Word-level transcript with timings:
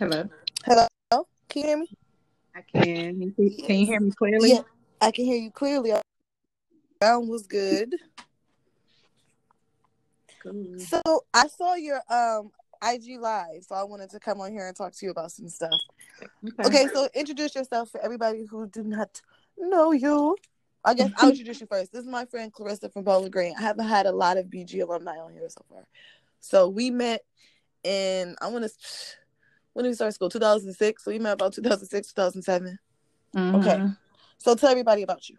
Hello. 0.00 0.26
Hello. 0.64 1.26
Can 1.50 1.60
you 1.60 1.68
hear 1.68 1.76
me? 1.76 1.86
I 2.56 2.62
can. 2.62 3.34
Can 3.36 3.76
you 3.76 3.84
hear 3.84 4.00
me 4.00 4.10
clearly? 4.12 4.48
Yeah, 4.48 4.62
I 4.98 5.10
can 5.10 5.26
hear 5.26 5.36
you 5.36 5.50
clearly. 5.50 5.92
Sound 7.02 7.28
was 7.28 7.46
good. 7.46 7.94
Cool. 10.42 10.78
So 10.78 11.02
I 11.34 11.48
saw 11.48 11.74
your 11.74 12.00
um 12.08 12.50
IG 12.82 13.20
live, 13.20 13.62
so 13.62 13.74
I 13.74 13.82
wanted 13.82 14.08
to 14.12 14.20
come 14.20 14.40
on 14.40 14.52
here 14.52 14.66
and 14.66 14.74
talk 14.74 14.94
to 14.94 15.04
you 15.04 15.10
about 15.10 15.32
some 15.32 15.50
stuff. 15.50 15.78
Okay. 16.42 16.64
Okay, 16.64 16.88
so 16.94 17.06
introduce 17.14 17.54
yourself 17.54 17.90
for 17.90 18.00
everybody 18.00 18.46
who 18.50 18.68
do 18.68 18.82
not 18.82 19.20
know 19.58 19.92
you. 19.92 20.34
I 20.82 20.94
guess 20.94 21.10
I'll 21.18 21.28
introduce 21.28 21.60
you 21.60 21.66
first. 21.66 21.92
This 21.92 22.04
is 22.04 22.08
my 22.08 22.24
friend 22.24 22.50
Clarissa 22.50 22.88
from 22.88 23.04
Bowling 23.04 23.30
Green. 23.30 23.54
I 23.58 23.60
haven't 23.60 23.86
had 23.86 24.06
a 24.06 24.12
lot 24.12 24.38
of 24.38 24.46
BG 24.46 24.80
alumni 24.80 25.18
on 25.18 25.34
here 25.34 25.46
so 25.50 25.62
far. 25.68 25.86
So 26.40 26.70
we 26.70 26.88
met 26.88 27.20
in 27.84 28.34
I 28.40 28.48
want 28.48 28.64
to 28.64 28.70
when 29.72 29.84
did 29.84 29.90
we 29.90 29.94
start 29.94 30.14
school? 30.14 30.28
2006. 30.28 31.04
So 31.04 31.10
we 31.10 31.18
met 31.18 31.32
about 31.34 31.52
2006, 31.52 32.08
2007. 32.12 32.78
Mhm. 33.36 33.54
Okay. 33.60 33.94
So 34.38 34.54
tell 34.54 34.70
everybody 34.70 35.02
about 35.02 35.28
you. 35.28 35.36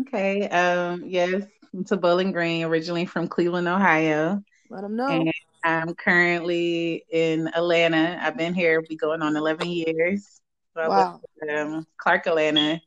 Okay. 0.00 0.48
Um. 0.48 1.04
Yes. 1.06 1.42
I'm 1.74 1.84
to 1.84 1.96
Bowling 1.96 2.32
Green, 2.32 2.64
originally 2.64 3.06
from 3.06 3.28
Cleveland, 3.28 3.68
Ohio, 3.68 4.42
Let 4.70 4.80
them 4.82 4.96
know. 4.96 5.06
and 5.08 5.32
I'm 5.62 5.94
currently 5.94 7.04
in 7.10 7.46
Atlanta. 7.54 8.18
I've 8.20 8.36
been 8.36 8.54
here. 8.54 8.82
Be 8.82 8.96
going 8.96 9.22
on 9.22 9.36
11 9.36 9.68
years. 9.68 10.40
So 10.74 10.80
I 10.82 10.88
Wow. 10.88 11.20
went 11.40 11.50
to 11.50 11.62
um, 11.76 11.86
Clark 11.96 12.26
Atlanta 12.26 12.80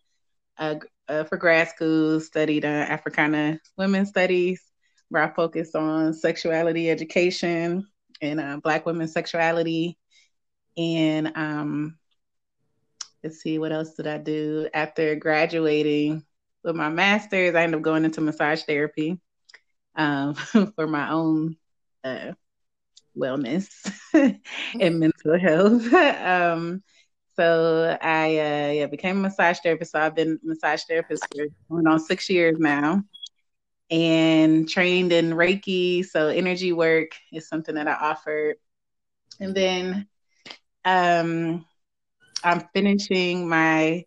uh, 0.57 0.75
uh, 1.07 1.23
for 1.25 1.37
grad 1.37 1.69
school. 1.69 2.19
Studied 2.19 2.65
uh, 2.65 2.67
Africana 2.67 3.59
women's 3.77 4.09
studies, 4.09 4.61
where 5.09 5.23
I 5.23 5.33
focused 5.33 5.75
on 5.77 6.13
sexuality 6.13 6.89
education 6.89 7.87
and 8.21 8.39
uh, 8.41 8.57
Black 8.61 8.85
women's 8.85 9.13
sexuality. 9.13 9.97
And 10.77 11.31
um, 11.35 11.97
let's 13.23 13.41
see, 13.41 13.59
what 13.59 13.71
else 13.71 13.93
did 13.93 14.07
I 14.07 14.17
do 14.17 14.67
after 14.73 15.15
graduating 15.15 16.23
with 16.63 16.75
my 16.75 16.89
master's? 16.89 17.55
I 17.55 17.63
ended 17.63 17.77
up 17.77 17.83
going 17.83 18.05
into 18.05 18.21
massage 18.21 18.63
therapy 18.63 19.19
um, 19.95 20.33
for 20.75 20.87
my 20.87 21.09
own 21.11 21.57
uh, 22.03 22.33
wellness 23.17 23.69
and 24.13 24.99
mental 24.99 25.39
health. 25.39 25.93
um, 26.23 26.83
so 27.35 27.97
I 28.01 28.25
uh, 28.25 28.71
yeah 28.71 28.85
became 28.87 29.17
a 29.17 29.21
massage 29.21 29.59
therapist. 29.59 29.91
So 29.91 29.99
I've 29.99 30.15
been 30.15 30.39
massage 30.43 30.83
therapist 30.83 31.25
for 31.35 31.45
going 31.69 31.87
on 31.87 31.99
six 31.99 32.29
years 32.29 32.57
now, 32.59 33.03
and 33.89 34.69
trained 34.69 35.11
in 35.11 35.31
Reiki. 35.31 36.05
So 36.05 36.27
energy 36.27 36.73
work 36.73 37.11
is 37.31 37.47
something 37.47 37.75
that 37.75 37.87
I 37.87 37.93
offered, 37.93 38.57
and 39.39 39.55
then 39.55 40.07
um, 40.85 41.65
I'm 42.43 42.67
finishing 42.73 43.47
my 43.47 44.05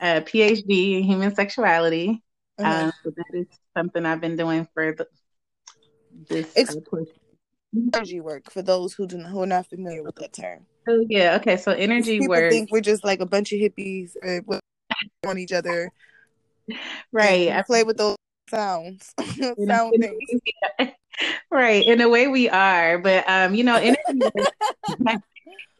uh, 0.00 0.20
PhD 0.20 0.98
in 0.98 1.04
human 1.04 1.34
sexuality. 1.34 2.22
Mhm. 2.58 2.64
Um, 2.66 2.92
so 3.02 3.10
that 3.10 3.38
is 3.38 3.46
something 3.76 4.04
I've 4.04 4.20
been 4.20 4.36
doing 4.36 4.66
for 4.74 4.92
the, 4.92 5.06
this. 6.28 6.56
Uh, 6.56 6.74
energy 7.94 8.20
work 8.20 8.50
for 8.50 8.62
those 8.62 8.94
who 8.94 9.06
do 9.06 9.18
not, 9.18 9.30
who 9.30 9.42
are 9.42 9.46
not 9.46 9.66
familiar 9.68 10.02
with 10.02 10.16
that 10.16 10.32
term. 10.32 10.66
Oh, 10.88 11.04
yeah. 11.08 11.36
Okay. 11.36 11.56
So 11.56 11.72
energy 11.72 12.18
People 12.18 12.28
work. 12.28 12.50
think 12.50 12.70
we're 12.72 12.80
just 12.80 13.04
like 13.04 13.20
a 13.20 13.26
bunch 13.26 13.52
of 13.52 13.60
hippies 13.60 14.12
uh, 14.24 14.58
on 15.28 15.38
each 15.38 15.52
other. 15.52 15.90
right. 17.12 17.50
I 17.50 17.62
play 17.62 17.84
with 17.84 17.98
those 17.98 18.16
sounds, 18.48 19.14
sound 19.66 19.92
right 21.50 21.84
in 21.84 22.00
a 22.00 22.08
way 22.08 22.28
we 22.28 22.48
are 22.48 22.98
but 22.98 23.28
um 23.28 23.52
you 23.52 23.64
know 23.64 23.74
energy 23.74 24.30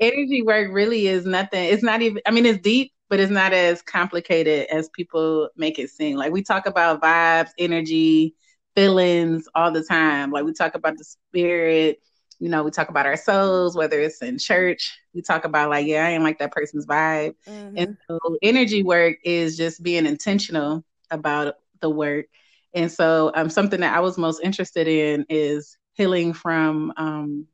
energy 0.01 0.43
work 0.43 0.69
really 0.73 1.07
is 1.07 1.25
nothing 1.27 1.65
it's 1.65 1.83
not 1.83 2.03
even 2.03 2.21
i 2.27 2.31
mean 2.31 2.47
it's 2.47 2.61
deep 2.61 2.93
but 3.09 3.21
it's 3.21 3.31
not 3.31 3.53
as 3.53 3.83
complicated 3.83 4.67
as 4.71 4.89
people 4.91 5.49
make 5.57 5.79
it 5.79 5.91
seem 5.91 6.17
like 6.17 6.33
we 6.33 6.43
talk 6.43 6.67
about 6.67 7.01
vibes 7.03 7.51
energy 7.59 8.35
feelings 8.75 9.49
all 9.55 9.71
the 9.71 9.83
time 9.83 10.31
like 10.31 10.45
we 10.45 10.53
talk 10.53 10.75
about 10.75 10.97
the 10.97 11.05
spirit 11.05 12.01
you 12.39 12.49
know 12.49 12.63
we 12.63 12.71
talk 12.71 12.89
about 12.89 13.07
our 13.07 13.17
souls 13.17 13.77
whether 13.77 13.99
it's 14.01 14.23
in 14.23 14.39
church 14.39 14.99
we 15.15 15.21
talk 15.23 15.45
about 15.45 15.71
like 15.71 15.87
yeah 15.87 16.07
i 16.07 16.11
ain't 16.11 16.23
like 16.23 16.39
that 16.39 16.53
person's 16.53 16.87
vibe 16.87 17.35
Mhm. 17.49 17.73
and 17.77 17.97
so 18.09 18.19
energy 18.43 18.83
work 18.83 19.17
is 19.25 19.57
just 19.57 19.83
being 19.83 20.07
intentional 20.07 20.85
about 21.11 21.55
the 21.81 21.91
work. 21.91 22.27
And 22.75 22.91
so 22.91 23.33
um, 23.35 23.49
something 23.51 23.81
that 23.81 23.97
I 23.97 24.01
was 24.01 24.19
most 24.19 24.41
interested 24.43 24.87
in 24.87 25.25
is 25.29 25.79
healing 25.95 26.33
from 26.33 26.93
um, 26.97 27.47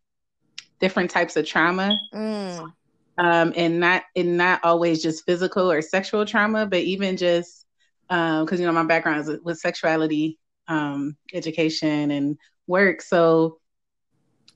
different 0.81 1.11
types 1.11 1.37
of 1.37 1.47
trauma. 1.47 1.99
Mm. 2.13 2.73
Um, 3.17 3.53
and 3.55 3.79
not 3.79 4.03
and 4.17 4.37
not 4.37 4.65
always 4.65 5.01
just 5.01 5.25
physical 5.25 5.71
or 5.71 5.81
sexual 5.83 6.27
trauma, 6.27 6.67
but 6.67 6.81
even 6.81 7.17
just 7.17 7.65
because 8.09 8.59
you 8.59 8.67
know 8.67 8.73
my 8.73 8.85
background 8.85 9.21
is 9.21 9.39
with 9.45 9.59
sexuality 9.59 10.39
um, 10.67 11.17
education 11.33 12.11
and 12.11 12.39
work. 12.67 13.03
So 13.03 13.59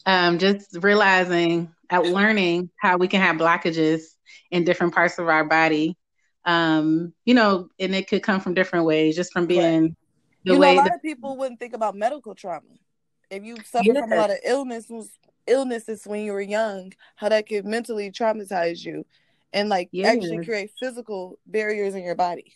um, 0.07 0.39
just 0.39 0.77
realizing, 0.81 1.73
at 1.91 2.05
learning 2.05 2.71
how 2.77 2.97
we 2.97 3.09
can 3.09 3.21
have 3.21 3.37
blockages 3.37 4.03
in 4.51 4.65
different 4.65 4.95
parts 4.95 5.19
of 5.19 5.29
our 5.29 5.45
body. 5.45 5.97
Um, 6.45 7.13
you 7.25 7.35
know, 7.35 7.69
and 7.79 7.95
it 7.95 8.09
could 8.09 8.23
come 8.23 8.41
from 8.41 8.55
different 8.55 8.87
ways, 8.87 9.17
just 9.17 9.33
from 9.33 9.47
being 9.47 9.97
the 10.45 10.55
You 10.55 10.59
know, 10.59 10.73
a 10.73 10.77
lot 10.77 10.85
that 10.85 10.97
of 10.97 11.03
people 11.03 11.37
wouldn't 11.37 11.61
think 11.61 11.75
about 11.75 11.95
medical 11.95 12.35
trauma. 12.35 12.67
If 13.31 13.45
you 13.45 13.57
suffer 13.65 13.93
from 13.93 14.13
a 14.13 14.17
lot 14.17 14.31
of 14.31 14.39
illnesses, 14.45 15.11
illnesses 15.49 16.03
when 16.07 16.21
you 16.21 16.33
were 16.33 16.41
young, 16.41 16.93
how 17.17 17.29
that 17.29 17.49
could 17.49 17.65
mentally 17.65 18.11
traumatize 18.11 18.85
you, 18.85 19.05
and 19.53 19.69
like 19.69 19.91
actually 20.05 20.45
create 20.45 20.71
physical 20.79 21.39
barriers 21.47 21.95
in 21.95 22.03
your 22.05 22.15
body. 22.15 22.53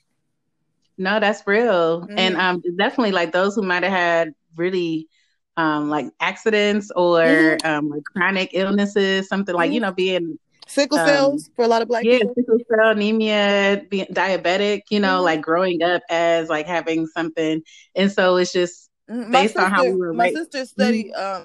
No, 0.99 1.19
that's 1.21 1.43
real. 1.47 2.03
Mhm. 2.03 2.15
And 2.19 2.37
um 2.37 2.63
definitely 2.77 3.13
like 3.13 3.33
those 3.33 3.55
who 3.55 3.63
might 3.63 3.83
have 3.83 3.93
had 3.93 4.35
really 4.57 5.09
um 5.57 5.91
like 5.91 6.07
accidents 6.21 6.91
or 6.95 7.23
Mhm. 7.23 7.65
um 7.65 7.89
like 7.89 8.05
chronic 8.05 8.51
illnesses, 8.53 9.29
something 9.29 9.55
like, 9.55 9.73
you 9.73 9.81
know, 9.81 9.93
being 9.93 10.39
Sickle 10.69 10.99
Um, 10.99 11.07
cells 11.07 11.51
for 11.57 11.65
a 11.65 11.69
lot 11.69 11.83
of 11.83 11.89
black 11.89 12.05
yeah, 12.05 12.19
people. 12.19 12.35
sickle 12.37 12.59
cell 12.71 12.91
anemia, 12.91 13.83
being 13.91 14.07
diabetic, 14.07 14.83
you 14.91 15.01
know, 15.01 15.21
Mhm. 15.21 15.25
like 15.25 15.41
growing 15.43 15.83
up 15.83 16.03
as 16.09 16.49
like 16.49 16.67
having 16.67 17.07
something. 17.09 17.63
And 17.95 18.11
so 18.13 18.37
it's 18.37 18.53
just 18.53 18.89
Mhm. 19.11 19.29
My 19.29 19.43
based 19.43 19.57
on 19.57 19.71
how 19.71 19.83
we 19.83 19.89
sister- 19.91 19.99
were 19.99 20.13
my 20.15 20.25
raised. 20.27 20.37
sister 20.53 20.65
studied 20.67 21.13
um 21.15 21.45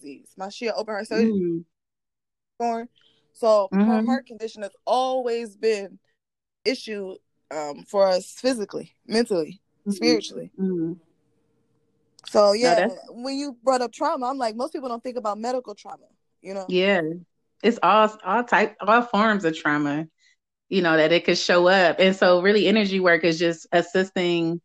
disease. 0.00 0.32
My 0.36 0.48
she 0.48 0.70
opened 0.70 0.98
her 0.98 1.04
surgery 1.04 1.32
Mm. 2.60 2.88
So 3.32 3.68
her 3.72 3.78
Mhm. 3.78 4.06
heart 4.06 4.26
condition 4.26 4.62
has 4.62 4.72
always 4.84 5.56
been 5.56 5.98
issue 6.64 7.16
um 7.50 7.84
for 7.84 8.06
us 8.06 8.32
physically, 8.32 8.92
mentally, 9.06 9.60
Mhm. 9.86 9.94
spiritually. 9.94 10.50
mm. 10.58 10.98
So 12.28 12.52
yeah, 12.52 12.88
when 13.10 13.38
you 13.38 13.56
brought 13.62 13.80
up 13.80 13.92
trauma, 13.92 14.26
I'm 14.26 14.38
like, 14.38 14.54
most 14.56 14.72
people 14.72 14.88
don't 14.88 15.02
think 15.02 15.16
about 15.16 15.38
medical 15.38 15.74
trauma, 15.74 16.06
you 16.42 16.52
know? 16.52 16.66
Yeah. 16.68 17.00
It's 17.62 17.78
all 17.82 18.14
all 18.24 18.44
type 18.44 18.76
all 18.80 19.02
forms 19.02 19.44
of 19.44 19.56
trauma, 19.56 20.06
you 20.68 20.82
know, 20.82 20.96
that 20.96 21.12
it 21.12 21.24
could 21.24 21.38
show 21.38 21.68
up. 21.68 21.96
And 21.98 22.14
so 22.14 22.42
really 22.42 22.66
energy 22.66 23.00
work 23.00 23.24
is 23.24 23.38
just 23.38 23.66
assisting 23.72 24.60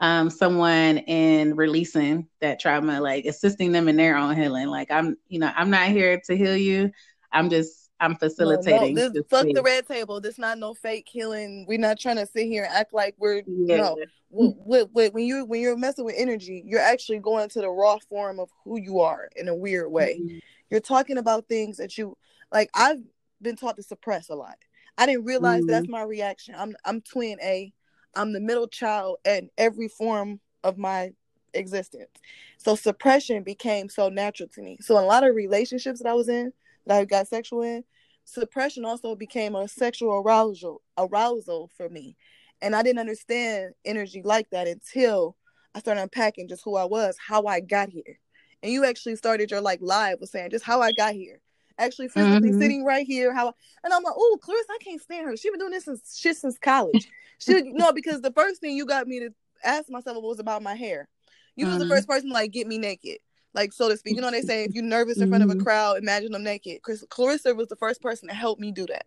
um 0.00 0.30
someone 0.30 0.98
in 0.98 1.56
releasing 1.56 2.28
that 2.40 2.60
trauma, 2.60 3.00
like 3.00 3.24
assisting 3.24 3.72
them 3.72 3.88
in 3.88 3.96
their 3.96 4.16
own 4.16 4.36
healing. 4.36 4.68
Like 4.68 4.90
I'm, 4.90 5.16
you 5.28 5.38
know, 5.38 5.50
I'm 5.56 5.70
not 5.70 5.88
here 5.88 6.20
to 6.26 6.36
heal 6.36 6.56
you. 6.56 6.90
I'm 7.32 7.50
just 7.50 7.90
I'm 8.00 8.12
No, 8.12 8.14
no, 8.14 8.18
facilitating. 8.28 8.94
this, 8.94 9.10
fuck 9.28 9.46
the 9.52 9.62
red 9.62 9.86
table. 9.88 10.20
This 10.20 10.38
not 10.38 10.56
no 10.58 10.72
fake 10.72 11.08
healing. 11.10 11.64
We're 11.66 11.78
not 11.78 11.98
trying 11.98 12.16
to 12.16 12.26
sit 12.26 12.46
here 12.46 12.62
and 12.62 12.72
act 12.72 12.92
like 12.92 13.16
we're 13.18 13.42
Yeah. 13.46 13.76
no. 13.78 13.96
Wh- 14.30 14.84
wh- 14.92 15.14
when 15.14 15.24
you 15.24 15.44
when 15.46 15.60
you're 15.60 15.76
messing 15.76 16.04
with 16.04 16.14
energy, 16.16 16.62
you're 16.64 16.80
actually 16.80 17.18
going 17.18 17.48
to 17.48 17.60
the 17.60 17.68
raw 17.70 17.98
form 18.08 18.38
of 18.38 18.50
who 18.62 18.78
you 18.78 19.00
are 19.00 19.28
in 19.34 19.48
a 19.48 19.54
weird 19.54 19.90
way. 19.90 20.20
Mhm. 20.22 20.40
You're 20.70 20.80
talking 20.80 21.18
about 21.18 21.48
things 21.48 21.78
that 21.78 21.98
you 21.98 22.16
like. 22.52 22.70
I've 22.74 23.02
been 23.42 23.56
taught 23.56 23.76
to 23.76 23.82
suppress 23.82 24.28
a 24.28 24.34
lot. 24.36 24.58
I 24.96 25.06
didn't 25.06 25.24
realize 25.24 25.62
Mhm. 25.64 25.68
that's 25.68 25.88
my 25.88 26.02
reaction. 26.02 26.54
I'm 26.56 26.76
I'm 26.84 27.00
twin 27.00 27.38
A. 27.42 27.72
I'm 28.14 28.32
the 28.32 28.40
middle 28.40 28.68
child 28.68 29.18
in 29.24 29.50
every 29.58 29.88
form 29.88 30.40
of 30.64 30.78
my 30.78 31.12
existence. 31.54 32.10
So 32.58 32.74
suppression 32.74 33.42
became 33.42 33.88
so 33.88 34.08
natural 34.08 34.48
to 34.54 34.62
me. 34.62 34.78
So 34.80 34.98
a 34.98 35.04
lot 35.04 35.26
of 35.26 35.34
relationships 35.34 36.00
that 36.00 36.08
I 36.08 36.14
was 36.14 36.28
in, 36.28 36.52
that 36.86 36.98
I 36.98 37.04
got 37.04 37.28
sexual 37.28 37.62
in, 37.62 37.84
suppression 38.24 38.84
also 38.84 39.14
became 39.14 39.54
a 39.54 39.68
sexual 39.68 40.14
arousal 40.18 40.82
arousal 40.96 41.70
for 41.76 41.88
me. 41.88 42.16
And 42.60 42.74
I 42.74 42.82
didn't 42.82 42.98
understand 42.98 43.74
energy 43.84 44.22
like 44.24 44.50
that 44.50 44.66
until 44.66 45.36
I 45.74 45.80
started 45.80 46.02
unpacking 46.02 46.48
just 46.48 46.64
who 46.64 46.76
I 46.76 46.84
was, 46.84 47.16
how 47.24 47.46
I 47.46 47.60
got 47.60 47.88
here. 47.88 48.18
And 48.62 48.72
you 48.72 48.84
actually 48.84 49.16
started 49.16 49.50
your 49.50 49.60
like 49.60 49.78
live 49.80 50.18
with 50.20 50.30
saying 50.30 50.50
just 50.50 50.64
how 50.64 50.80
I 50.80 50.92
got 50.92 51.14
here. 51.14 51.40
Actually 51.78 52.08
physically 52.08 52.50
Mhm. 52.50 52.58
sitting 52.60 52.84
right 52.84 53.06
here, 53.06 53.32
how 53.32 53.54
and 53.84 53.92
I'm 53.92 54.02
like, 54.02 54.14
oh 54.16 54.38
Clarissa, 54.42 54.72
I 54.72 54.78
can't 54.82 55.00
stand 55.00 55.26
her. 55.26 55.36
She 55.36 55.50
been 55.50 55.60
doing 55.60 55.72
this 55.72 55.84
since 55.84 56.18
shit 56.18 56.36
since 56.36 56.58
college. 56.58 57.08
She 57.40 57.62
no, 57.62 57.92
because 57.92 58.20
the 58.20 58.32
first 58.32 58.60
thing 58.60 58.76
you 58.76 58.84
got 58.84 59.06
me 59.06 59.20
to 59.20 59.30
ask 59.62 59.88
myself 59.88 60.20
was 60.20 60.40
about 60.40 60.60
my 60.60 60.74
hair. 60.74 61.06
You 61.54 61.66
was 61.66 61.78
the 61.78 61.84
Mhm. 61.84 61.88
first 61.90 62.08
person 62.08 62.30
to 62.30 62.34
like 62.34 62.50
get 62.50 62.66
me 62.66 62.78
naked. 62.78 63.18
like 63.54 63.72
so 63.72 63.88
to 63.88 63.96
speak. 63.96 64.14
You 64.16 64.20
know 64.20 64.30
they 64.30 64.42
say 64.42 64.64
if 64.64 64.74
you're 64.74 64.84
nervous 64.84 65.18
in 65.18 65.28
front 65.28 65.42
of 65.44 65.50
a 65.50 65.54
mm-hmm. 65.54 65.62
crowd, 65.62 65.98
imagine 65.98 66.32
them 66.32 66.42
naked. 66.44 66.82
Chris 66.82 67.04
Clarissa 67.08 67.54
was 67.54 67.68
the 67.68 67.76
first 67.76 68.02
person 68.02 68.28
to 68.28 68.34
help 68.34 68.58
me 68.58 68.70
do 68.72 68.86
that. 68.86 69.06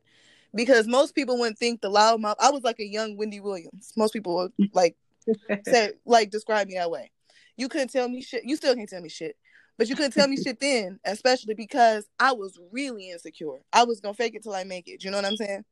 Because 0.56 0.88
most 0.88 1.14
people 1.14 1.38
wouldn't 1.38 1.58
think 1.60 1.80
the 1.82 1.90
loud 1.90 2.20
mouth. 2.20 2.38
I 2.40 2.50
was 2.52 2.64
like 2.64 2.80
a 2.80 2.86
young 2.86 3.16
Wendy 3.18 3.40
Williams. 3.40 3.94
Most 3.96 4.14
people 4.14 4.36
would 4.36 4.54
like 4.74 4.96
say 5.68 5.92
like 6.06 6.32
describe 6.32 6.68
me 6.68 6.74
that 6.76 6.90
way. 6.90 7.12
You 7.56 7.68
couldn't 7.70 7.90
tell 7.90 8.10
me 8.10 8.22
shit. 8.22 8.44
You 8.46 8.56
still 8.56 8.76
can't 8.76 8.90
tell 8.90 9.02
me 9.02 9.10
shit. 9.10 9.36
But 9.82 9.90
you 9.90 9.96
couldn't 9.96 10.12
tell 10.12 10.28
me 10.28 10.38
shit 10.38 10.60
then, 10.60 11.00
especially 11.06 11.56
because 11.56 12.08
I 12.20 12.34
was 12.34 12.60
really 12.72 13.10
insecure. 13.10 13.58
I 13.74 13.84
was 13.84 14.00
gonna 14.00 14.14
fake 14.14 14.36
it 14.36 14.44
till 14.44 14.54
I 14.54 14.64
make 14.64 14.88
it. 14.88 15.04
You 15.04 15.10
know 15.10 15.18
what 15.18 15.26
I'm 15.26 15.36
saying? 15.36 15.66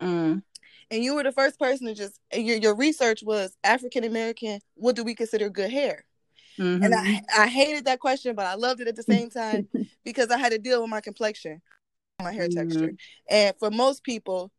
Mm. 0.00 0.42
And 0.92 1.02
you 1.02 1.16
were 1.16 1.24
the 1.24 1.32
first 1.32 1.58
person 1.58 1.88
to 1.88 1.94
just 1.96 2.20
your 2.32 2.58
your 2.58 2.76
research 2.76 3.24
was 3.24 3.56
African 3.64 4.04
American. 4.04 4.60
What 4.74 4.94
do 4.94 5.02
we 5.02 5.16
consider 5.16 5.50
good 5.50 5.72
hair? 5.72 6.04
Mm-hmm. 6.60 6.84
And 6.84 6.94
I 6.94 6.98
mm-hmm. 6.98 7.40
I 7.40 7.48
hated 7.48 7.86
that 7.86 7.98
question, 7.98 8.36
but 8.36 8.46
I 8.46 8.54
loved 8.54 8.82
it 8.82 8.86
at 8.86 8.94
the 8.94 9.02
same 9.02 9.30
time 9.30 9.66
because 10.04 10.30
I 10.30 10.38
had 10.38 10.52
to 10.52 10.58
deal 10.58 10.80
with 10.80 10.90
my 10.90 11.00
complexion, 11.00 11.60
my 12.22 12.30
hair 12.30 12.46
mm-hmm. 12.46 12.68
texture, 12.68 12.92
and 13.28 13.52
for 13.58 13.72
most 13.72 14.04
people, 14.04 14.52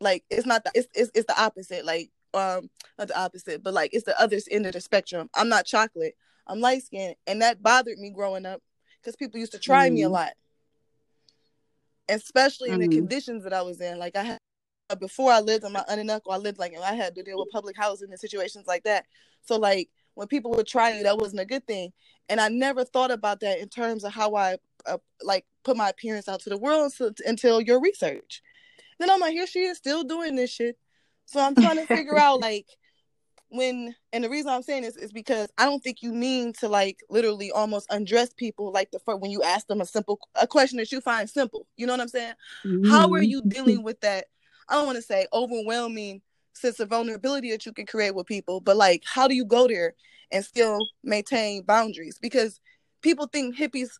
like 0.00 0.24
it's 0.30 0.46
not 0.46 0.64
the, 0.64 0.70
it's, 0.74 0.88
it's 0.94 1.10
it's 1.14 1.26
the 1.26 1.38
opposite. 1.38 1.84
Like 1.84 2.08
um 2.32 2.70
not 2.98 3.08
the 3.08 3.20
opposite, 3.20 3.62
but 3.62 3.74
like 3.74 3.92
it's 3.92 4.06
the 4.06 4.18
other 4.18 4.38
end 4.50 4.64
of 4.64 4.72
the 4.72 4.80
spectrum. 4.80 5.28
I'm 5.34 5.50
not 5.50 5.66
chocolate. 5.66 6.14
I'm 6.48 6.60
light 6.60 6.84
skinned, 6.84 7.16
and 7.26 7.42
that 7.42 7.62
bothered 7.62 7.98
me 7.98 8.10
growing 8.10 8.46
up 8.46 8.62
because 9.00 9.16
people 9.16 9.40
used 9.40 9.52
to 9.52 9.58
try 9.58 9.86
mm-hmm. 9.86 9.94
me 9.94 10.02
a 10.02 10.06
mm-hmm. 10.06 10.14
lot, 10.14 10.32
especially 12.08 12.70
in 12.70 12.80
the 12.80 12.88
mm-hmm. 12.88 12.98
conditions 12.98 13.44
that 13.44 13.52
I 13.52 13.62
was 13.62 13.80
in. 13.80 13.98
Like 13.98 14.16
I 14.16 14.22
had 14.22 14.38
before 14.98 15.30
I 15.30 15.40
lived 15.40 15.64
on 15.64 15.72
my 15.72 15.84
aunt 15.88 16.00
and 16.00 16.10
uncle, 16.10 16.32
I 16.32 16.38
lived 16.38 16.58
like 16.58 16.72
I 16.82 16.94
had 16.94 17.14
to 17.16 17.22
deal 17.22 17.38
with 17.38 17.50
public 17.52 17.76
housing 17.76 18.10
and 18.10 18.18
situations 18.18 18.66
like 18.66 18.84
that. 18.84 19.04
So 19.42 19.56
like 19.56 19.90
when 20.14 20.28
people 20.28 20.50
would 20.52 20.66
try 20.66 20.92
me, 20.92 21.02
that 21.02 21.18
wasn't 21.18 21.42
a 21.42 21.46
good 21.46 21.66
thing. 21.66 21.92
And 22.28 22.40
I 22.40 22.48
never 22.48 22.84
thought 22.84 23.10
about 23.10 23.40
that 23.40 23.58
in 23.60 23.68
terms 23.68 24.04
of 24.04 24.12
how 24.12 24.34
I 24.34 24.56
uh, 24.86 24.98
like 25.22 25.46
put 25.64 25.76
my 25.76 25.90
appearance 25.90 26.28
out 26.28 26.40
to 26.40 26.50
the 26.50 26.58
world 26.58 26.92
so, 26.92 27.12
until 27.24 27.60
your 27.60 27.80
research. 27.80 28.42
Then 28.98 29.10
I'm 29.10 29.20
like, 29.20 29.32
here 29.32 29.46
she 29.46 29.60
is 29.60 29.76
still 29.76 30.04
doing 30.04 30.34
this 30.34 30.50
shit. 30.50 30.76
So 31.26 31.40
I'm 31.40 31.54
trying 31.54 31.76
to 31.76 31.86
figure 31.86 32.18
out 32.18 32.40
like 32.40 32.66
when 33.50 33.94
and 34.12 34.22
the 34.22 34.28
reason 34.28 34.50
I'm 34.50 34.62
saying 34.62 34.82
this 34.82 34.96
is 34.96 35.12
because 35.12 35.48
I 35.56 35.64
don't 35.64 35.82
think 35.82 36.02
you 36.02 36.12
mean 36.12 36.52
to 36.60 36.68
like 36.68 36.98
literally 37.08 37.50
almost 37.50 37.86
undress 37.90 38.32
people 38.34 38.72
like 38.72 38.90
the 38.90 38.98
first 38.98 39.20
when 39.20 39.30
you 39.30 39.42
ask 39.42 39.66
them 39.66 39.80
a 39.80 39.86
simple 39.86 40.18
a 40.34 40.46
question 40.46 40.78
that 40.78 40.92
you 40.92 41.00
find 41.00 41.28
simple. 41.28 41.66
You 41.76 41.86
know 41.86 41.94
what 41.94 42.00
I'm 42.00 42.08
saying? 42.08 42.34
Mm-hmm. 42.64 42.90
How 42.90 43.12
are 43.12 43.22
you 43.22 43.42
dealing 43.42 43.82
with 43.82 44.00
that? 44.00 44.26
I 44.68 44.74
don't 44.74 44.86
want 44.86 44.96
to 44.96 45.02
say 45.02 45.26
overwhelming 45.32 46.22
sense 46.52 46.80
of 46.80 46.90
vulnerability 46.90 47.50
that 47.50 47.64
you 47.64 47.72
can 47.72 47.86
create 47.86 48.14
with 48.14 48.26
people, 48.26 48.60
but 48.60 48.76
like 48.76 49.02
how 49.06 49.28
do 49.28 49.34
you 49.34 49.44
go 49.44 49.66
there 49.66 49.94
and 50.30 50.44
still 50.44 50.78
maintain 51.02 51.62
boundaries? 51.62 52.18
Because 52.20 52.60
people 53.00 53.26
think 53.26 53.56
hippies 53.56 53.90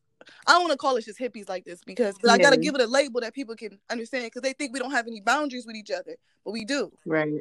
I 0.47 0.53
don't 0.53 0.62
want 0.62 0.73
to 0.73 0.79
call 0.79 0.97
it 0.97 1.05
just 1.05 1.19
hippies 1.19 1.49
like 1.49 1.65
this 1.65 1.81
because 1.85 2.17
yeah. 2.23 2.33
I 2.33 2.39
got 2.39 2.51
to 2.51 2.59
give 2.59 2.75
it 2.75 2.81
a 2.81 2.87
label 2.87 3.21
that 3.21 3.35
people 3.35 3.55
can 3.56 3.79
understand 3.89 4.25
because 4.25 4.43
they 4.43 4.53
think 4.53 4.73
we 4.73 4.79
don't 4.79 4.91
have 4.91 5.06
any 5.06 5.21
boundaries 5.21 5.65
with 5.67 5.77
each 5.77 5.91
other, 5.91 6.17
but 6.44 6.51
we 6.51 6.65
do. 6.65 6.93
Right. 7.06 7.41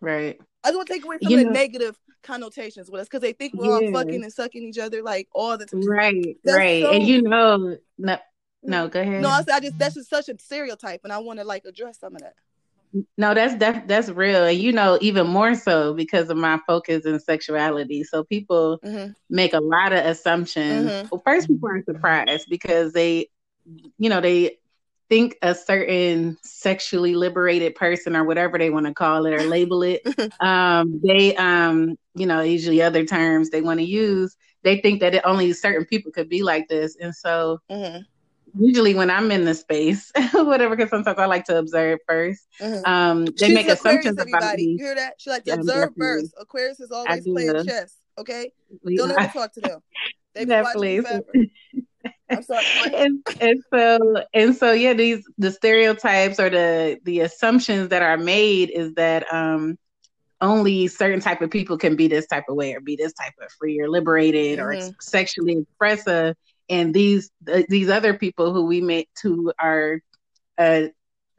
Right. 0.00 0.40
I 0.62 0.70
don't 0.72 0.86
take 0.86 1.04
away 1.04 1.18
some 1.22 1.30
you 1.30 1.38
of 1.38 1.44
know, 1.44 1.52
the 1.52 1.54
negative 1.54 1.98
connotations 2.22 2.90
with 2.90 3.00
us 3.00 3.08
because 3.08 3.22
they 3.22 3.32
think 3.32 3.54
we're 3.54 3.66
yeah. 3.66 3.88
all 3.88 3.92
fucking 3.92 4.22
and 4.22 4.32
sucking 4.32 4.62
each 4.62 4.78
other 4.78 5.02
like 5.02 5.28
all 5.32 5.56
the 5.56 5.66
time. 5.66 5.82
Right. 5.86 6.36
That's 6.44 6.58
right. 6.58 6.82
So, 6.82 6.90
and 6.92 7.06
you 7.06 7.22
know, 7.22 7.76
no, 7.98 8.18
no, 8.62 8.88
go 8.88 9.00
ahead. 9.00 9.22
No, 9.22 9.28
I, 9.28 9.42
I 9.52 9.60
just 9.60 9.78
that's 9.78 9.94
just 9.94 10.10
such 10.10 10.28
a 10.28 10.38
stereotype, 10.38 11.00
and 11.04 11.12
I 11.12 11.18
want 11.18 11.38
to 11.38 11.44
like 11.44 11.64
address 11.64 11.98
some 11.98 12.14
of 12.14 12.22
that. 12.22 12.34
No, 13.16 13.34
that's 13.34 13.54
that 13.56 13.86
that's 13.86 14.08
real, 14.08 14.44
and 14.44 14.58
you 14.58 14.72
know 14.72 14.98
even 15.00 15.26
more 15.28 15.54
so 15.54 15.94
because 15.94 16.28
of 16.28 16.36
my 16.36 16.58
focus 16.66 17.06
in 17.06 17.18
sexuality. 17.20 18.04
So 18.04 18.24
people 18.24 18.80
mm-hmm. 18.84 19.12
make 19.30 19.54
a 19.54 19.60
lot 19.60 19.92
of 19.92 20.04
assumptions. 20.04 20.90
Mm-hmm. 20.90 21.08
Well, 21.10 21.22
first 21.24 21.48
people 21.48 21.68
are 21.68 21.82
surprised 21.84 22.48
because 22.50 22.92
they, 22.92 23.28
you 23.96 24.10
know, 24.10 24.20
they 24.20 24.58
think 25.10 25.36
a 25.42 25.54
certain 25.54 26.38
sexually 26.42 27.14
liberated 27.14 27.74
person 27.74 28.16
or 28.16 28.24
whatever 28.24 28.56
they 28.56 28.70
want 28.70 28.86
to 28.86 28.94
call 28.94 29.26
it 29.26 29.34
or 29.34 29.42
label 29.42 29.82
it. 29.82 30.00
um, 30.40 31.00
they, 31.04 31.36
um, 31.36 31.98
you 32.14 32.24
know, 32.24 32.40
usually 32.40 32.80
other 32.80 33.04
terms 33.04 33.50
they 33.50 33.60
want 33.60 33.80
to 33.80 33.84
use. 33.84 34.36
They 34.62 34.80
think 34.80 35.00
that 35.00 35.14
it, 35.14 35.22
only 35.24 35.52
certain 35.52 35.84
people 35.84 36.12
could 36.12 36.28
be 36.28 36.42
like 36.42 36.68
this, 36.68 36.96
and 36.96 37.14
so. 37.14 37.60
Mm-hmm 37.70 38.02
usually 38.58 38.94
when 38.94 39.10
I'm 39.10 39.30
in 39.30 39.44
the 39.44 39.54
space, 39.54 40.10
whatever, 40.32 40.76
because 40.76 40.90
sometimes 40.90 41.18
I 41.18 41.26
like 41.26 41.44
to 41.44 41.58
observe 41.58 42.00
1st 42.08 42.38
mm-hmm. 42.60 42.84
Um, 42.84 43.24
they 43.26 43.46
She's 43.46 43.54
make 43.54 43.68
assumptions 43.68 44.20
about 44.20 44.56
me. 44.56 44.64
You 44.64 44.78
hear 44.78 44.94
that? 44.94 45.14
She 45.18 45.30
like 45.30 45.44
to 45.44 45.52
observe 45.52 45.90
first. 45.96 46.34
Aquarius 46.38 46.80
is 46.80 46.90
always 46.90 47.24
playing 47.24 47.64
chess. 47.64 47.96
Okay, 48.18 48.52
don't 48.96 49.12
ever 49.12 49.32
talk 49.32 49.52
to 49.52 49.60
them. 49.60 49.80
They 50.34 50.44
definitely. 50.46 50.98
I'm 50.98 51.04
sorry. 51.04 51.52
And, 52.94 53.26
and 53.40 53.62
so 53.72 54.24
and 54.32 54.56
so 54.56 54.72
yeah, 54.72 54.92
these 54.92 55.24
the 55.38 55.50
stereotypes 55.50 56.38
or 56.38 56.50
the 56.50 56.98
the 57.04 57.20
assumptions 57.20 57.88
that 57.88 58.02
are 58.02 58.16
made 58.18 58.70
is 58.70 58.94
that 58.94 59.24
um 59.32 59.78
only 60.42 60.86
certain 60.88 61.20
type 61.20 61.42
of 61.42 61.50
people 61.50 61.76
can 61.76 61.96
be 61.96 62.08
this 62.08 62.26
type 62.26 62.44
of 62.48 62.56
way 62.56 62.72
or 62.72 62.80
be 62.80 62.96
this 62.96 63.12
type 63.12 63.34
of 63.42 63.52
free 63.52 63.78
or 63.78 63.90
liberated 63.90 64.58
mm-hmm. 64.58 64.66
or 64.66 64.72
ex- 64.72 64.90
sexually 65.00 65.58
expressive 65.58 66.34
and 66.70 66.94
these 66.94 67.30
th- 67.46 67.66
these 67.68 67.90
other 67.90 68.14
people 68.14 68.54
who 68.54 68.64
we 68.64 68.80
met 68.80 69.06
who 69.22 69.52
are 69.58 70.00
uh, 70.56 70.82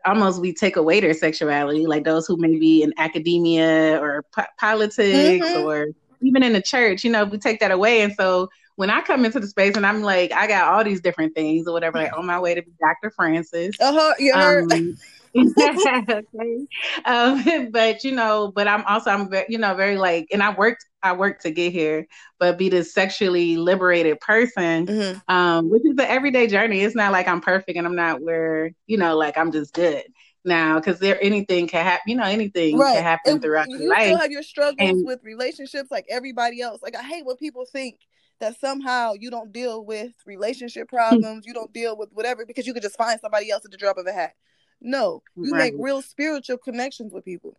almost 0.05 0.41
we 0.41 0.53
take 0.53 0.75
away 0.75 0.99
their 0.99 1.13
sexuality, 1.13 1.87
like 1.87 2.03
those 2.03 2.27
who 2.27 2.37
may 2.37 2.59
be 2.59 2.83
in 2.83 2.93
academia 2.97 3.99
or 3.99 4.25
po- 4.35 4.43
politics 4.59 5.45
mm-hmm. 5.45 5.65
or 5.65 5.87
even 6.21 6.43
in 6.43 6.53
the 6.53 6.61
church. 6.61 7.03
You 7.03 7.11
know, 7.11 7.23
we 7.25 7.37
take 7.37 7.59
that 7.61 7.71
away, 7.71 8.01
and 8.01 8.13
so 8.13 8.49
when 8.75 8.89
I 8.89 9.01
come 9.01 9.25
into 9.25 9.39
the 9.39 9.47
space 9.47 9.75
and 9.75 9.85
I'm 9.85 10.01
like, 10.01 10.31
I 10.31 10.47
got 10.47 10.73
all 10.73 10.83
these 10.83 11.01
different 11.01 11.35
things 11.35 11.67
or 11.67 11.73
whatever, 11.73 11.97
like 11.97 12.17
on 12.17 12.25
my 12.25 12.39
way 12.39 12.55
to 12.55 12.61
be 12.61 12.71
Dr. 12.79 13.11
Francis. 13.11 13.75
Uh 13.79 13.93
huh. 13.93 14.13
You 14.19 14.33
heard. 14.33 14.71
Um, 14.71 14.71
okay. 14.81 14.93
Um, 17.05 17.71
but 17.71 18.03
you 18.03 18.11
know, 18.11 18.51
but 18.53 18.67
I'm 18.67 18.83
also 18.85 19.11
I'm 19.11 19.29
very, 19.29 19.45
you 19.49 19.57
know 19.57 19.73
very 19.75 19.97
like, 19.97 20.27
and 20.31 20.43
I 20.43 20.53
worked 20.53 20.85
I 21.03 21.13
worked 21.13 21.43
to 21.43 21.51
get 21.51 21.71
here, 21.71 22.05
but 22.37 22.57
be 22.57 22.69
this 22.69 22.93
sexually 22.93 23.57
liberated 23.57 24.19
person, 24.19 24.87
mm-hmm. 24.87 25.33
um, 25.33 25.69
which 25.69 25.83
is 25.85 25.95
the 25.95 26.09
everyday 26.09 26.47
journey. 26.47 26.81
It's 26.81 26.95
not 26.95 27.11
like 27.11 27.27
I'm 27.27 27.41
perfect 27.41 27.77
and 27.77 27.87
I'm 27.87 27.95
not 27.95 28.21
where 28.21 28.71
you 28.87 28.97
know 28.97 29.17
like 29.17 29.37
I'm 29.37 29.51
just 29.51 29.73
good 29.73 30.03
now 30.43 30.79
because 30.79 30.99
there 30.99 31.17
anything 31.21 31.67
can 31.67 31.83
happen. 31.85 32.03
You 32.07 32.17
know, 32.17 32.25
anything 32.25 32.77
right. 32.77 32.95
can 32.95 33.03
happen 33.03 33.33
and 33.33 33.41
throughout 33.41 33.69
your 33.69 33.89
life. 33.89 33.99
You 33.99 34.05
still 34.05 34.19
have 34.19 34.31
your 34.31 34.43
struggles 34.43 34.89
and, 34.89 35.05
with 35.05 35.23
relationships 35.23 35.89
like 35.91 36.05
everybody 36.09 36.61
else. 36.61 36.81
Like 36.81 36.95
I 36.95 37.03
hate 37.03 37.25
when 37.25 37.37
people 37.37 37.65
think 37.65 37.99
that 38.41 38.59
somehow 38.59 39.13
you 39.17 39.31
don't 39.31 39.53
deal 39.53 39.85
with 39.85 40.11
relationship 40.25 40.89
hmm. 40.89 40.95
problems, 40.95 41.45
you 41.45 41.53
don't 41.53 41.71
deal 41.71 41.95
with 41.95 42.09
whatever 42.11 42.45
because 42.45 42.67
you 42.67 42.73
could 42.73 42.83
just 42.83 42.97
find 42.97 43.19
somebody 43.21 43.49
else 43.49 43.63
at 43.63 43.71
the 43.71 43.77
drop 43.77 43.97
of 43.97 44.05
a 44.05 44.11
hat. 44.11 44.33
No, 44.81 45.21
you 45.37 45.51
right. 45.53 45.73
make 45.73 45.81
real 45.81 46.01
spiritual 46.01 46.57
connections 46.57 47.13
with 47.13 47.23
people. 47.23 47.55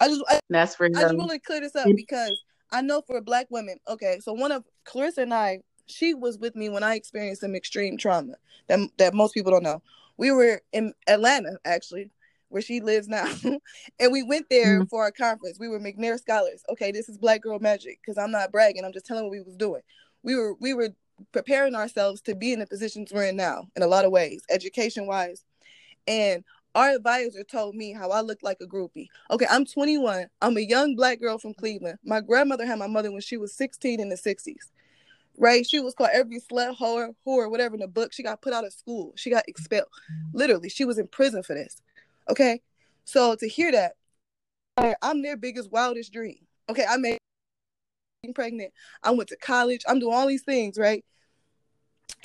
I 0.00 0.08
just 0.08 0.22
I, 0.28 0.40
that's 0.48 0.74
for 0.74 0.86
I 0.86 0.88
just 0.88 1.16
want 1.16 1.30
to 1.30 1.38
clear 1.38 1.60
this 1.60 1.76
up 1.76 1.86
mm. 1.86 1.96
because 1.96 2.36
I 2.70 2.80
know 2.80 3.02
for 3.02 3.20
black 3.20 3.46
women, 3.50 3.76
okay, 3.88 4.18
so 4.20 4.32
one 4.32 4.52
of 4.52 4.64
Clarissa 4.84 5.22
and 5.22 5.34
I, 5.34 5.60
she 5.86 6.14
was 6.14 6.38
with 6.38 6.56
me 6.56 6.68
when 6.68 6.82
I 6.82 6.94
experienced 6.94 7.42
some 7.42 7.54
extreme 7.54 7.96
trauma 7.96 8.34
that 8.68 8.78
that 8.98 9.14
most 9.14 9.34
people 9.34 9.52
don't 9.52 9.62
know. 9.62 9.82
We 10.16 10.30
were 10.30 10.62
in 10.72 10.92
Atlanta 11.08 11.58
actually, 11.64 12.10
where 12.52 12.62
she 12.62 12.80
lives 12.80 13.08
now, 13.08 13.26
and 13.98 14.12
we 14.12 14.22
went 14.22 14.46
there 14.50 14.78
mm-hmm. 14.78 14.86
for 14.86 15.06
a 15.06 15.12
conference. 15.12 15.58
We 15.58 15.68
were 15.68 15.80
McNair 15.80 16.18
scholars. 16.18 16.62
Okay, 16.70 16.92
this 16.92 17.08
is 17.08 17.18
Black 17.18 17.42
Girl 17.42 17.58
Magic 17.58 17.98
because 18.00 18.18
I'm 18.18 18.30
not 18.30 18.52
bragging. 18.52 18.84
I'm 18.84 18.92
just 18.92 19.06
telling 19.06 19.24
what 19.24 19.32
we 19.32 19.40
was 19.40 19.56
doing. 19.56 19.82
We 20.22 20.36
were 20.36 20.54
we 20.60 20.74
were 20.74 20.90
preparing 21.32 21.74
ourselves 21.74 22.20
to 22.22 22.34
be 22.34 22.52
in 22.52 22.58
the 22.58 22.66
positions 22.66 23.12
we're 23.12 23.26
in 23.26 23.36
now 23.36 23.68
in 23.76 23.82
a 23.82 23.86
lot 23.86 24.04
of 24.04 24.12
ways, 24.12 24.42
education 24.50 25.06
wise, 25.06 25.44
and 26.06 26.44
our 26.74 26.90
advisor 26.90 27.44
told 27.44 27.74
me 27.74 27.92
how 27.92 28.10
I 28.10 28.20
looked 28.20 28.42
like 28.42 28.58
a 28.60 28.66
groupie. 28.66 29.08
Okay, 29.30 29.46
I'm 29.50 29.66
21. 29.66 30.26
I'm 30.40 30.56
a 30.56 30.60
young 30.60 30.96
black 30.96 31.20
girl 31.20 31.38
from 31.38 31.54
Cleveland. 31.54 31.98
My 32.04 32.20
grandmother 32.20 32.64
had 32.64 32.78
my 32.78 32.86
mother 32.86 33.12
when 33.12 33.20
she 33.20 33.36
was 33.36 33.54
16 33.54 34.00
in 34.00 34.08
the 34.08 34.16
60s. 34.16 34.70
Right? 35.38 35.66
She 35.66 35.80
was 35.80 35.94
called 35.94 36.10
every 36.12 36.40
slut, 36.40 36.76
whore, 36.76 37.14
whore, 37.26 37.50
whatever 37.50 37.74
in 37.74 37.80
the 37.80 37.88
book. 37.88 38.12
She 38.12 38.22
got 38.22 38.42
put 38.42 38.52
out 38.52 38.66
of 38.66 38.72
school. 38.72 39.12
She 39.16 39.30
got 39.30 39.48
expelled. 39.48 39.88
Literally, 40.32 40.68
she 40.68 40.84
was 40.84 40.98
in 40.98 41.08
prison 41.08 41.42
for 41.42 41.54
this. 41.54 41.80
Okay? 42.28 42.60
So 43.04 43.34
to 43.36 43.48
hear 43.48 43.72
that, 43.72 43.92
I'm 45.02 45.22
their 45.22 45.36
biggest, 45.36 45.70
wildest 45.70 46.12
dream. 46.12 46.46
Okay, 46.68 46.84
I 46.88 46.96
made 46.96 47.18
pregnant. 48.34 48.72
I 49.02 49.10
went 49.10 49.28
to 49.30 49.36
college. 49.36 49.82
I'm 49.88 49.98
doing 49.98 50.14
all 50.14 50.26
these 50.26 50.42
things, 50.42 50.78
right? 50.78 51.04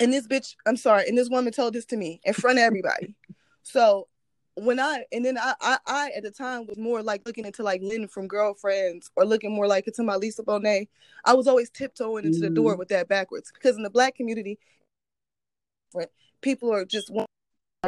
And 0.00 0.12
this 0.12 0.26
bitch, 0.26 0.54
I'm 0.66 0.76
sorry, 0.76 1.08
and 1.08 1.18
this 1.18 1.28
woman 1.28 1.52
told 1.52 1.72
this 1.72 1.84
to 1.86 1.96
me 1.96 2.20
in 2.24 2.34
front 2.34 2.58
of 2.58 2.62
everybody. 2.62 3.14
So 3.62 4.08
when 4.54 4.80
I 4.80 5.04
and 5.12 5.24
then 5.24 5.38
I, 5.38 5.54
I, 5.60 5.78
I 5.86 6.10
at 6.16 6.22
the 6.22 6.30
time 6.30 6.66
was 6.66 6.78
more 6.78 7.02
like 7.02 7.26
looking 7.26 7.44
into 7.44 7.62
like 7.62 7.80
Lynn 7.82 8.08
from 8.08 8.26
girlfriends 8.26 9.10
or 9.16 9.24
looking 9.24 9.52
more 9.52 9.66
like 9.66 9.86
into 9.86 10.02
my 10.02 10.16
Lisa 10.16 10.42
Bonet. 10.42 10.88
I 11.24 11.34
was 11.34 11.46
always 11.46 11.70
tiptoeing 11.70 12.24
into 12.24 12.38
mm. 12.38 12.42
the 12.42 12.50
door 12.50 12.72
mm-hmm. 12.72 12.80
with 12.80 12.88
that 12.88 13.08
backwards 13.08 13.50
because 13.52 13.76
in 13.76 13.82
the 13.82 13.90
black 13.90 14.14
community, 14.14 14.58
people 16.40 16.72
are 16.72 16.84
just 16.84 17.10
want 17.10 17.28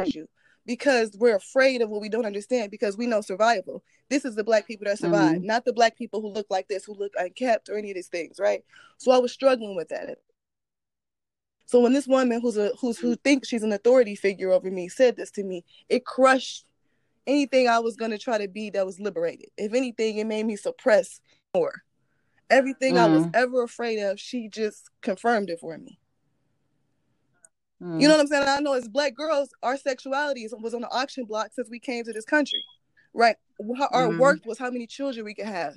you 0.05 0.27
because 0.71 1.11
we're 1.17 1.35
afraid 1.35 1.81
of 1.81 1.89
what 1.89 1.99
we 1.99 2.07
don't 2.07 2.25
understand 2.25 2.71
because 2.71 2.95
we 2.95 3.05
know 3.05 3.19
survival. 3.19 3.83
This 4.09 4.23
is 4.23 4.35
the 4.35 4.43
black 4.43 4.65
people 4.65 4.85
that 4.85 4.99
survive, 4.99 5.35
mm-hmm. 5.35 5.45
not 5.45 5.65
the 5.65 5.73
black 5.73 5.97
people 5.97 6.21
who 6.21 6.29
look 6.29 6.47
like 6.49 6.69
this, 6.69 6.85
who 6.85 6.93
look 6.93 7.11
unkept 7.17 7.67
or 7.67 7.77
any 7.77 7.91
of 7.91 7.95
these 7.95 8.07
things, 8.07 8.39
right? 8.39 8.63
So 8.97 9.11
I 9.11 9.17
was 9.17 9.33
struggling 9.33 9.75
with 9.75 9.89
that. 9.89 10.19
So 11.65 11.81
when 11.81 11.91
this 11.91 12.07
woman 12.07 12.39
who's 12.39 12.55
a 12.55 12.71
who's 12.79 12.97
who 12.97 13.17
thinks 13.17 13.49
she's 13.49 13.63
an 13.63 13.73
authority 13.73 14.15
figure 14.15 14.53
over 14.53 14.71
me 14.71 14.87
said 14.87 15.17
this 15.17 15.29
to 15.31 15.43
me, 15.43 15.65
it 15.89 16.05
crushed 16.05 16.65
anything 17.27 17.67
I 17.67 17.79
was 17.79 17.97
gonna 17.97 18.17
try 18.17 18.37
to 18.37 18.47
be 18.47 18.69
that 18.69 18.85
was 18.85 18.97
liberated. 18.97 19.49
If 19.57 19.73
anything, 19.73 20.19
it 20.19 20.25
made 20.25 20.45
me 20.45 20.55
suppress 20.55 21.19
more. 21.53 21.81
Everything 22.49 22.93
mm. 22.93 22.99
I 22.99 23.07
was 23.07 23.25
mm. 23.25 23.31
ever 23.35 23.61
afraid 23.63 23.99
of, 23.99 24.21
she 24.21 24.47
just 24.47 24.89
confirmed 25.01 25.49
it 25.49 25.59
for 25.59 25.77
me. 25.77 25.99
Mm. 27.81 28.01
You 28.01 28.07
know 28.07 28.15
what 28.15 28.21
I'm 28.21 28.27
saying? 28.27 28.47
I 28.47 28.59
know 28.59 28.73
as 28.73 28.87
black 28.87 29.15
girls, 29.15 29.49
our 29.63 29.75
sexuality 29.77 30.47
was 30.59 30.73
on 30.73 30.81
the 30.81 30.89
auction 30.91 31.25
block 31.25 31.49
since 31.53 31.69
we 31.69 31.79
came 31.79 32.03
to 32.03 32.13
this 32.13 32.25
country, 32.25 32.63
right? 33.13 33.35
Our 33.91 34.09
mm. 34.09 34.19
worth 34.19 34.45
was 34.45 34.59
how 34.59 34.69
many 34.69 34.85
children 34.87 35.25
we 35.25 35.33
could 35.33 35.45
have. 35.45 35.75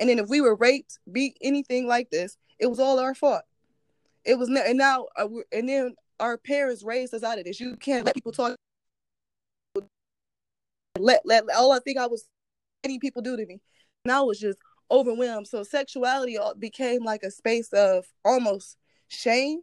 And 0.00 0.08
then 0.08 0.18
if 0.18 0.28
we 0.28 0.40
were 0.40 0.56
raped, 0.56 0.98
beat 1.10 1.36
anything 1.40 1.86
like 1.86 2.10
this, 2.10 2.36
it 2.58 2.66
was 2.66 2.80
all 2.80 2.98
our 2.98 3.14
fault. 3.14 3.42
It 4.24 4.38
was, 4.38 4.48
and 4.48 4.78
now, 4.78 5.06
uh, 5.16 5.28
and 5.52 5.68
then 5.68 5.94
our 6.18 6.36
parents 6.36 6.82
raised 6.82 7.14
us 7.14 7.22
out 7.22 7.38
of 7.38 7.44
this. 7.44 7.60
You 7.60 7.76
can't 7.76 8.04
let 8.04 8.14
people 8.14 8.32
talk. 8.32 8.56
Let, 10.98 11.20
let, 11.24 11.44
all 11.56 11.72
I 11.72 11.78
think 11.78 11.98
I 11.98 12.06
was 12.06 12.26
letting 12.82 12.98
people 12.98 13.22
do 13.22 13.36
to 13.36 13.46
me. 13.46 13.60
And 14.04 14.12
I 14.12 14.20
was 14.22 14.40
just 14.40 14.58
overwhelmed. 14.90 15.46
So 15.46 15.62
sexuality 15.62 16.38
became 16.58 17.04
like 17.04 17.22
a 17.22 17.30
space 17.30 17.72
of 17.72 18.06
almost 18.24 18.76
shame. 19.08 19.60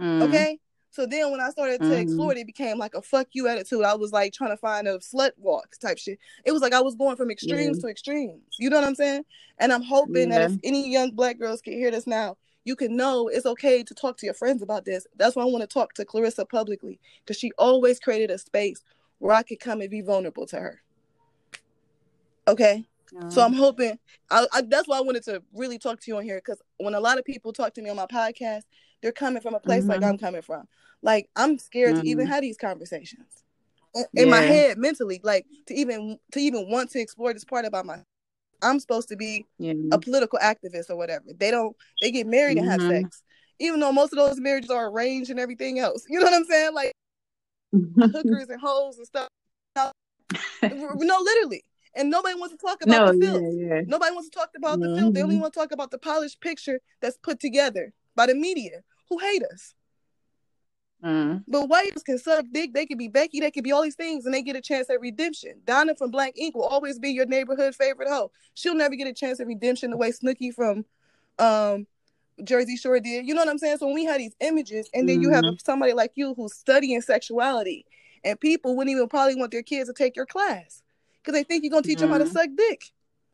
Mm. 0.00 0.22
Okay. 0.22 0.58
So 0.92 1.06
then 1.06 1.30
when 1.30 1.40
I 1.40 1.50
started 1.50 1.80
to 1.80 1.86
mm-hmm. 1.86 2.00
explore 2.00 2.32
it, 2.32 2.38
it 2.38 2.46
became 2.46 2.76
like 2.76 2.94
a 2.94 3.02
fuck 3.02 3.28
you 3.32 3.46
attitude. 3.46 3.84
I 3.84 3.94
was 3.94 4.12
like 4.12 4.32
trying 4.32 4.50
to 4.50 4.56
find 4.56 4.88
a 4.88 4.98
slut 4.98 5.30
walk 5.36 5.76
type 5.80 5.98
shit. 5.98 6.18
It 6.44 6.52
was 6.52 6.62
like 6.62 6.72
I 6.72 6.80
was 6.80 6.96
going 6.96 7.16
from 7.16 7.30
extremes 7.30 7.78
yeah. 7.78 7.82
to 7.82 7.88
extremes. 7.88 8.42
You 8.58 8.70
know 8.70 8.80
what 8.80 8.88
I'm 8.88 8.96
saying? 8.96 9.24
And 9.58 9.72
I'm 9.72 9.82
hoping 9.82 10.30
yeah. 10.30 10.38
that 10.38 10.50
if 10.50 10.58
any 10.64 10.90
young 10.90 11.12
black 11.12 11.38
girls 11.38 11.62
can 11.62 11.74
hear 11.74 11.92
this 11.92 12.08
now, 12.08 12.36
you 12.64 12.74
can 12.74 12.96
know 12.96 13.28
it's 13.28 13.46
okay 13.46 13.82
to 13.84 13.94
talk 13.94 14.16
to 14.18 14.26
your 14.26 14.34
friends 14.34 14.62
about 14.62 14.84
this. 14.84 15.06
That's 15.16 15.36
why 15.36 15.42
I 15.42 15.46
want 15.46 15.62
to 15.62 15.66
talk 15.66 15.94
to 15.94 16.04
Clarissa 16.04 16.44
publicly 16.44 16.98
because 17.24 17.38
she 17.38 17.52
always 17.56 18.00
created 18.00 18.30
a 18.30 18.38
space 18.38 18.82
where 19.18 19.34
I 19.34 19.42
could 19.42 19.60
come 19.60 19.80
and 19.80 19.90
be 19.90 20.00
vulnerable 20.00 20.46
to 20.46 20.58
her. 20.58 20.82
Okay. 22.48 22.84
So 23.28 23.42
I'm 23.42 23.52
hoping 23.52 23.98
I, 24.30 24.46
I, 24.52 24.62
that's 24.62 24.86
why 24.86 24.98
I 24.98 25.00
wanted 25.00 25.24
to 25.24 25.42
really 25.52 25.78
talk 25.78 26.00
to 26.00 26.10
you 26.10 26.16
on 26.18 26.22
here 26.22 26.36
because 26.36 26.60
when 26.78 26.94
a 26.94 27.00
lot 27.00 27.18
of 27.18 27.24
people 27.24 27.52
talk 27.52 27.74
to 27.74 27.82
me 27.82 27.90
on 27.90 27.96
my 27.96 28.06
podcast, 28.06 28.62
they're 29.02 29.12
coming 29.12 29.42
from 29.42 29.54
a 29.54 29.60
place 29.60 29.82
mm-hmm. 29.82 29.90
like 29.90 30.04
I'm 30.04 30.18
coming 30.18 30.42
from. 30.42 30.64
Like 31.02 31.28
I'm 31.34 31.58
scared 31.58 31.94
mm-hmm. 31.94 32.02
to 32.02 32.08
even 32.08 32.24
mm-hmm. 32.26 32.34
have 32.34 32.42
these 32.42 32.56
conversations 32.56 33.42
in, 33.94 34.06
yeah. 34.12 34.24
my 34.26 34.40
head 34.40 34.78
mentally, 34.78 35.20
like 35.22 35.46
to 35.66 35.74
even 35.74 36.18
to 36.32 36.40
even 36.40 36.70
want 36.70 36.90
to 36.90 37.00
explore 37.00 37.32
this 37.32 37.44
part 37.44 37.64
about 37.64 37.86
my. 37.86 37.98
I'm 38.62 38.78
supposed 38.78 39.08
to 39.08 39.16
be 39.16 39.46
yeah. 39.58 39.72
a 39.90 39.98
political 39.98 40.38
activist 40.38 40.90
or 40.90 40.96
whatever. 40.96 41.24
They 41.34 41.50
don't. 41.50 41.74
They 42.02 42.10
get 42.10 42.26
married 42.26 42.58
mm-hmm. 42.58 42.68
and 42.68 42.82
have 42.82 42.90
mm-hmm. 42.90 43.02
sex, 43.04 43.22
even 43.58 43.80
though 43.80 43.92
most 43.92 44.12
of 44.12 44.18
those 44.18 44.38
marriages 44.38 44.70
are 44.70 44.90
arranged 44.90 45.30
and 45.30 45.40
everything 45.40 45.78
else. 45.78 46.04
You 46.08 46.18
know 46.18 46.26
what 46.26 46.34
I'm 46.34 46.44
saying? 46.44 46.74
Like 46.74 46.92
hookers 48.12 48.48
and 48.48 48.60
hoes 48.60 48.98
and 48.98 49.06
stuff. 49.06 49.28
no, 50.62 51.18
literally. 51.22 51.64
And 51.94 52.08
nobody 52.10 52.34
wants 52.38 52.54
to 52.54 52.58
talk 52.58 52.82
about 52.82 53.06
no, 53.06 53.12
the 53.12 53.26
filth. 53.26 53.54
Yeah, 53.56 53.74
yeah. 53.74 53.80
Nobody 53.86 54.12
wants 54.12 54.28
to 54.28 54.38
talk 54.38 54.50
about 54.56 54.78
mm-hmm. 54.78 54.94
the 54.94 55.00
filth. 55.00 55.14
They 55.14 55.22
only 55.22 55.38
want 55.38 55.52
to 55.52 55.58
talk 55.58 55.72
about 55.72 55.90
the 55.90 55.98
polished 55.98 56.40
picture 56.40 56.80
that's 57.00 57.16
put 57.18 57.40
together 57.40 57.92
by 58.14 58.26
the 58.26 58.34
media 58.34 58.82
who 59.08 59.18
hate 59.18 59.42
us. 59.42 59.74
Mm. 61.04 61.44
But 61.48 61.68
whites 61.68 62.02
can 62.02 62.18
suck 62.18 62.44
dick. 62.52 62.74
They 62.74 62.86
could 62.86 62.98
be 62.98 63.08
Becky. 63.08 63.40
They 63.40 63.50
could 63.50 63.64
be 63.64 63.72
all 63.72 63.82
these 63.82 63.94
things, 63.94 64.26
and 64.26 64.34
they 64.34 64.42
get 64.42 64.56
a 64.56 64.60
chance 64.60 64.90
at 64.90 65.00
redemption. 65.00 65.60
Donna 65.64 65.94
from 65.94 66.10
Black 66.10 66.36
Ink 66.36 66.54
will 66.54 66.64
always 66.64 66.98
be 66.98 67.10
your 67.10 67.26
neighborhood 67.26 67.74
favorite 67.74 68.08
hoe. 68.08 68.30
She'll 68.54 68.74
never 68.74 68.94
get 68.94 69.08
a 69.08 69.14
chance 69.14 69.40
at 69.40 69.46
redemption 69.46 69.90
the 69.90 69.96
way 69.96 70.12
Snooki 70.12 70.52
from 70.52 70.84
um, 71.38 71.86
Jersey 72.44 72.76
Shore 72.76 73.00
did. 73.00 73.26
You 73.26 73.34
know 73.34 73.40
what 73.40 73.48
I'm 73.48 73.58
saying? 73.58 73.78
So 73.78 73.86
when 73.86 73.94
we 73.94 74.04
have 74.04 74.18
these 74.18 74.36
images, 74.40 74.90
and 74.92 75.08
then 75.08 75.18
mm. 75.18 75.22
you 75.22 75.30
have 75.30 75.42
mm-hmm. 75.42 75.56
somebody 75.64 75.94
like 75.94 76.12
you 76.16 76.34
who's 76.34 76.54
studying 76.54 77.00
sexuality, 77.00 77.86
and 78.22 78.38
people 78.38 78.76
wouldn't 78.76 78.94
even 78.94 79.08
probably 79.08 79.36
want 79.36 79.52
their 79.52 79.62
kids 79.62 79.88
to 79.88 79.94
take 79.94 80.16
your 80.16 80.26
class 80.26 80.82
because 81.22 81.38
they 81.38 81.44
think 81.44 81.64
you're 81.64 81.70
gonna 81.70 81.82
teach 81.82 81.98
mm. 81.98 82.02
them 82.02 82.10
how 82.10 82.18
to 82.18 82.24
mm-hmm. 82.24 82.32
suck 82.32 82.48
dick. 82.56 82.84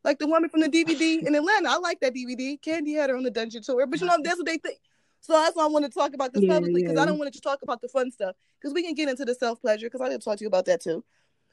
Like 0.05 0.19
the 0.19 0.27
woman 0.29 0.49
from 0.49 0.61
the 0.61 0.69
DVD 0.69 1.27
in 1.27 1.35
Atlanta. 1.35 1.69
I 1.69 1.79
like 1.79 1.99
that 2.01 2.15
DVD. 2.15 2.61
Kandi 2.61 2.95
had 2.95 3.11
her 3.11 3.17
on 3.17 3.25
the 3.25 3.31
dungeon 3.31 3.63
tour, 3.63 3.87
but 3.87 4.01
you 4.01 4.07
know 4.07 4.17
that's 4.23 4.39
what 4.39 4.47
they 4.47 4.59
think. 4.59 4.79
So 5.21 5.33
that's 5.33 5.57
why 5.57 5.65
I 5.65 5.67
want 5.67 5.85
to 5.85 5.91
talk 5.91 6.15
about 6.15 6.33
this 6.33 6.45
yeah, 6.45 6.55
publicly 6.55 6.83
because 6.83 6.97
yeah. 6.97 7.03
I 7.03 7.07
don't 7.07 7.19
want 7.19 7.27
to 7.27 7.33
just 7.33 7.43
talk 7.43 7.59
about 7.63 7.81
the 7.81 7.89
fun 7.89 8.13
stuff 8.13 8.37
because 8.61 8.73
we 8.73 8.85
can 8.85 8.95
get 8.95 9.09
into 9.09 9.25
the 9.25 9.35
self 9.35 9.61
pleasure 9.61 9.87
because 9.87 10.01
I 10.01 10.09
didn't 10.09 10.23
talk 10.23 10.39
to 10.39 10.45
you 10.45 10.49
about 10.49 10.67
that 10.67 10.81
too. 10.81 11.05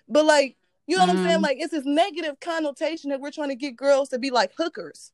But 0.07 0.25
like, 0.25 0.55
you 0.85 0.95
know 0.95 1.03
mm-hmm. 1.03 1.09
what 1.09 1.17
I'm 1.17 1.25
saying? 1.25 1.35
Mm-hmm. 1.37 1.43
Like, 1.43 1.57
it's 1.59 1.71
this 1.71 1.85
negative 1.85 2.39
connotation 2.39 3.09
that 3.09 3.19
we're 3.19 3.31
trying 3.31 3.49
to 3.49 3.55
get 3.55 3.75
girls 3.75 4.09
to 4.09 4.19
be 4.19 4.29
like 4.29 4.51
hookers. 4.55 5.11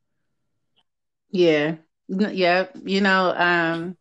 Yeah, 1.31 1.75
yeah. 2.09 2.65
You 2.83 2.99
know, 2.99 3.33
um, 3.38 3.95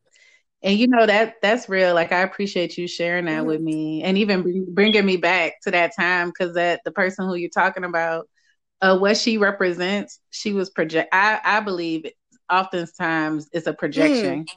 and 0.62 0.78
you 0.78 0.88
know 0.88 1.06
that 1.06 1.36
that's 1.40 1.68
real. 1.68 1.94
Like, 1.94 2.12
I 2.12 2.20
appreciate 2.20 2.76
you 2.76 2.88
sharing 2.88 3.26
that 3.26 3.38
mm-hmm. 3.38 3.46
with 3.46 3.60
me 3.60 4.02
and 4.02 4.18
even 4.18 4.42
bring, 4.42 4.66
bringing 4.68 5.06
me 5.06 5.16
back 5.16 5.60
to 5.62 5.70
that 5.70 5.92
time 5.98 6.28
because 6.28 6.54
that 6.54 6.80
the 6.84 6.90
person 6.90 7.26
who 7.26 7.34
you're 7.34 7.50
talking 7.50 7.84
about, 7.84 8.28
uh, 8.80 8.98
what 8.98 9.16
she 9.16 9.38
represents, 9.38 10.20
she 10.30 10.52
was 10.52 10.70
project. 10.70 11.10
I 11.12 11.40
I 11.44 11.60
believe 11.60 12.06
oftentimes 12.50 13.48
it's 13.52 13.66
a 13.66 13.72
projection. 13.72 14.44
Mm. 14.44 14.48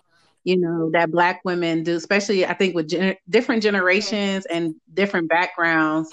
You 0.43 0.57
know 0.57 0.89
that 0.93 1.11
black 1.11 1.41
women 1.45 1.83
do, 1.83 1.95
especially 1.95 2.47
I 2.47 2.53
think 2.53 2.73
with 2.73 2.89
gen- 2.89 3.17
different 3.29 3.61
generations 3.61 4.47
and 4.47 4.73
different 4.91 5.29
backgrounds, 5.29 6.11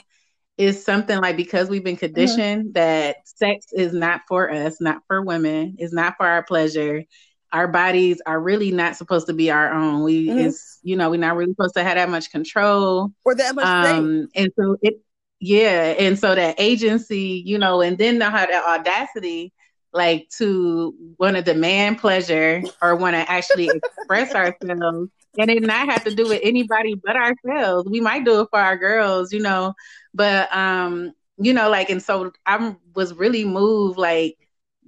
is 0.59 0.85
something 0.85 1.19
like 1.19 1.37
because 1.37 1.71
we've 1.71 1.85
been 1.85 1.95
mm-hmm. 1.95 2.07
conditioned 2.07 2.65
mm-hmm. 2.65 2.73
that 2.73 3.17
sex 3.25 3.67
is 3.73 3.95
not 3.95 4.23
for 4.29 4.51
us, 4.51 4.81
not 4.81 5.03
for 5.07 5.23
women, 5.23 5.77
is 5.79 5.93
not 5.93 6.17
for 6.19 6.27
our 6.27 6.43
pleasure. 6.43 7.05
Our 7.53 7.69
bodies 7.69 8.21
are 8.27 8.41
really 8.41 8.71
not 8.71 8.97
supposed 8.97 9.27
to 9.29 9.33
be 9.33 9.51
our 9.51 9.73
own. 9.73 10.03
We 10.03 10.29
mm-hmm. 10.29 10.39
is 10.39 10.79
you 10.83 10.97
know 10.97 11.11
we're 11.11 11.19
not 11.21 11.37
really 11.37 11.53
supposed 11.53 11.75
to 11.75 11.85
have 11.85 11.97
that 11.97 12.11
much 12.11 12.31
control 12.31 13.13
or 13.25 13.35
that 13.35 13.55
much. 13.55 13.65
Um, 13.65 14.29
and 14.35 14.51
so 14.59 14.77
it 14.83 15.01
yeah, 15.41 15.95
and 15.99 16.19
so 16.19 16.35
that 16.35 16.57
agency, 16.59 17.43
you 17.45 17.59
know, 17.59 17.81
and 17.81 17.97
then 17.97 18.19
the, 18.19 18.29
how 18.29 18.45
that 18.45 18.65
audacity 18.81 19.53
like 19.93 20.29
to 20.37 20.95
want 21.19 21.37
to 21.37 21.43
demand 21.43 21.99
pleasure 21.99 22.63
or 22.83 22.97
want 22.97 23.15
to 23.15 23.31
actually 23.31 23.71
express 23.73 24.35
ourselves 24.35 25.11
and 25.39 25.51
it 25.51 25.63
not 25.63 25.89
have 25.89 26.05
to 26.05 26.15
do 26.15 26.29
with 26.29 26.41
anybody 26.43 26.95
but 26.95 27.17
ourselves 27.17 27.89
we 27.89 28.01
might 28.01 28.25
do 28.25 28.41
it 28.43 28.49
for 28.51 28.59
our 28.59 28.77
girls 28.77 29.33
you 29.33 29.41
know 29.41 29.73
but 30.13 30.55
um 30.55 31.13
you 31.39 31.55
know 31.55 31.71
like 31.71 31.89
and 31.89 32.03
so 32.03 32.31
i 32.45 32.75
was 32.95 33.15
really 33.15 33.45
moved 33.45 33.99
like 33.99 34.37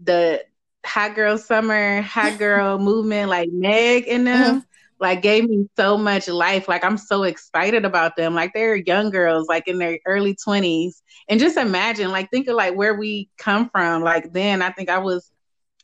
the 0.02 0.45
hot 0.85 1.15
girl 1.15 1.37
summer 1.39 2.03
hot 2.03 2.39
girl 2.39 2.79
movement 2.79 3.29
like 3.29 3.51
meg 3.53 4.07
and 4.09 4.27
them 4.27 4.57
mm-hmm 4.57 4.59
like 5.01 5.23
gave 5.23 5.49
me 5.49 5.67
so 5.77 5.97
much 5.97 6.29
life. 6.29 6.69
Like 6.69 6.85
I'm 6.85 6.99
so 6.99 7.23
excited 7.23 7.85
about 7.85 8.17
them. 8.17 8.35
Like 8.35 8.53
they're 8.53 8.77
young 8.77 9.11
girls, 9.11 9.49
like 9.49 9.67
in 9.67 9.79
their 9.79 9.99
early 10.07 10.37
20s. 10.37 11.01
And 11.29 11.41
just 11.41 11.57
imagine, 11.57 12.11
like 12.11 12.31
think 12.31 12.47
of 12.49 12.55
like 12.55 12.75
where 12.75 12.95
we 12.95 13.31
come 13.39 13.71
from. 13.71 14.03
Like 14.03 14.33
then 14.33 14.61
I 14.63 14.71
think 14.71 14.91
I 14.91 14.99
was 14.99 15.31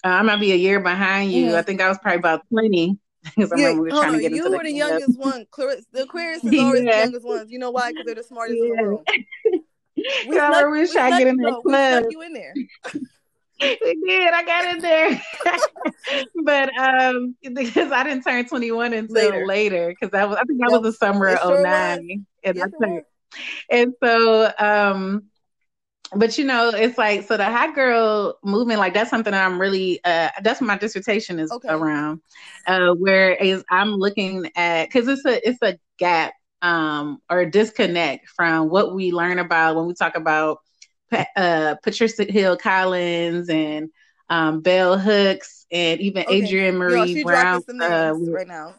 uh, 0.04 0.08
I 0.08 0.22
might 0.22 0.40
be 0.40 0.52
a 0.52 0.56
year 0.56 0.80
behind 0.80 1.32
you. 1.32 1.52
Yeah. 1.52 1.58
I 1.58 1.62
think 1.62 1.80
I 1.80 1.88
was 1.88 1.98
probably 1.98 2.18
about 2.18 2.42
20. 2.50 2.98
yeah, 3.36 3.72
we 3.72 3.80
were 3.80 3.88
trying 3.88 4.12
to 4.12 4.20
get 4.20 4.32
you 4.32 4.44
were 4.44 4.50
the, 4.50 4.64
the 4.64 4.70
youngest 4.70 5.18
one. 5.18 5.46
The 5.92 6.02
Aquarius 6.02 6.44
is 6.44 6.60
always 6.60 6.84
yeah. 6.84 6.92
the 6.92 6.98
youngest 6.98 7.26
ones. 7.26 7.50
You 7.50 7.58
know 7.58 7.70
why? 7.70 7.90
Because 7.90 8.04
they're 8.04 8.14
the 8.14 8.22
smartest 8.22 8.58
yeah. 8.60 8.70
in 8.70 8.76
the 8.76 8.84
room. 8.84 9.04
We, 10.28 10.36
snuck, 10.36 10.70
we, 10.70 10.80
we 10.80 10.86
to 10.86 10.92
get 10.92 11.26
in 11.26 11.36
that 11.38 11.60
club. 11.64 11.64
We 11.64 11.72
snuck 11.72 12.04
you 12.10 12.22
in 12.22 12.32
there. 12.34 12.54
We 13.60 14.02
did. 14.06 14.34
I 14.34 14.44
got 14.44 14.64
in 14.74 14.78
there, 14.80 15.22
but 16.44 16.78
um, 16.78 17.36
because 17.54 17.92
I 17.92 18.04
didn't 18.04 18.22
turn 18.22 18.46
21 18.46 18.92
until 18.92 19.46
later, 19.46 19.88
because 19.88 20.10
that 20.12 20.28
was 20.28 20.38
I 20.38 20.44
think 20.44 20.60
that 20.60 20.70
yep. 20.70 20.82
was 20.82 20.92
the 20.92 20.96
summer 20.96 21.28
of 21.28 21.38
sure 21.40 21.62
09, 21.62 22.26
and 22.44 22.62
I 22.62 22.66
turned. 22.80 23.02
And 23.70 23.94
so, 24.02 24.52
um, 24.58 25.24
but 26.14 26.38
you 26.38 26.44
know, 26.44 26.70
it's 26.70 26.98
like 26.98 27.26
so 27.26 27.36
the 27.36 27.44
hot 27.44 27.74
girl 27.74 28.38
movement, 28.44 28.78
like 28.78 28.94
that's 28.94 29.10
something 29.10 29.32
that 29.32 29.44
I'm 29.44 29.60
really 29.60 30.00
uh 30.04 30.28
that's 30.42 30.60
what 30.60 30.68
my 30.68 30.78
dissertation 30.78 31.38
is 31.38 31.50
okay. 31.50 31.68
around. 31.68 32.20
Uh 32.66 32.90
where 32.90 33.32
is 33.32 33.64
I'm 33.70 33.94
looking 33.94 34.50
at 34.56 34.86
because 34.86 35.08
it's 35.08 35.24
a 35.24 35.48
it's 35.48 35.62
a 35.62 35.78
gap 35.98 36.34
um 36.62 37.18
or 37.28 37.44
disconnect 37.44 38.28
from 38.28 38.70
what 38.70 38.94
we 38.94 39.12
learn 39.12 39.38
about 39.38 39.76
when 39.76 39.86
we 39.86 39.94
talk 39.94 40.16
about 40.16 40.58
uh, 41.36 41.76
Patricia 41.82 42.24
Hill 42.24 42.56
Collins 42.56 43.48
and 43.48 43.90
um, 44.28 44.60
Bell 44.60 44.98
Hooks 44.98 45.66
and 45.70 46.00
even 46.00 46.24
okay. 46.24 46.42
Adrienne 46.42 46.74
Maree 46.74 47.16
Yo, 47.16 47.24
Brown. 47.24 47.62
Uh, 47.80 48.12
right 48.16 48.48
now. 48.48 48.74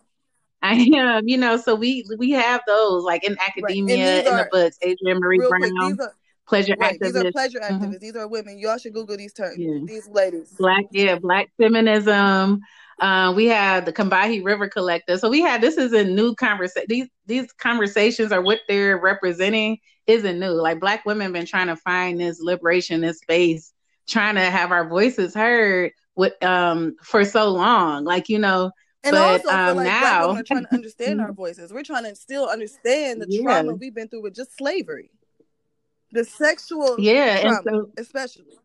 I 0.61 0.73
am, 0.73 1.27
you 1.27 1.37
know, 1.37 1.57
so 1.57 1.75
we 1.75 2.03
we 2.17 2.31
have 2.31 2.61
those 2.67 3.03
like 3.03 3.23
in 3.23 3.37
academia 3.39 4.17
right. 4.17 4.27
in 4.27 4.33
are, 4.33 4.43
the 4.43 4.49
books. 4.51 4.77
Adrienne 4.83 5.21
Maree 5.21 5.47
Brown. 5.47 5.95
Quick, 5.95 5.99
are, 5.99 6.15
pleasure 6.47 6.75
right, 6.79 6.99
activists. 6.99 7.13
These 7.13 7.15
are 7.15 7.31
pleasure 7.31 7.59
mm-hmm. 7.59 7.75
activists. 7.75 7.87
Mm-hmm. 7.87 7.97
These 7.99 8.15
are 8.15 8.27
women. 8.27 8.57
Y'all 8.57 8.77
should 8.77 8.93
Google 8.93 9.17
these 9.17 9.33
terms. 9.33 9.57
Yeah. 9.57 9.79
These 9.85 10.07
ladies. 10.09 10.53
Black, 10.57 10.85
yeah, 10.91 11.19
black 11.19 11.49
feminism. 11.57 12.61
Uh, 12.99 13.31
we 13.35 13.45
have 13.45 13.85
the 13.85 13.93
Combahee 13.93 14.43
River 14.43 14.67
Collective. 14.67 15.19
So 15.19 15.29
we 15.29 15.41
have 15.41 15.61
this 15.61 15.77
is 15.77 15.93
a 15.93 16.03
new 16.03 16.33
conversation. 16.35 16.87
These 16.89 17.07
these 17.27 17.51
conversations 17.53 18.31
are 18.31 18.41
what 18.41 18.59
they're 18.67 18.97
representing 18.97 19.77
isn't 20.07 20.39
new. 20.39 20.51
Like 20.51 20.79
black 20.79 21.05
women 21.05 21.31
been 21.31 21.45
trying 21.45 21.67
to 21.67 21.75
find 21.75 22.19
this 22.19 22.39
liberation, 22.41 23.01
this 23.01 23.19
space, 23.19 23.73
trying 24.07 24.35
to 24.35 24.41
have 24.41 24.71
our 24.71 24.87
voices 24.87 25.35
heard 25.35 25.91
with 26.15 26.41
um 26.43 26.95
for 27.03 27.23
so 27.23 27.49
long. 27.49 28.03
Like, 28.03 28.29
you 28.29 28.39
know, 28.39 28.71
And 29.03 29.13
but, 29.13 29.45
also 29.45 29.49
um, 29.49 29.77
like 29.77 29.85
now, 29.85 30.31
are 30.31 30.43
trying 30.43 30.65
to 30.65 30.73
understand 30.73 31.21
our 31.21 31.31
voices. 31.33 31.71
We're 31.71 31.83
trying 31.83 32.05
to 32.05 32.15
still 32.15 32.47
understand 32.47 33.21
the 33.21 33.27
yeah. 33.29 33.43
trauma 33.43 33.75
we've 33.75 33.93
been 33.93 34.07
through 34.07 34.23
with 34.23 34.35
just 34.35 34.57
slavery, 34.57 35.11
the 36.11 36.23
sexual 36.23 36.95
yeah, 36.99 37.41
trauma, 37.41 37.61
so, 37.63 37.91
especially. 37.97 38.57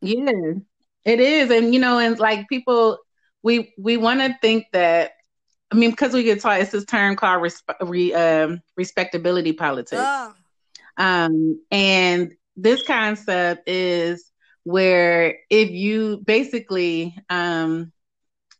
Yeah, 0.00 0.52
it 1.04 1.20
is, 1.20 1.50
and 1.50 1.74
you 1.74 1.80
know, 1.80 1.98
and 1.98 2.18
like 2.18 2.48
people, 2.48 2.98
we 3.44 3.72
we 3.78 3.96
want 3.96 4.20
to 4.20 4.36
think 4.40 4.66
that. 4.72 5.12
I 5.70 5.76
mean, 5.76 5.90
because 5.90 6.12
we 6.12 6.22
get 6.22 6.40
taught 6.40 6.60
it's 6.60 6.70
this 6.70 6.84
term 6.84 7.16
called 7.16 7.42
resp- 7.42 7.74
re, 7.80 8.14
um, 8.14 8.62
respectability 8.76 9.52
politics, 9.52 10.00
ah. 10.00 10.32
um, 10.96 11.60
and 11.70 12.32
this 12.56 12.82
concept 12.86 13.68
is 13.68 14.30
where 14.62 15.38
if 15.50 15.70
you 15.70 16.22
basically 16.24 17.16
um, 17.28 17.92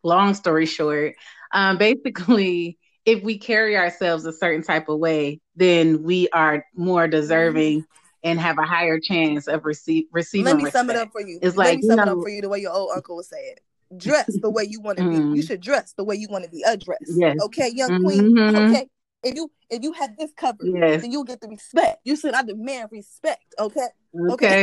long 0.03 0.35
story 0.35 0.67
short, 0.67 1.15
um, 1.53 1.79
basically, 1.79 2.79
if 3.05 3.23
we 3.23 3.39
carry 3.39 3.77
ourselves 3.77 4.27
a 4.27 4.33
certain 4.33 4.63
type 4.63 4.89
of 4.89 4.99
way, 4.99 5.41
then 5.57 6.03
we 6.03 6.29
are 6.31 6.65
more 6.75 7.07
deserving 7.07 7.81
mm-hmm. 7.81 8.25
and 8.25 8.41
have 8.41 8.59
a 8.59 8.65
higher 8.65 8.99
chance 8.99 9.47
of 9.47 9.65
receive, 9.65 10.07
receiving. 10.11 10.47
Let 10.47 10.57
me 10.57 10.65
respect. 10.65 10.89
sum 10.89 10.91
it 10.91 10.97
up 10.97 11.13
for 11.13 11.21
you. 11.21 11.39
It's 11.41 11.57
Let 11.57 11.67
like 11.67 11.79
me 11.79 11.89
sum 11.89 11.97
know, 11.97 12.03
it 12.03 12.09
up 12.09 12.19
for 12.23 12.29
you 12.29 12.43
the 12.43 12.49
way 12.49 12.61
your 12.61 12.73
old 12.73 12.91
uncle 12.95 13.17
would 13.17 13.27
say 13.27 13.39
it. 13.39 13.61
Dress 13.99 14.39
the 14.41 14.51
way 14.51 14.65
you 14.65 14.81
want 14.81 14.99
to 14.99 15.05
mm-hmm. 15.05 15.33
be. 15.33 15.37
You 15.39 15.43
should 15.43 15.61
dress 15.61 15.95
the 15.97 16.05
way 16.05 16.17
you 16.17 16.29
want 16.29 16.45
to 16.45 16.51
be 16.51 16.63
addressed. 16.67 17.13
Yes. 17.17 17.37
Okay, 17.45 17.71
young 17.75 17.91
mm-hmm. 17.91 18.05
queen. 18.05 18.39
Okay. 18.39 18.89
If 19.23 19.35
you 19.35 19.51
if 19.71 19.83
you 19.83 19.93
have 19.93 20.17
this 20.19 20.33
covered, 20.37 20.67
yes. 20.67 21.01
then 21.01 21.11
you'll 21.11 21.25
get 21.25 21.41
the 21.41 21.49
respect. 21.49 22.01
You 22.05 22.17
said 22.17 22.35
I 22.35 22.43
demand 22.43 22.91
respect. 22.93 23.55
Okay. 23.59 23.87
Okay. 24.33 24.33
okay. 24.33 24.63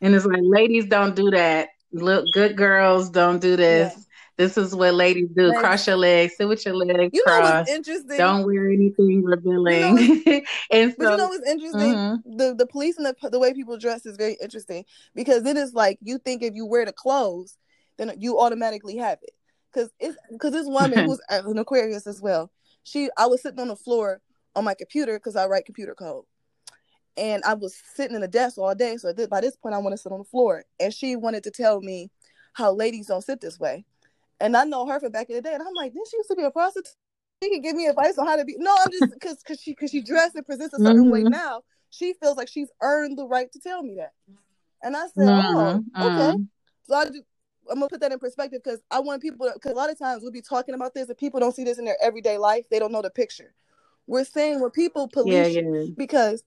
And 0.00 0.14
it's 0.14 0.26
like 0.26 0.42
ladies 0.42 0.86
don't 0.86 1.14
do 1.14 1.30
that. 1.30 1.68
Look, 1.92 2.26
good 2.32 2.56
girls 2.56 3.10
don't 3.10 3.40
do 3.40 3.56
this. 3.56 3.92
Yeah. 3.96 4.02
This 4.36 4.58
is 4.58 4.74
what 4.74 4.92
ladies 4.92 5.30
do: 5.34 5.44
ladies. 5.44 5.60
cross 5.60 5.86
your 5.86 5.96
legs, 5.96 6.36
sit 6.36 6.46
with 6.46 6.64
your 6.66 6.74
legs 6.74 7.10
you 7.14 7.22
crossed. 7.22 7.42
Know 7.42 7.58
what's 7.58 7.70
interesting? 7.70 8.18
Don't 8.18 8.44
wear 8.44 8.70
anything 8.70 9.24
revealing. 9.24 9.98
You 9.98 10.22
know, 10.26 10.40
and 10.70 10.90
so, 10.90 10.96
but 10.98 11.10
you 11.10 11.16
know 11.16 11.28
what's 11.28 11.48
interesting? 11.48 11.94
Mm-hmm. 11.94 12.36
The 12.36 12.54
the 12.54 12.66
police 12.66 12.98
and 12.98 13.06
the 13.06 13.30
the 13.30 13.38
way 13.38 13.54
people 13.54 13.78
dress 13.78 14.04
is 14.04 14.18
very 14.18 14.36
interesting 14.42 14.84
because 15.14 15.46
it 15.46 15.56
is 15.56 15.72
like 15.72 15.98
you 16.02 16.18
think 16.18 16.42
if 16.42 16.54
you 16.54 16.66
wear 16.66 16.84
the 16.84 16.92
clothes, 16.92 17.56
then 17.98 18.12
you 18.18 18.38
automatically 18.38 18.96
have 18.96 19.18
it. 19.22 19.30
Because 19.72 19.90
it's 20.00 20.16
because 20.30 20.52
this 20.52 20.66
woman 20.66 20.98
who's 21.06 21.20
an 21.28 21.58
Aquarius 21.58 22.06
as 22.06 22.20
well. 22.20 22.50
She 22.84 23.10
I 23.16 23.26
was 23.26 23.42
sitting 23.42 23.60
on 23.60 23.68
the 23.68 23.76
floor 23.76 24.20
on 24.54 24.64
my 24.64 24.74
computer 24.74 25.18
because 25.18 25.36
I 25.36 25.46
write 25.46 25.66
computer 25.66 25.94
code 25.94 26.24
and 27.16 27.42
I 27.44 27.54
was 27.54 27.80
sitting 27.94 28.14
in 28.14 28.20
the 28.20 28.28
desk 28.28 28.58
all 28.58 28.74
day. 28.74 28.96
So 28.96 29.12
by 29.28 29.40
this 29.40 29.56
point, 29.56 29.74
I 29.74 29.78
want 29.78 29.94
to 29.94 29.98
sit 29.98 30.12
on 30.12 30.18
the 30.18 30.24
floor. 30.24 30.64
And 30.78 30.92
she 30.92 31.16
wanted 31.16 31.44
to 31.44 31.50
tell 31.50 31.80
me 31.80 32.10
how 32.52 32.72
ladies 32.72 33.06
don't 33.06 33.22
sit 33.22 33.40
this 33.40 33.58
way. 33.58 33.84
And 34.40 34.56
I 34.56 34.64
know 34.64 34.86
her 34.86 35.00
from 35.00 35.12
back 35.12 35.30
in 35.30 35.36
the 35.36 35.42
day, 35.42 35.54
and 35.54 35.62
I'm 35.62 35.74
like, 35.74 35.94
didn't 35.94 36.08
she 36.08 36.18
used 36.18 36.28
to 36.28 36.36
be 36.36 36.42
a 36.42 36.50
prostitute? 36.50 36.92
She 37.42 37.50
can 37.50 37.62
give 37.62 37.74
me 37.74 37.86
advice 37.86 38.18
on 38.18 38.26
how 38.26 38.36
to 38.36 38.44
be. 38.44 38.56
No, 38.58 38.74
I'm 38.78 38.90
just 38.90 39.12
because 39.12 39.38
because 39.42 39.60
she 39.60 39.72
because 39.72 39.90
she 39.90 40.02
dressed 40.02 40.34
and 40.34 40.44
presents 40.44 40.74
a 40.74 40.78
certain 40.78 41.04
mm-hmm. 41.04 41.10
way 41.10 41.22
now. 41.22 41.62
She 41.90 42.14
feels 42.20 42.36
like 42.36 42.48
she's 42.48 42.68
earned 42.82 43.16
the 43.16 43.26
right 43.26 43.50
to 43.52 43.60
tell 43.60 43.82
me 43.82 43.96
that. 43.96 44.12
And 44.82 44.96
I 44.96 45.02
said, 45.02 45.26
mm-hmm. 45.28 45.56
oh, 45.56 45.84
okay. 45.96 46.36
Mm-hmm. 46.36 46.42
So 46.84 46.94
I 46.94 47.04
just, 47.06 47.22
I'm 47.70 47.78
gonna 47.78 47.88
put 47.88 48.00
that 48.00 48.12
in 48.12 48.18
perspective 48.18 48.62
because 48.62 48.80
I 48.90 49.00
want 49.00 49.22
people 49.22 49.50
because 49.52 49.72
a 49.72 49.76
lot 49.76 49.90
of 49.90 49.98
times 49.98 50.22
we'll 50.22 50.32
be 50.32 50.42
talking 50.42 50.74
about 50.74 50.94
this 50.94 51.08
and 51.08 51.18
people 51.18 51.40
don't 51.40 51.54
see 51.54 51.64
this 51.64 51.78
in 51.78 51.84
their 51.84 51.96
everyday 52.02 52.38
life. 52.38 52.64
They 52.70 52.78
don't 52.78 52.92
know 52.92 53.02
the 53.02 53.10
picture. 53.10 53.54
We're 54.06 54.24
saying 54.24 54.60
when 54.60 54.70
people 54.70 55.08
police 55.08 55.54
yeah, 55.54 55.62
yeah. 55.62 55.84
because 55.96 56.44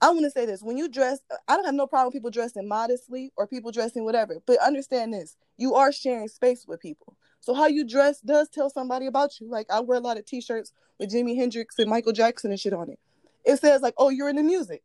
I 0.00 0.10
want 0.10 0.24
to 0.24 0.30
say 0.30 0.46
this: 0.46 0.62
when 0.62 0.76
you 0.76 0.88
dress, 0.88 1.20
I 1.48 1.56
don't 1.56 1.64
have 1.64 1.74
no 1.74 1.86
problem 1.86 2.08
with 2.08 2.14
people 2.14 2.30
dressing 2.30 2.68
modestly 2.68 3.32
or 3.36 3.46
people 3.46 3.70
dressing 3.70 4.04
whatever. 4.04 4.40
But 4.46 4.58
understand 4.58 5.14
this: 5.14 5.36
you 5.56 5.74
are 5.74 5.92
sharing 5.92 6.28
space 6.28 6.66
with 6.66 6.80
people. 6.80 7.16
So 7.40 7.52
how 7.52 7.66
you 7.66 7.86
dress 7.86 8.20
does 8.20 8.48
tell 8.48 8.70
somebody 8.70 9.06
about 9.06 9.38
you. 9.40 9.48
Like 9.48 9.66
I 9.70 9.80
wear 9.80 9.98
a 9.98 10.00
lot 10.00 10.16
of 10.16 10.24
T-shirts 10.24 10.72
with 10.98 11.12
Jimi 11.12 11.36
Hendrix 11.36 11.78
and 11.78 11.90
Michael 11.90 12.12
Jackson 12.12 12.50
and 12.50 12.58
shit 12.58 12.72
on 12.72 12.90
it. 12.90 12.98
It 13.44 13.60
says 13.60 13.82
like, 13.82 13.94
"Oh, 13.98 14.08
you're 14.08 14.28
in 14.28 14.36
the 14.36 14.42
music." 14.42 14.82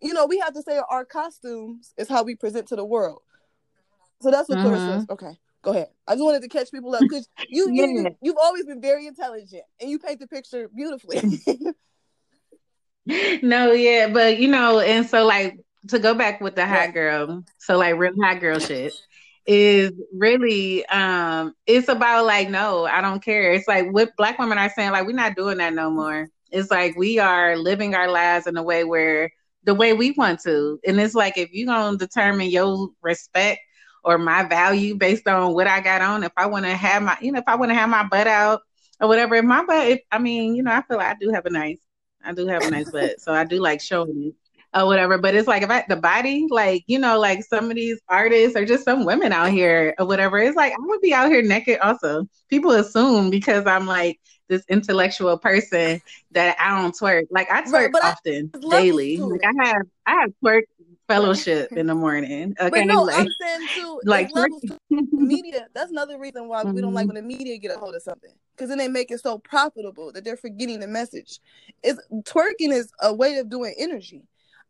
You 0.00 0.12
know, 0.12 0.26
we 0.26 0.38
have 0.40 0.54
to 0.54 0.62
say 0.62 0.80
our 0.90 1.04
costumes 1.04 1.94
is 1.96 2.08
how 2.08 2.24
we 2.24 2.34
present 2.34 2.66
to 2.68 2.76
the 2.76 2.84
world. 2.84 3.22
So 4.22 4.30
that's 4.30 4.48
what 4.48 4.58
Clarissa 4.58 4.82
uh-huh. 4.82 4.98
says. 5.00 5.06
Okay, 5.10 5.38
go 5.62 5.70
ahead. 5.72 5.88
I 6.06 6.14
just 6.14 6.24
wanted 6.24 6.42
to 6.42 6.48
catch 6.48 6.70
people 6.70 6.94
up 6.94 7.00
because 7.00 7.28
you, 7.48 7.70
yeah. 7.72 7.86
you 7.86 8.16
you've 8.22 8.36
always 8.40 8.64
been 8.64 8.80
very 8.80 9.06
intelligent 9.06 9.64
and 9.80 9.90
you 9.90 9.98
paint 9.98 10.20
the 10.20 10.26
picture 10.26 10.68
beautifully. 10.74 11.40
no, 13.42 13.72
yeah, 13.72 14.08
but 14.08 14.38
you 14.38 14.48
know, 14.48 14.80
and 14.80 15.06
so 15.06 15.24
like 15.24 15.58
to 15.88 15.98
go 15.98 16.14
back 16.14 16.40
with 16.40 16.54
the 16.54 16.66
hot 16.66 16.94
girl, 16.94 17.44
so 17.58 17.76
like 17.76 17.96
real 17.96 18.12
hot 18.22 18.40
girl 18.40 18.58
shit 18.58 18.94
is 19.44 19.92
really 20.16 20.86
um 20.86 21.52
it's 21.66 21.88
about 21.88 22.24
like 22.24 22.48
no 22.48 22.84
i 22.84 23.00
don't 23.00 23.24
care 23.24 23.52
it's 23.52 23.66
like 23.66 23.90
what 23.90 24.16
black 24.16 24.38
women 24.38 24.56
are 24.56 24.70
saying 24.70 24.92
like 24.92 25.04
we're 25.04 25.12
not 25.12 25.34
doing 25.34 25.58
that 25.58 25.74
no 25.74 25.90
more 25.90 26.28
it's 26.52 26.70
like 26.70 26.94
we 26.96 27.18
are 27.18 27.56
living 27.56 27.94
our 27.94 28.08
lives 28.08 28.46
in 28.46 28.56
a 28.56 28.62
way 28.62 28.84
where 28.84 29.28
the 29.64 29.74
way 29.74 29.92
we 29.92 30.12
want 30.12 30.38
to 30.40 30.78
and 30.86 31.00
it's 31.00 31.14
like 31.14 31.36
if 31.36 31.50
you're 31.52 31.66
gonna 31.66 31.98
determine 31.98 32.48
your 32.50 32.88
respect 33.02 33.60
or 34.04 34.18
my 34.18 34.42
value 34.44 34.94
based 34.94 35.26
on 35.28 35.54
what 35.54 35.66
i 35.66 35.80
got 35.80 36.02
on 36.02 36.22
if 36.24 36.32
i 36.36 36.46
want 36.46 36.64
to 36.64 36.74
have 36.74 37.02
my 37.02 37.16
you 37.20 37.32
know 37.32 37.38
if 37.38 37.48
i 37.48 37.54
want 37.54 37.70
to 37.70 37.74
have 37.74 37.88
my 37.88 38.02
butt 38.04 38.26
out 38.26 38.62
or 39.00 39.08
whatever 39.08 39.34
if 39.34 39.44
my 39.44 39.64
butt 39.64 39.88
if, 39.88 40.00
i 40.10 40.18
mean 40.18 40.54
you 40.54 40.62
know 40.62 40.72
i 40.72 40.82
feel 40.82 40.96
like 40.98 41.14
i 41.14 41.18
do 41.20 41.30
have 41.30 41.46
a 41.46 41.50
nice 41.50 41.78
I 42.24 42.32
do 42.32 42.46
have 42.46 42.62
a 42.62 42.70
nice 42.70 42.90
butt, 42.90 43.20
so 43.20 43.32
I 43.32 43.44
do 43.44 43.60
like 43.60 43.80
showing 43.80 44.28
it 44.28 44.34
or 44.78 44.86
whatever. 44.86 45.18
But 45.18 45.34
it's 45.34 45.48
like 45.48 45.62
if 45.62 45.70
I 45.70 45.84
the 45.88 45.96
body, 45.96 46.46
like 46.50 46.84
you 46.86 46.98
know, 46.98 47.18
like 47.18 47.42
some 47.44 47.70
of 47.70 47.76
these 47.76 48.00
artists 48.08 48.56
or 48.56 48.64
just 48.64 48.84
some 48.84 49.04
women 49.04 49.32
out 49.32 49.50
here 49.50 49.94
or 49.98 50.06
whatever. 50.06 50.38
It's 50.38 50.56
like 50.56 50.72
I 50.72 50.76
would 50.78 51.00
be 51.00 51.14
out 51.14 51.30
here 51.30 51.42
naked. 51.42 51.78
Also, 51.78 52.28
people 52.48 52.72
assume 52.72 53.30
because 53.30 53.66
I'm 53.66 53.86
like 53.86 54.20
this 54.48 54.64
intellectual 54.68 55.38
person 55.38 56.00
that 56.32 56.56
I 56.60 56.80
don't 56.80 56.94
twerk. 56.94 57.26
Like 57.30 57.50
I 57.50 57.62
twerk 57.62 57.92
right, 57.92 58.04
often, 58.04 58.50
I, 58.54 58.70
daily. 58.70 59.16
Like 59.18 59.44
I 59.44 59.64
have 59.66 59.82
I 60.06 60.12
have 60.22 60.30
twerk 60.44 60.62
fellowship 61.12 61.72
in 61.72 61.86
the 61.86 61.94
morning. 61.94 62.54
Okay, 62.60 62.70
but 62.70 62.86
no, 62.86 63.02
like, 63.02 63.18
I'm 63.18 63.28
saying 63.40 63.68
too, 63.74 64.00
like 64.04 64.30
media. 64.90 65.66
That's 65.74 65.90
another 65.90 66.18
reason 66.18 66.48
why 66.48 66.62
mm-hmm. 66.62 66.74
we 66.74 66.80
don't 66.80 66.94
like 66.94 67.06
mm-hmm. 67.06 67.14
when 67.14 67.28
the 67.28 67.36
media 67.36 67.58
get 67.58 67.74
a 67.74 67.78
hold 67.78 67.94
of 67.94 68.02
something 68.02 68.32
because 68.54 68.68
then 68.68 68.78
they 68.78 68.88
make 68.88 69.10
it 69.10 69.20
so 69.20 69.38
profitable 69.38 70.12
that 70.12 70.24
they're 70.24 70.36
forgetting 70.36 70.80
the 70.80 70.86
message. 70.86 71.40
It's 71.82 72.00
twerking 72.12 72.72
is 72.72 72.92
a 73.00 73.12
way 73.12 73.38
of 73.38 73.48
doing 73.48 73.74
energy. 73.78 74.22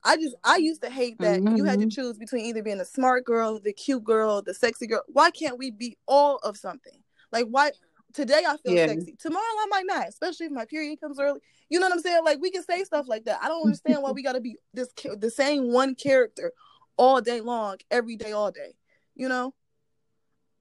I 0.04 0.16
just 0.16 0.34
I 0.44 0.56
used 0.56 0.82
to 0.82 0.90
hate 0.90 1.18
that 1.20 1.40
mm-hmm. 1.40 1.56
you 1.56 1.64
had 1.64 1.78
to 1.78 1.86
mm-hmm. 1.86 1.88
choose 1.90 2.18
between 2.18 2.46
either 2.46 2.62
being 2.62 2.80
a 2.80 2.84
smart 2.84 3.24
girl, 3.24 3.60
the 3.60 3.72
cute 3.72 4.04
girl, 4.04 4.42
the 4.42 4.54
sexy 4.54 4.86
girl. 4.86 5.02
Why 5.08 5.30
can't 5.30 5.58
we 5.58 5.70
be 5.70 5.96
all 6.06 6.36
of 6.38 6.56
something? 6.56 6.98
Like 7.30 7.46
why 7.46 7.72
today 8.12 8.42
I 8.46 8.56
feel 8.58 8.74
yeah. 8.74 8.86
sexy. 8.88 9.16
Tomorrow 9.18 9.42
I 9.42 9.66
might 9.70 9.86
not, 9.86 10.08
especially 10.08 10.46
if 10.46 10.52
my 10.52 10.64
period 10.64 11.00
comes 11.00 11.18
early. 11.18 11.40
You 11.68 11.80
know 11.80 11.86
what 11.86 11.94
I'm 11.94 12.00
saying? 12.00 12.24
Like 12.24 12.40
we 12.40 12.50
can 12.50 12.62
say 12.62 12.84
stuff 12.84 13.06
like 13.08 13.24
that. 13.24 13.38
I 13.42 13.48
don't 13.48 13.62
understand 13.64 14.02
why 14.02 14.10
we 14.12 14.22
got 14.22 14.32
to 14.32 14.40
be 14.40 14.56
this 14.74 14.88
the 15.16 15.30
same 15.30 15.72
one 15.72 15.94
character 15.94 16.52
all 16.96 17.20
day 17.20 17.40
long, 17.40 17.76
every 17.90 18.16
day, 18.16 18.32
all 18.32 18.50
day. 18.50 18.74
You 19.14 19.28
know, 19.28 19.54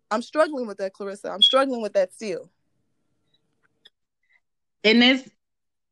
I'm 0.10 0.22
struggling 0.22 0.68
with 0.68 0.78
that, 0.78 0.94
Clarissa. 0.94 1.30
I'm 1.32 1.42
struggling 1.42 1.82
with 1.82 1.94
that 1.94 2.14
still. 2.14 2.50
And 4.84 5.04
it's 5.04 5.30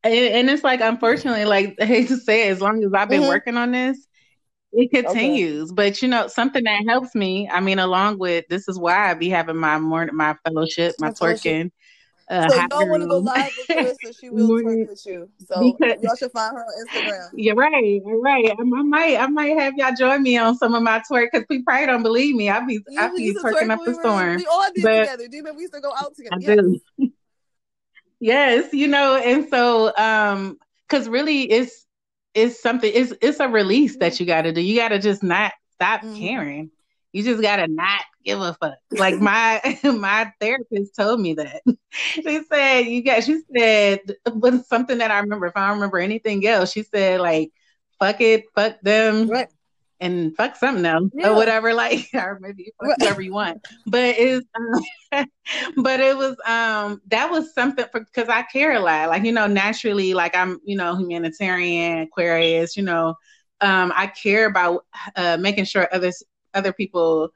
and 0.04 0.50
it's 0.50 0.64
like 0.64 0.82
unfortunately, 0.82 1.46
like 1.46 1.76
I 1.82 1.86
hate 1.86 2.08
to 2.10 2.18
say 2.18 2.48
it, 2.48 2.52
as 2.52 2.62
long 2.62 2.84
as 2.84 2.94
I've 2.94 3.10
been 3.10 3.22
mm-hmm. 3.22 3.30
working 3.30 3.58
on 3.58 3.72
this, 3.72 4.08
it 4.72 4.92
continues. 4.92 5.72
Okay. 5.72 5.76
But 5.76 6.02
you 6.02 6.08
know, 6.08 6.28
something 6.28 6.64
that 6.64 6.84
helps 6.88 7.16
me, 7.16 7.50
I 7.50 7.60
mean, 7.60 7.80
along 7.80 8.20
with 8.20 8.46
this 8.50 8.68
is 8.68 8.80
why 8.80 9.10
I 9.10 9.14
be 9.14 9.30
having 9.30 9.58
my 9.58 9.80
morning 9.80 10.16
my 10.16 10.36
fellowship, 10.46 10.96
my, 11.00 11.10
twerking. 11.10 11.72
Uh, 12.30 12.48
so 12.48 12.56
y'all 12.56 12.88
want 12.88 13.02
to 13.02 13.08
go 13.08 13.18
live 13.18 13.52
with 13.58 13.68
Clarissa, 13.68 14.14
she 14.20 14.30
will 14.30 14.48
twerk 14.48 14.88
with 14.88 15.04
you. 15.08 15.28
So 15.48 15.74
because, 15.74 16.04
y'all 16.04 16.16
should 16.16 16.32
find 16.32 16.56
her 16.56 16.64
on 16.64 16.88
Instagram. 16.88 17.30
You're 17.34 17.56
right. 17.56 18.02
You're 18.06 18.22
right. 18.22 18.52
I, 18.52 18.62
I, 18.62 18.84
might 18.84 19.18
I 19.18 19.28
might 19.28 19.58
have 19.58 19.74
y'all 19.78 19.96
join 19.98 20.22
me 20.22 20.38
on 20.38 20.56
some 20.56 20.76
of 20.76 20.84
my 20.84 21.02
twerk 21.12 21.30
because 21.32 21.48
people 21.48 21.64
probably 21.66 21.88
don't 21.88 22.04
believe 22.04 22.36
me. 22.36 22.52
I 22.52 22.60
be 22.64 22.74
you, 22.88 23.00
I 23.00 23.10
be 23.16 23.34
twerking 23.34 23.72
up 23.72 23.84
the 23.84 23.96
storm. 23.96 24.38
We 24.38 24.46
all 24.46 24.70
did 24.76 24.84
but 24.84 25.00
together. 25.00 25.28
Do 25.28 25.38
you 25.38 25.42
remember 25.42 25.58
we 25.58 25.64
used 25.64 25.74
to 25.74 25.82
go 25.82 25.92
out 25.98 26.16
together? 26.16 26.36
I 26.36 26.56
do. 26.56 27.12
yes, 28.20 28.74
you 28.74 28.88
know, 28.88 29.16
and 29.18 29.50
so 29.50 29.96
um, 29.98 30.60
because 30.88 31.10
really 31.10 31.50
it's 31.50 31.88
it's 32.40 32.62
something 32.62 32.92
it's 32.94 33.14
it's 33.22 33.40
a 33.40 33.48
release 33.48 33.98
that 33.98 34.20
you 34.20 34.26
got 34.26 34.44
to 34.44 34.52
do. 34.52 34.62
You 34.62 34.76
got 34.76 34.90
to 34.90 35.00
just 35.00 35.24
not 35.24 35.54
stop 35.74 36.02
mm-hmm. 36.02 36.16
caring. 36.16 36.72
You 37.12 37.24
just 37.24 37.42
gotta 37.42 37.68
not 37.68 38.04
give 38.24 38.40
a 38.40 38.54
fuck. 38.54 38.78
Like 38.92 39.16
my 39.16 39.62
my 39.84 40.32
therapist 40.40 40.96
told 40.96 41.20
me 41.20 41.34
that. 41.36 41.62
she 41.92 42.42
said 42.52 42.82
you 42.82 43.04
got. 43.04 43.24
She 43.24 43.42
said, 43.56 44.02
but 44.36 44.66
something 44.66 45.00
that 45.00 45.12
I 45.12 45.20
remember. 45.20 45.48
If 45.48 45.58
I 45.58 45.68
don't 45.68 45.78
remember 45.78 45.98
anything 45.98 46.46
else, 46.46 46.72
she 46.72 46.84
said 46.84 47.20
like, 47.20 47.52
"Fuck 48.00 48.22
it, 48.22 48.46
fuck 48.54 48.80
them." 48.82 49.28
And 50.02 50.36
fuck 50.36 50.56
something 50.56 50.86
else 50.86 51.10
yeah. 51.14 51.30
or 51.30 51.36
whatever, 51.36 51.74
like 51.74 52.10
or 52.14 52.40
maybe 52.42 52.72
fuck 52.80 52.98
whatever 52.98 53.22
you 53.22 53.34
want. 53.34 53.66
But 53.86 54.16
it's 54.18 54.48
um, 54.56 55.26
but 55.78 56.00
it 56.00 56.18
was 56.18 56.36
um 56.46 57.02
that 57.08 57.30
was 57.30 57.54
something 57.54 57.86
because 57.94 58.30
I 58.30 58.44
care 58.44 58.74
a 58.74 58.80
lot. 58.80 59.10
Like, 59.10 59.24
you 59.24 59.32
know, 59.32 59.48
naturally, 59.48 60.14
like 60.14 60.36
I'm, 60.36 60.60
you 60.64 60.78
know, 60.78 60.96
humanitarian, 60.96 62.00
Aquarius, 62.00 62.78
you 62.78 62.84
know, 62.84 63.16
um, 63.62 63.92
I 63.96 64.08
care 64.08 64.46
about 64.46 64.86
uh 65.16 65.38
making 65.40 65.66
sure 65.66 65.88
others 65.92 66.24
other 66.54 66.74
people 66.74 67.30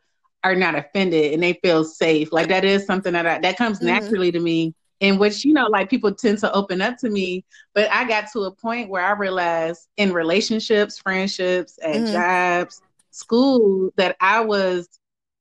are 0.43 0.55
not 0.55 0.75
offended 0.75 1.33
and 1.33 1.41
they 1.41 1.53
feel 1.63 1.83
safe. 1.83 2.31
Like 2.31 2.49
that 2.49 2.65
is 2.65 2.85
something 2.85 3.13
that 3.13 3.25
I, 3.25 3.39
that 3.39 3.57
comes 3.57 3.77
mm-hmm. 3.77 3.87
naturally 3.87 4.31
to 4.31 4.39
me 4.39 4.73
in 5.03 5.19
which 5.19 5.43
you 5.43 5.53
know 5.53 5.67
like 5.67 5.89
people 5.89 6.13
tend 6.13 6.39
to 6.39 6.51
open 6.53 6.81
up 6.81 6.97
to 6.97 7.09
me 7.09 7.43
but 7.75 7.91
i 7.91 8.07
got 8.07 8.31
to 8.31 8.39
a 8.43 8.51
point 8.51 8.89
where 8.89 9.03
i 9.03 9.11
realized 9.11 9.89
in 9.97 10.13
relationships 10.13 10.97
friendships 10.97 11.77
at 11.83 11.95
mm-hmm. 11.95 12.13
jobs 12.13 12.81
school 13.11 13.91
that 13.97 14.15
i 14.21 14.39
was 14.39 14.87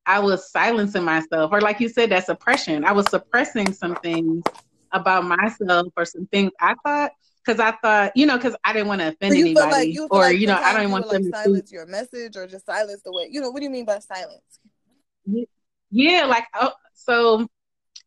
i 0.05 0.19
was 0.19 0.51
silencing 0.51 1.03
myself 1.03 1.49
or 1.53 1.61
like 1.61 1.79
you 1.79 1.87
said 1.87 2.09
that 2.09 2.25
suppression 2.25 2.83
i 2.83 2.91
was 2.91 3.09
suppressing 3.09 3.71
some 3.71 3.95
things 3.95 4.43
about 4.91 5.23
myself 5.23 5.87
or 5.95 6.03
some 6.03 6.27
things 6.27 6.51
i 6.59 6.75
thought 6.85 7.11
because 7.45 7.59
I 7.59 7.71
thought, 7.81 8.13
you 8.15 8.25
know, 8.25 8.37
because 8.37 8.55
I 8.63 8.71
didn't 8.71 8.87
want 8.87 9.01
to 9.01 9.09
offend 9.09 9.33
so 9.33 9.39
anybody, 9.41 9.69
like, 9.69 9.89
you 9.89 10.07
or 10.09 10.21
like 10.21 10.39
you 10.39 10.47
know, 10.47 10.55
I 10.55 10.71
don't 10.71 10.91
want 10.91 11.09
them 11.09 11.23
like, 11.23 11.31
to 11.33 11.43
silence 11.43 11.71
your 11.73 11.85
message 11.85 12.37
or 12.37 12.47
just 12.47 12.65
silence 12.65 13.01
the 13.03 13.11
way, 13.11 13.27
you 13.29 13.41
know, 13.41 13.49
what 13.49 13.59
do 13.59 13.65
you 13.65 13.69
mean 13.69 13.83
by 13.83 13.99
silence? 13.99 14.59
Yeah, 15.91 16.23
like 16.23 16.45
oh, 16.53 16.71
so 16.93 17.49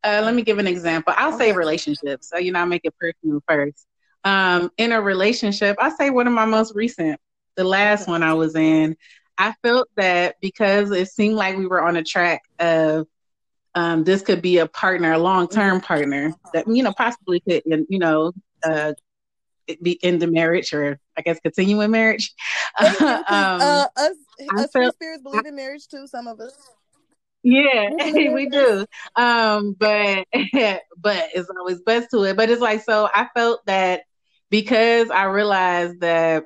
uh, 0.07 0.23
let 0.25 0.35
me 0.35 0.43
give 0.43 0.59
an 0.59 0.69
example. 0.69 1.13
I'll 1.17 1.37
say 1.37 1.53
relationships. 1.53 2.29
So, 2.29 2.39
you 2.39 2.53
know, 2.53 2.61
I'll 2.61 2.67
make 2.67 2.85
it 2.85 2.95
personal 2.99 3.43
first. 3.49 3.87
Um, 4.25 4.71
in 4.79 4.93
a 4.93 5.01
relationship, 5.01 5.77
I'll 5.81 5.97
say 5.97 6.11
one 6.11 6.27
of 6.27 6.33
my 6.33 6.45
most 6.45 6.75
recent, 6.75 7.21
the 7.57 7.65
last 7.65 8.07
one 8.07 8.23
I 8.23 8.33
was 8.35 8.55
in, 8.55 8.97
I 9.37 9.55
felt 9.63 9.89
that 9.97 10.37
because 10.41 10.91
it 10.93 11.09
seemed 11.09 11.35
like 11.35 11.57
we 11.57 11.67
were 11.67 11.83
on 11.83 11.97
a 11.97 12.05
track 12.05 12.43
of 12.59 13.07
um, 13.75 14.05
this 14.05 14.23
could 14.23 14.41
be 14.41 14.59
a 14.59 14.67
partner, 14.67 15.13
a 15.13 15.19
long 15.19 15.49
term 15.49 15.81
partner 15.81 16.33
that, 16.55 16.67
you 16.67 16.83
know, 16.83 16.95
possibly 16.97 17.41
could, 17.41 17.63
you 17.67 17.99
know, 17.99 18.33
uh, 18.65 18.93
be 19.83 19.99
into 20.03 20.29
marriage 20.29 20.73
or 20.73 20.99
I 21.17 21.23
guess 21.23 21.41
continue 21.41 21.81
in 21.81 21.91
marriage. 21.91 22.33
um, 22.79 22.87
uh, 23.29 23.87
us, 23.97 24.17
us 24.57 24.71
felt, 24.73 24.95
spirits 24.95 25.23
believe 25.23 25.47
in 25.47 25.57
marriage 25.57 25.89
too, 25.89 26.07
some 26.07 26.27
of 26.27 26.41
us. 26.41 26.53
Yeah, 27.47 27.91
we 28.33 28.49
do. 28.49 28.85
Um, 29.15 29.75
but 29.79 30.27
but 30.33 31.29
it's 31.33 31.49
always 31.49 31.81
best 31.83 32.11
to 32.11 32.25
it. 32.25 32.37
But 32.37 32.51
it's 32.51 32.61
like 32.61 32.83
so 32.83 33.09
I 33.15 33.29
felt 33.35 33.65
that 33.67 34.03
because 34.51 35.11
I 35.11 35.25
realized 35.25 36.01
that 36.01 36.45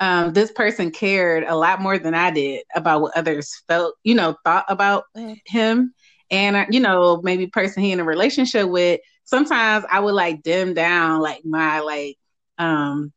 um, 0.00 0.32
this 0.32 0.50
person 0.50 0.90
cared 0.90 1.44
a 1.44 1.54
lot 1.54 1.82
more 1.82 1.98
than 1.98 2.14
I 2.14 2.30
did 2.30 2.62
about 2.74 3.02
what 3.02 3.16
others 3.16 3.62
felt, 3.68 3.96
you 4.04 4.14
know, 4.14 4.36
thought 4.42 4.64
about 4.68 5.04
mm. 5.14 5.36
him. 5.44 5.92
And 6.30 6.56
uh, 6.56 6.66
you 6.70 6.80
know, 6.80 7.20
maybe 7.22 7.48
person 7.48 7.82
he 7.82 7.92
in 7.92 8.00
a 8.00 8.04
relationship 8.04 8.70
with, 8.70 9.00
sometimes 9.24 9.84
I 9.90 10.00
would 10.00 10.14
like 10.14 10.42
dim 10.42 10.72
down 10.72 11.20
like 11.20 11.44
my 11.44 11.80
like 11.80 12.16
um 12.56 13.12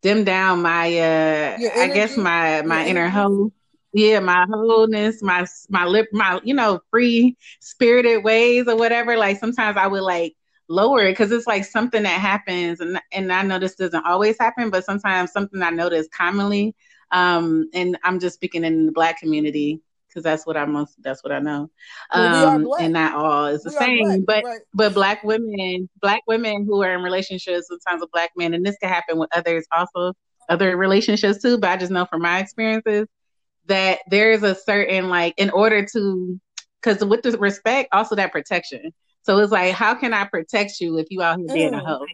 dim 0.00 0.22
down 0.22 0.62
my 0.62 0.96
uh 0.96 1.58
I 1.76 1.88
guess 1.88 2.16
my 2.16 2.62
my 2.62 2.86
inner 2.86 3.06
energy. 3.06 3.52
Yeah, 3.96 4.20
my 4.20 4.44
wholeness, 4.50 5.22
my 5.22 5.46
my 5.70 5.86
lip, 5.86 6.08
my 6.12 6.38
you 6.44 6.52
know 6.52 6.80
free 6.90 7.34
spirited 7.60 8.22
ways 8.22 8.68
or 8.68 8.76
whatever. 8.76 9.16
Like 9.16 9.38
sometimes 9.38 9.78
I 9.78 9.86
would 9.86 10.02
like 10.02 10.34
lower 10.68 11.06
it 11.06 11.12
because 11.12 11.32
it's 11.32 11.46
like 11.46 11.64
something 11.64 12.02
that 12.02 12.20
happens, 12.20 12.80
and 12.80 13.00
and 13.10 13.32
I 13.32 13.40
know 13.40 13.58
this 13.58 13.74
doesn't 13.74 14.04
always 14.04 14.36
happen, 14.38 14.68
but 14.68 14.84
sometimes 14.84 15.32
something 15.32 15.62
I 15.62 15.70
notice 15.70 16.08
commonly. 16.14 16.74
Um, 17.10 17.70
and 17.72 17.96
I'm 18.04 18.20
just 18.20 18.34
speaking 18.34 18.64
in 18.64 18.84
the 18.84 18.92
Black 18.92 19.18
community 19.18 19.80
because 20.08 20.22
that's 20.22 20.46
what 20.46 20.58
I 20.58 20.66
most 20.66 21.02
that's 21.02 21.24
what 21.24 21.32
I 21.32 21.38
know. 21.38 21.70
Um, 22.12 22.68
and 22.78 22.92
not 22.92 23.14
all 23.14 23.46
is 23.46 23.62
the 23.62 23.70
we 23.70 23.76
same, 23.76 24.24
but 24.26 24.44
right. 24.44 24.60
but 24.74 24.92
Black 24.92 25.24
women, 25.24 25.88
Black 26.02 26.20
women 26.26 26.66
who 26.66 26.82
are 26.82 26.92
in 26.92 27.00
relationships 27.00 27.68
sometimes 27.68 28.02
with 28.02 28.10
Black 28.10 28.32
men, 28.36 28.52
and 28.52 28.66
this 28.66 28.76
can 28.76 28.90
happen 28.90 29.16
with 29.16 29.34
others 29.34 29.64
also, 29.72 30.12
other 30.50 30.76
relationships 30.76 31.40
too. 31.40 31.56
But 31.56 31.70
I 31.70 31.76
just 31.78 31.90
know 31.90 32.04
from 32.04 32.20
my 32.20 32.40
experiences 32.40 33.06
that 33.66 34.00
there's 34.10 34.42
a 34.42 34.54
certain 34.54 35.08
like 35.08 35.34
in 35.36 35.50
order 35.50 35.84
to 35.84 36.40
because 36.82 37.04
with 37.04 37.22
the 37.22 37.36
respect 37.38 37.88
also 37.92 38.14
that 38.14 38.32
protection 38.32 38.92
so 39.22 39.38
it's 39.38 39.52
like 39.52 39.72
how 39.72 39.94
can 39.94 40.12
i 40.12 40.24
protect 40.24 40.80
you 40.80 40.98
if 40.98 41.06
you 41.10 41.22
out 41.22 41.38
here 41.38 41.48
being 41.52 41.74
a 41.74 41.78
mm. 41.78 41.86
hoe 41.86 42.06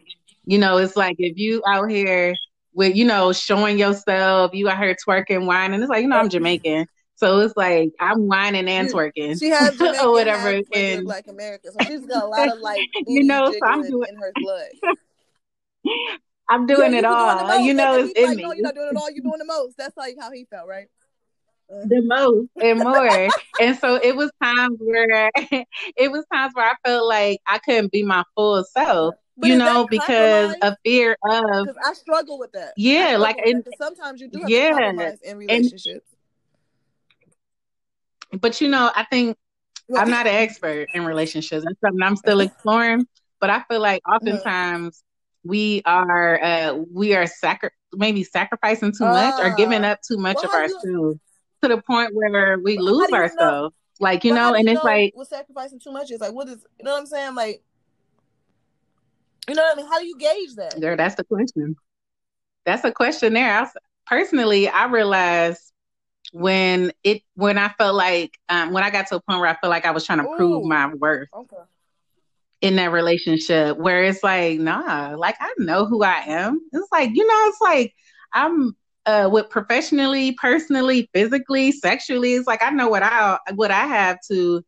you 0.45 0.57
know 0.57 0.77
it's 0.77 0.95
like 0.95 1.15
if 1.19 1.37
you 1.37 1.61
out 1.67 1.89
here 1.89 2.33
with 2.73 2.95
you 2.95 3.05
know 3.05 3.31
showing 3.31 3.77
yourself 3.77 4.53
you 4.53 4.69
out 4.69 4.77
here 4.77 4.95
twerking 5.05 5.45
whining 5.45 5.81
it's 5.81 5.89
like 5.89 6.01
you 6.01 6.07
know 6.07 6.17
i'm 6.17 6.29
jamaican 6.29 6.85
so 7.15 7.39
it's 7.39 7.55
like 7.55 7.91
i'm 7.99 8.27
whining 8.27 8.67
and 8.67 8.89
twerking 8.89 9.37
she 9.39 9.49
has 9.49 9.79
or 10.01 10.11
whatever 10.11 10.61
in 10.73 11.03
black 11.03 11.27
america 11.27 11.69
so 11.71 11.85
she's 11.87 12.05
got 12.05 12.23
a 12.23 12.27
lot 12.27 12.51
of 12.51 12.59
like 12.59 12.81
you 13.07 13.23
know 13.23 13.51
so 13.51 13.59
i'm 13.65 13.83
doing 13.83 14.09
in 14.09 14.15
her 14.15 14.31
blood 14.35 14.95
I'm 16.49 16.65
doing 16.65 16.93
yeah, 16.93 16.99
it 16.99 17.05
all. 17.05 17.59
You 17.59 17.73
know, 17.73 17.97
it's 17.99 18.11
in 18.11 18.25
like, 18.25 18.37
me. 18.37 18.43
No, 18.43 18.53
you're 18.53 18.63
not 18.63 18.75
doing 18.75 18.89
it 18.91 18.97
all. 18.97 19.09
You're 19.09 19.23
doing 19.23 19.39
the 19.39 19.45
most. 19.45 19.77
That's 19.77 19.95
like 19.95 20.17
how 20.19 20.31
he 20.31 20.45
felt, 20.45 20.67
right? 20.67 20.87
The 21.69 22.01
most 22.01 22.49
and 22.61 22.79
more. 22.79 23.29
and 23.61 23.77
so 23.77 23.95
it 23.95 24.15
was 24.15 24.31
times 24.41 24.77
where 24.79 25.31
it 25.35 26.11
was 26.11 26.25
times 26.31 26.53
where 26.53 26.69
I 26.69 26.75
felt 26.85 27.07
like 27.07 27.39
I 27.47 27.59
couldn't 27.59 27.91
be 27.91 28.03
my 28.03 28.23
full 28.35 28.63
self. 28.63 29.15
But 29.35 29.49
you 29.49 29.57
know, 29.57 29.87
because 29.87 30.55
of 30.61 30.75
fear 30.83 31.17
of. 31.27 31.67
I 31.83 31.93
struggle 31.93 32.37
with 32.37 32.51
that. 32.51 32.73
Yeah, 32.77 33.17
like 33.17 33.37
and, 33.43 33.67
sometimes 33.79 34.21
you 34.21 34.27
do 34.27 34.41
have 34.41 34.49
yeah, 34.49 34.69
to 34.69 34.75
compromise 34.75 35.21
in 35.23 35.37
relationships. 35.37 36.05
And, 38.31 38.39
but 38.39 38.61
you 38.61 38.67
know, 38.67 38.91
I 38.95 39.05
think 39.05 39.35
I'm 39.97 40.11
not 40.11 40.27
an 40.27 40.35
expert 40.35 40.87
in 40.93 41.03
relationships. 41.03 41.65
That's 41.65 41.79
something 41.81 42.03
I'm 42.03 42.15
still 42.15 42.39
exploring. 42.41 43.07
But 43.39 43.49
I 43.49 43.63
feel 43.69 43.81
like 43.81 44.01
oftentimes 44.07 45.03
we 45.43 45.81
are 45.85 46.41
uh, 46.41 46.73
we 46.93 47.15
are 47.15 47.25
sacri- 47.25 47.71
maybe 47.91 48.23
sacrificing 48.23 48.93
too 48.95 49.05
much 49.05 49.43
or 49.43 49.55
giving 49.55 49.83
ah. 49.83 49.91
up 49.91 49.99
too 50.07 50.17
much 50.17 50.37
well, 50.43 50.45
of 50.45 50.53
ourselves. 50.53 51.19
You, 51.63 51.69
to 51.69 51.75
the 51.75 51.81
point 51.81 52.13
where 52.13 52.59
we 52.59 52.77
well, 52.77 52.85
lose 52.85 53.11
ourselves. 53.11 53.39
Know? 53.39 53.71
Like, 53.99 54.23
you 54.23 54.33
know, 54.33 54.53
and 54.53 54.67
it's 54.67 54.83
like 54.83 55.13
we're 55.15 55.25
sacrificing 55.25 55.79
too 55.79 55.91
much. 55.91 56.11
It's 56.11 56.21
like 56.21 56.33
what 56.33 56.47
is 56.49 56.65
you 56.79 56.85
know 56.85 56.91
what 56.91 56.99
I'm 56.99 57.05
saying? 57.05 57.35
Like 57.35 57.63
you 59.47 59.55
know 59.55 59.63
what 59.63 59.77
I 59.77 59.81
mean? 59.81 59.87
How 59.87 59.99
do 59.99 60.05
you 60.05 60.17
gauge 60.17 60.55
that? 60.55 60.79
There, 60.79 60.95
that's 60.95 61.15
the 61.15 61.23
question. 61.23 61.75
That's 62.65 62.83
a 62.83 62.91
question 62.91 63.33
there. 63.33 63.59
I, 63.59 63.67
personally, 64.05 64.67
I 64.69 64.85
realized 64.85 65.73
when 66.31 66.91
it 67.03 67.21
when 67.35 67.57
I 67.57 67.69
felt 67.77 67.95
like 67.95 68.37
um, 68.49 68.71
when 68.71 68.83
I 68.83 68.89
got 68.89 69.07
to 69.07 69.17
a 69.17 69.21
point 69.21 69.39
where 69.39 69.49
I 69.49 69.55
felt 69.55 69.69
like 69.69 69.85
I 69.85 69.91
was 69.91 70.05
trying 70.05 70.19
to 70.19 70.25
Ooh, 70.29 70.35
prove 70.37 70.65
my 70.65 70.87
worth 70.87 71.29
okay. 71.33 71.57
in 72.61 72.77
that 72.77 72.91
relationship, 72.91 73.77
where 73.77 74.03
it's 74.03 74.23
like, 74.23 74.59
nah, 74.59 75.15
like 75.17 75.35
I 75.39 75.53
know 75.57 75.85
who 75.85 76.03
I 76.03 76.23
am. 76.27 76.61
It's 76.71 76.91
like 76.91 77.11
you 77.13 77.27
know, 77.27 77.47
it's 77.47 77.61
like 77.61 77.93
I'm 78.31 78.75
uh 79.05 79.29
with 79.31 79.49
professionally, 79.49 80.33
personally, 80.33 81.09
physically, 81.13 81.71
sexually. 81.71 82.33
It's 82.33 82.47
like 82.47 82.63
I 82.63 82.69
know 82.69 82.89
what 82.89 83.03
I 83.03 83.37
what 83.55 83.71
I 83.71 83.85
have 83.85 84.17
to 84.31 84.63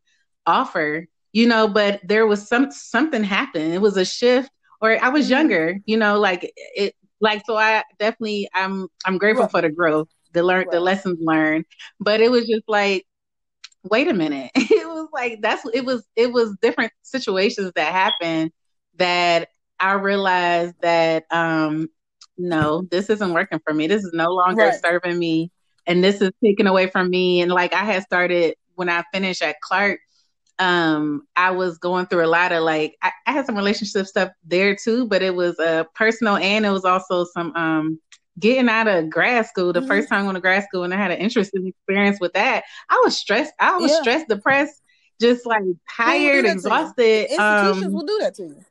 offer, 0.45 1.07
you 1.33 1.47
know, 1.47 1.67
but 1.67 2.01
there 2.03 2.27
was 2.27 2.47
some 2.47 2.71
something 2.71 3.23
happened. 3.23 3.73
It 3.73 3.81
was 3.81 3.97
a 3.97 4.05
shift 4.05 4.49
or 4.81 5.03
I 5.03 5.09
was 5.09 5.25
mm-hmm. 5.25 5.31
younger, 5.31 5.79
you 5.85 5.97
know, 5.97 6.19
like 6.19 6.51
it 6.55 6.95
like 7.21 7.43
so 7.45 7.57
I 7.57 7.83
definitely 7.99 8.49
I'm 8.53 8.87
I'm 9.05 9.17
grateful 9.17 9.43
right. 9.43 9.51
for 9.51 9.61
the 9.61 9.69
growth, 9.69 10.09
the 10.33 10.43
learn 10.43 10.59
right. 10.59 10.71
the 10.71 10.79
lessons 10.79 11.19
learned. 11.21 11.65
But 11.99 12.21
it 12.21 12.31
was 12.31 12.47
just 12.47 12.67
like 12.67 13.05
wait 13.83 14.07
a 14.07 14.13
minute. 14.13 14.51
it 14.55 14.87
was 14.87 15.09
like 15.13 15.41
that's 15.41 15.63
it 15.73 15.85
was 15.85 16.07
it 16.15 16.31
was 16.31 16.55
different 16.61 16.91
situations 17.01 17.71
that 17.75 17.91
happened 17.91 18.51
that 18.97 19.49
I 19.79 19.93
realized 19.93 20.75
that 20.81 21.25
um 21.31 21.87
no, 22.37 22.87
this 22.91 23.09
isn't 23.09 23.33
working 23.33 23.59
for 23.65 23.73
me. 23.73 23.87
This 23.87 24.03
is 24.03 24.13
no 24.13 24.29
longer 24.31 24.65
right. 24.65 24.81
serving 24.81 25.17
me. 25.17 25.51
And 25.87 26.03
this 26.03 26.21
is 26.21 26.31
taken 26.43 26.67
away 26.67 26.87
from 26.87 27.09
me. 27.09 27.41
And 27.41 27.51
like 27.51 27.73
I 27.73 27.83
had 27.83 28.03
started 28.03 28.55
when 28.75 28.89
I 28.89 29.03
finished 29.13 29.41
at 29.41 29.61
Clark, 29.61 29.99
um, 30.57 31.27
I 31.35 31.51
was 31.51 31.77
going 31.77 32.07
through 32.07 32.25
a 32.25 32.27
lot 32.27 32.51
of 32.51 32.63
like 32.63 32.97
I, 33.01 33.11
I 33.25 33.33
had 33.33 33.45
some 33.45 33.55
relationship 33.55 34.07
stuff 34.07 34.29
there 34.45 34.75
too, 34.75 35.05
but 35.07 35.21
it 35.21 35.35
was 35.35 35.59
uh 35.59 35.83
personal 35.93 36.37
and 36.37 36.65
it 36.65 36.69
was 36.69 36.85
also 36.85 37.25
some 37.25 37.55
um 37.55 37.99
getting 38.39 38.69
out 38.69 38.87
of 38.87 39.09
grad 39.09 39.45
school 39.45 39.73
the 39.73 39.79
mm-hmm. 39.79 39.87
first 39.87 40.09
time 40.09 40.21
I 40.21 40.23
went 40.23 40.35
to 40.35 40.41
grad 40.41 40.63
school 40.63 40.83
and 40.83 40.93
I 40.93 40.97
had 40.97 41.11
an 41.11 41.19
interesting 41.19 41.67
experience 41.67 42.19
with 42.19 42.33
that. 42.33 42.63
I 42.89 43.01
was 43.03 43.17
stressed, 43.17 43.53
I 43.59 43.77
was 43.77 43.91
yeah. 43.91 44.01
stressed, 44.01 44.27
depressed, 44.27 44.81
just 45.19 45.45
like 45.45 45.63
tired, 45.89 46.45
exhausted. 46.45 47.31
Institutions 47.31 47.85
um, 47.85 47.93
will 47.93 48.05
do 48.05 48.17
that 48.21 48.35
to 48.35 48.43
you. 48.43 48.65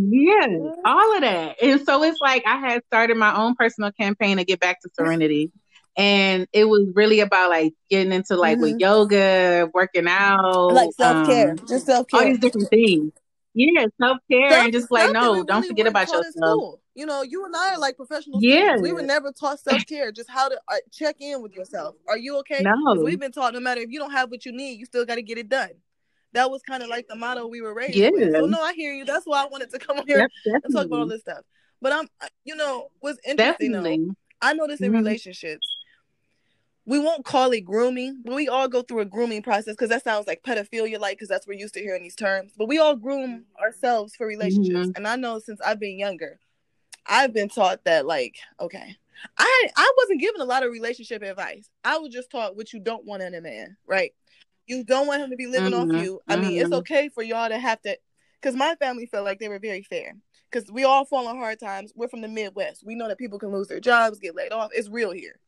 Yeah, 0.00 0.46
all 0.84 1.14
of 1.16 1.22
that. 1.22 1.56
And 1.60 1.80
so 1.84 2.02
it's 2.04 2.20
like 2.20 2.44
I 2.46 2.56
had 2.56 2.84
started 2.86 3.16
my 3.16 3.36
own 3.36 3.56
personal 3.56 3.90
campaign 3.90 4.36
to 4.36 4.44
get 4.44 4.60
back 4.60 4.80
to 4.82 4.90
serenity. 4.94 5.50
And 5.96 6.46
it 6.52 6.66
was 6.66 6.86
really 6.94 7.18
about 7.18 7.50
like 7.50 7.74
getting 7.90 8.12
into 8.12 8.36
like 8.36 8.54
mm-hmm. 8.54 8.62
with 8.62 8.80
yoga, 8.80 9.68
working 9.74 10.06
out, 10.06 10.72
like 10.72 10.90
self 10.96 11.26
care, 11.26 11.50
um, 11.50 11.58
just 11.68 11.86
self 11.86 12.06
care, 12.06 12.20
all 12.20 12.26
these 12.26 12.38
different 12.38 12.68
things. 12.70 13.12
Yeah, 13.54 13.86
self 14.00 14.18
care 14.30 14.52
and 14.52 14.72
just 14.72 14.92
like 14.92 15.12
no, 15.12 15.42
don't 15.42 15.66
forget 15.66 15.88
about 15.88 16.06
yourself. 16.12 16.78
You 16.94 17.06
know, 17.06 17.22
you 17.22 17.44
and 17.44 17.56
I 17.56 17.74
are 17.74 17.78
like 17.78 17.96
professionals. 17.96 18.44
Yeah, 18.44 18.76
we 18.76 18.92
were 18.92 19.02
never 19.02 19.32
taught 19.32 19.58
self 19.58 19.84
care, 19.86 20.12
just 20.12 20.30
how 20.30 20.48
to 20.48 20.60
uh, 20.68 20.76
check 20.92 21.16
in 21.18 21.42
with 21.42 21.54
yourself. 21.54 21.96
Are 22.06 22.18
you 22.18 22.36
okay? 22.38 22.62
No, 22.62 23.02
we've 23.02 23.18
been 23.18 23.32
taught 23.32 23.52
no 23.52 23.60
matter 23.60 23.80
if 23.80 23.90
you 23.90 23.98
don't 23.98 24.12
have 24.12 24.30
what 24.30 24.46
you 24.46 24.52
need, 24.52 24.78
you 24.78 24.84
still 24.84 25.04
got 25.04 25.16
to 25.16 25.22
get 25.22 25.38
it 25.38 25.48
done 25.48 25.70
that 26.32 26.50
was 26.50 26.62
kind 26.62 26.82
of 26.82 26.88
like 26.88 27.06
the 27.08 27.16
motto 27.16 27.46
we 27.46 27.60
were 27.60 27.74
raised 27.74 27.96
yeah. 27.96 28.10
with. 28.10 28.32
So 28.32 28.46
no, 28.46 28.60
I 28.60 28.74
hear 28.74 28.92
you. 28.92 29.04
That's 29.04 29.26
why 29.26 29.42
I 29.42 29.46
wanted 29.46 29.70
to 29.70 29.78
come 29.78 30.06
here 30.06 30.28
and 30.44 30.62
talk 30.72 30.86
about 30.86 31.00
all 31.00 31.06
this 31.06 31.22
stuff. 31.22 31.44
But 31.80 31.92
I'm, 31.92 32.08
you 32.44 32.56
know, 32.56 32.90
what's 33.00 33.20
interesting 33.24 33.72
definitely. 33.72 34.06
though, 34.08 34.14
I 34.42 34.52
noticed 34.52 34.80
in 34.82 34.88
mm-hmm. 34.88 34.96
relationships 34.96 35.66
we 36.88 36.98
won't 36.98 37.22
call 37.22 37.50
it 37.50 37.60
grooming, 37.66 38.22
but 38.24 38.34
we 38.34 38.48
all 38.48 38.66
go 38.66 38.80
through 38.80 39.00
a 39.00 39.04
grooming 39.04 39.42
process 39.42 39.74
because 39.74 39.90
that 39.90 40.02
sounds 40.02 40.26
like 40.26 40.42
pedophilia, 40.42 40.98
like 40.98 41.18
because 41.18 41.28
that's 41.28 41.46
what 41.46 41.54
we're 41.54 41.60
used 41.60 41.74
to 41.74 41.80
hearing 41.80 42.02
these 42.02 42.14
terms. 42.14 42.52
But 42.56 42.66
we 42.66 42.78
all 42.78 42.96
groom 42.96 43.44
ourselves 43.60 44.16
for 44.16 44.26
relationships, 44.26 44.78
mm-hmm. 44.78 44.90
and 44.96 45.06
I 45.06 45.16
know 45.16 45.38
since 45.38 45.60
I've 45.60 45.78
been 45.78 45.98
younger, 45.98 46.40
I've 47.04 47.34
been 47.34 47.50
taught 47.50 47.84
that 47.84 48.06
like, 48.06 48.36
okay, 48.58 48.96
I 49.36 49.68
I 49.76 49.92
wasn't 49.98 50.22
given 50.22 50.40
a 50.40 50.46
lot 50.46 50.64
of 50.64 50.72
relationship 50.72 51.20
advice. 51.20 51.68
I 51.84 51.98
was 51.98 52.10
just 52.10 52.30
taught 52.30 52.56
what 52.56 52.72
you 52.72 52.80
don't 52.80 53.04
want 53.04 53.22
in 53.22 53.34
a 53.34 53.42
man, 53.42 53.76
right? 53.86 54.14
You 54.68 54.84
don't 54.84 55.08
want 55.08 55.22
him 55.22 55.30
to 55.30 55.36
be 55.36 55.46
living 55.46 55.72
mm-hmm. 55.72 55.96
off 55.96 56.02
you. 56.04 56.20
I 56.28 56.36
mean, 56.36 56.52
mm-hmm. 56.52 56.66
it's 56.66 56.72
okay 56.72 57.08
for 57.08 57.22
y'all 57.22 57.48
to 57.48 57.58
have 57.58 57.80
to, 57.82 57.98
because 58.40 58.54
my 58.54 58.76
family 58.76 59.06
felt 59.06 59.24
like 59.24 59.40
they 59.40 59.48
were 59.48 59.58
very 59.58 59.82
fair. 59.82 60.14
Because 60.50 60.70
we 60.70 60.84
all 60.84 61.04
fall 61.04 61.26
on 61.26 61.36
hard 61.36 61.58
times. 61.60 61.92
We're 61.94 62.08
from 62.08 62.20
the 62.20 62.28
Midwest. 62.28 62.84
We 62.86 62.94
know 62.94 63.08
that 63.08 63.18
people 63.18 63.38
can 63.38 63.52
lose 63.52 63.68
their 63.68 63.80
jobs, 63.80 64.18
get 64.18 64.36
laid 64.36 64.52
off. 64.52 64.70
It's 64.72 64.88
real 64.88 65.10
here. 65.10 65.38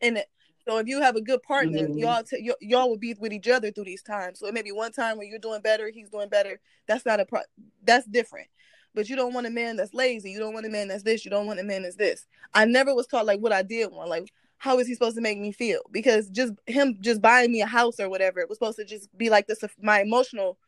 And 0.00 0.22
so 0.66 0.78
if 0.78 0.88
you 0.88 1.00
have 1.00 1.16
a 1.16 1.20
good 1.20 1.42
partner, 1.42 1.80
mm-hmm. 1.80 1.98
y'all 1.98 2.22
t- 2.22 2.48
y- 2.48 2.54
y'all 2.60 2.88
will 2.88 2.98
be 2.98 3.14
with 3.18 3.32
each 3.32 3.48
other 3.48 3.70
through 3.70 3.84
these 3.84 4.02
times. 4.02 4.38
So 4.38 4.46
it 4.46 4.54
may 4.54 4.62
be 4.62 4.72
one 4.72 4.92
time 4.92 5.16
where 5.16 5.26
you're 5.26 5.38
doing 5.38 5.60
better, 5.60 5.90
he's 5.90 6.10
doing 6.10 6.28
better. 6.28 6.60
That's 6.86 7.06
not 7.06 7.20
a 7.20 7.24
pro- 7.24 7.42
that's 7.84 8.06
different. 8.06 8.48
But 8.94 9.08
you 9.08 9.14
don't 9.14 9.32
want 9.32 9.46
a 9.46 9.50
man 9.50 9.76
that's 9.76 9.94
lazy. 9.94 10.32
You 10.32 10.40
don't 10.40 10.54
want 10.54 10.66
a 10.66 10.70
man 10.70 10.88
that's 10.88 11.04
this. 11.04 11.24
You 11.24 11.30
don't 11.30 11.46
want 11.46 11.60
a 11.60 11.64
man 11.64 11.82
that's 11.82 11.94
this. 11.94 12.26
I 12.52 12.64
never 12.64 12.92
was 12.92 13.06
taught 13.06 13.26
like 13.26 13.38
what 13.38 13.52
I 13.52 13.62
did 13.62 13.92
want. 13.92 14.08
Like 14.08 14.32
how 14.60 14.78
is 14.78 14.86
he 14.86 14.92
supposed 14.92 15.16
to 15.16 15.22
make 15.22 15.38
me 15.38 15.52
feel? 15.52 15.80
Because 15.90 16.28
just 16.28 16.52
him 16.66 16.98
just 17.00 17.22
buying 17.22 17.50
me 17.50 17.62
a 17.62 17.66
house 17.66 17.98
or 17.98 18.10
whatever, 18.10 18.40
it 18.40 18.48
was 18.48 18.58
supposed 18.58 18.78
to 18.78 18.84
just 18.84 19.08
be 19.16 19.30
like 19.30 19.46
this. 19.46 19.64
My 19.80 20.02
emotional 20.02 20.58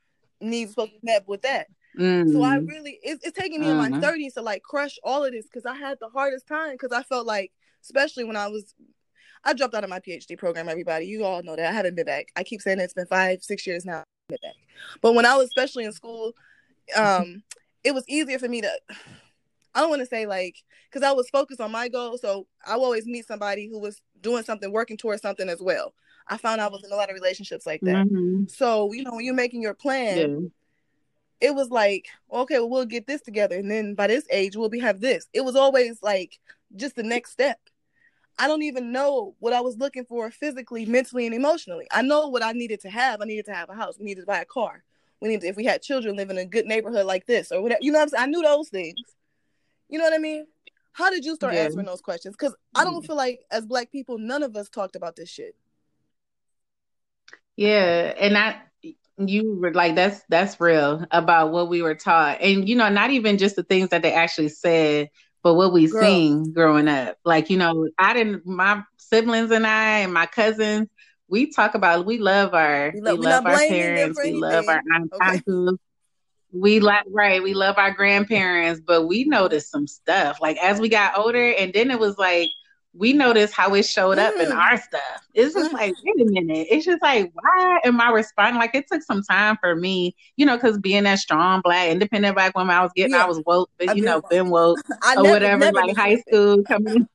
needs 0.41 0.71
supposed 0.71 0.93
to 0.93 1.01
be 1.01 1.13
met 1.13 1.29
with 1.29 1.43
that. 1.43 1.67
Mm-hmm. 1.99 2.33
So 2.33 2.43
I 2.43 2.57
mm-hmm. 2.57 2.67
really, 2.69 2.99
it's, 3.03 3.23
it's 3.23 3.39
taking 3.39 3.61
me 3.61 3.69
in 3.69 3.77
my 3.77 3.91
30s 3.91 4.01
mm-hmm. 4.01 4.41
to 4.41 4.43
like 4.43 4.63
crush 4.63 4.99
all 5.05 5.27
of 5.27 5.33
this 5.33 5.47
because 5.47 5.67
I 5.67 5.75
had 5.75 5.99
the 6.01 6.09
hardest 6.09 6.49
time 6.49 6.73
because 6.73 6.91
I 6.91 7.03
felt 7.03 7.27
like, 7.27 7.53
especially 7.83 8.25
when 8.25 8.35
I 8.37 8.49
was 8.49 8.75
I 9.45 9.53
dropped 9.53 9.75
out 9.75 9.85
of 9.85 9.91
my 9.91 10.01
PhD 10.01 10.39
program, 10.39 10.71
everybody. 10.71 11.05
You 11.05 11.25
all 11.25 11.43
know 11.43 11.55
that. 11.55 11.69
I 11.69 11.73
haven't 11.73 11.95
been 11.95 12.07
back. 12.07 12.29
I 12.35 12.45
keep 12.45 12.63
saying 12.63 12.79
it, 12.79 12.85
it's 12.85 12.95
been 12.95 13.07
five, 13.07 13.43
six 13.43 13.67
years 13.67 13.85
now. 13.85 13.99
I've 13.99 14.29
been 14.29 14.39
back. 14.43 14.55
But 15.03 15.13
when 15.15 15.27
I 15.27 15.37
was 15.37 15.49
especially 15.49 15.85
in 15.85 15.93
school, 15.93 16.33
um, 16.97 17.43
it 17.85 17.93
was 17.93 18.05
easier 18.09 18.39
for 18.39 18.49
me 18.49 18.63
to 18.63 18.71
I 19.75 19.81
don't 19.81 19.91
want 19.91 20.01
to 20.01 20.07
say 20.07 20.27
like 20.27 20.57
because 20.91 21.07
I 21.07 21.13
was 21.13 21.29
focused 21.31 21.61
on 21.61 21.73
my 21.73 21.89
goal. 21.89 22.19
So 22.19 22.47
I 22.67 22.77
would 22.77 22.85
always 22.85 23.07
meet 23.07 23.27
somebody 23.27 23.69
who 23.69 23.79
was 23.79 24.01
doing 24.21 24.45
something, 24.45 24.71
working 24.71 24.97
towards 24.97 25.23
something 25.23 25.49
as 25.49 25.61
well. 25.61 25.95
I 26.29 26.37
found 26.37 26.61
I 26.61 26.69
was 26.69 26.85
in 26.85 26.93
a 26.93 26.97
lot 26.97 27.11
of 27.11 27.15
relationships 27.15 27.67
like 27.67 27.81
that. 27.83 28.07
Mm-hmm. 28.07 28.45
So, 28.47 28.93
you 28.93 29.03
know, 29.03 29.15
when 29.15 29.25
you're 29.25 29.35
making 29.35 29.63
your 29.63 29.75
plan, 29.75 30.19
yeah. 30.19 31.49
it 31.49 31.55
was 31.55 31.69
like, 31.71 32.09
okay, 32.33 32.59
well, 32.59 32.71
we'll 32.71 32.85
get 32.85 33.07
this 33.07 33.23
together. 33.23 33.57
And 33.57 33.71
then 33.71 33.95
by 33.95 34.07
this 34.07 34.27
age, 34.31 34.57
we'll 34.57 34.69
be 34.69 34.81
have 34.81 35.01
this. 35.01 35.27
It 35.33 35.41
was 35.41 35.57
always 35.57 35.99
like 36.03 36.39
just 36.77 36.97
the 36.97 37.03
next 37.03 37.33
step. 37.33 37.59
I 38.39 38.47
don't 38.47 38.63
even 38.63 38.93
know 38.93 39.35
what 39.41 39.53
I 39.53 39.61
was 39.61 39.77
looking 39.77 40.05
for 40.05 40.31
physically, 40.31 40.87
mentally, 40.87 41.27
and 41.27 41.35
emotionally. 41.35 41.87
I 41.91 42.03
know 42.03 42.29
what 42.29 42.43
I 42.43 42.53
needed 42.53 42.81
to 42.81 42.91
have. 42.91 43.21
I 43.21 43.25
needed 43.25 43.45
to 43.47 43.55
have 43.55 43.69
a 43.69 43.75
house. 43.75 43.99
We 43.99 44.07
needed 44.07 44.23
to 44.23 44.27
buy 44.27 44.41
a 44.41 44.47
car. 44.47 44.85
We 45.21 45.29
needed, 45.29 45.43
to, 45.43 45.49
if 45.49 45.57
we 45.57 45.65
had 45.65 45.83
children, 45.83 46.17
live 46.17 46.31
in 46.31 46.39
a 46.39 46.47
good 46.47 46.67
neighborhood 46.67 47.07
like 47.07 47.27
this 47.27 47.53
or 47.53 47.63
whatever. 47.63 47.81
You 47.83 47.93
know 47.93 47.99
what 47.99 48.05
I'm 48.05 48.09
saying? 48.09 48.23
I 48.23 48.27
knew 48.27 48.43
those 48.43 48.69
things. 48.69 49.01
You 49.93 49.99
know 49.99 50.05
what 50.05 50.15
I 50.15 50.19
mean? 50.19 50.47
How 50.93 51.11
did 51.11 51.23
you 51.23 51.35
start 51.35 51.53
yeah. 51.53 51.65
answering 51.65 51.85
those 51.85 52.01
questions? 52.01 52.35
Because 52.35 52.57
I 52.75 52.83
don't 52.83 53.05
mm. 53.05 53.07
feel 53.07 53.17
like 53.17 53.41
as 53.51 53.67
Black 53.67 53.93
people, 53.93 54.17
none 54.17 54.43
of 54.43 54.57
us 54.57 54.71
talked 54.71 54.97
about 54.97 55.17
this 55.17 55.29
shit. 55.29 55.55
Yeah, 57.57 58.15
and 58.19 58.39
I, 58.39 58.57
you 59.19 59.59
were 59.61 59.75
like, 59.75 59.95
that's 59.95 60.23
that's 60.31 60.59
real 60.59 61.05
about 61.11 61.53
what 61.53 61.69
we 61.69 61.83
were 61.83 61.95
taught, 61.95 62.41
and 62.41 62.67
you 62.67 62.75
know, 62.75 62.89
not 62.89 63.11
even 63.11 63.37
just 63.37 63.55
the 63.55 63.63
things 63.63 63.91
that 63.91 64.01
they 64.01 64.15
actually 64.15 64.49
said, 64.49 65.11
but 65.43 65.55
what 65.55 65.75
we 65.75 65.89
Girl. 65.89 66.03
seen 66.03 66.53
growing 66.55 66.89
up. 66.89 67.19
Like, 67.27 67.51
you 67.51 67.59
know, 67.59 67.87
I 67.99 68.15
didn't 68.15 68.47
my 68.47 68.83
siblings 68.97 69.51
and 69.51 69.67
I 69.67 69.99
and 69.99 70.15
my 70.15 70.25
cousins, 70.25 70.89
we 71.29 71.51
talk 71.51 71.75
about 71.75 72.07
we 72.07 72.17
love 72.17 72.55
our 72.55 72.93
we, 72.95 73.01
love, 73.03 73.19
we 73.19 73.25
love 73.27 73.45
our 73.45 73.59
parents, 73.59 74.19
we 74.23 74.33
love 74.33 74.67
our 74.69 74.81
okay. 74.81 75.19
uncles. 75.21 75.79
We 76.53 76.81
like 76.81 77.05
right, 77.09 77.43
we 77.43 77.55
love 77.55 77.79
our 77.79 77.93
grandparents, 77.93 78.81
but 78.87 79.07
we 79.07 79.25
noticed 79.25 79.71
some 79.71 79.87
stuff. 79.87 80.39
Like 80.41 80.59
as 80.59 80.81
we 80.81 80.89
got 80.89 81.17
older, 81.17 81.53
and 81.53 81.73
then 81.73 81.91
it 81.91 81.99
was 81.99 82.19
like 82.19 82.49
we 82.95 83.13
noticed 83.13 83.55
how 83.55 83.75
it 83.75 83.85
showed 83.85 84.19
up 84.19 84.35
mm. 84.35 84.47
in 84.47 84.53
our 84.53 84.77
stuff. 84.77 85.27
It's 85.35 85.55
just 85.55 85.71
mm. 85.71 85.75
like, 85.75 85.95
wait 86.05 86.27
a 86.27 86.31
minute. 86.31 86.67
It's 86.71 86.85
just 86.85 87.01
like, 87.01 87.31
why 87.33 87.81
am 87.85 88.01
I 88.01 88.11
responding? 88.11 88.61
Like 88.61 88.75
it 88.75 88.87
took 88.87 89.03
some 89.03 89.23
time 89.23 89.57
for 89.61 89.75
me, 89.75 90.15
you 90.37 90.45
know, 90.45 90.57
because 90.57 90.79
being 90.79 91.05
that 91.05 91.19
strong 91.19 91.63
black, 91.63 91.89
independent 91.89 92.35
black 92.37 92.55
woman, 92.57 92.77
I 92.77 92.83
was 92.83 92.93
getting, 92.95 93.13
yeah. 93.13 93.25
I 93.25 93.27
was 93.27 93.43
woke, 93.47 93.71
but 93.79 93.97
you 93.97 94.03
know, 94.03 94.21
been 94.29 94.51
woke 94.51 94.79
or 94.91 95.15
never, 95.15 95.23
whatever, 95.23 95.61
never 95.61 95.73
like 95.73 95.97
high 95.97 96.17
school 96.17 96.63
coming. 96.65 97.09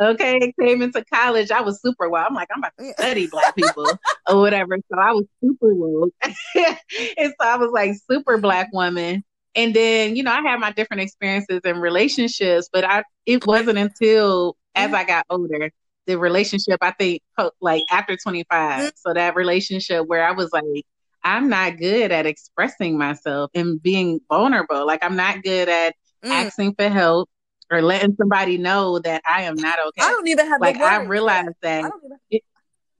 Okay, 0.00 0.52
came 0.58 0.82
into 0.82 1.04
college, 1.12 1.50
I 1.50 1.60
was 1.60 1.80
super 1.82 2.08
woke. 2.08 2.26
I'm 2.28 2.34
like, 2.34 2.48
I'm 2.52 2.60
about 2.60 2.72
to 2.78 2.92
study 2.92 3.26
black 3.26 3.54
people 3.54 3.86
or 4.28 4.40
whatever. 4.40 4.76
So 4.90 4.98
I 4.98 5.12
was 5.12 5.26
super 5.42 5.74
woke. 5.74 6.14
and 6.22 7.34
so 7.40 7.46
I 7.46 7.56
was 7.56 7.70
like 7.72 7.92
super 8.10 8.38
black 8.38 8.68
woman. 8.72 9.24
And 9.54 9.74
then, 9.74 10.16
you 10.16 10.22
know, 10.22 10.32
I 10.32 10.42
had 10.42 10.60
my 10.60 10.72
different 10.72 11.02
experiences 11.02 11.60
and 11.64 11.82
relationships, 11.82 12.68
but 12.72 12.84
I 12.84 13.02
it 13.26 13.46
wasn't 13.46 13.78
until 13.78 14.56
as 14.74 14.92
I 14.92 15.04
got 15.04 15.26
older, 15.28 15.70
the 16.06 16.18
relationship, 16.18 16.78
I 16.80 16.92
think, 16.92 17.22
like 17.60 17.82
after 17.90 18.16
25, 18.16 18.80
mm-hmm. 18.80 18.88
so 18.94 19.14
that 19.14 19.36
relationship 19.36 20.06
where 20.06 20.24
I 20.24 20.32
was 20.32 20.50
like, 20.52 20.86
I'm 21.22 21.48
not 21.48 21.78
good 21.78 22.12
at 22.12 22.26
expressing 22.26 22.96
myself 22.96 23.50
and 23.54 23.82
being 23.82 24.20
vulnerable. 24.28 24.86
Like, 24.86 25.04
I'm 25.04 25.16
not 25.16 25.42
good 25.42 25.68
at 25.68 25.94
mm. 26.24 26.30
asking 26.30 26.74
for 26.74 26.88
help 26.88 27.28
or 27.70 27.82
letting 27.82 28.16
somebody 28.16 28.58
know 28.58 28.98
that 29.00 29.22
I 29.28 29.42
am 29.42 29.54
not 29.54 29.78
okay. 29.88 30.02
I 30.02 30.08
don't 30.08 30.28
even 30.28 30.46
have 30.46 30.60
like 30.60 30.76
I 30.76 31.04
realized 31.04 31.56
that. 31.62 31.84
I 31.84 31.90
it, 32.30 32.42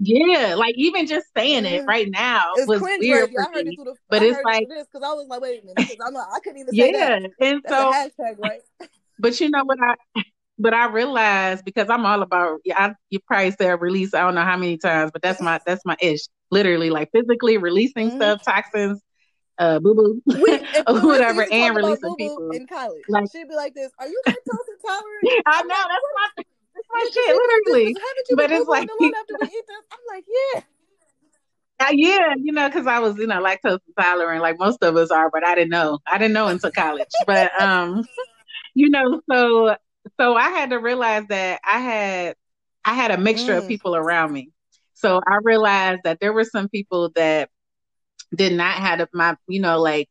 yeah, 0.02 0.54
like 0.56 0.74
even 0.78 1.06
just 1.06 1.26
saying 1.37 1.66
it 1.66 1.85
right 1.87 2.09
now 2.11 2.52
it's 2.56 2.66
was 2.66 2.80
weird 2.80 3.30
for 3.30 3.62
me. 3.62 3.76
The, 3.76 3.94
but 4.09 4.22
I 4.22 4.26
it's 4.26 4.40
like 4.44 4.66
because 4.68 5.02
I 5.02 5.12
was 5.12 5.26
like, 5.28 5.40
wait 5.42 5.62
a 5.62 5.66
minute, 5.66 5.76
because 5.76 5.96
I'm 6.06 6.14
not, 6.14 6.28
I 6.35 6.40
couldn't 6.40 6.61
even 6.61 6.74
say 6.74 6.92
yeah, 6.92 7.20
that. 7.20 7.30
and 7.40 7.62
That's 7.64 7.68
so 7.68 7.92
hashtag, 7.92 8.38
right? 8.38 8.61
But 9.18 9.38
you 9.38 9.50
know 9.50 9.64
what 9.64 9.78
I 9.83 10.22
but 10.59 10.72
I 10.72 10.87
realized 10.87 11.64
because 11.66 11.90
I'm 11.90 12.06
all 12.06 12.22
about 12.22 12.61
I, 12.74 12.94
you 13.11 13.18
probably 13.20 13.50
said 13.50 13.80
release 13.83 14.14
I 14.14 14.20
don't 14.20 14.35
know 14.35 14.44
how 14.44 14.56
many 14.56 14.78
times, 14.78 15.11
but 15.12 15.20
that's 15.20 15.42
my 15.42 15.61
that's 15.66 15.85
my 15.85 15.96
ish. 16.00 16.22
Literally, 16.50 16.88
like 16.88 17.11
physically 17.12 17.59
releasing 17.59 18.09
mm-hmm. 18.09 18.16
stuff, 18.16 18.42
toxins, 18.42 19.02
uh, 19.61 19.79
boo 19.79 19.94
boo, 19.94 20.23
or 20.88 21.01
whatever, 21.07 21.46
and 21.53 21.77
releasing 21.77 22.16
people 22.16 22.51
in 22.51 22.66
college. 22.66 23.03
Like, 23.09 23.31
She'd 23.31 23.49
be 23.49 23.55
like 23.55 23.75
this: 23.75 23.92
"Are 23.99 24.09
you 24.09 24.20
lactose 24.27 24.35
intolerant?" 24.75 25.42
I 25.46 25.62
know 25.62 25.68
that's 25.68 26.09
my 26.16 26.44
that's 26.75 26.88
my 26.90 27.11
shit, 27.12 27.37
literally. 27.37 27.96
But 28.35 28.51
it's 28.51 28.66
like 28.66 28.88
after 28.88 28.94
we 28.99 29.46
eat 29.46 29.64
this? 29.68 29.83
I'm 29.92 29.99
like, 30.09 30.25
yeah. 30.55 30.62
Uh, 31.81 31.92
yeah, 31.92 32.35
you 32.37 32.53
know, 32.53 32.68
because 32.68 32.87
I 32.87 32.99
was, 32.99 33.16
you 33.16 33.27
know, 33.27 33.42
lactose 33.42 33.79
intolerant, 33.87 34.42
like 34.42 34.59
most 34.59 34.83
of 34.83 34.96
us 34.96 35.11
are, 35.11 35.31
but 35.31 35.44
I 35.44 35.55
didn't 35.55 35.70
know. 35.70 35.99
I 36.07 36.18
didn't 36.18 36.35
know 36.35 36.49
until 36.49 36.70
college. 36.70 37.09
but 37.27 37.59
um, 37.61 38.05
you 38.75 38.88
know, 38.88 39.20
so 39.31 39.77
so 40.18 40.35
I 40.37 40.51
had 40.51 40.70
to 40.70 40.79
realize 40.79 41.27
that 41.29 41.61
I 41.64 41.81
had 41.81 42.35
I 42.85 42.94
had 42.94 43.11
a 43.11 43.18
mixture 43.18 43.55
mm. 43.55 43.59
of 43.59 43.68
people 43.68 43.94
around 43.94 44.33
me. 44.33 44.51
So 44.94 45.20
I 45.27 45.38
realized 45.42 46.01
that 46.05 46.18
there 46.20 46.33
were 46.33 46.44
some 46.44 46.68
people 46.68 47.11
that 47.14 47.51
did 48.34 48.52
not 48.52 48.74
have 48.74 49.06
my, 49.12 49.36
you 49.48 49.60
know, 49.60 49.80
like 49.80 50.08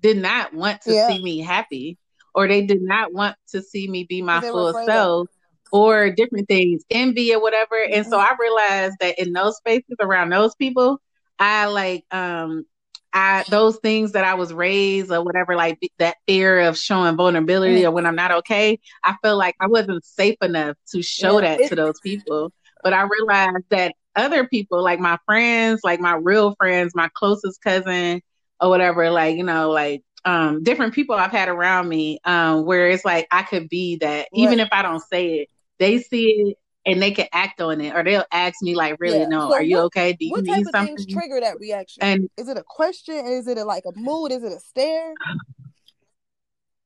did 0.00 0.16
not 0.16 0.52
want 0.52 0.82
to 0.82 0.92
yeah. 0.92 1.08
see 1.08 1.22
me 1.22 1.38
happy 1.38 1.98
or 2.34 2.48
they 2.48 2.64
did 2.66 2.82
not 2.82 3.12
want 3.12 3.36
to 3.48 3.62
see 3.62 3.88
me 3.88 4.04
be 4.04 4.22
my 4.22 4.40
full 4.40 4.72
self 4.86 5.28
or 5.70 6.10
different 6.10 6.48
things, 6.48 6.82
envy 6.90 7.34
or 7.34 7.40
whatever. 7.40 7.76
Mm-hmm. 7.76 7.94
And 7.94 8.06
so 8.06 8.18
mm-hmm. 8.18 8.32
I 8.32 8.36
realized 8.38 8.96
that 9.00 9.18
in 9.18 9.32
those 9.32 9.56
spaces 9.56 9.96
around 10.00 10.30
those 10.30 10.54
people, 10.54 11.00
I 11.38 11.66
like 11.66 12.04
um 12.10 12.64
I 13.12 13.44
those 13.48 13.76
things 13.78 14.12
that 14.12 14.24
I 14.24 14.34
was 14.34 14.52
raised 14.52 15.10
or 15.10 15.22
whatever, 15.22 15.54
like 15.54 15.78
that 15.98 16.16
fear 16.26 16.60
of 16.60 16.78
showing 16.78 17.16
vulnerability 17.16 17.80
mm-hmm. 17.80 17.88
or 17.88 17.90
when 17.92 18.06
I'm 18.06 18.16
not 18.16 18.32
okay, 18.32 18.78
I 19.04 19.16
feel 19.22 19.36
like 19.36 19.56
I 19.60 19.66
wasn't 19.66 20.04
safe 20.04 20.36
enough 20.40 20.76
to 20.92 21.02
show 21.02 21.40
yeah. 21.40 21.56
that 21.56 21.68
to 21.68 21.74
those 21.74 22.00
people. 22.00 22.52
But 22.82 22.92
I 22.92 23.02
realized 23.02 23.64
that 23.70 23.94
other 24.16 24.46
people, 24.46 24.82
like 24.82 25.00
my 25.00 25.18
friends, 25.26 25.80
like 25.84 26.00
my 26.00 26.14
real 26.14 26.54
friends, 26.56 26.94
my 26.94 27.08
closest 27.14 27.62
cousin 27.62 28.20
or 28.60 28.68
whatever, 28.68 29.10
like, 29.10 29.36
you 29.36 29.44
know, 29.44 29.70
like 29.70 30.02
um 30.24 30.62
different 30.62 30.94
people 30.94 31.16
I've 31.16 31.32
had 31.32 31.48
around 31.48 31.88
me, 31.88 32.18
um, 32.24 32.64
where 32.64 32.88
it's 32.88 33.04
like 33.04 33.26
I 33.30 33.42
could 33.42 33.68
be 33.68 33.96
that 33.96 34.18
right. 34.18 34.28
even 34.32 34.60
if 34.60 34.68
I 34.72 34.82
don't 34.82 35.02
say 35.02 35.40
it, 35.40 35.48
they 35.78 35.98
see 35.98 36.30
it 36.30 36.58
and 36.84 37.00
they 37.00 37.12
can 37.12 37.26
act 37.32 37.60
on 37.60 37.80
it, 37.80 37.94
or 37.94 38.02
they'll 38.02 38.24
ask 38.32 38.60
me 38.62 38.74
like, 38.74 38.96
"Really, 38.98 39.20
yeah. 39.20 39.28
no, 39.28 39.48
so 39.48 39.54
are 39.54 39.62
you 39.62 39.76
what, 39.76 39.84
okay? 39.86 40.12
Do 40.14 40.24
you 40.24 40.32
what 40.32 40.44
need 40.44 40.64
something?" 40.66 40.96
Things 40.96 41.06
trigger 41.06 41.40
that 41.40 41.58
reaction? 41.60 42.02
And 42.02 42.30
is 42.36 42.48
it 42.48 42.56
a 42.56 42.62
question? 42.62 43.14
Is 43.14 43.46
it 43.46 43.58
a, 43.58 43.64
like 43.64 43.84
a 43.86 43.98
mood? 43.98 44.32
Is 44.32 44.42
it 44.42 44.52
a 44.52 44.60
stare? 44.60 45.14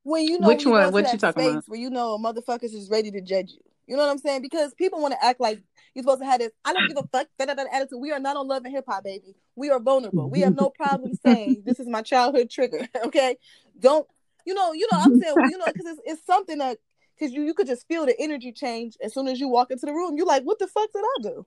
When 0.02 0.24
you 0.24 0.38
know 0.38 0.48
which 0.48 0.66
one? 0.66 0.92
What 0.92 1.12
you 1.12 1.18
talking 1.18 1.42
about? 1.42 1.64
Where 1.66 1.80
you 1.80 1.90
know 1.90 2.14
a 2.14 2.18
motherfucker 2.18 2.64
is 2.64 2.88
ready 2.90 3.10
to 3.10 3.20
judge 3.20 3.52
you. 3.52 3.60
You 3.86 3.96
know 3.96 4.02
what 4.04 4.10
I'm 4.10 4.18
saying? 4.18 4.42
Because 4.42 4.74
people 4.74 5.00
want 5.00 5.14
to 5.14 5.24
act 5.24 5.40
like 5.40 5.62
you're 5.94 6.02
supposed 6.02 6.20
to 6.20 6.26
have 6.26 6.40
this. 6.40 6.50
I 6.64 6.72
don't 6.72 6.88
give 6.88 6.98
a 6.98 7.06
fuck 7.12 7.28
that 7.38 7.48
attitude. 7.48 8.00
We 8.00 8.12
are 8.12 8.18
not 8.18 8.36
on 8.36 8.48
love 8.48 8.64
and 8.64 8.74
hip 8.74 8.84
hop, 8.88 9.04
baby. 9.04 9.36
We 9.54 9.70
are 9.70 9.78
vulnerable. 9.78 10.28
We 10.28 10.40
have 10.40 10.54
no 10.54 10.70
problem 10.70 11.14
saying 11.24 11.62
this 11.64 11.78
is 11.78 11.86
my 11.86 12.02
childhood 12.02 12.50
trigger. 12.50 12.88
Okay, 13.06 13.36
don't 13.78 14.06
you 14.44 14.54
know? 14.54 14.72
You 14.72 14.88
know 14.90 14.98
I'm 15.00 15.20
saying 15.20 15.36
you 15.50 15.58
know 15.58 15.66
because 15.66 15.86
it's, 15.86 16.00
it's 16.04 16.26
something 16.26 16.58
that 16.58 16.78
because 17.16 17.32
you 17.32 17.42
you 17.42 17.54
could 17.54 17.68
just 17.68 17.86
feel 17.86 18.04
the 18.04 18.18
energy 18.18 18.52
change 18.52 18.96
as 19.02 19.14
soon 19.14 19.28
as 19.28 19.38
you 19.38 19.48
walk 19.48 19.70
into 19.70 19.86
the 19.86 19.92
room. 19.92 20.16
You're 20.16 20.26
like, 20.26 20.42
what 20.42 20.58
the 20.58 20.66
fuck 20.66 20.90
did 20.92 21.04
I 21.04 21.22
do? 21.22 21.46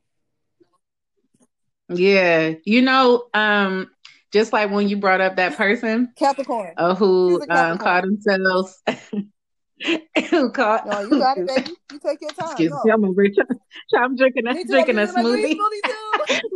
Yeah, 1.90 2.54
you 2.64 2.82
know, 2.82 3.26
um, 3.34 3.90
just 4.32 4.54
like 4.54 4.72
when 4.72 4.88
you 4.88 4.98
brought 4.98 5.22
up 5.22 5.36
that 5.36 5.58
person, 5.58 6.14
Capricorn, 6.16 6.76
uh, 6.78 6.96
who 6.96 7.42
um, 7.50 7.78
called 7.78 8.06
themselves. 8.06 8.82
who 10.30 10.52
called? 10.52 10.82
No, 10.86 11.02
you 11.02 11.10
got 11.10 11.38
it, 11.38 11.48
baby. 11.48 11.72
You 11.92 12.00
take 12.00 12.22
your 12.22 12.32
time. 12.32 12.52
Excuse 12.52 12.72
no. 12.72 12.82
me, 12.84 12.92
I'm, 12.92 13.06
over 13.06 13.24
I'm 13.98 14.16
drinking 14.16 14.48
a 14.48 14.64
drinking 14.66 15.00
a 15.00 15.08
smoothie. 15.08 15.58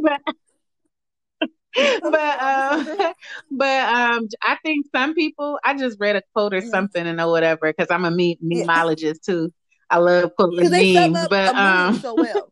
but 0.02 0.22
but 2.04 2.42
um, 2.42 3.14
but 3.52 3.90
um, 3.90 4.28
I 4.42 4.58
think 4.64 4.88
some 4.94 5.14
people. 5.14 5.60
I 5.64 5.76
just 5.76 6.00
read 6.00 6.16
a 6.16 6.22
quote 6.34 6.54
or 6.54 6.60
mm-hmm. 6.60 6.70
something 6.70 7.06
and 7.06 7.20
or 7.20 7.32
whatever 7.32 7.72
because 7.72 7.90
I'm 7.90 8.06
a 8.06 8.12
meme- 8.12 8.38
memeologist 8.44 9.22
too. 9.22 9.54
I 9.90 9.98
love 9.98 10.32
pulling 10.38 10.70
memes, 10.70 11.28
but 11.30 11.56
um, 11.56 11.96
so 12.00 12.16
well. 12.16 12.50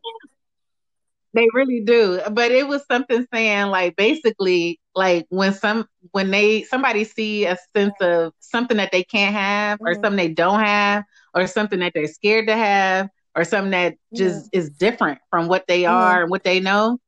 They 1.34 1.46
really 1.54 1.80
do. 1.80 2.20
But 2.30 2.52
it 2.52 2.66
was 2.68 2.84
something 2.86 3.26
saying 3.32 3.66
like 3.66 3.96
basically 3.96 4.80
like 4.94 5.26
when 5.30 5.54
some 5.54 5.86
when 6.10 6.30
they 6.30 6.62
somebody 6.64 7.04
see 7.04 7.46
a 7.46 7.56
sense 7.74 7.94
of 8.00 8.32
something 8.40 8.76
that 8.76 8.92
they 8.92 9.04
can't 9.04 9.34
have 9.34 9.78
or 9.80 9.92
mm-hmm. 9.92 10.02
something 10.02 10.16
they 10.16 10.32
don't 10.32 10.60
have 10.60 11.04
or 11.34 11.46
something 11.46 11.80
that 11.80 11.92
they're 11.94 12.06
scared 12.06 12.48
to 12.48 12.56
have 12.56 13.08
or 13.34 13.44
something 13.44 13.70
that 13.70 13.94
just 14.14 14.48
is 14.52 14.70
different 14.70 15.18
from 15.30 15.48
what 15.48 15.66
they 15.66 15.82
mm-hmm. 15.82 15.94
are 15.94 16.22
and 16.22 16.30
what 16.30 16.44
they 16.44 16.60
know, 16.60 16.98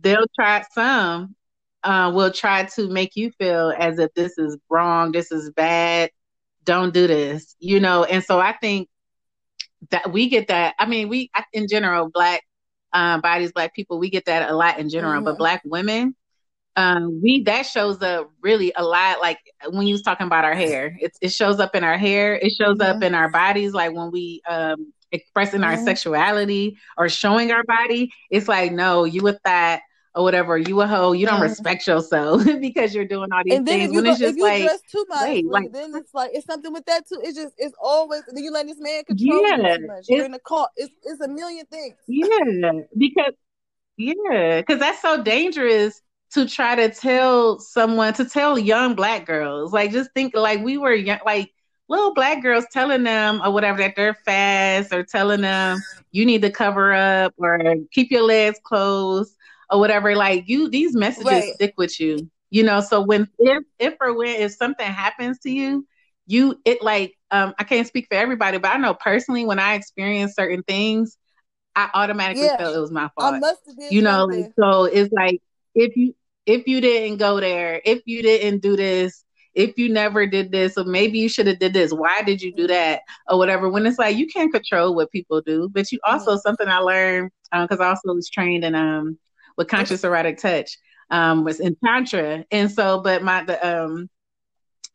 they'll 0.00 0.26
try 0.38 0.64
some 0.72 1.34
uh, 1.84 2.10
will 2.14 2.30
try 2.30 2.64
to 2.64 2.88
make 2.88 3.16
you 3.16 3.30
feel 3.32 3.72
as 3.78 3.98
if 3.98 4.12
this 4.14 4.38
is 4.38 4.58
wrong, 4.68 5.12
this 5.12 5.30
is 5.30 5.50
bad, 5.50 6.10
don't 6.64 6.92
do 6.92 7.06
this, 7.06 7.54
you 7.60 7.80
know. 7.80 8.04
And 8.04 8.24
so 8.24 8.40
I 8.40 8.52
think 8.52 8.88
that 9.90 10.12
we 10.12 10.28
get 10.28 10.48
that. 10.48 10.74
I 10.78 10.86
mean, 10.86 11.08
we 11.08 11.30
in 11.52 11.68
general, 11.68 12.10
black 12.10 12.42
uh, 12.92 13.20
bodies, 13.20 13.52
black 13.52 13.74
people, 13.74 13.98
we 13.98 14.10
get 14.10 14.26
that 14.26 14.50
a 14.50 14.54
lot 14.54 14.78
in 14.78 14.88
general, 14.88 15.16
mm-hmm. 15.16 15.24
but 15.24 15.38
black 15.38 15.62
women, 15.64 16.14
um, 16.78 17.20
we 17.20 17.42
that 17.42 17.62
shows 17.62 18.00
up 18.02 18.30
really 18.40 18.72
a 18.76 18.84
lot. 18.84 19.20
Like 19.20 19.40
when 19.68 19.88
you 19.88 19.94
was 19.94 20.02
talking 20.02 20.26
about 20.26 20.44
our 20.44 20.54
hair, 20.54 20.96
it, 21.00 21.16
it 21.20 21.30
shows 21.30 21.58
up 21.58 21.74
in 21.74 21.82
our 21.82 21.98
hair. 21.98 22.36
It 22.36 22.50
shows 22.50 22.78
mm-hmm. 22.78 22.98
up 22.98 23.02
in 23.02 23.14
our 23.16 23.28
bodies. 23.30 23.72
Like 23.72 23.92
when 23.92 24.12
we 24.12 24.42
um, 24.48 24.92
expressing 25.10 25.60
mm-hmm. 25.60 25.70
our 25.70 25.84
sexuality 25.84 26.78
or 26.96 27.08
showing 27.08 27.50
our 27.50 27.64
body, 27.64 28.12
it's 28.30 28.46
like 28.46 28.70
no, 28.70 29.02
you 29.02 29.22
with 29.22 29.40
that 29.44 29.82
or 30.14 30.22
whatever, 30.24 30.58
you 30.58 30.80
a 30.80 30.86
hoe, 30.86 31.12
you 31.12 31.26
don't 31.26 31.40
respect 31.40 31.86
yourself 31.86 32.44
because 32.60 32.94
you're 32.94 33.04
doing 33.04 33.28
all 33.32 33.42
these 33.44 33.54
and 33.54 33.66
then 33.66 33.80
things. 33.80 33.90
If 33.90 33.94
you, 33.94 34.02
when 34.02 34.10
it's 34.10 34.18
just 34.18 34.36
if 34.36 34.42
like, 34.42 34.62
dress 34.62 34.80
too 34.90 35.04
much, 35.08 35.22
wait, 35.22 35.46
like, 35.46 35.72
then 35.72 35.94
it's 35.94 36.14
like 36.14 36.30
it's 36.34 36.46
something 36.46 36.72
with 36.72 36.86
that 36.86 37.08
too. 37.08 37.20
It's 37.22 37.36
just 37.36 37.54
it's 37.58 37.74
always 37.80 38.22
then 38.32 38.42
you 38.42 38.50
let 38.50 38.66
this 38.66 38.78
man 38.80 39.04
control 39.04 39.42
yeah, 39.46 39.56
you 39.56 39.78
too 39.78 39.86
much. 39.86 40.04
You're 40.08 40.24
in 40.24 40.32
the 40.32 40.40
car. 40.40 40.68
It's 40.76 40.92
it's 41.04 41.20
a 41.20 41.28
million 41.28 41.66
things. 41.66 41.96
Yeah, 42.06 42.72
because 42.96 43.32
yeah, 43.96 44.60
because 44.60 44.78
that's 44.78 45.02
so 45.02 45.22
dangerous 45.22 46.00
to 46.32 46.46
try 46.46 46.74
to 46.74 46.90
tell 46.90 47.58
someone 47.58 48.12
to 48.14 48.24
tell 48.24 48.58
young 48.58 48.94
black 48.94 49.26
girls. 49.26 49.72
Like 49.72 49.92
just 49.92 50.12
think 50.12 50.34
like 50.34 50.62
we 50.62 50.78
were 50.78 50.94
young, 50.94 51.18
like 51.24 51.52
little 51.88 52.12
black 52.14 52.42
girls 52.42 52.66
telling 52.70 53.02
them 53.02 53.40
or 53.42 53.50
whatever 53.50 53.78
that 53.78 53.94
they're 53.96 54.14
fast 54.24 54.92
or 54.92 55.02
telling 55.02 55.40
them 55.40 55.78
you 56.12 56.26
need 56.26 56.42
to 56.42 56.50
cover 56.50 56.92
up 56.92 57.34
or 57.38 57.60
keep 57.92 58.10
your 58.10 58.22
legs 58.22 58.58
closed 58.62 59.34
or 59.70 59.78
whatever. 59.78 60.14
Like 60.16 60.48
you, 60.48 60.68
these 60.68 60.94
messages 60.94 61.26
right. 61.26 61.54
stick 61.54 61.74
with 61.76 61.98
you, 62.00 62.30
you 62.50 62.62
know. 62.62 62.80
So 62.80 63.00
when 63.00 63.28
if 63.38 63.64
if 63.78 63.94
or 64.00 64.14
when 64.14 64.40
if 64.40 64.52
something 64.52 64.86
happens 64.86 65.38
to 65.40 65.50
you, 65.50 65.86
you 66.26 66.60
it 66.64 66.82
like 66.82 67.14
um 67.30 67.54
I 67.58 67.64
can't 67.64 67.86
speak 67.86 68.06
for 68.08 68.16
everybody, 68.16 68.58
but 68.58 68.72
I 68.72 68.76
know 68.78 68.94
personally 68.94 69.44
when 69.44 69.58
I 69.58 69.74
experience 69.74 70.34
certain 70.34 70.62
things, 70.62 71.16
I 71.74 71.90
automatically 71.94 72.44
yeah. 72.44 72.56
felt 72.56 72.76
it 72.76 72.80
was 72.80 72.90
my 72.90 73.08
fault. 73.18 73.42
you 73.90 74.02
know, 74.02 74.24
like 74.24 74.52
so 74.58 74.84
it's 74.84 75.12
like 75.12 75.40
if 75.74 75.96
you 75.96 76.14
if 76.46 76.66
you 76.66 76.80
didn't 76.80 77.18
go 77.18 77.40
there, 77.40 77.80
if 77.84 78.02
you 78.06 78.22
didn't 78.22 78.62
do 78.62 78.74
this, 78.76 79.24
if 79.54 79.76
you 79.76 79.88
never 79.88 80.26
did 80.26 80.52
this, 80.52 80.78
or 80.78 80.84
maybe 80.84 81.18
you 81.18 81.28
should 81.28 81.46
have 81.46 81.58
did 81.58 81.72
this. 81.72 81.92
Why 81.92 82.22
did 82.22 82.40
you 82.40 82.54
do 82.54 82.66
that, 82.68 83.02
or 83.28 83.38
whatever? 83.38 83.68
When 83.68 83.86
it's 83.86 83.98
like 83.98 84.16
you 84.16 84.26
can't 84.26 84.52
control 84.52 84.94
what 84.94 85.10
people 85.10 85.40
do, 85.40 85.68
but 85.68 85.90
you 85.92 85.98
also 86.06 86.32
mm-hmm. 86.32 86.40
something 86.40 86.68
I 86.68 86.78
learned 86.78 87.30
because 87.52 87.80
uh, 87.80 87.84
I 87.84 87.88
also 87.88 88.14
was 88.14 88.28
trained 88.28 88.64
in 88.64 88.74
um 88.74 89.18
with 89.58 89.68
conscious 89.68 90.04
erotic 90.04 90.38
touch 90.38 90.78
um, 91.10 91.44
was 91.44 91.60
in 91.60 91.76
tantra, 91.84 92.46
and 92.50 92.70
so 92.70 93.02
but 93.02 93.22
my 93.22 93.44
the 93.44 93.84
um, 93.84 94.08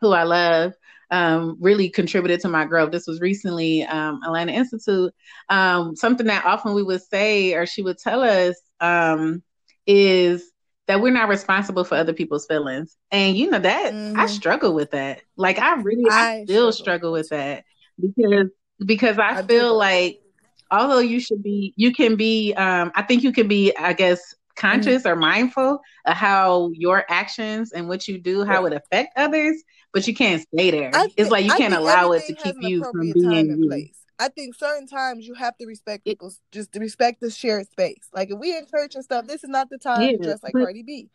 who 0.01 0.11
I 0.13 0.23
love 0.23 0.73
um, 1.11 1.57
really 1.59 1.89
contributed 1.89 2.41
to 2.41 2.49
my 2.49 2.65
growth. 2.65 2.91
This 2.91 3.05
was 3.05 3.21
recently 3.21 3.83
um, 3.83 4.19
Atlanta 4.25 4.51
Institute. 4.53 5.13
Um, 5.47 5.95
something 5.95 6.25
that 6.25 6.43
often 6.43 6.73
we 6.73 6.81
would 6.81 7.03
say, 7.03 7.53
or 7.53 7.67
she 7.67 7.83
would 7.83 7.99
tell 7.99 8.23
us, 8.23 8.55
um, 8.79 9.43
is 9.85 10.51
that 10.87 11.01
we're 11.01 11.13
not 11.13 11.29
responsible 11.29 11.83
for 11.83 11.95
other 11.95 12.13
people's 12.13 12.47
feelings. 12.47 12.97
And 13.11 13.37
you 13.37 13.49
know 13.49 13.59
that 13.59 13.93
mm-hmm. 13.93 14.19
I 14.19 14.25
struggle 14.25 14.73
with 14.73 14.91
that. 14.91 15.21
Like 15.37 15.59
I 15.59 15.75
really, 15.75 16.09
I, 16.09 16.39
I 16.39 16.43
still 16.45 16.71
struggle. 16.71 16.71
struggle 16.71 17.11
with 17.11 17.29
that 17.29 17.63
because 17.99 18.49
because 18.83 19.19
I, 19.19 19.39
I 19.39 19.43
feel 19.43 19.77
like 19.77 20.19
although 20.71 20.99
you 20.99 21.19
should 21.19 21.43
be, 21.43 21.73
you 21.75 21.93
can 21.93 22.15
be. 22.15 22.53
Um, 22.53 22.91
I 22.95 23.03
think 23.03 23.23
you 23.23 23.31
can 23.31 23.47
be, 23.47 23.75
I 23.77 23.93
guess, 23.93 24.33
conscious 24.55 25.03
mm-hmm. 25.03 25.11
or 25.11 25.15
mindful 25.15 25.81
of 26.05 26.15
how 26.15 26.71
your 26.73 27.05
actions 27.09 27.71
and 27.71 27.87
what 27.87 28.07
you 28.07 28.17
do, 28.17 28.43
how 28.43 28.65
it 28.65 28.73
affect 28.73 29.17
others, 29.17 29.63
but 29.93 30.07
you 30.07 30.13
can't 30.13 30.41
stay 30.41 30.71
there. 30.71 30.91
Think, 30.91 31.13
it's 31.17 31.29
like 31.29 31.45
you 31.45 31.53
can't 31.55 31.73
allow 31.73 32.11
it 32.11 32.25
to 32.27 32.33
keep 32.33 32.55
you 32.59 32.83
from 32.91 33.11
being 33.11 33.61
you. 33.61 33.67
Place. 33.67 33.99
I 34.19 34.29
think 34.29 34.55
certain 34.55 34.87
times 34.87 35.27
you 35.27 35.33
have 35.33 35.57
to 35.57 35.65
respect 35.65 36.05
people's 36.05 36.39
just 36.51 36.71
to 36.73 36.79
respect 36.79 37.19
the 37.21 37.29
shared 37.29 37.69
space. 37.69 38.07
Like 38.13 38.31
if 38.31 38.37
we 38.37 38.55
in 38.55 38.65
church 38.67 38.95
and 38.95 39.03
stuff, 39.03 39.27
this 39.27 39.43
is 39.43 39.49
not 39.49 39.69
the 39.69 39.77
time 39.77 40.01
yeah, 40.01 40.11
to 40.11 40.17
dress 40.17 40.43
like 40.43 40.53
Cardi 40.53 40.83
B. 40.83 41.09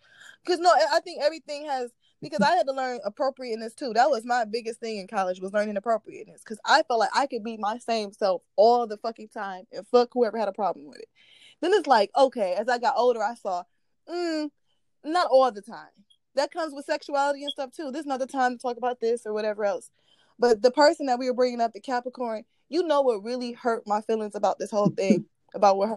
Because 0.45 0.61
no, 0.61 0.71
I 0.71 1.01
think 1.01 1.23
everything 1.23 1.67
has 1.67 1.91
because 2.21 2.41
I 2.41 2.51
had 2.57 2.67
to 2.67 2.73
learn 2.73 2.99
appropriateness 3.05 3.75
too. 3.75 3.93
That 3.95 4.11
was 4.11 4.25
my 4.25 4.45
biggest 4.45 4.81
thing 4.81 4.99
in 4.99 5.07
college 5.07 5.41
was 5.41 5.53
learning 5.53 5.77
appropriateness. 5.77 6.43
Because 6.43 6.59
I 6.65 6.83
felt 6.83 7.01
like 7.01 7.11
I 7.15 7.27
could 7.27 7.45
be 7.45 7.57
my 7.57 7.79
same 7.79 8.13
self 8.13 8.43
all 8.57 8.87
the 8.87 8.97
fucking 8.97 9.29
time 9.29 9.65
and 9.73 9.87
fuck 9.87 10.11
whoever 10.13 10.39
had 10.39 10.49
a 10.49 10.53
problem 10.53 10.87
with 10.87 10.99
it. 10.99 11.09
Then 11.61 11.73
it's 11.75 11.87
like, 11.87 12.11
okay, 12.17 12.55
as 12.55 12.69
I 12.69 12.79
got 12.79 12.95
older, 12.97 13.23
I 13.23 13.35
saw, 13.35 13.65
mm, 14.09 14.51
not 15.05 15.29
all 15.31 15.51
the 15.51 15.63
time. 15.63 15.89
That 16.35 16.53
comes 16.53 16.73
with 16.73 16.85
sexuality 16.85 17.43
and 17.43 17.51
stuff 17.51 17.73
too. 17.73 17.91
This 17.91 18.01
is 18.01 18.07
not 18.07 18.21
the 18.21 18.27
time 18.27 18.53
to 18.53 18.59
talk 18.59 18.77
about 18.77 19.01
this 19.01 19.27
or 19.27 19.33
whatever 19.33 19.65
else. 19.65 19.91
But 20.39 20.63
the 20.63 20.71
person 20.71 21.07
that 21.07 21.19
we 21.19 21.29
were 21.29 21.35
bringing 21.35 21.61
up, 21.61 21.73
the 21.73 21.81
Capricorn, 21.81 22.45
you 22.69 22.87
know 22.87 23.03
what 23.03 23.25
really 23.25 23.53
hurt 23.53 23.83
my 23.87 24.01
feelings 24.03 24.35
about 24.35 24.59
this 24.59 24.71
whole 24.71 24.91
thing 24.91 25.25
about 25.55 25.79
with 25.79 25.89
her. 25.91 25.97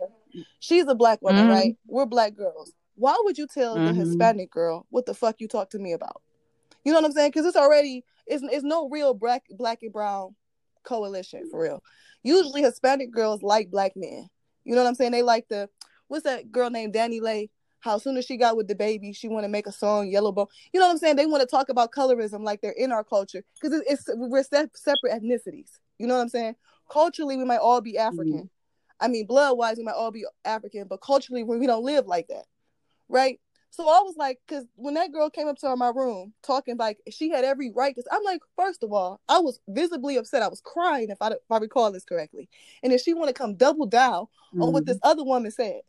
She's 0.60 0.88
a 0.88 0.96
black 0.96 1.22
woman, 1.22 1.44
mm-hmm. 1.44 1.52
right? 1.52 1.78
We're 1.86 2.06
black 2.06 2.36
girls. 2.36 2.74
Why 2.96 3.16
would 3.24 3.38
you 3.38 3.48
tell 3.48 3.76
mm-hmm. 3.76 3.88
the 3.88 3.94
Hispanic 3.94 4.52
girl 4.52 4.86
what 4.90 5.06
the 5.06 5.14
fuck 5.14 5.36
you 5.40 5.48
talk 5.48 5.70
to 5.72 5.80
me 5.80 5.94
about? 5.94 6.22
You 6.84 6.92
know 6.92 7.00
what 7.00 7.06
I'm 7.06 7.12
saying? 7.12 7.30
Because 7.30 7.46
it's 7.46 7.58
already 7.58 8.04
it's 8.26 8.44
it's 8.44 8.64
no 8.64 8.90
real 8.90 9.14
black 9.14 9.44
black 9.52 9.80
and 9.82 9.94
brown 9.94 10.36
coalition 10.84 11.50
for 11.52 11.62
real. 11.62 11.84
Usually 12.24 12.62
Hispanic 12.62 13.12
girls 13.12 13.44
like 13.44 13.70
black 13.70 13.94
men. 13.96 14.30
You 14.64 14.76
know 14.76 14.84
what 14.84 14.88
I'm 14.88 14.96
saying? 14.96 15.12
They 15.12 15.24
like 15.24 15.48
the 15.50 15.70
what's 16.08 16.24
that 16.24 16.52
girl 16.52 16.70
named 16.70 16.94
DaniLeigh? 16.94 17.50
How 17.80 17.98
soon 17.98 18.16
as 18.18 18.26
she 18.26 18.38
got 18.38 18.56
with 18.56 18.68
DaBaby, 18.68 19.16
she 19.16 19.28
want 19.28 19.44
to 19.44 19.50
make 19.50 19.66
a 19.66 19.72
song 19.72 20.08
Yellow 20.08 20.32
Bone. 20.32 20.46
You 20.72 20.80
know 20.80 20.86
what 20.86 20.92
I'm 20.92 20.98
saying? 21.00 21.16
They 21.16 21.26
want 21.26 21.42
to 21.42 21.48
talk 21.48 21.70
about 21.70 21.92
colorism 21.92 22.44
like 22.44 22.62
they're 22.62 22.72
in 22.72 22.92
our 22.92 23.04
culture 23.04 23.44
because 23.60 23.82
it's, 23.88 24.08
it's, 24.08 24.18
we're 24.18 24.44
se- 24.44 24.68
separate 24.76 25.20
ethnicities. 25.20 25.72
You 25.98 26.06
know 26.06 26.16
what 26.16 26.22
I'm 26.22 26.30
saying? 26.30 26.56
Culturally, 26.92 27.38
we 27.38 27.46
might 27.46 27.58
all 27.58 27.82
be 27.82 27.98
African. 27.98 28.34
Mm-hmm. 28.34 28.46
I 29.00 29.08
mean, 29.08 29.26
blood 29.26 29.58
wise, 29.58 29.78
we 29.78 29.84
might 29.84 29.96
all 29.96 30.12
be 30.12 30.26
African, 30.46 30.86
but 30.88 31.02
culturally, 31.02 31.44
we 31.44 31.66
don't 31.66 31.84
live 31.84 32.06
like 32.06 32.28
that, 32.28 32.46
right? 33.10 33.40
So 33.72 33.88
I 33.88 34.02
was 34.02 34.16
like, 34.18 34.38
because 34.46 34.66
when 34.76 34.96
that 34.96 35.14
girl 35.14 35.30
came 35.30 35.48
up 35.48 35.58
to 35.60 35.76
my 35.78 35.92
room 35.96 36.34
talking 36.44 36.76
like 36.76 37.00
she 37.10 37.30
had 37.30 37.46
every 37.46 37.72
right 37.72 37.96
to, 37.96 38.04
I'm 38.12 38.24
like, 38.24 38.42
first 38.58 38.84
of 38.84 38.92
all, 38.92 39.22
I 39.30 39.40
was 39.40 39.62
visibly 39.70 40.18
upset. 40.18 40.44
I 40.44 40.50
was 40.50 40.60
crying 40.60 41.10
if 41.10 41.18
I 41.22 41.30
if 41.30 41.40
I 41.50 41.58
recall 41.58 41.90
this 41.90 42.04
correctly, 42.04 42.50
and 42.84 42.92
then 42.92 43.00
she 43.00 43.14
want 43.14 43.30
to 43.30 43.34
come 43.34 43.56
double 43.56 43.86
down 43.86 44.24
mm-hmm. 44.24 44.62
on 44.62 44.74
what 44.74 44.86
this 44.86 44.98
mm-hmm. 44.98 45.10
other 45.10 45.24
woman 45.24 45.52
said, 45.52 45.80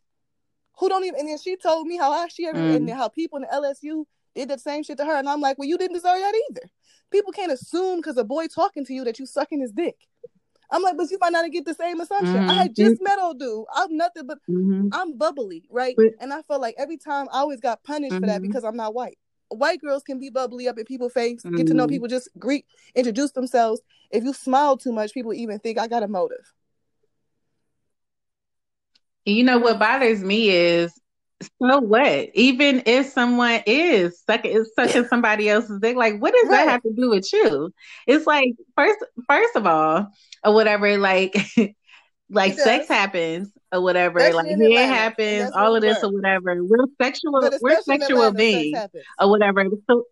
who 0.79 0.89
don't 0.89 1.05
even. 1.05 1.19
And 1.19 1.29
then 1.29 1.39
she 1.39 1.57
told 1.57 1.89
me 1.89 1.97
how 1.97 2.13
I 2.13 2.29
she 2.29 2.47
ever 2.47 2.57
mm-hmm. 2.57 2.77
and 2.77 2.91
how 2.91 3.09
people 3.09 3.39
in 3.39 3.43
the 3.43 3.49
LSU 3.49 4.05
did 4.37 4.49
the 4.49 4.59
same 4.59 4.85
shit 4.85 4.99
to 4.99 5.05
her, 5.05 5.17
and 5.17 5.29
I'm 5.29 5.41
like, 5.41 5.59
well, 5.59 5.69
you 5.69 5.77
didn't 5.77 5.95
deserve 5.95 6.21
that 6.21 6.41
either. 6.51 6.71
People 7.11 7.33
can't 7.33 7.53
assume 7.53 7.97
because 7.99 8.17
a 8.17 8.25
boy 8.25 8.47
talking 8.47 8.87
to 8.87 8.95
you 8.95 9.03
that 9.05 9.19
you 9.19 9.27
sucking 9.27 9.61
his 9.61 9.73
dick. 9.73 9.97
I'm 10.73 10.83
like, 10.83 10.97
but 10.97 11.11
you 11.11 11.19
might 11.21 11.33
not 11.33 11.51
get 11.53 11.67
the 11.67 11.75
same 11.75 12.01
assumption. 12.01 12.35
Mm-hmm. 12.35 12.51
I 12.51 12.55
had 12.55 12.75
just 12.75 13.03
met 13.03 13.19
old 13.19 13.39
dude. 13.39 13.67
I'm 13.75 13.95
nothing 13.95 14.27
but 14.27 14.39
mm-hmm. 14.49 14.89
I'm 14.93 15.19
bubbly, 15.19 15.65
right? 15.71 15.95
But, 15.97 16.15
and 16.19 16.33
I 16.33 16.41
felt 16.43 16.63
like 16.63 16.75
every 16.79 16.97
time 16.97 17.29
I 17.31 17.41
always 17.41 17.61
got 17.61 17.85
punished 17.85 18.15
mm-hmm. 18.15 18.23
for 18.23 18.27
that 18.27 18.41
mm-hmm. 18.41 18.49
because 18.49 18.65
I'm 18.65 18.77
not 18.77 18.95
white. 18.95 19.19
White 19.49 19.83
girls 19.83 20.03
can 20.03 20.19
be 20.19 20.31
bubbly 20.31 20.67
up 20.69 20.79
in 20.79 20.87
people's 20.87 21.13
face, 21.13 21.43
get 21.43 21.67
to 21.67 21.75
know 21.75 21.85
mm-hmm. 21.85 21.91
people, 21.91 22.09
just 22.09 22.31
greet, 22.39 22.65
introduce 22.95 23.33
themselves. 23.33 23.83
If 24.11 24.25
you 24.25 24.33
smile 24.33 24.79
too 24.79 24.93
much, 24.93 25.13
people 25.13 25.35
even 25.35 25.59
think 25.59 25.79
I 25.79 25.89
got 25.89 26.03
a 26.03 26.09
motive. 26.09 26.55
You 29.27 29.45
know 29.45 29.59
what 29.59 29.79
bothers 29.79 30.25
me 30.25 30.49
is 30.49 30.99
so 31.43 31.81
what? 31.81 32.31
Even 32.35 32.83
if 32.87 33.11
someone 33.11 33.61
is 33.67 34.23
sucking 34.27 34.65
sucking 34.77 35.07
somebody 35.07 35.49
else's 35.49 35.81
dick, 35.81 35.97
like 35.97 36.21
what 36.21 36.35
does 36.35 36.49
right. 36.49 36.65
that 36.65 36.71
have 36.71 36.83
to 36.83 36.93
do 36.93 37.11
with 37.11 37.33
you? 37.33 37.73
It's 38.07 38.27
like 38.27 38.55
first 38.77 38.99
first 39.29 39.57
of 39.57 39.67
all, 39.67 40.09
or 40.45 40.55
whatever, 40.55 40.99
like 40.99 41.37
like 42.31 42.55
sex 42.55 42.89
happens 42.89 43.53
or 43.73 43.81
whatever, 43.83 44.19
Especially 44.19 44.57
like 44.57 44.81
it 44.81 44.87
happens, 44.89 45.51
all 45.55 45.77
of 45.77 45.83
this 45.83 46.03
or 46.03 46.13
whatever. 46.13 46.63
We're 46.65 46.87
sexual 47.01 47.51
we're 47.61 47.83
sexual 47.83 48.23
Atlanta, 48.23 48.37
beings 48.37 48.79
or 49.19 49.31
whatever. 49.31 49.67
So 49.89 50.05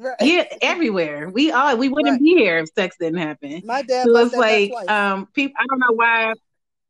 Right. 0.00 0.16
Yeah, 0.20 0.44
everywhere. 0.62 1.28
We 1.28 1.50
all 1.50 1.76
we 1.76 1.88
wouldn't 1.88 2.14
right. 2.14 2.22
be 2.22 2.36
here 2.36 2.58
if 2.58 2.68
sex 2.72 2.96
didn't 3.00 3.18
happen. 3.18 3.62
My 3.64 3.82
dad. 3.82 4.06
So 4.06 4.16
it's 4.18 4.34
like 4.34 4.72
um, 4.88 5.26
people. 5.34 5.54
I 5.58 5.66
don't 5.68 5.80
know 5.80 5.94
why. 5.96 6.34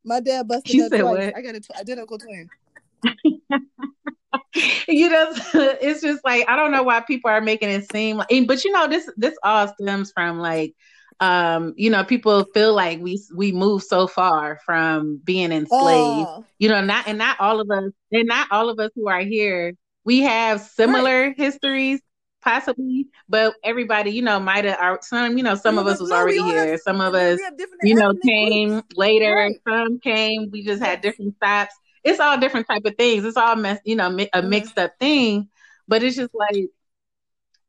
My 0.04 0.20
dad 0.20 0.46
busted 0.46 0.70
she 0.70 0.80
said 0.80 0.90
twice. 0.90 1.02
What? 1.02 1.36
I 1.36 1.40
got 1.40 1.54
a 1.54 1.60
tw- 1.60 1.76
identical 1.80 2.18
twin. 2.18 2.50
you 4.88 5.10
know, 5.10 5.32
it's 5.54 6.00
just 6.02 6.24
like 6.24 6.48
I 6.48 6.56
don't 6.56 6.72
know 6.72 6.82
why 6.82 7.00
people 7.00 7.30
are 7.30 7.40
making 7.40 7.70
it 7.70 7.90
seem 7.90 8.18
like, 8.18 8.28
but 8.46 8.64
you 8.64 8.72
know, 8.72 8.88
this 8.88 9.08
this 9.16 9.36
all 9.42 9.68
stems 9.68 10.12
from 10.12 10.38
like, 10.38 10.74
um, 11.20 11.74
you 11.76 11.90
know, 11.90 12.04
people 12.04 12.44
feel 12.54 12.74
like 12.74 13.00
we 13.00 13.20
we 13.34 13.52
move 13.52 13.82
so 13.82 14.06
far 14.06 14.58
from 14.64 15.20
being 15.24 15.52
enslaved. 15.52 16.28
Oh. 16.28 16.44
You 16.58 16.68
know, 16.68 16.80
not 16.80 17.08
and 17.08 17.18
not 17.18 17.40
all 17.40 17.60
of 17.60 17.70
us, 17.70 17.92
and 18.12 18.26
not 18.26 18.48
all 18.50 18.68
of 18.68 18.78
us 18.78 18.90
who 18.94 19.08
are 19.08 19.20
here. 19.20 19.74
We 20.04 20.20
have 20.20 20.60
similar 20.60 21.28
right. 21.28 21.36
histories, 21.36 22.00
possibly, 22.42 23.08
but 23.28 23.54
everybody, 23.62 24.10
you 24.10 24.22
know, 24.22 24.40
might 24.40 24.64
have 24.64 24.98
some, 25.02 25.36
you 25.36 25.44
know, 25.44 25.54
some 25.54 25.76
of 25.76 25.86
us 25.86 26.00
was 26.00 26.10
already 26.10 26.42
here. 26.42 26.70
Have, 26.70 26.80
some 26.80 27.00
of 27.00 27.14
us, 27.14 27.38
you 27.82 27.94
know, 27.94 28.14
came 28.24 28.70
groups. 28.70 28.96
later. 28.96 29.34
Right. 29.34 29.56
Some 29.68 30.00
came. 30.00 30.50
We 30.50 30.64
just 30.64 30.82
had 30.82 31.00
different 31.02 31.36
stops. 31.36 31.74
It's 32.04 32.20
all 32.20 32.38
different 32.38 32.66
type 32.66 32.84
of 32.84 32.96
things. 32.96 33.24
It's 33.24 33.36
all 33.36 33.56
mess, 33.56 33.80
you 33.84 33.96
know, 33.96 34.06
a 34.06 34.10
mm-hmm. 34.10 34.48
mixed 34.48 34.78
up 34.78 34.92
thing. 34.98 35.48
But 35.86 36.02
it's 36.02 36.16
just 36.16 36.34
like 36.34 36.68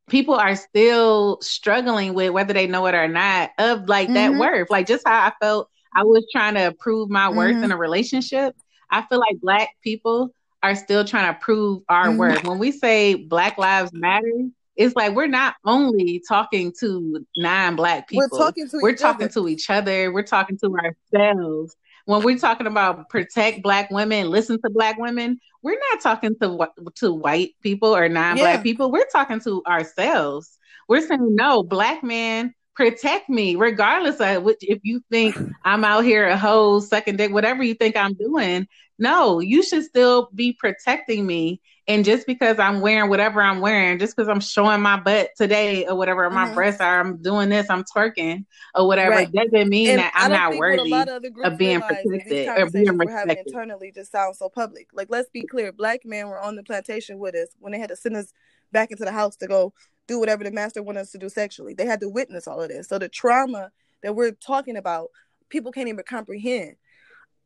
people 0.09 0.35
are 0.35 0.55
still 0.55 1.39
struggling 1.41 2.13
with 2.13 2.31
whether 2.31 2.53
they 2.53 2.67
know 2.67 2.85
it 2.87 2.95
or 2.95 3.07
not 3.07 3.51
of 3.57 3.87
like 3.87 4.07
mm-hmm. 4.07 4.15
that 4.15 4.33
worth. 4.33 4.69
Like 4.69 4.87
just 4.87 5.07
how 5.07 5.27
I 5.27 5.33
felt 5.41 5.69
I 5.95 6.03
was 6.03 6.25
trying 6.31 6.55
to 6.55 6.75
prove 6.79 7.09
my 7.09 7.29
worth 7.29 7.55
mm-hmm. 7.55 7.63
in 7.65 7.71
a 7.71 7.77
relationship. 7.77 8.55
I 8.91 9.03
feel 9.03 9.19
like 9.19 9.39
black 9.41 9.69
people 9.83 10.33
are 10.61 10.75
still 10.75 11.05
trying 11.05 11.33
to 11.33 11.39
prove 11.39 11.83
our 11.87 12.07
mm-hmm. 12.07 12.17
worth. 12.17 12.43
When 12.43 12.59
we 12.59 12.71
say 12.71 13.15
Black 13.15 13.57
Lives 13.57 13.91
Matter, 13.93 14.49
it's 14.75 14.95
like 14.95 15.13
we're 15.13 15.27
not 15.27 15.55
only 15.65 16.21
talking 16.27 16.73
to 16.79 17.25
non-black 17.37 18.07
people. 18.07 18.27
We're 18.31 18.37
talking 18.37 18.69
to 18.69 18.79
we're 18.81 18.95
talking 18.95 19.25
other. 19.25 19.33
to 19.33 19.47
each 19.47 19.69
other. 19.69 20.11
We're 20.11 20.23
talking 20.23 20.57
to 20.59 20.75
ourselves. 21.13 21.75
When 22.05 22.23
we're 22.23 22.37
talking 22.37 22.67
about 22.67 23.09
protect 23.09 23.61
black 23.61 23.91
women, 23.91 24.29
listen 24.29 24.61
to 24.61 24.69
black 24.69 24.97
women, 24.97 25.39
we're 25.61 25.79
not 25.91 26.01
talking 26.01 26.35
to 26.41 26.69
to 26.97 27.13
white 27.13 27.51
people 27.61 27.95
or 27.95 28.07
non-black 28.09 28.57
yeah. 28.57 28.63
people. 28.63 28.91
We're 28.91 29.07
talking 29.11 29.39
to 29.41 29.63
ourselves. 29.67 30.57
We're 30.87 31.05
saying 31.05 31.35
no, 31.35 31.63
black 31.63 32.03
man, 32.03 32.53
protect 32.75 33.29
me, 33.29 33.55
regardless 33.55 34.19
of 34.19 34.43
which. 34.43 34.59
If 34.61 34.79
you 34.83 35.01
think 35.11 35.37
I'm 35.63 35.83
out 35.83 36.03
here 36.03 36.27
a 36.27 36.37
hoe, 36.37 36.79
sucking 36.79 37.17
dick, 37.17 37.31
whatever 37.31 37.63
you 37.63 37.73
think 37.73 37.95
I'm 37.95 38.13
doing, 38.13 38.67
no, 38.97 39.39
you 39.39 39.63
should 39.63 39.83
still 39.83 40.29
be 40.33 40.53
protecting 40.53 41.25
me 41.25 41.61
and 41.89 42.05
just 42.05 42.27
because 42.27 42.59
I'm 42.59 42.81
wearing 42.81 43.09
whatever 43.09 43.41
I'm 43.41 43.61
wearing, 43.61 43.97
just 43.97 44.15
because 44.15 44.29
I'm 44.29 44.39
showing 44.39 44.79
my 44.79 44.99
butt 44.99 45.31
today 45.35 45.87
or 45.87 45.95
whatever, 45.95 46.27
mm-hmm. 46.27 46.35
my 46.35 46.53
breasts 46.53 46.79
are, 46.79 46.99
I'm 46.99 47.19
doing 47.19 47.49
this, 47.49 47.67
I'm 47.67 47.83
twerking 47.83 48.45
or 48.75 48.85
whatever, 48.85 49.09
right. 49.09 49.31
doesn't 49.31 49.67
mean 49.67 49.89
and 49.89 49.99
that 49.99 50.13
I'm 50.15 50.31
not 50.31 50.55
worthy 50.55 50.93
of, 50.93 51.25
of 51.43 51.57
being 51.57 51.81
protected 51.81 52.47
or 52.47 52.69
being 52.69 52.95
respected. 52.95 53.39
internally 53.47 53.91
just 53.91 54.11
sounds 54.11 54.37
so 54.37 54.49
public. 54.49 54.89
Like, 54.93 55.07
let's 55.09 55.31
be 55.31 55.41
clear, 55.47 55.71
black 55.71 56.05
men 56.05 56.27
were 56.27 56.39
on 56.39 56.55
the 56.55 56.61
plantation 56.61 57.17
with 57.17 57.33
us 57.33 57.49
when 57.57 57.71
they 57.71 57.79
had 57.79 57.89
to 57.89 57.95
send 57.95 58.15
us 58.15 58.33
back 58.71 58.91
into 58.91 59.03
the 59.03 59.11
house 59.11 59.35
to 59.37 59.47
go 59.47 59.73
do 60.07 60.19
whatever 60.19 60.43
the 60.43 60.51
master 60.51 60.83
wanted 60.83 60.99
us 60.99 61.11
to 61.13 61.17
do 61.17 61.27
sexually. 61.27 61.73
They 61.73 61.87
had 61.87 62.01
to 62.01 62.09
witness 62.09 62.47
all 62.47 62.61
of 62.61 62.69
this. 62.69 62.87
So 62.87 62.99
the 62.99 63.09
trauma 63.09 63.71
that 64.03 64.15
we're 64.15 64.31
talking 64.31 64.77
about, 64.77 65.09
people 65.49 65.71
can't 65.71 65.89
even 65.89 66.03
comprehend. 66.07 66.75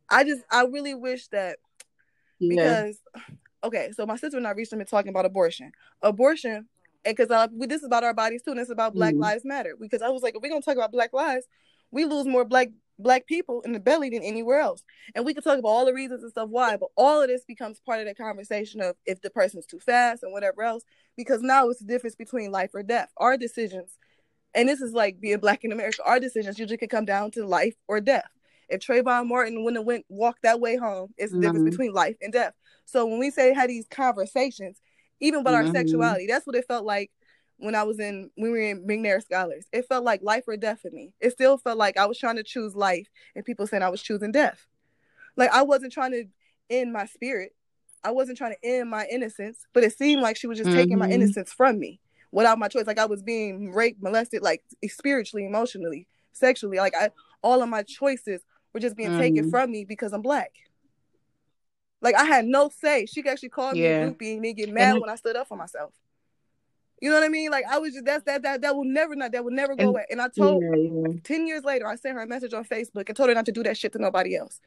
I 0.10 0.26
just, 0.26 0.44
I 0.52 0.66
really 0.66 0.96
wish 0.96 1.28
that 1.30 1.60
because 2.40 2.98
okay, 3.64 3.92
so 3.96 4.06
my 4.06 4.16
sister 4.16 4.38
and 4.38 4.48
I 4.48 4.52
recently 4.52 4.84
been 4.84 4.90
talking 4.90 5.10
about 5.10 5.26
abortion. 5.26 5.72
Abortion, 6.02 6.68
and 7.06 7.16
because 7.16 7.32
uh, 7.32 7.48
this 7.52 7.82
is 7.82 7.88
about 7.88 8.04
our 8.04 8.14
bodies 8.14 8.42
too, 8.44 8.52
and 8.52 8.60
it's 8.60 8.70
about 8.70 8.94
Black 8.94 9.14
mm-hmm. 9.14 9.24
Lives 9.24 9.46
Matter. 9.46 9.76
Because 9.80 10.02
I 10.02 10.10
was 10.10 10.24
like, 10.24 10.36
if 10.36 10.42
we're 10.42 10.50
gonna 10.50 10.62
talk 10.62 10.76
about 10.76 10.92
Black 10.92 11.14
lives, 11.14 11.46
we 11.92 12.06
lose 12.06 12.26
more 12.26 12.46
black 12.46 12.70
black 13.00 13.26
people 13.26 13.62
in 13.62 13.72
the 13.72 13.80
belly 13.80 14.10
than 14.10 14.22
anywhere 14.22 14.60
else. 14.60 14.84
And 15.16 15.26
we 15.26 15.34
could 15.34 15.44
talk 15.44 15.58
about 15.58 15.70
all 15.70 15.86
the 15.86 15.94
reasons 15.94 16.22
and 16.22 16.32
stuff 16.32 16.50
why, 16.50 16.78
but 16.78 16.90
all 16.96 17.22
of 17.22 17.28
this 17.28 17.44
becomes 17.46 17.80
part 17.80 18.00
of 18.00 18.06
the 18.06 18.14
conversation 18.14 18.82
of 18.82 18.96
if 19.06 19.22
the 19.22 19.32
person's 19.32 19.66
too 19.66 19.80
fast 19.80 20.24
and 20.24 20.32
whatever 20.32 20.62
else, 20.62 20.84
because 21.18 21.42
now 21.42 21.70
it's 21.70 21.80
the 21.80 21.88
difference 21.88 22.16
between 22.16 22.52
life 22.52 22.70
or 22.74 22.84
death. 22.84 23.10
Our 23.18 23.36
decisions, 23.38 23.98
and 24.54 24.70
this 24.70 24.82
is 24.82 24.94
like 24.94 25.20
being 25.20 25.40
black 25.40 25.64
in 25.64 25.72
America, 25.72 26.04
our 26.06 26.20
decisions 26.20 26.60
usually 26.60 26.78
can 26.78 26.90
come 26.90 27.06
down 27.06 27.32
to 27.32 27.46
life 27.46 27.76
or 27.88 28.00
death. 28.00 28.30
If 28.74 28.82
Trayvon 28.82 29.28
Martin 29.28 29.64
wouldn't 29.64 29.80
have 29.80 29.86
went 29.86 30.06
walk 30.10 30.38
that 30.44 30.60
way 30.60 30.76
home, 30.76 31.14
it's 31.18 31.32
the 31.32 31.38
mm-hmm. 31.38 31.46
difference 31.46 31.70
between 31.70 31.94
life 31.94 32.16
and 32.22 32.34
death. 32.34 32.54
So 32.86 33.06
when 33.06 33.20
we 33.20 33.30
say 33.30 33.54
had 33.54 33.70
these 33.70 33.88
conversations, 33.90 34.82
even 35.20 35.42
about 35.42 35.54
mm-hmm. 35.54 35.68
our 35.68 35.74
sexuality, 35.74 36.28
that's 36.28 36.46
what 36.46 36.56
it 36.56 36.68
felt 36.68 36.86
like 36.86 37.12
when 37.58 37.76
I 37.76 37.84
was 37.84 38.00
in 38.00 38.30
when 38.36 38.52
we 38.52 38.60
were 38.60 38.66
in 38.66 38.88
McNair 38.88 39.22
Scholars. 39.22 39.66
It 39.72 39.88
felt 39.88 40.04
like 40.04 40.22
life 40.24 40.44
or 40.48 40.58
death 40.58 40.82
for 40.82 40.92
me. 40.92 41.14
It 41.22 41.32
still 41.32 41.58
felt 41.58 41.78
like 41.78 41.98
I 41.98 42.06
was 42.06 42.18
trying 42.18 42.36
to 42.38 42.44
choose 42.44 42.76
life 42.76 43.08
and 43.36 43.46
people 43.46 43.68
saying 43.68 43.84
I 43.84 43.90
was 43.90 44.02
choosing 44.02 44.32
death. 44.32 44.66
Like 45.38 45.52
I 45.52 45.62
wasn't 45.62 45.94
trying 45.94 46.12
to 46.12 46.26
end 46.70 46.92
my 46.92 47.06
spirit. 47.06 47.56
I 48.04 48.12
wasn't 48.12 48.38
trying 48.38 48.56
to 48.60 48.68
end 48.68 48.90
my 48.90 49.06
innocence, 49.10 49.66
but 49.74 49.84
it 49.84 49.98
seemed 49.98 50.22
like 50.22 50.36
she 50.36 50.48
was 50.48 50.58
just 50.58 50.70
mm-hmm. 50.70 50.80
taking 50.80 50.98
my 50.98 51.06
mm-hmm. 51.06 51.14
innocence 51.14 51.54
from 51.54 51.80
me 51.80 52.02
without 52.32 52.60
my 52.60 52.68
choice. 52.68 52.88
Like 52.88 53.00
I 53.00 53.06
was 53.06 53.22
being 53.22 53.72
raped, 53.72 54.02
molested, 54.02 54.42
like 54.42 54.64
spiritually, 54.88 55.46
emotionally, 55.46 56.08
sexually. 56.34 56.78
Like 56.78 56.96
I 56.96 57.12
all 57.42 57.62
of 57.62 57.70
my 57.70 57.84
choices 57.84 58.42
were 58.74 58.80
just 58.80 58.96
being 58.96 59.10
mm-hmm. 59.10 59.20
taken 59.20 59.50
from 59.50 59.72
me 59.72 59.86
because 59.86 60.14
I'm 60.14 60.22
black. 60.22 60.52
Like 62.02 62.16
I 62.16 62.26
had 62.26 62.46
no 62.46 62.70
say. 62.70 63.06
She 63.06 63.26
actually 63.28 63.50
called 63.50 63.78
yeah. 63.78 64.06
me 64.06 64.12
a 64.12 64.12
groupie 64.12 64.36
and 64.36 64.46
then 64.46 64.56
get 64.56 64.70
mad 64.70 65.00
when 65.00 65.10
I 65.10 65.16
stood 65.16 65.36
up 65.36 65.48
for 65.48 65.58
myself. 65.58 65.94
You 67.02 67.10
know 67.10 67.16
what 67.16 67.26
I 67.26 67.30
mean? 67.30 67.52
Like 67.52 67.66
I 67.70 67.80
was 67.80 67.94
just 67.94 68.06
that's 68.06 68.24
that 68.26 68.44
that 68.44 68.62
that 68.62 68.76
will 68.76 68.86
never 68.86 69.16
not 69.16 69.32
that 69.32 69.44
will 69.44 69.52
never 69.52 69.76
go 69.76 69.82
and, 69.82 69.90
away. 69.90 70.06
And 70.10 70.22
I 70.22 70.28
told 70.30 70.64
yeah, 70.64 70.76
yeah. 70.76 71.20
ten 71.24 71.48
years 71.48 71.64
later, 71.64 71.88
I 71.88 71.96
sent 71.96 72.16
her 72.16 72.22
a 72.22 72.28
message 72.28 72.54
on 72.54 72.66
Facebook 72.66 73.08
and 73.08 73.16
told 73.16 73.30
her 73.30 73.36
not 73.36 73.46
to 73.46 73.52
do 73.52 73.64
that 73.64 73.78
shit 73.78 73.94
to 73.94 74.00
nobody 74.00 74.36
else. 74.36 74.60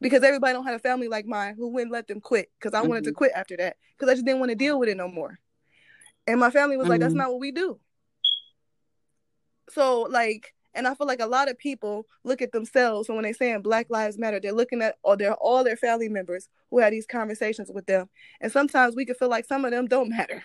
Because 0.00 0.22
everybody 0.22 0.52
don't 0.52 0.64
have 0.64 0.74
a 0.74 0.80
family 0.80 1.08
like 1.08 1.26
mine 1.26 1.54
who 1.56 1.68
wouldn't 1.68 1.92
let 1.92 2.08
them 2.08 2.20
quit. 2.20 2.50
Because 2.58 2.74
I 2.74 2.80
mm-hmm. 2.80 2.88
wanted 2.88 3.04
to 3.04 3.10
mm-hmm. 3.10 3.16
quit 3.18 3.32
after 3.34 3.56
that. 3.56 3.76
Because 3.96 4.10
I 4.10 4.14
just 4.14 4.26
didn't 4.26 4.40
want 4.40 4.50
to 4.50 4.56
deal 4.56 4.78
with 4.78 4.88
it 4.88 4.96
no 4.96 5.08
more. 5.08 5.38
And 6.26 6.40
my 6.40 6.50
family 6.50 6.76
was 6.76 6.84
mm-hmm. 6.84 6.90
like, 6.90 7.00
that's 7.00 7.12
mm-hmm. 7.12 7.18
not 7.18 7.30
what 7.30 7.40
we 7.40 7.52
do. 7.52 7.78
So 9.70 10.02
like 10.02 10.53
and 10.74 10.86
I 10.86 10.94
feel 10.94 11.06
like 11.06 11.20
a 11.20 11.26
lot 11.26 11.50
of 11.50 11.58
people 11.58 12.06
look 12.24 12.42
at 12.42 12.52
themselves 12.52 13.08
and 13.08 13.16
when 13.16 13.24
they're 13.24 13.34
saying 13.34 13.62
Black 13.62 13.86
Lives 13.90 14.18
Matter, 14.18 14.40
they're 14.40 14.52
looking 14.52 14.82
at 14.82 14.96
all 15.02 15.16
their 15.16 15.34
all 15.34 15.64
their 15.64 15.76
family 15.76 16.08
members 16.08 16.48
who 16.70 16.78
had 16.78 16.92
these 16.92 17.06
conversations 17.06 17.70
with 17.72 17.86
them. 17.86 18.08
And 18.40 18.50
sometimes 18.50 18.96
we 18.96 19.04
can 19.04 19.14
feel 19.14 19.28
like 19.28 19.46
some 19.46 19.64
of 19.64 19.70
them 19.70 19.86
don't 19.86 20.10
matter. 20.10 20.44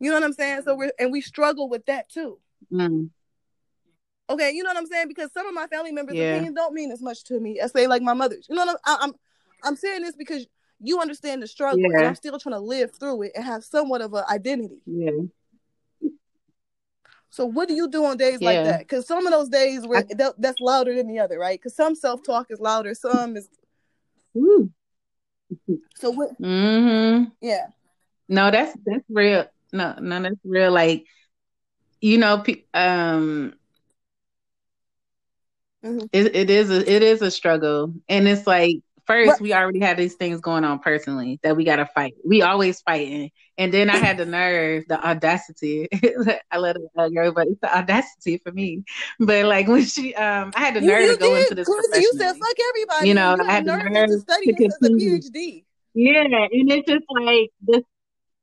You 0.00 0.10
know 0.10 0.16
what 0.16 0.24
I'm 0.24 0.32
saying? 0.32 0.62
So 0.64 0.74
we're 0.74 0.92
and 0.98 1.12
we 1.12 1.20
struggle 1.20 1.68
with 1.68 1.86
that 1.86 2.08
too. 2.08 2.38
Mm. 2.72 3.10
Okay, 4.28 4.52
you 4.52 4.62
know 4.62 4.70
what 4.70 4.78
I'm 4.78 4.86
saying? 4.86 5.08
Because 5.08 5.32
some 5.32 5.46
of 5.46 5.54
my 5.54 5.66
family 5.66 5.92
members' 5.92 6.16
yeah. 6.16 6.32
opinions 6.32 6.56
don't 6.56 6.74
mean 6.74 6.90
as 6.90 7.02
much 7.02 7.24
to 7.24 7.38
me 7.38 7.60
as 7.60 7.72
say 7.72 7.86
like 7.86 8.02
my 8.02 8.14
mother's. 8.14 8.46
You 8.48 8.56
know 8.56 8.66
what 8.66 8.80
I'm 8.84 8.98
I'm 9.00 9.12
I'm 9.62 9.76
saying 9.76 10.02
this 10.02 10.16
because 10.16 10.46
you 10.80 11.00
understand 11.00 11.42
the 11.42 11.46
struggle 11.46 11.80
yeah. 11.80 11.98
and 11.98 12.06
I'm 12.06 12.14
still 12.14 12.38
trying 12.38 12.54
to 12.54 12.60
live 12.60 12.94
through 12.98 13.22
it 13.22 13.32
and 13.34 13.44
have 13.44 13.64
somewhat 13.64 14.02
of 14.02 14.12
an 14.14 14.24
identity. 14.30 14.82
Yeah. 14.86 15.10
So 17.34 17.46
what 17.46 17.66
do 17.66 17.74
you 17.74 17.88
do 17.88 18.04
on 18.04 18.16
days 18.16 18.38
yeah. 18.40 18.48
like 18.48 18.64
that? 18.64 18.78
Because 18.78 19.08
some 19.08 19.26
of 19.26 19.32
those 19.32 19.48
days 19.48 19.84
where 19.84 20.04
I, 20.08 20.30
that's 20.38 20.60
louder 20.60 20.94
than 20.94 21.08
the 21.08 21.18
other, 21.18 21.36
right? 21.36 21.58
Because 21.58 21.74
some 21.74 21.96
self 21.96 22.22
talk 22.22 22.46
is 22.50 22.60
louder, 22.60 22.94
some 22.94 23.36
is. 23.36 23.48
Ooh. 24.36 24.70
So 25.96 26.10
what? 26.10 26.40
Mm-hmm. 26.40 27.24
Yeah. 27.40 27.66
No, 28.28 28.52
that's 28.52 28.76
that's 28.86 29.02
real. 29.08 29.46
No, 29.72 29.96
no, 30.00 30.22
that's 30.22 30.36
real. 30.44 30.70
Like, 30.70 31.06
you 32.00 32.18
know, 32.18 32.34
um, 32.72 33.54
mm-hmm. 35.84 36.06
it, 36.12 36.36
it 36.36 36.50
is 36.50 36.70
a 36.70 36.88
it 36.88 37.02
is 37.02 37.20
a 37.20 37.32
struggle, 37.32 37.94
and 38.08 38.28
it's 38.28 38.46
like 38.46 38.76
first 39.08 39.40
we 39.40 39.52
already 39.52 39.80
had 39.80 39.96
these 39.96 40.14
things 40.14 40.40
going 40.40 40.62
on 40.62 40.78
personally 40.78 41.40
that 41.42 41.56
we 41.56 41.64
got 41.64 41.76
to 41.76 41.86
fight. 41.86 42.14
We 42.24 42.42
always 42.42 42.80
fighting, 42.80 43.32
and 43.56 43.72
then 43.72 43.88
I 43.88 43.96
had 43.96 44.16
the 44.16 44.26
nerve, 44.26 44.84
the 44.88 45.04
audacity. 45.06 45.88
I 46.50 46.58
let 46.58 46.76
it 46.76 47.14
girl, 47.14 47.32
but 47.32 47.46
it's 47.46 47.60
the 47.60 47.76
audacity 47.76 48.38
for 48.38 48.50
me. 48.50 48.84
But 49.20 49.44
like 49.44 49.68
when 49.68 49.84
she, 49.84 50.14
um, 50.14 50.52
I 50.56 50.60
had 50.60 50.74
the 50.74 50.80
nerve 50.80 51.02
you, 51.02 51.06
you 51.06 51.12
to 51.12 51.18
go 51.18 51.34
did. 51.34 51.42
into 51.42 51.54
this. 51.54 51.68
You 51.68 52.12
said 52.16 52.36
fuck 52.36 52.56
everybody. 52.68 53.08
You 53.08 53.14
know, 53.14 53.36
you 53.36 53.44
I 53.44 53.52
had 53.52 53.64
the 53.64 53.76
nerve 53.76 54.08
to 54.08 54.18
study 54.20 54.52
to 54.52 54.66
as 54.66 54.76
a 54.82 54.88
PhD. 54.88 55.64
Yeah, 55.94 56.22
and 56.22 56.50
it's 56.50 56.88
just 56.88 57.04
like 57.08 57.50
this, 57.60 57.82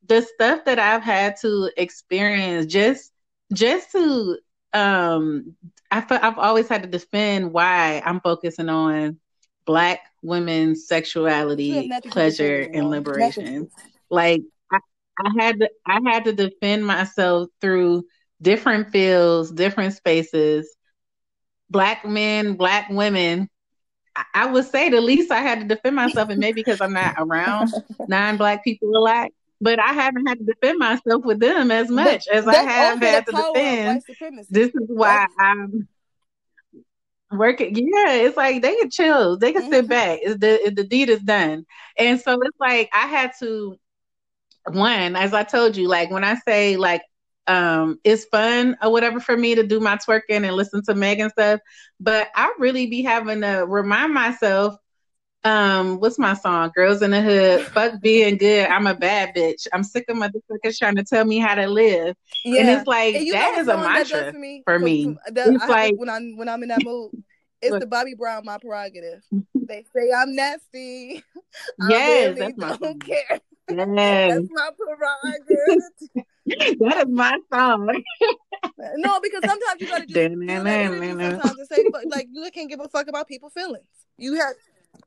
the 0.07 0.21
stuff 0.21 0.65
that 0.65 0.79
I've 0.79 1.03
had 1.03 1.35
to 1.41 1.69
experience 1.75 2.65
just, 2.67 3.11
just 3.51 3.91
to, 3.91 4.37
um, 4.73 5.55
I 5.91 6.05
I've 6.09 6.37
always 6.37 6.69
had 6.69 6.83
to 6.83 6.89
defend 6.89 7.51
why 7.51 8.01
I'm 8.05 8.21
focusing 8.21 8.69
on 8.69 9.19
black 9.65 9.99
women's 10.21 10.87
sexuality, 10.87 11.91
pleasure, 12.09 12.61
and 12.73 12.89
liberation. 12.89 13.69
Like 14.09 14.43
I, 15.19 15.31
had 15.37 15.59
to 15.59 15.69
I 15.85 15.99
had 16.03 16.25
to 16.25 16.33
defend 16.33 16.85
myself 16.85 17.49
through 17.59 18.05
different 18.41 18.91
fields, 18.91 19.51
different 19.51 19.93
spaces, 19.93 20.75
black 21.69 22.05
men, 22.05 22.53
black 22.55 22.89
women. 22.89 23.49
I, 24.15 24.23
I 24.33 24.45
would 24.47 24.65
say 24.65 24.89
the 24.89 25.01
least 25.01 25.31
I 25.31 25.41
had 25.41 25.61
to 25.61 25.65
defend 25.65 25.95
myself, 25.95 26.29
and 26.29 26.39
maybe 26.39 26.61
because 26.61 26.81
I'm 26.81 26.93
not 26.93 27.15
around 27.17 27.71
non 28.07 28.37
black 28.37 28.63
people 28.63 28.95
a 28.95 28.99
lot, 28.99 29.29
but 29.59 29.79
I 29.79 29.93
haven't 29.93 30.27
had 30.27 30.39
to 30.39 30.45
defend 30.45 30.79
myself 30.79 31.23
with 31.23 31.39
them 31.39 31.71
as 31.71 31.89
much 31.89 32.27
as 32.27 32.47
I 32.47 32.55
have 32.55 32.99
had 32.99 33.25
to 33.27 33.31
defend. 33.31 34.03
This 34.49 34.69
is 34.69 34.87
why 34.87 35.27
I'm 35.39 35.87
working. 37.31 37.75
Yeah, 37.75 38.13
it's 38.13 38.35
like 38.37 38.61
they 38.61 38.75
can 38.75 38.89
chill, 38.89 39.37
they 39.37 39.53
can 39.53 39.63
mm-hmm. 39.63 39.71
sit 39.71 39.87
back. 39.87 40.19
It's 40.21 40.39
the 40.39 40.73
the 40.75 40.83
deed 40.83 41.09
is 41.09 41.21
done, 41.21 41.65
and 41.97 42.19
so 42.19 42.41
it's 42.41 42.59
like 42.59 42.89
I 42.93 43.07
had 43.07 43.31
to. 43.39 43.77
One, 44.67 45.15
as 45.15 45.33
I 45.33 45.43
told 45.43 45.75
you, 45.75 45.87
like 45.87 46.11
when 46.11 46.23
I 46.23 46.35
say 46.47 46.77
like 46.77 47.01
um 47.47 47.99
it's 48.03 48.25
fun 48.25 48.77
or 48.83 48.91
whatever 48.91 49.19
for 49.19 49.35
me 49.35 49.55
to 49.55 49.65
do 49.65 49.79
my 49.79 49.97
twerking 49.97 50.45
and 50.45 50.53
listen 50.53 50.83
to 50.83 50.95
Meg 50.95 51.19
and 51.19 51.31
stuff, 51.31 51.59
but 51.99 52.29
I 52.35 52.53
really 52.59 52.87
be 52.87 53.01
having 53.01 53.41
to 53.41 53.65
remind 53.67 54.13
myself 54.13 54.75
um, 55.43 55.99
what's 55.99 56.19
my 56.19 56.33
song? 56.35 56.71
Girls 56.75 57.01
in 57.01 57.11
the 57.11 57.21
Hood. 57.21 57.65
Fuck 57.67 57.99
being 58.01 58.37
good. 58.37 58.67
I'm 58.67 58.85
a 58.87 58.93
bad 58.93 59.35
bitch. 59.35 59.67
I'm 59.73 59.83
sick 59.83 60.05
of 60.09 60.17
motherfuckers 60.17 60.77
trying 60.77 60.95
to 60.95 61.03
tell 61.03 61.25
me 61.25 61.39
how 61.39 61.55
to 61.55 61.67
live. 61.67 62.15
Yeah. 62.45 62.61
And 62.61 62.69
it's 62.69 62.87
like 62.87 63.15
and 63.15 63.31
that 63.31 63.57
is 63.57 63.67
a 63.67 63.77
mantra 63.77 64.31
for 64.31 64.37
me. 64.37 64.61
For 64.65 64.79
me. 64.79 65.15
it's 65.27 65.67
like 65.67 65.95
when 65.97 66.09
I'm 66.09 66.37
when 66.37 66.47
I'm 66.47 66.61
in 66.63 66.69
that 66.69 66.83
mood. 66.83 67.11
It's 67.61 67.77
the 67.77 67.85
Bobby 67.85 68.15
Brown 68.15 68.43
my 68.45 68.57
prerogative. 68.57 69.23
They 69.55 69.85
say 69.95 70.11
I'm 70.15 70.35
nasty. 70.35 71.23
Yes, 71.89 72.37
I 72.37 72.39
really 72.39 72.53
don't 72.53 73.03
care. 73.05 73.39
Yes. 73.69 74.31
That's 74.31 74.47
my 74.51 74.69
prerogative. 74.77 75.81
that 76.79 77.07
is 77.07 77.13
my 77.13 77.39
song. 77.53 78.03
no, 78.97 79.19
because 79.21 79.43
sometimes 79.45 79.79
you 79.79 79.87
gotta 79.87 80.05
just 80.07 80.19
sometimes 80.19 81.55
to 81.55 81.65
say 81.69 81.83
like 82.07 82.27
you 82.31 82.49
can't 82.51 82.69
give 82.69 82.79
a 82.79 82.87
fuck 82.89 83.07
about 83.07 83.27
people's 83.27 83.53
feelings. 83.53 83.85
You 84.17 84.35
have 84.35 84.53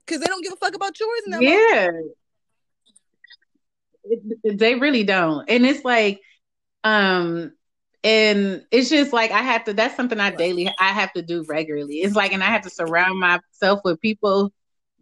because 0.06 0.20
they 0.20 0.26
don't 0.26 0.42
give 0.42 0.52
a 0.52 0.56
fuck 0.56 0.74
about 0.74 0.98
yours. 0.98 1.22
In 1.26 1.42
yeah, 1.42 1.90
it, 4.04 4.58
they 4.58 4.76
really 4.76 5.04
don't, 5.04 5.48
and 5.48 5.66
it's 5.66 5.84
like, 5.84 6.20
um, 6.84 7.52
and 8.02 8.64
it's 8.70 8.90
just 8.90 9.12
like 9.12 9.30
I 9.30 9.42
have 9.42 9.64
to. 9.64 9.72
That's 9.72 9.96
something 9.96 10.20
I 10.20 10.30
daily 10.30 10.72
I 10.78 10.88
have 10.88 11.12
to 11.14 11.22
do 11.22 11.44
regularly. 11.48 11.96
It's 11.96 12.16
like, 12.16 12.32
and 12.32 12.42
I 12.42 12.46
have 12.46 12.62
to 12.62 12.70
surround 12.70 13.18
myself 13.18 13.80
with 13.84 14.00
people 14.00 14.52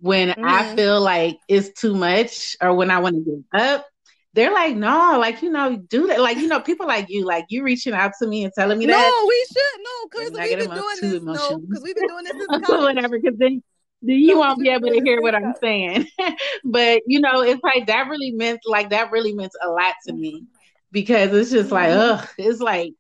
when 0.03 0.31
mm-hmm. 0.31 0.45
I 0.45 0.75
feel 0.75 1.01
like 1.01 1.39
it's 1.49 1.81
too 1.81 1.95
much 1.95 2.57
or 2.61 2.75
when 2.75 2.91
I 2.91 2.99
want 2.99 3.15
to 3.15 3.21
give 3.23 3.61
up. 3.61 3.87
They're 4.35 4.53
like, 4.53 4.75
no, 4.75 5.19
like 5.21 5.43
you 5.43 5.51
know, 5.51 5.77
do 5.77 6.09
that. 6.09 6.21
Like 6.21 6.39
you 6.39 6.49
know, 6.49 6.59
people 6.59 6.87
like 6.87 7.09
you, 7.09 7.25
like 7.25 7.45
you 7.51 7.63
reaching 7.63 7.93
out 7.93 8.13
to 8.19 8.27
me 8.27 8.45
and 8.45 8.53
telling 8.53 8.79
me 8.79 8.87
no, 8.87 8.95
that. 8.95 9.13
No, 9.15 9.29
we 9.29 9.47
should 9.53 9.81
no, 9.81 9.91
because 10.11 10.31
we've 10.33 10.59
been 10.59 10.77
doing 10.77 10.97
this. 11.03 11.23
No, 11.23 11.59
because 11.59 11.83
we've 11.83 11.95
been 11.95 12.09
doing 12.09 12.25
this 12.25 12.33
since 12.51 12.67
college. 12.67 12.97
Whatever, 12.97 13.21
because 13.21 13.39
then 13.39 13.63
you 14.01 14.39
won't 14.39 14.59
be 14.59 14.71
able 14.71 14.89
to 14.89 15.01
hear 15.05 15.21
what 15.21 15.35
I'm 15.35 15.55
saying. 15.61 16.09
but 16.65 17.03
you 17.07 17.21
know, 17.21 17.43
it's 17.43 17.63
like 17.63 17.87
that 17.87 18.09
really 18.09 18.33
meant 18.33 18.61
like 18.67 18.91
that 18.91 19.13
really 19.13 19.35
meant 19.35 19.53
a 19.63 19.69
lot 19.69 19.95
to 20.07 20.15
me 20.15 20.47
because 20.91 21.33
it's 21.33 21.51
just 21.51 21.71
like, 21.71 21.91
mm-hmm. 21.91 22.23
ugh, 22.23 22.29
it's 22.39 22.61
like 22.61 22.95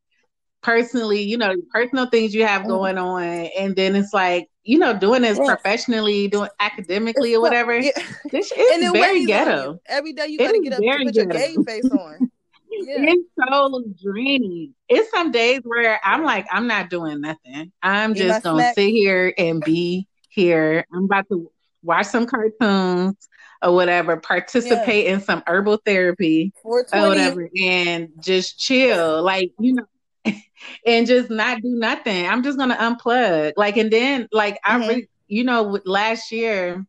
personally, 0.62 1.22
you 1.22 1.36
know, 1.36 1.54
personal 1.70 2.06
things 2.06 2.34
you 2.34 2.46
have 2.46 2.62
mm-hmm. 2.62 2.70
going 2.70 2.98
on, 2.98 3.22
and 3.22 3.76
then 3.76 3.96
it's 3.96 4.12
like, 4.12 4.48
you 4.64 4.78
know, 4.78 4.96
doing 4.96 5.22
this 5.22 5.38
professionally, 5.38 6.28
doing 6.28 6.48
academically 6.60 7.34
or 7.34 7.40
whatever. 7.40 7.78
Yeah. 7.78 7.90
This 8.30 8.52
is 8.56 8.92
very 8.92 9.26
ghetto. 9.26 9.80
Every 9.86 10.12
day 10.12 10.28
you 10.28 10.38
gotta 10.38 10.60
get 10.60 10.72
up 10.74 10.80
and 10.80 11.06
put 11.06 11.14
your 11.14 11.26
gay 11.26 11.56
face 11.66 11.90
on. 11.90 12.30
Yeah. 12.74 12.94
It's 13.00 13.28
so 13.38 13.84
draining. 14.02 14.74
It's 14.88 15.10
some 15.10 15.30
days 15.30 15.60
where 15.62 16.00
I'm 16.02 16.24
like, 16.24 16.46
I'm 16.50 16.66
not 16.66 16.88
doing 16.88 17.20
nothing. 17.20 17.70
I'm 17.82 18.14
just 18.14 18.42
gonna 18.42 18.60
snack. 18.60 18.74
sit 18.76 18.88
here 18.88 19.34
and 19.36 19.60
be 19.60 20.08
here. 20.30 20.86
I'm 20.90 21.04
about 21.04 21.28
to 21.28 21.50
watch 21.82 22.06
some 22.06 22.24
cartoons 22.24 23.28
or 23.62 23.74
whatever, 23.74 24.16
participate 24.16 25.04
yeah. 25.04 25.12
in 25.12 25.20
some 25.20 25.42
herbal 25.46 25.82
therapy 25.84 26.52
or 26.64 26.84
whatever, 26.90 27.48
and 27.60 28.08
just 28.20 28.58
chill. 28.58 29.22
Like, 29.22 29.52
you 29.58 29.74
know, 29.74 29.86
and 30.87 31.07
just 31.07 31.31
not 31.31 31.62
do 31.62 31.70
nothing. 31.70 32.27
I'm 32.27 32.43
just 32.43 32.59
gonna 32.59 32.77
unplug. 32.77 33.53
Like, 33.57 33.77
and 33.77 33.91
then 33.91 34.29
like 34.33 34.55
mm-hmm. 34.66 34.83
I 34.83 34.89
re- 34.89 35.09
you 35.29 35.45
know, 35.45 35.79
last 35.85 36.33
year 36.33 36.87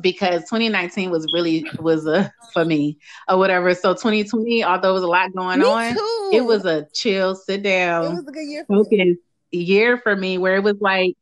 because 0.00 0.42
2019 0.42 1.10
was 1.10 1.26
really 1.32 1.64
was 1.78 2.06
a 2.06 2.32
for 2.52 2.64
me 2.64 2.98
or 3.28 3.38
whatever. 3.38 3.74
So 3.74 3.94
2020, 3.94 4.64
although 4.64 4.90
it 4.90 4.94
was 4.94 5.02
a 5.02 5.08
lot 5.08 5.32
going 5.34 5.60
me 5.60 5.66
on, 5.66 5.94
too. 5.94 6.30
it 6.34 6.42
was 6.42 6.64
a 6.64 6.86
chill, 6.92 7.34
sit 7.34 7.62
down, 7.62 8.04
it 8.04 8.08
was 8.10 8.28
a 8.28 8.32
good 8.32 8.46
year 8.46 8.64
focus 8.66 9.16
year 9.50 9.98
for 9.98 10.14
me 10.14 10.38
where 10.38 10.56
it 10.56 10.62
was 10.62 10.76
like 10.80 11.16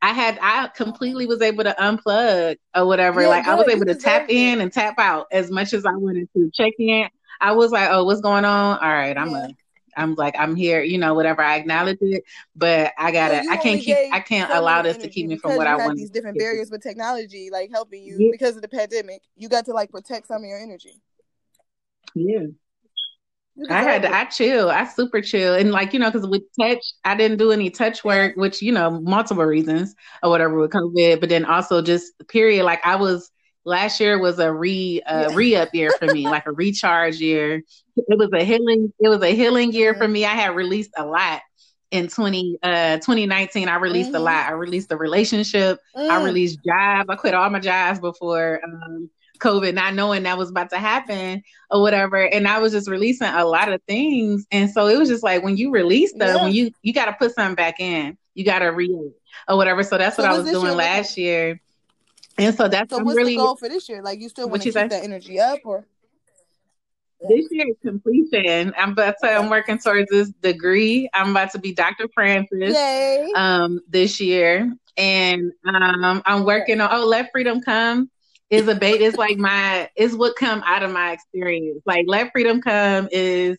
I 0.00 0.12
had 0.12 0.38
I 0.40 0.68
completely 0.68 1.26
was 1.26 1.42
able 1.42 1.64
to 1.64 1.74
unplug 1.78 2.56
or 2.74 2.86
whatever. 2.86 3.22
Yeah, 3.22 3.28
like 3.28 3.44
good. 3.44 3.50
I 3.50 3.54
was 3.54 3.68
able 3.68 3.86
to 3.86 3.94
tap 3.94 4.26
in 4.28 4.60
and 4.60 4.72
tap 4.72 4.98
out 4.98 5.26
as 5.32 5.50
much 5.50 5.72
as 5.72 5.84
I 5.84 5.92
wanted 5.92 6.28
to. 6.34 6.50
Check 6.54 6.74
in. 6.78 7.08
I 7.40 7.52
was 7.52 7.70
like, 7.70 7.88
oh, 7.90 8.04
what's 8.04 8.20
going 8.20 8.44
on? 8.44 8.78
All 8.78 8.88
right, 8.88 9.16
I'm 9.16 9.30
yeah. 9.30 9.46
a 9.46 9.48
I'm 9.98 10.14
like 10.14 10.34
I'm 10.38 10.56
here, 10.56 10.82
you 10.82 10.98
know, 10.98 11.14
whatever. 11.14 11.42
I 11.42 11.56
acknowledge 11.56 11.98
it, 12.00 12.24
but 12.56 12.92
I 12.98 13.12
gotta. 13.12 13.42
I 13.50 13.56
can't 13.56 13.80
keep. 13.80 13.96
I 14.12 14.20
can't 14.20 14.50
allow 14.52 14.82
this 14.82 14.96
to 14.98 15.08
keep 15.08 15.26
me 15.26 15.36
from 15.36 15.56
what 15.56 15.66
I 15.66 15.76
want. 15.76 15.98
These 15.98 16.10
different 16.10 16.38
barriers 16.38 16.70
with 16.70 16.82
technology, 16.82 17.50
like 17.52 17.70
helping 17.70 18.02
you 18.02 18.16
yeah. 18.18 18.28
because 18.32 18.56
of 18.56 18.62
the 18.62 18.68
pandemic. 18.68 19.22
You 19.36 19.48
got 19.48 19.64
to 19.66 19.72
like 19.72 19.90
protect 19.90 20.28
some 20.28 20.42
of 20.42 20.48
your 20.48 20.60
energy. 20.60 21.02
Yeah. 22.14 22.46
I 23.70 23.82
had 23.82 24.02
to, 24.02 24.14
I 24.14 24.24
chill. 24.26 24.70
I 24.70 24.84
super 24.84 25.20
chill. 25.20 25.54
And 25.54 25.72
like, 25.72 25.92
you 25.92 25.98
know, 25.98 26.10
because 26.10 26.28
with 26.28 26.42
touch, 26.58 26.78
I 27.04 27.16
didn't 27.16 27.38
do 27.38 27.50
any 27.50 27.70
touch 27.70 28.04
work, 28.04 28.36
which, 28.36 28.62
you 28.62 28.70
know, 28.70 29.00
multiple 29.00 29.44
reasons 29.44 29.96
or 30.22 30.30
whatever 30.30 30.58
with 30.60 30.70
COVID. 30.70 31.18
But 31.18 31.28
then 31.28 31.44
also 31.44 31.82
just 31.82 32.12
period. 32.28 32.64
Like 32.64 32.80
I 32.86 32.94
was 32.94 33.32
last 33.68 34.00
year 34.00 34.18
was 34.18 34.38
a 34.38 34.52
re 34.52 35.00
uh, 35.02 35.32
re 35.32 35.56
up 35.56 35.74
year 35.74 35.90
for 35.98 36.06
me, 36.06 36.24
like 36.24 36.46
a 36.46 36.52
recharge 36.52 37.16
year. 37.16 37.62
It 37.96 38.18
was 38.18 38.30
a 38.32 38.44
healing, 38.44 38.92
it 38.98 39.08
was 39.08 39.22
a 39.22 39.34
healing 39.34 39.72
year 39.72 39.94
for 39.94 40.08
me. 40.08 40.24
I 40.24 40.34
had 40.34 40.56
released 40.56 40.92
a 40.96 41.04
lot 41.04 41.42
in 41.90 42.06
20 42.06 42.58
uh 42.62 42.96
2019 42.96 43.66
i 43.66 43.76
released 43.76 44.08
mm-hmm. 44.08 44.16
a 44.16 44.20
lot 44.20 44.46
i 44.46 44.50
released 44.50 44.90
the 44.90 44.96
relationship 44.98 45.80
mm. 45.96 46.10
i 46.10 46.22
released 46.22 46.58
jobs 46.62 47.08
i 47.08 47.16
quit 47.16 47.32
all 47.32 47.48
my 47.48 47.58
jobs 47.58 47.98
before 47.98 48.60
um 48.62 49.08
COVID, 49.38 49.74
not 49.74 49.94
knowing 49.94 50.24
that 50.24 50.36
was 50.36 50.50
about 50.50 50.70
to 50.70 50.78
happen 50.78 51.42
or 51.70 51.80
whatever. 51.80 52.16
And 52.16 52.46
I 52.46 52.58
was 52.58 52.72
just 52.72 52.88
releasing 52.88 53.28
a 53.28 53.44
lot 53.44 53.72
of 53.72 53.80
things. 53.84 54.46
And 54.50 54.70
so 54.70 54.86
it 54.88 54.98
was 54.98 55.08
just 55.08 55.22
like 55.22 55.42
when 55.42 55.56
you 55.56 55.70
release 55.70 56.12
them, 56.12 56.36
yeah. 56.36 56.42
when 56.42 56.52
you 56.52 56.72
you 56.82 56.92
gotta 56.92 57.12
put 57.12 57.34
something 57.34 57.54
back 57.54 57.80
in, 57.80 58.18
you 58.34 58.44
gotta 58.44 58.72
re 58.72 58.92
or 59.48 59.56
whatever. 59.56 59.82
So 59.82 59.98
that's 59.98 60.16
so 60.16 60.22
what 60.22 60.32
I 60.32 60.38
was 60.38 60.50
doing 60.50 60.76
last 60.76 61.16
year. 61.16 61.60
And 62.38 62.56
so 62.56 62.68
that's 62.68 62.90
so 62.90 63.02
what's 63.02 63.16
really, 63.16 63.34
the 63.34 63.42
goal 63.42 63.56
for 63.56 63.68
this 63.68 63.88
year? 63.88 64.02
Like 64.02 64.20
you 64.20 64.28
still 64.28 64.48
want 64.48 64.62
to 64.62 64.66
keep 64.66 64.74
say? 64.74 64.88
that 64.88 65.02
energy 65.02 65.40
up 65.40 65.60
or 65.64 65.86
this 67.28 67.46
year 67.50 67.66
is 67.68 67.76
completion. 67.82 68.72
I'm 68.76 68.92
about 68.92 69.16
to 69.22 69.30
I'm 69.30 69.50
working 69.50 69.78
towards 69.78 70.10
this 70.10 70.30
degree. 70.30 71.08
I'm 71.12 71.30
about 71.32 71.50
to 71.52 71.58
be 71.58 71.74
Dr. 71.74 72.08
Francis 72.14 72.76
Yay. 72.76 73.32
um 73.34 73.80
this 73.88 74.20
year. 74.20 74.72
And 74.96 75.52
um 75.66 76.22
I'm 76.24 76.44
working 76.44 76.80
on 76.80 76.88
oh 76.92 77.06
let 77.06 77.30
freedom 77.32 77.60
come 77.60 78.10
is 78.50 78.68
a 78.68 78.74
bait. 78.74 79.02
It's 79.02 79.18
like 79.18 79.36
my 79.36 79.90
is 79.96 80.14
what 80.14 80.36
come 80.36 80.62
out 80.64 80.82
of 80.82 80.92
my 80.92 81.12
experience. 81.12 81.82
Like 81.84 82.04
let 82.08 82.30
freedom 82.32 82.60
come 82.60 83.08
is 83.10 83.58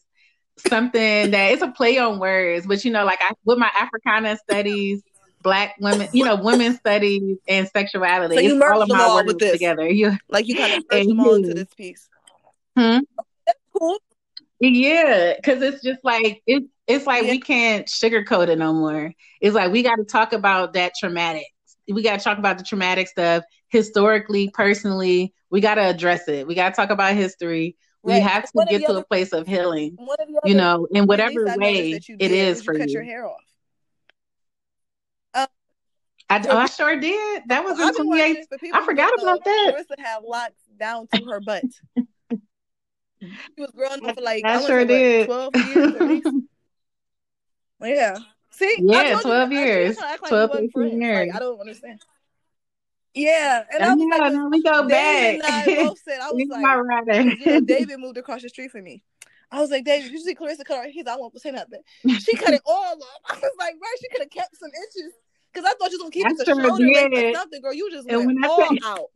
something 0.67 1.31
that 1.31 1.51
it's 1.51 1.61
a 1.61 1.71
play 1.71 1.97
on 1.97 2.19
words, 2.19 2.65
but 2.65 2.83
you 2.83 2.91
know, 2.91 3.05
like 3.05 3.19
I 3.21 3.31
with 3.45 3.57
my 3.57 3.71
Africana 3.79 4.37
studies, 4.37 5.01
black 5.41 5.75
women, 5.79 6.07
you 6.13 6.25
know, 6.25 6.35
women's 6.35 6.77
studies 6.77 7.37
and 7.47 7.67
sexuality. 7.67 8.35
So 8.35 8.41
you 8.41 8.55
it's 8.55 8.63
all 8.63 8.81
of 8.81 8.89
my 8.89 9.01
all 9.01 9.25
with 9.25 9.39
this. 9.39 9.53
together. 9.53 9.87
You 9.99 10.17
like 10.29 10.47
you 10.47 10.55
kind 10.55 10.73
of 10.73 10.83
merge 10.91 11.07
them 11.07 11.19
all 11.19 11.35
into 11.35 11.53
this 11.53 11.73
piece. 11.75 12.07
Hmm? 12.77 12.99
That's 13.45 13.59
cool. 13.77 13.97
Yeah, 14.59 15.33
because 15.35 15.61
it's 15.61 15.81
just 15.81 16.03
like 16.03 16.41
it's 16.45 16.67
it's 16.87 17.05
like 17.05 17.25
yeah. 17.25 17.31
we 17.31 17.39
can't 17.39 17.87
sugarcoat 17.87 18.49
it 18.49 18.57
no 18.57 18.73
more. 18.73 19.13
It's 19.41 19.55
like 19.55 19.71
we 19.71 19.83
got 19.83 19.95
to 19.95 20.05
talk 20.05 20.33
about 20.33 20.73
that 20.73 20.93
traumatic. 20.99 21.47
We 21.87 22.03
got 22.03 22.19
to 22.19 22.23
talk 22.23 22.37
about 22.37 22.57
the 22.57 22.63
traumatic 22.63 23.07
stuff 23.07 23.43
historically, 23.69 24.49
personally, 24.49 25.33
we 25.49 25.61
got 25.61 25.75
to 25.75 25.81
address 25.81 26.27
it. 26.27 26.45
We 26.45 26.55
got 26.55 26.69
to 26.69 26.75
talk 26.75 26.89
about 26.89 27.15
history. 27.15 27.77
Right. 28.01 28.15
We 28.15 28.19
have 28.21 28.43
to 28.43 28.65
get 28.69 28.81
to 28.81 28.91
other, 28.91 28.99
a 28.99 29.03
place 29.03 29.33
of 29.33 29.45
healing, 29.45 29.97
you 30.45 30.55
know, 30.55 30.87
in 30.91 31.05
whatever 31.05 31.45
way 31.57 31.99
it 32.07 32.31
is 32.31 32.63
for 32.63 32.73
you. 32.73 32.79
Cut 32.79 32.89
your 32.89 33.03
hair 33.03 33.27
off. 33.27 33.41
I, 36.29 36.45
oh, 36.47 36.57
I 36.57 36.67
sure 36.67 36.99
did. 36.99 37.43
That 37.47 37.63
was 37.63 37.79
in 37.79 37.87
2018. 37.87 38.71
I 38.73 38.85
forgot 38.85 39.11
about 39.19 39.43
that. 39.43 39.73
Marissa 39.75 39.99
had 40.03 40.23
locks 40.23 40.61
down 40.79 41.07
to 41.13 41.23
her 41.25 41.39
butt. 41.39 41.63
she 41.97 43.27
was 43.57 43.71
growing 43.71 44.05
up 44.07 44.15
for 44.15 44.21
like 44.21 44.45
I, 44.45 44.55
I 44.55 44.65
sure 44.65 44.85
did. 44.85 45.25
12 45.25 45.55
years 45.55 46.23
yeah. 47.81 48.17
See, 48.51 48.75
yeah, 48.79 49.19
12 49.21 49.51
years. 49.53 49.97
12, 50.27 50.51
15 50.51 51.01
years. 51.01 51.27
Like, 51.27 51.35
I 51.35 51.39
don't 51.39 51.59
understand. 51.59 51.99
Yeah, 53.15 53.63
and 53.73 53.83
I, 53.83 53.87
I 53.87 53.95
was 53.95 54.05
know, 54.05 54.17
like, 54.17 54.33
no, 54.33 54.49
we 54.49 54.63
go 54.63 54.87
David 54.87 55.41
back. 55.41 55.65
And 55.67 55.79
I 55.79 55.83
both 55.87 55.99
said, 55.99 56.19
I 56.21 56.31
was 56.31 56.47
like, 56.47 56.61
my 56.61 57.23
you 57.23 57.45
know, 57.45 57.59
David 57.61 57.99
moved 57.99 58.17
across 58.17 58.43
the 58.43 58.49
street 58.49 58.71
from 58.71 58.83
me. 58.83 59.03
I 59.51 59.59
was 59.59 59.71
like, 59.71 59.83
David, 59.83 60.11
you 60.11 60.19
see 60.19 60.35
Clarissa 60.35 60.63
cut 60.63 60.77
her 60.77 60.91
hair? 60.91 61.03
I 61.07 61.15
won't 61.15 61.39
say 61.41 61.49
nothing. 61.49 61.81
She 62.19 62.35
cut 62.35 62.53
it 62.53 62.61
all 62.67 62.93
off. 62.93 63.21
I 63.27 63.33
was 63.33 63.51
like, 63.57 63.73
right, 63.81 63.95
she 63.99 64.09
could 64.09 64.21
have 64.21 64.29
kept 64.29 64.55
some 64.57 64.69
inches. 64.69 65.13
Because 65.53 65.69
I 65.69 65.73
thought 65.75 65.91
you 65.91 65.97
was 65.97 66.01
gonna 66.01 66.11
keep 66.11 66.25
I 66.25 66.29
it 66.31 66.37
to 66.37 66.45
shoulder 66.45 66.85
length 66.85 67.17
or 67.17 67.33
something, 67.33 67.61
girl. 67.61 67.73
You 67.73 67.91
just 67.91 68.07
and 68.09 68.25
went 68.25 68.45
all 68.45 68.77
out 68.83 69.09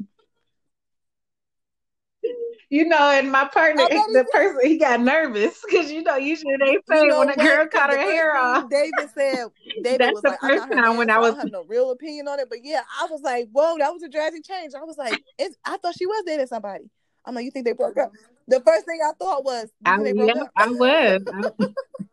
you 2.69 2.87
know, 2.87 3.11
and 3.11 3.31
my 3.31 3.45
partner, 3.45 3.87
the 3.87 4.25
person, 4.31 4.59
he 4.63 4.77
got 4.77 4.99
nervous 4.99 5.61
because 5.63 5.91
you 5.91 6.03
know, 6.03 6.15
usually 6.15 6.55
they 6.57 6.77
say 6.89 7.01
you 7.01 7.07
know 7.07 7.19
when 7.19 7.29
a 7.29 7.35
girl 7.35 7.67
cut 7.67 7.91
her 7.91 7.97
hair 7.97 8.35
off. 8.35 8.69
David 8.69 9.09
said, 9.13 9.47
David 9.83 9.99
That's 9.99 10.13
was 10.13 10.21
the 10.23 10.29
like, 10.29 10.39
first 10.39 10.71
time 10.71 10.97
when 10.97 11.09
I 11.09 11.19
was. 11.19 11.35
I 11.35 11.39
have 11.39 11.51
no 11.51 11.63
real 11.65 11.91
opinion 11.91 12.27
on 12.27 12.39
it, 12.39 12.47
but 12.49 12.59
yeah, 12.63 12.81
I 12.99 13.07
was 13.09 13.21
like, 13.21 13.47
whoa, 13.51 13.77
that 13.77 13.91
was 13.93 14.03
a 14.03 14.09
drastic 14.09 14.43
change. 14.43 14.73
I 14.75 14.83
was 14.83 14.97
like, 14.97 15.21
I 15.65 15.77
thought 15.77 15.95
she 15.97 16.05
was 16.05 16.23
dating 16.25 16.47
somebody. 16.47 16.89
I'm 17.25 17.35
like, 17.35 17.45
you 17.45 17.51
think 17.51 17.65
they 17.65 17.73
broke 17.73 17.97
up? 17.97 18.11
The 18.47 18.59
first 18.61 18.85
thing 18.85 18.99
I 19.01 19.13
thought 19.13 19.45
was, 19.45 19.69
I, 19.85 19.97
yeah, 20.03 20.33
I 20.57 20.69
was. 20.69 21.21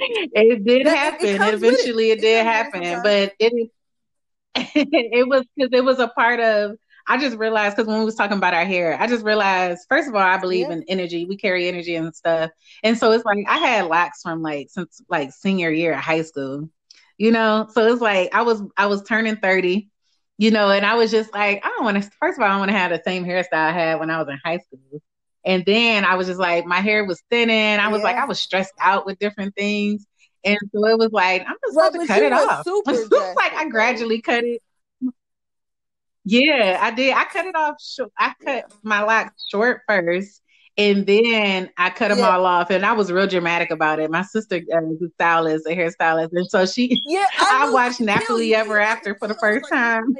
it 0.00 0.64
did 0.64 0.86
that, 0.86 0.96
happen. 0.96 1.26
It 1.26 1.54
Eventually, 1.54 2.10
it, 2.10 2.18
it 2.18 2.20
did 2.20 2.44
happen, 2.44 3.00
but 3.02 3.34
it 3.38 3.70
it 4.54 5.28
was 5.28 5.44
because 5.56 5.70
it 5.72 5.84
was 5.84 5.98
a 5.98 6.08
part 6.08 6.40
of 6.40 6.76
I 7.08 7.16
just 7.18 7.38
realized 7.38 7.74
because 7.74 7.88
when 7.88 7.98
we 7.98 8.04
was 8.04 8.16
talking 8.16 8.36
about 8.36 8.52
our 8.52 8.66
hair, 8.66 9.00
I 9.00 9.06
just 9.06 9.24
realized 9.24 9.86
first 9.88 10.08
of 10.08 10.14
all, 10.14 10.20
I 10.20 10.36
believe 10.36 10.66
yeah. 10.68 10.74
in 10.74 10.84
energy. 10.88 11.24
We 11.24 11.38
carry 11.38 11.66
energy 11.66 11.96
and 11.96 12.14
stuff, 12.14 12.50
and 12.82 12.98
so 12.98 13.12
it's 13.12 13.24
like 13.24 13.38
I 13.48 13.58
had 13.58 13.86
locks 13.86 14.20
from 14.22 14.42
like 14.42 14.68
since 14.68 15.00
like 15.08 15.32
senior 15.32 15.70
year 15.70 15.94
of 15.94 16.00
high 16.00 16.22
school, 16.22 16.68
you 17.16 17.32
know. 17.32 17.66
So 17.72 17.90
it's 17.90 18.02
like 18.02 18.34
I 18.34 18.42
was 18.42 18.62
I 18.76 18.86
was 18.86 19.02
turning 19.04 19.36
thirty, 19.36 19.88
you 20.36 20.50
know, 20.50 20.70
and 20.70 20.84
I 20.84 20.96
was 20.96 21.10
just 21.10 21.32
like 21.32 21.64
I 21.64 21.68
don't 21.68 21.84
want 21.84 22.02
to. 22.02 22.10
First 22.20 22.38
of 22.38 22.42
all, 22.42 22.50
I 22.50 22.58
want 22.58 22.70
to 22.70 22.76
have 22.76 22.90
the 22.90 23.02
same 23.02 23.24
hairstyle 23.24 23.54
I 23.54 23.72
had 23.72 24.00
when 24.00 24.10
I 24.10 24.18
was 24.18 24.28
in 24.28 24.38
high 24.44 24.58
school, 24.58 25.00
and 25.48 25.64
then 25.66 26.04
I 26.04 26.14
was 26.14 26.28
just 26.28 26.38
like 26.38 26.64
my 26.64 26.80
hair 26.80 27.04
was 27.04 27.20
thinning. 27.28 27.80
I 27.80 27.88
was 27.88 27.98
yeah. 27.98 28.04
like 28.04 28.16
I 28.16 28.26
was 28.26 28.38
stressed 28.38 28.74
out 28.80 29.04
with 29.06 29.18
different 29.18 29.56
things. 29.56 30.06
And 30.44 30.56
so 30.72 30.86
it 30.86 30.96
was 30.96 31.10
like, 31.10 31.42
I'm 31.42 31.56
just 31.66 31.76
well, 31.76 31.88
about 31.88 32.00
to 32.00 32.06
cut 32.06 32.22
it 32.22 32.32
off. 32.32 32.64
Super 32.64 32.92
like 33.34 33.54
I 33.54 33.68
gradually 33.68 34.22
cut 34.22 34.44
it 34.44 34.62
yeah, 36.30 36.78
I 36.82 36.90
did. 36.90 37.14
I 37.14 37.24
cut 37.24 37.46
it 37.46 37.56
off 37.56 37.80
short. 37.80 38.12
I 38.18 38.34
cut 38.44 38.70
my 38.82 39.00
locks 39.00 39.46
short 39.50 39.80
first, 39.88 40.42
and 40.76 41.06
then 41.06 41.70
I 41.78 41.88
cut 41.88 42.08
them 42.08 42.18
yeah. 42.18 42.28
all 42.28 42.44
off. 42.44 42.70
And 42.70 42.84
I 42.84 42.92
was 42.92 43.10
real 43.10 43.26
dramatic 43.26 43.70
about 43.70 43.98
it. 43.98 44.10
My 44.10 44.20
sister 44.20 44.56
uh, 44.56 44.90
is 44.90 45.00
a 45.00 45.08
stylist, 45.14 45.66
a 45.66 45.70
hairstylist, 45.70 46.28
and 46.32 46.46
so 46.50 46.66
she. 46.66 47.02
Yeah, 47.06 47.24
I, 47.38 47.66
I 47.66 47.70
watched 47.70 48.00
Nappily 48.00 48.52
Ever 48.52 48.78
After 48.78 49.14
for 49.14 49.26
the 49.26 49.36
first 49.36 49.70
time. 49.70 50.14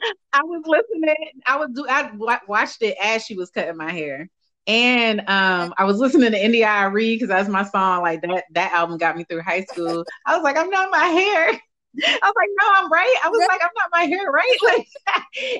I 0.32 0.42
was 0.42 0.62
listening. 0.66 1.40
I 1.46 1.56
was 1.56 1.70
do. 1.74 1.86
I 1.88 2.10
watched 2.46 2.82
it 2.82 2.96
as 3.02 3.24
she 3.24 3.34
was 3.34 3.50
cutting 3.50 3.76
my 3.76 3.92
hair, 3.92 4.28
and 4.66 5.20
um, 5.20 5.74
I 5.76 5.84
was 5.84 5.98
listening 5.98 6.32
to 6.32 6.36
"Indie 6.38 6.44
India.Arie 6.44 7.14
because 7.14 7.28
that's 7.28 7.48
my 7.48 7.64
song. 7.64 8.02
Like 8.02 8.22
that. 8.22 8.44
That 8.52 8.72
album 8.72 8.98
got 8.98 9.16
me 9.16 9.24
through 9.24 9.42
high 9.42 9.64
school. 9.64 10.04
I 10.26 10.36
was 10.36 10.44
like, 10.44 10.56
I'm 10.56 10.70
not 10.70 10.90
my 10.90 11.06
hair. 11.06 11.60
I 12.04 12.18
was 12.22 12.34
like, 12.36 12.48
no, 12.60 12.70
I'm 12.76 12.92
right. 12.92 13.16
I 13.24 13.28
was 13.28 13.48
like, 13.48 13.60
I'm 13.62 13.70
not 13.76 13.90
my 13.92 14.04
hair 14.04 14.30
right. 14.30 14.56
Like, 14.62 14.86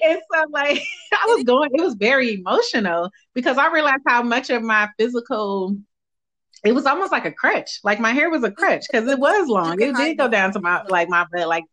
and 0.04 0.20
so 0.32 0.44
like 0.50 0.80
I 1.12 1.26
was 1.26 1.44
going, 1.44 1.70
it 1.74 1.80
was 1.80 1.94
very 1.94 2.34
emotional 2.34 3.10
because 3.34 3.58
I 3.58 3.72
realized 3.72 4.02
how 4.06 4.22
much 4.22 4.48
of 4.50 4.62
my 4.62 4.88
physical 4.96 5.76
it 6.64 6.72
was 6.72 6.86
almost 6.86 7.12
like 7.12 7.24
a 7.24 7.32
crutch. 7.32 7.80
Like 7.82 8.00
my 8.00 8.12
hair 8.12 8.30
was 8.30 8.44
a 8.44 8.50
crutch 8.50 8.84
because 8.90 9.08
it 9.08 9.18
was 9.18 9.48
long. 9.48 9.80
It 9.80 9.96
did 9.96 10.18
go 10.18 10.28
down 10.28 10.52
to 10.52 10.60
my 10.60 10.82
like 10.88 11.08
my 11.08 11.26
butt. 11.32 11.48
Like 11.48 11.64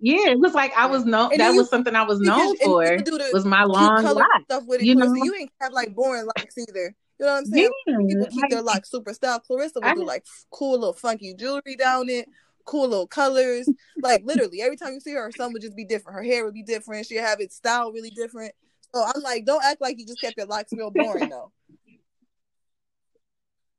yeah, 0.00 0.30
it 0.30 0.38
was 0.38 0.54
like 0.54 0.72
I 0.76 0.86
was 0.86 1.04
known. 1.04 1.30
That 1.36 1.52
you, 1.52 1.58
was 1.58 1.70
something 1.70 1.94
I 1.94 2.02
was 2.02 2.20
known 2.20 2.56
for. 2.58 2.84
The, 2.84 3.30
was 3.32 3.44
my 3.44 3.64
long. 3.64 4.00
Stuff 4.44 4.64
with 4.66 4.80
it, 4.80 4.86
you 4.86 4.94
know, 4.94 5.12
you 5.14 5.34
ain't 5.34 5.50
have 5.60 5.72
like 5.72 5.94
boring 5.94 6.26
locks 6.26 6.56
either. 6.58 6.94
You 7.18 7.24
know 7.24 7.32
what 7.32 7.38
I'm 7.38 7.46
saying? 7.46 7.70
Yeah, 7.86 7.96
People 7.96 8.26
keep 8.26 8.42
like, 8.42 8.50
their 8.50 8.62
locks 8.62 8.90
super 8.90 9.14
style. 9.14 9.40
Clarissa 9.40 9.80
would 9.80 9.84
I, 9.84 9.94
do 9.94 10.04
like 10.04 10.24
cool 10.50 10.72
little 10.72 10.92
funky 10.92 11.34
jewelry 11.34 11.76
down 11.76 12.10
it 12.10 12.28
cool 12.66 12.88
little 12.88 13.06
colors. 13.06 13.68
like 14.02 14.22
literally, 14.24 14.60
every 14.60 14.76
time 14.76 14.92
you 14.92 15.00
see 15.00 15.12
her, 15.12 15.22
her 15.22 15.32
son 15.32 15.52
would 15.54 15.62
just 15.62 15.76
be 15.76 15.84
different. 15.84 16.16
Her 16.16 16.22
hair 16.22 16.44
would 16.44 16.54
be 16.54 16.62
different. 16.62 17.06
She'd 17.06 17.16
have 17.16 17.40
it 17.40 17.52
style 17.52 17.92
really 17.92 18.10
different. 18.10 18.52
So 18.94 19.02
I'm 19.02 19.22
like, 19.22 19.46
don't 19.46 19.64
act 19.64 19.80
like 19.80 19.98
you 19.98 20.06
just 20.06 20.20
kept 20.20 20.36
your 20.36 20.46
locks 20.46 20.72
real 20.72 20.90
boring 20.90 21.30
though. 21.30 21.52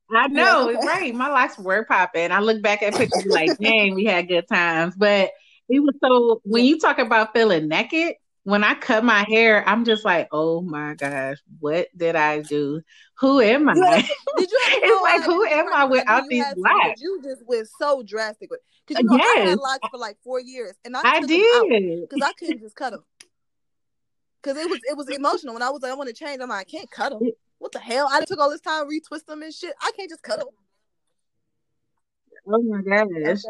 I 0.09 0.27
know, 0.29 0.69
yeah. 0.69 0.85
right. 0.85 1.13
My 1.13 1.27
locks 1.27 1.59
were 1.59 1.83
popping. 1.83 2.31
I 2.31 2.39
look 2.39 2.61
back 2.61 2.81
at 2.81 2.95
pictures 2.95 3.25
like, 3.25 3.57
dang, 3.57 3.93
we 3.93 4.05
had 4.05 4.29
good 4.29 4.47
times. 4.47 4.95
But 4.95 5.31
it 5.69 5.79
was 5.79 5.95
so 6.01 6.41
when 6.43 6.65
you 6.65 6.79
talk 6.79 6.99
about 6.99 7.33
feeling 7.33 7.67
naked, 7.67 8.15
when 8.43 8.63
I 8.63 8.75
cut 8.75 9.03
my 9.03 9.25
hair, 9.27 9.67
I'm 9.67 9.83
just 9.83 10.05
like, 10.05 10.29
oh 10.31 10.61
my 10.61 10.93
gosh, 10.93 11.37
what 11.59 11.89
did 11.95 12.15
I 12.15 12.41
do? 12.41 12.81
Who 13.19 13.41
am 13.41 13.67
I? 13.67 13.73
did 14.37 14.49
you 14.49 14.59
it's 14.61 15.03
like, 15.03 15.23
who 15.23 15.43
am 15.45 15.73
I 15.73 15.83
without 15.83 16.23
these 16.29 16.45
locks? 16.55 17.01
You 17.01 17.19
just 17.23 17.45
went 17.45 17.67
so 17.77 18.03
drastic 18.03 18.49
with 18.49 18.61
because 18.87 19.03
you 19.03 19.09
know 19.09 19.17
yes. 19.17 19.37
I 19.37 19.49
had 19.49 19.59
locks 19.59 19.89
for 19.91 19.97
like 19.97 20.17
four 20.23 20.39
years, 20.39 20.75
and 20.85 20.95
I, 20.95 21.01
I 21.03 21.19
did 21.21 22.07
because 22.09 22.21
I 22.23 22.31
couldn't 22.33 22.59
just 22.61 22.75
cut 22.75 22.91
them 22.91 23.03
because 24.41 24.57
it 24.57 24.69
was 24.69 24.79
it 24.89 24.95
was 24.95 25.09
emotional. 25.09 25.53
When 25.53 25.63
I 25.63 25.69
was 25.69 25.81
like, 25.81 25.91
I 25.91 25.95
want 25.95 26.07
to 26.07 26.15
change, 26.15 26.39
I'm 26.41 26.49
like, 26.49 26.61
I 26.61 26.63
can't 26.63 26.89
cut 26.89 27.09
them. 27.09 27.29
What 27.59 27.71
the 27.71 27.79
hell? 27.79 28.07
I 28.09 28.23
took 28.23 28.39
all 28.39 28.49
this 28.49 28.61
time 28.61 28.85
retwist 28.85 29.25
them 29.25 29.41
and 29.41 29.53
shit. 29.53 29.73
I 29.81 29.91
can't 29.95 30.09
just 30.09 30.23
cut 30.23 30.39
them. 30.39 30.47
Oh 32.47 32.61
my 32.61 32.81
gosh. 32.81 33.41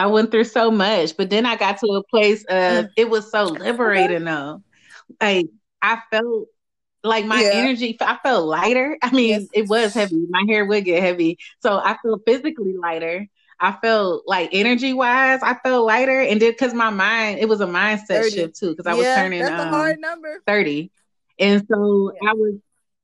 I 0.00 0.06
went 0.06 0.30
through 0.30 0.44
so 0.44 0.70
much, 0.70 1.14
but 1.18 1.28
then 1.28 1.44
I 1.44 1.56
got 1.56 1.76
to 1.80 1.86
a 1.88 2.02
place 2.02 2.42
of 2.44 2.86
it 2.96 3.10
was 3.10 3.30
so 3.30 3.44
liberating 3.66 4.24
though. 4.24 4.62
Like 5.20 5.48
I 5.82 6.00
felt 6.10 6.48
like 7.04 7.26
my 7.26 7.42
yeah. 7.42 7.50
energy, 7.52 7.98
I 8.00 8.16
felt 8.22 8.46
lighter. 8.46 8.96
I 9.02 9.10
mean, 9.10 9.28
yes. 9.28 9.48
it 9.52 9.68
was 9.68 9.92
heavy. 9.92 10.24
My 10.30 10.42
hair 10.48 10.64
would 10.64 10.86
get 10.86 11.02
heavy. 11.02 11.38
So 11.60 11.76
I 11.76 11.98
feel 12.02 12.18
physically 12.26 12.72
lighter. 12.72 13.26
I 13.60 13.72
felt 13.72 14.22
like 14.26 14.48
energy 14.52 14.94
wise, 14.94 15.40
I 15.42 15.56
felt 15.62 15.84
lighter. 15.84 16.18
And 16.22 16.40
then 16.40 16.52
because 16.52 16.72
my 16.72 16.88
mind, 16.88 17.38
it 17.38 17.48
was 17.50 17.60
a 17.60 17.66
mindset 17.66 18.06
30. 18.06 18.30
shift 18.30 18.56
too, 18.56 18.70
because 18.70 18.86
I 18.86 18.94
was 18.94 19.04
turning 19.04 19.40
that's 19.40 19.52
um, 19.52 19.68
a 19.68 19.70
hard 19.70 20.00
number. 20.00 20.40
30. 20.46 20.90
And 21.38 21.66
so 21.70 22.12
yeah. 22.22 22.30
I 22.30 22.32
was 22.32 22.54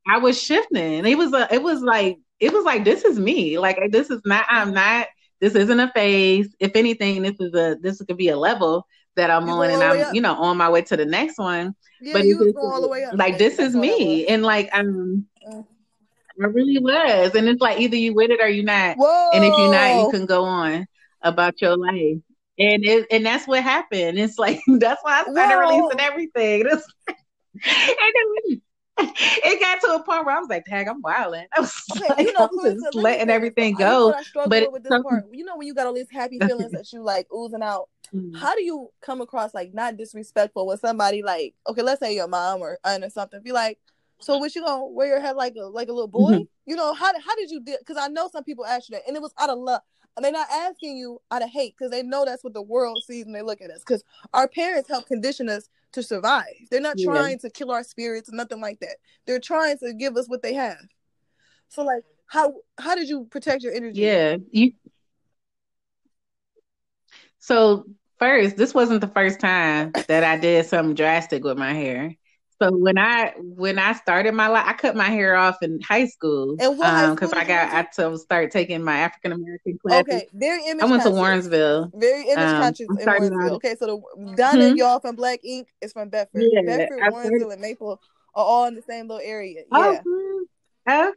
I 0.08 0.18
was 0.18 0.42
shifting. 0.42 1.04
It 1.04 1.18
was 1.18 1.34
a 1.34 1.52
it 1.52 1.62
was 1.62 1.82
like 1.82 2.16
it 2.40 2.54
was 2.54 2.64
like 2.64 2.84
this 2.84 3.04
is 3.04 3.18
me. 3.18 3.58
Like 3.58 3.78
this 3.90 4.08
is 4.08 4.22
not 4.24 4.46
I'm 4.48 4.72
not 4.72 5.08
this 5.40 5.54
isn't 5.54 5.80
a 5.80 5.90
phase. 5.92 6.54
If 6.58 6.76
anything, 6.76 7.22
this 7.22 7.36
is 7.40 7.54
a 7.54 7.76
this 7.80 8.02
could 8.02 8.16
be 8.16 8.28
a 8.28 8.36
level 8.36 8.86
that 9.16 9.30
I'm 9.30 9.48
on, 9.48 9.70
and 9.70 9.82
I'm 9.82 10.14
you 10.14 10.20
know 10.20 10.34
on 10.34 10.56
my 10.56 10.68
way 10.68 10.82
to 10.82 10.96
the 10.96 11.06
next 11.06 11.38
one. 11.38 11.74
Yeah, 12.00 12.12
but 12.12 12.24
you 12.24 12.38
going 12.38 12.54
all 12.56 12.80
the 12.80 12.88
way 12.88 13.04
up. 13.04 13.14
Like 13.14 13.38
this 13.38 13.58
is 13.58 13.74
me, 13.74 14.26
and 14.26 14.42
like. 14.42 14.70
Mm. 14.70 15.24
I 16.38 16.48
really 16.48 16.78
was, 16.78 17.34
and 17.34 17.48
it's 17.48 17.62
like 17.62 17.80
either 17.80 17.96
you 17.96 18.12
with 18.12 18.30
it 18.30 18.42
or 18.42 18.48
you 18.48 18.62
not. 18.62 18.98
Whoa. 18.98 19.30
And 19.32 19.42
if 19.42 19.54
you're 19.56 19.70
not, 19.70 20.02
you 20.02 20.10
can 20.10 20.26
go 20.26 20.44
on 20.44 20.86
about 21.22 21.60
your 21.62 21.78
life. 21.78 22.18
And 22.58 22.84
it, 22.84 23.06
and 23.10 23.24
that's 23.24 23.46
what 23.46 23.62
happened. 23.62 24.18
It's 24.18 24.38
like 24.38 24.60
that's 24.78 25.02
why 25.02 25.20
I 25.20 25.22
started 25.22 25.54
Whoa. 25.54 25.78
releasing 25.78 26.00
everything. 26.00 26.66
It's, 27.56 27.66
and 27.66 28.12
it, 28.44 28.60
it 28.98 29.60
got 29.60 29.80
to 29.82 29.94
a 29.94 30.02
point 30.02 30.24
where 30.24 30.34
I 30.34 30.40
was 30.40 30.48
like, 30.48 30.64
"Tag, 30.64 30.88
I'm 30.88 31.02
wilding." 31.02 31.46
I 31.54 31.60
was 31.60 31.82
okay, 31.92 32.06
like, 32.08 32.26
you 32.26 32.32
know, 32.32 32.48
I'm 32.50 32.80
just 32.80 32.94
letting 32.94 33.28
everything 33.28 33.74
go. 33.74 34.14
But 34.34 34.72
with 34.72 34.84
this 34.84 35.02
part, 35.02 35.24
you 35.32 35.44
know, 35.44 35.56
when 35.56 35.66
you 35.66 35.74
got 35.74 35.86
all 35.86 35.92
these 35.92 36.10
happy 36.10 36.38
feelings 36.38 36.72
that 36.72 36.90
you 36.92 37.02
like 37.02 37.26
oozing 37.30 37.62
out, 37.62 37.90
mm-hmm. 38.14 38.34
how 38.36 38.54
do 38.54 38.62
you 38.62 38.88
come 39.02 39.20
across 39.20 39.52
like 39.52 39.74
not 39.74 39.98
disrespectful 39.98 40.66
with 40.66 40.80
somebody 40.80 41.22
like, 41.22 41.54
okay, 41.68 41.82
let's 41.82 42.00
say 42.00 42.14
your 42.14 42.28
mom 42.28 42.60
or 42.60 42.78
aunt 42.84 43.04
or 43.04 43.10
something, 43.10 43.42
be 43.42 43.52
like, 43.52 43.78
"So, 44.20 44.38
what 44.38 44.54
you 44.54 44.64
gonna 44.64 44.86
wear 44.86 45.08
your 45.08 45.20
head 45.20 45.36
like 45.36 45.56
a 45.56 45.64
like 45.64 45.88
a 45.88 45.92
little 45.92 46.08
boy?" 46.08 46.32
Mm-hmm. 46.32 46.42
You 46.64 46.76
know, 46.76 46.94
how 46.94 47.12
how 47.20 47.36
did 47.36 47.50
you 47.50 47.60
do? 47.60 47.76
Because 47.78 47.98
I 47.98 48.08
know 48.08 48.30
some 48.32 48.44
people 48.44 48.64
ask 48.64 48.88
you 48.88 48.96
that, 48.96 49.06
and 49.06 49.14
it 49.14 49.20
was 49.20 49.34
out 49.38 49.50
of 49.50 49.58
love. 49.58 49.82
And 50.16 50.24
they're 50.24 50.32
not 50.32 50.48
asking 50.50 50.96
you 50.96 51.20
out 51.30 51.42
of 51.42 51.50
hate 51.50 51.74
because 51.78 51.90
they 51.90 52.02
know 52.02 52.24
that's 52.24 52.42
what 52.42 52.54
the 52.54 52.62
world 52.62 53.02
sees 53.06 53.26
when 53.26 53.34
they 53.34 53.42
look 53.42 53.60
at 53.60 53.70
us. 53.70 53.80
Because 53.80 54.02
our 54.32 54.48
parents 54.48 54.88
help 54.88 55.06
condition 55.06 55.48
us 55.48 55.68
to 55.92 56.02
survive. 56.02 56.44
They're 56.70 56.80
not 56.80 56.98
yeah. 56.98 57.06
trying 57.06 57.38
to 57.40 57.50
kill 57.50 57.70
our 57.70 57.84
spirits, 57.84 58.30
or 58.30 58.34
nothing 58.34 58.60
like 58.60 58.80
that. 58.80 58.96
They're 59.26 59.40
trying 59.40 59.78
to 59.78 59.92
give 59.92 60.16
us 60.16 60.28
what 60.28 60.42
they 60.42 60.54
have. 60.54 60.78
So 61.68 61.82
like 61.82 62.04
how 62.26 62.54
how 62.78 62.94
did 62.94 63.08
you 63.08 63.26
protect 63.30 63.62
your 63.62 63.72
energy? 63.72 64.00
Yeah. 64.00 64.36
You 64.50 64.72
so 67.38 67.84
first, 68.18 68.56
this 68.56 68.74
wasn't 68.74 69.00
the 69.00 69.08
first 69.08 69.38
time 69.38 69.92
that 70.08 70.24
I 70.24 70.36
did 70.36 70.66
something 70.66 70.94
drastic 70.94 71.44
with 71.44 71.56
my 71.56 71.72
hair. 71.72 72.16
So 72.60 72.74
when 72.74 72.96
I 72.96 73.34
when 73.36 73.78
I 73.78 73.92
started 73.92 74.32
my 74.32 74.48
life, 74.48 74.64
I 74.66 74.72
cut 74.72 74.96
my 74.96 75.10
hair 75.10 75.36
off 75.36 75.62
in 75.62 75.78
high 75.82 76.06
school. 76.06 76.56
And 76.58 76.78
what 76.78 77.10
because 77.10 77.32
um, 77.32 77.38
I 77.38 77.44
got 77.44 77.72
I 77.72 77.86
to 77.96 78.16
start 78.16 78.50
taking 78.50 78.82
my 78.82 78.98
African 78.98 79.32
American 79.32 79.78
classes. 79.78 80.06
Okay, 80.08 80.28
very 80.32 80.64
image. 80.66 80.82
I 80.82 80.86
went 80.86 81.02
conscious. 81.02 81.50
to 81.50 81.50
Warrensville. 81.54 81.90
Very 82.00 82.22
image 82.22 82.38
um, 82.38 82.62
conscious 82.62 82.86
in 82.88 82.96
Warrensville. 82.96 83.50
Okay, 83.52 83.76
so 83.78 83.86
the 84.16 84.34
Donna 84.36 84.58
mm-hmm. 84.60 84.76
y'all 84.76 85.00
from 85.00 85.16
Black 85.16 85.40
Ink 85.44 85.68
is 85.82 85.92
from 85.92 86.08
Bedford. 86.08 86.44
Yeah, 86.50 86.62
Bedford, 86.64 87.00
I 87.02 87.10
Warrensville, 87.10 87.24
started... 87.24 87.48
and 87.50 87.60
Maple 87.60 88.00
are 88.34 88.44
all 88.44 88.64
in 88.66 88.74
the 88.74 88.82
same 88.82 89.08
little 89.08 89.22
area. 89.22 89.62
Yeah. 89.70 90.00
Okay. 90.88 91.10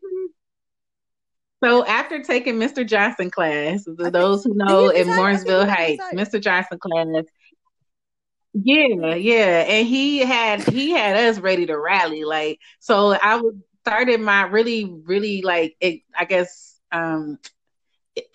So 1.64 1.86
after 1.86 2.24
taking 2.24 2.56
Mr. 2.56 2.88
Johnson 2.88 3.30
class, 3.30 3.84
those 3.86 4.46
who 4.46 4.54
know 4.56 4.90
in 4.90 5.08
Warrensville 5.08 5.68
Heights, 5.68 6.04
Mr. 6.14 6.42
Johnson 6.42 6.80
class, 6.80 7.26
Yeah, 8.64 9.16
yeah. 9.16 9.64
And 9.68 9.88
he 9.88 10.20
had 10.20 10.62
he 10.68 10.92
had 10.92 11.16
us 11.18 11.40
ready 11.40 11.66
to 11.68 11.78
rally. 11.80 12.24
Like 12.26 12.60
so 12.80 13.14
I 13.14 13.38
was 13.38 13.56
started 13.82 14.20
my 14.22 14.44
really, 14.44 14.86
really 14.86 15.42
like 15.42 15.76
it, 15.80 16.02
I 16.18 16.26
guess 16.26 16.80
um 16.92 17.40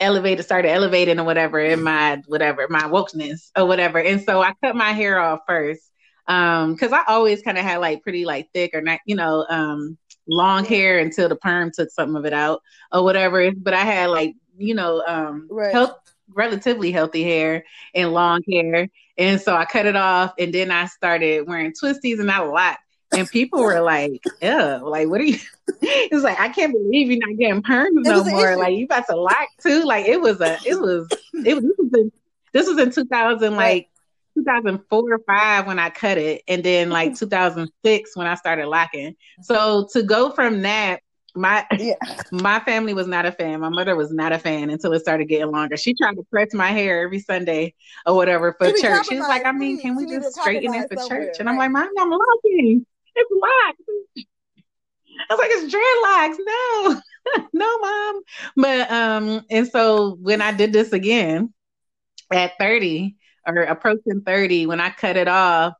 elevated 0.01 0.45
started 0.45 0.71
elevating 0.71 1.19
or 1.21 1.25
whatever 1.25 1.59
in 1.61 1.83
my 1.83 2.23
whatever, 2.27 2.67
my 2.71 2.83
wokeness 2.85 3.51
or 3.57 3.67
whatever. 3.67 3.99
And 3.99 4.23
so 4.23 4.43
I 4.43 4.55
cut 4.63 4.77
my 4.77 4.93
hair 4.93 5.19
off 5.19 5.41
first. 5.47 5.83
Um, 6.27 6.73
because 6.73 6.93
I 6.93 7.03
always 7.09 7.43
kind 7.43 7.59
of 7.59 7.65
had 7.65 7.79
like 7.79 8.03
pretty 8.03 8.25
like 8.25 8.49
thick 8.55 8.71
or 8.75 8.81
not, 8.81 9.01
you 9.07 9.17
know, 9.17 9.45
um 9.51 9.99
long 10.27 10.65
hair 10.65 10.99
until 10.99 11.29
the 11.29 11.37
perm 11.37 11.71
took 11.75 11.91
some 11.91 12.17
of 12.17 12.25
it 12.25 12.33
out 12.33 12.63
or 12.93 13.05
whatever. 13.05 13.51
But 13.53 13.75
I 13.75 13.85
had 13.85 14.11
like, 14.11 14.35
you 14.57 14.75
know, 14.75 15.03
um 15.07 15.49
right. 15.51 15.73
health 15.73 15.99
relatively 16.29 16.91
healthy 16.93 17.23
hair 17.23 17.65
and 17.95 18.13
long 18.13 18.43
hair. 18.51 18.89
And 19.17 19.41
so 19.41 19.55
I 19.55 19.65
cut 19.65 19.87
it 19.87 19.97
off 19.97 20.35
and 20.39 20.53
then 20.53 20.71
I 20.71 20.87
started 20.87 21.47
wearing 21.47 21.73
twisties 21.73 22.19
and 22.19 22.27
not 22.27 22.47
a 22.47 22.51
lot. 22.51 22.79
And 23.13 23.29
people 23.29 23.61
were 23.61 23.81
like, 23.81 24.25
"Yeah, 24.43 24.79
like 24.79 25.09
what 25.09 25.21
are 25.21 25.25
you?" 25.25 25.39
it's 25.83 26.25
like 26.25 26.41
I 26.41 26.49
can't 26.49 26.73
believe 26.73 27.11
you're 27.11 27.27
not 27.27 27.39
getting 27.39 27.63
perms 27.63 28.05
no 28.05 28.25
more. 28.25 28.57
Like 28.57 28.77
you 28.77 28.87
about 28.87 29.07
to 29.09 29.17
lock 29.17 29.49
too. 29.63 29.85
Like 29.85 30.07
it 30.07 30.21
was 30.21 30.41
a, 30.41 30.59
it 30.67 30.81
was, 30.81 31.09
it 31.45 31.55
was. 31.55 31.63
This 31.63 31.79
was 31.79 31.91
in, 31.95 32.13
this 32.53 32.69
was 32.69 32.79
in 32.79 32.91
2000, 32.91 33.55
like 33.55 33.89
2004 34.37 35.13
or 35.13 35.19
five 35.21 35.67
when 35.67 35.79
I 35.79 35.91
cut 35.91 36.19
it, 36.19 36.43
and 36.49 36.65
then 36.65 36.91
like 36.91 37.17
2006 37.17 38.17
when 38.17 38.27
I 38.27 38.35
started 38.35 38.67
locking. 38.67 39.15
So 39.43 39.89
to 39.93 40.03
go 40.03 40.31
from 40.31 40.63
that 40.63 41.01
my 41.35 41.67
yeah. 41.79 41.95
my 42.33 42.61
family 42.61 42.95
was 42.95 43.07
not 43.07 43.27
a 43.27 43.33
fan. 43.33 43.61
My 43.61 43.69
mother 43.69 43.97
was 43.97 44.13
not 44.13 44.33
a 44.33 44.39
fan 44.39 44.71
until 44.71 44.93
it 44.93 45.01
started 45.01 45.29
getting 45.29 45.51
longer. 45.51 45.77
She 45.77 45.95
tried 45.95 46.15
to 46.15 46.23
press 46.31 46.55
my 46.55 46.71
hair 46.71 47.03
every 47.03 47.21
Sunday 47.21 47.75
or 48.07 48.15
whatever 48.15 48.55
for 48.59 48.73
church. 48.73 49.07
She 49.09 49.19
was 49.19 49.29
like, 49.29 49.45
I 49.45 49.53
mean, 49.53 49.81
can 49.81 49.97
we 49.97 50.07
just 50.07 50.37
straighten 50.37 50.75
it 50.75 50.89
for 50.89 51.09
church? 51.09 51.37
And 51.41 51.49
I'm 51.49 51.57
like, 51.57 51.71
Mom, 51.71 51.89
I'm 51.99 52.11
locking. 52.11 52.87
It's 53.17 53.31
locked. 53.31 54.27
I 55.31 55.35
was 55.35 55.39
like, 55.39 55.51
it's 55.53 55.73
dreadlocks. 55.73 56.37
No, 56.45 57.49
no, 57.53 57.79
mom. 57.79 58.23
But 58.57 58.91
um, 58.91 59.45
and 59.51 59.69
so 59.69 60.17
when 60.21 60.41
I 60.41 60.53
did 60.53 60.73
this 60.73 60.93
again 60.93 61.53
at 62.33 62.59
30 62.59 63.17
or 63.47 63.63
approaching 63.63 64.23
30, 64.27 64.67
when 64.67 64.81
I 64.81 64.91
cut 64.91 65.17
it 65.17 65.29
off, 65.29 65.75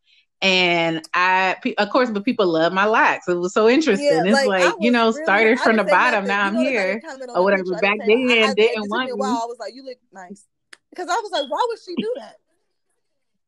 and 0.45 1.01
I, 1.15 1.57
of 1.79 1.89
course, 1.89 2.11
but 2.11 2.23
people 2.23 2.47
love 2.47 2.75
my 2.75 2.85
locks. 2.85 3.27
It 3.29 3.35
was 3.35 3.55
so 3.55 3.67
interesting. 3.67 4.07
Yeah, 4.07 4.25
it's 4.25 4.47
like, 4.47 4.65
like 4.65 4.75
you 4.79 4.91
know, 4.91 5.07
really, 5.07 5.23
started 5.23 5.59
from 5.59 5.77
the 5.77 5.85
bottom. 5.85 6.27
Now 6.27 6.47
I'm 6.47 6.55
here 6.55 7.01
or 7.35 7.43
whatever. 7.43 7.65
Back 7.81 7.97
then, 8.07 8.29
I, 8.31 8.51
I, 8.51 8.55
didn't 8.55 8.91
want. 8.91 9.07
Me. 9.07 9.13
While 9.15 9.31
I 9.31 9.47
was 9.47 9.57
like, 9.59 9.75
you 9.75 9.83
look 9.83 9.97
nice, 10.13 10.45
because 10.91 11.09
I 11.09 11.15
was 11.15 11.33
like, 11.33 11.51
why 11.51 11.65
would 11.67 11.79
she 11.83 11.95
do 11.97 12.13
that? 12.19 12.37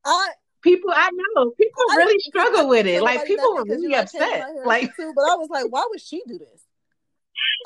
I 0.06 0.30
people 0.62 0.90
I 0.94 1.10
know 1.12 1.50
people 1.50 1.84
I 1.92 1.96
really 1.96 2.18
struggle 2.20 2.68
with 2.68 2.86
it. 2.86 3.02
Like 3.02 3.26
people 3.26 3.54
were 3.54 3.64
really 3.64 3.94
upset. 3.94 4.46
Like, 4.64 4.96
too, 4.96 5.12
but 5.14 5.22
I 5.22 5.34
was 5.34 5.48
like, 5.50 5.66
why 5.70 5.84
would 5.90 6.00
she 6.00 6.22
do 6.26 6.38
this? 6.38 6.62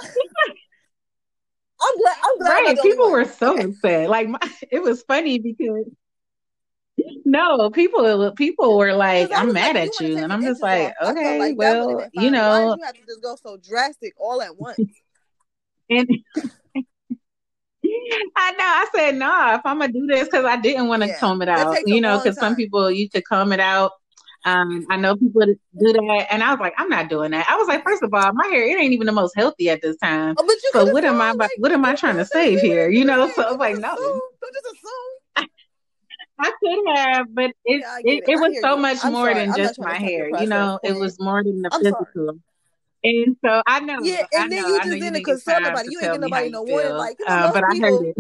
I'm 1.83 1.99
glad. 1.99 2.17
I'm 2.25 2.39
glad 2.39 2.65
right. 2.65 2.83
People 2.83 3.11
were 3.11 3.25
so 3.25 3.57
upset. 3.59 4.11
Like 4.11 4.29
my, 4.29 4.41
it 4.71 4.83
was 4.83 5.03
funny 5.03 5.39
because 5.39 5.87
no, 7.25 7.71
people 7.71 8.33
people 8.33 8.77
were 8.77 8.93
like, 8.93 9.31
"I'm 9.33 9.53
mad 9.53 9.77
like, 9.77 9.89
at 9.89 10.01
you," 10.01 10.19
and 10.19 10.33
I'm 10.33 10.43
just 10.43 10.63
like, 10.63 10.95
off. 11.01 11.11
"Okay, 11.11 11.39
like 11.39 11.57
well, 11.57 12.09
you 12.13 12.31
know." 12.31 12.77
you 12.77 12.85
have 12.85 12.95
to 12.95 13.07
just 13.07 13.23
go 13.23 13.37
so 13.37 13.57
drastic 13.57 14.15
all 14.19 14.43
at 14.43 14.57
once? 14.57 14.79
and 15.91 16.09
I 18.37 18.53
know. 18.53 18.59
I 18.59 18.87
said, 18.95 19.17
"Nah, 19.17 19.55
if 19.55 19.63
I'm 19.65 19.79
gonna 19.79 19.93
do 19.93 20.07
this, 20.07 20.25
because 20.25 20.45
I 20.45 20.57
didn't 20.57 20.89
want 20.89 21.03
to 21.03 21.09
yeah, 21.09 21.19
comb 21.19 21.43
it 21.43 21.49
out, 21.49 21.77
you 21.87 22.01
know, 22.01 22.19
because 22.19 22.39
some 22.39 22.57
people 22.57 22.91
you 22.91 23.09
could 23.09 23.27
comb 23.27 23.53
it 23.53 23.61
out." 23.61 23.93
Um, 24.47 24.87
I 24.89 24.97
know 24.97 25.17
people 25.17 25.43
do 25.45 25.93
that, 25.93 26.27
and 26.31 26.43
I 26.43 26.51
was 26.51 26.61
like, 26.61 26.73
I'm 26.79 26.89
not 26.89 27.11
doing 27.11 27.33
that. 27.33 27.47
I 27.49 27.57
was 27.57 27.69
like, 27.69 27.85
first 27.85 28.03
of 28.03 28.15
all, 28.15 28.33
my 28.33 28.47
hair 28.47 28.65
it 28.65 28.81
ain't 28.81 28.95
even 28.95 29.07
the 29.07 29.13
most 29.13 29.35
healthy 29.37 29.69
at 29.69 29.83
this 29.83 29.97
time. 29.99 30.35
Oh, 30.39 30.57
so 30.73 30.87
what 30.87 31.05
am 31.05 31.21
I? 31.21 31.33
Like, 31.33 31.51
what 31.59 31.73
am 31.73 31.85
I 31.85 31.95
trying 31.95 32.17
to 32.17 32.25
save 32.25 32.61
here? 32.61 32.89
You 32.89 33.05
know? 33.05 33.31
So 33.31 33.43
I 33.43 33.51
was 33.51 33.59
like, 33.59 33.77
no. 33.77 33.95
Don't 33.95 34.55
just 34.55 34.67
assume. 34.67 35.20
I 36.41 36.53
could 36.61 36.97
have, 36.97 37.35
but 37.35 37.51
it 37.65 37.83
yeah, 37.83 37.99
it, 37.99 38.05
it, 38.05 38.29
it 38.29 38.37
was 38.37 38.61
so 38.61 38.77
you. 38.77 38.83
much 38.83 38.99
I'm 39.03 39.13
more 39.13 39.31
sorry. 39.31 39.35
than 39.35 39.51
I'm 39.51 39.57
just 39.57 39.81
my 39.81 39.99
hair. 39.99 40.31
You 40.41 40.47
know, 40.47 40.79
it 40.83 40.97
was 40.97 41.21
more 41.21 41.45
than 41.45 41.61
the 41.63 41.69
I'm 41.73 41.83
physical. 41.83 42.07
Sorry. 42.15 42.39
And 43.03 43.35
so 43.45 43.63
I 43.67 43.81
know. 43.81 43.99
Yeah, 44.03 44.27
and 44.33 44.45
I 44.45 44.49
then 44.49 44.63
know, 44.63 44.69
you 44.69 44.77
just 44.83 45.01
didn't 45.01 45.25
consult 45.25 45.63
nobody. 45.63 45.89
You 45.91 45.99
ain't 46.03 46.13
get 46.13 46.21
nobody 46.21 46.51
no 46.51 46.63
warning. 46.63 46.93
Like, 46.93 47.17
you 47.19 47.25
know, 47.27 47.33
uh, 47.33 47.53
but 47.53 47.65
people, 47.73 47.87
I 47.87 47.91
heard 47.91 48.07
it. 48.09 48.17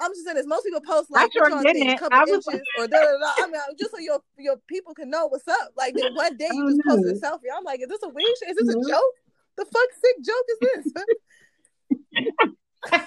I'm 0.00 0.10
just 0.12 0.24
saying 0.24 0.36
this. 0.36 0.46
Most 0.46 0.64
people 0.64 0.80
post 0.80 1.10
like 1.10 1.26
I 1.26 1.28
sure 1.32 1.50
didn't. 1.62 1.90
a 1.90 1.98
couple 1.98 2.18
I 2.18 2.24
was, 2.24 2.46
inches 2.46 2.62
or 2.78 2.86
da, 2.86 2.98
da, 2.98 3.18
da. 3.18 3.32
I 3.44 3.46
mean, 3.46 3.60
just 3.78 3.90
so 3.90 3.98
your 3.98 4.20
your 4.38 4.56
people 4.68 4.94
can 4.94 5.10
know 5.10 5.26
what's 5.26 5.46
up. 5.48 5.72
Like 5.76 5.94
then 5.94 6.14
one 6.14 6.36
day 6.38 6.48
you 6.50 6.66
just 6.68 6.80
know. 6.84 6.96
posted 6.96 7.16
a 7.16 7.20
selfie. 7.20 7.50
I'm 7.56 7.64
like, 7.64 7.80
is 7.80 7.88
this 7.88 8.02
a 8.02 8.08
weird? 8.08 8.28
Is 8.48 8.56
this 8.56 8.68
a 8.68 8.74
joke? 8.88 9.14
The 9.56 9.64
fuck 9.64 9.88
sick 10.04 10.16
joke 10.24 10.46
is 10.50 10.58
this? 10.60 10.92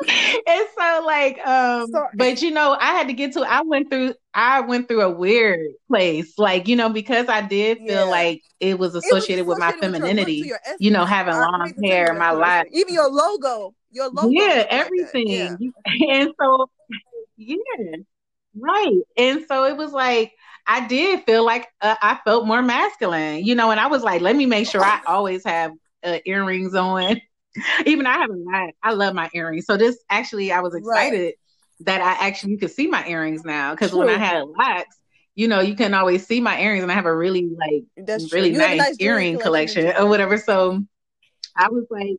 and 0.46 0.66
so 0.78 1.02
like 1.04 1.44
um 1.44 1.88
Sorry. 1.88 2.08
but 2.14 2.40
you 2.40 2.52
know 2.52 2.76
i 2.78 2.92
had 2.92 3.08
to 3.08 3.12
get 3.12 3.32
to 3.32 3.40
i 3.40 3.62
went 3.62 3.90
through 3.90 4.14
i 4.32 4.60
went 4.60 4.86
through 4.86 5.00
a 5.00 5.10
weird 5.10 5.72
place. 5.88 6.38
Like 6.38 6.68
you 6.68 6.76
know 6.76 6.88
because 6.88 7.28
i 7.28 7.40
did 7.40 7.78
feel 7.78 7.86
yeah. 7.88 8.02
like 8.04 8.42
it 8.60 8.78
was 8.78 8.94
associated, 8.94 9.40
it 9.40 9.46
was 9.46 9.46
associated 9.46 9.46
with 9.46 9.58
my 9.58 9.72
femininity 9.72 10.34
your, 10.34 10.46
your 10.46 10.76
you 10.78 10.90
know 10.92 11.04
having 11.04 11.34
long 11.34 11.72
hair 11.82 12.14
my 12.14 12.30
life. 12.30 12.66
Even 12.72 12.94
your 12.94 13.10
logo 13.10 13.74
your 13.90 14.08
logo 14.10 14.28
yeah 14.28 14.66
everything 14.70 15.26
like 15.26 15.58
yeah. 15.60 16.10
and 16.10 16.30
so 16.40 16.70
yeah 17.36 17.96
right. 18.56 19.00
And 19.16 19.44
so 19.48 19.64
it 19.64 19.76
was 19.76 19.92
like 19.92 20.32
i 20.66 20.86
did 20.86 21.24
feel 21.24 21.44
like 21.44 21.66
uh, 21.80 21.96
i 22.00 22.18
felt 22.24 22.46
more 22.46 22.62
masculine 22.62 23.44
you 23.44 23.54
know 23.54 23.70
and 23.70 23.80
i 23.80 23.86
was 23.86 24.02
like 24.02 24.20
let 24.20 24.36
me 24.36 24.46
make 24.46 24.68
sure 24.68 24.84
i 24.84 25.00
always 25.06 25.44
have 25.44 25.72
uh, 26.04 26.18
earrings 26.26 26.74
on 26.74 27.20
Even 27.86 28.06
I 28.06 28.18
haven't 28.18 28.44
lied. 28.44 28.72
I 28.82 28.92
love 28.92 29.14
my 29.14 29.30
earrings. 29.34 29.66
So 29.66 29.76
this 29.76 29.98
actually, 30.10 30.52
I 30.52 30.60
was 30.60 30.74
excited 30.74 31.20
right. 31.20 31.34
that 31.80 32.00
I 32.00 32.26
actually 32.26 32.52
you 32.52 32.58
could 32.58 32.70
see 32.70 32.86
my 32.86 33.06
earrings 33.06 33.44
now 33.44 33.72
because 33.72 33.92
when 33.92 34.08
I 34.08 34.18
had 34.18 34.44
locks, 34.46 34.96
you 35.34 35.48
know, 35.48 35.60
you 35.60 35.76
can 35.76 35.94
always 35.94 36.26
see 36.26 36.40
my 36.40 36.60
earrings, 36.60 36.82
and 36.82 36.90
I 36.90 36.94
have 36.94 37.06
a 37.06 37.14
really 37.14 37.48
like 37.48 37.84
That's 37.96 38.32
really 38.32 38.50
nice, 38.52 38.78
nice, 38.78 38.96
earring 38.98 39.38
collection, 39.38 39.82
collection 39.82 40.04
or 40.04 40.08
whatever. 40.08 40.36
So 40.38 40.82
I 41.56 41.68
was 41.68 41.86
like, 41.90 42.16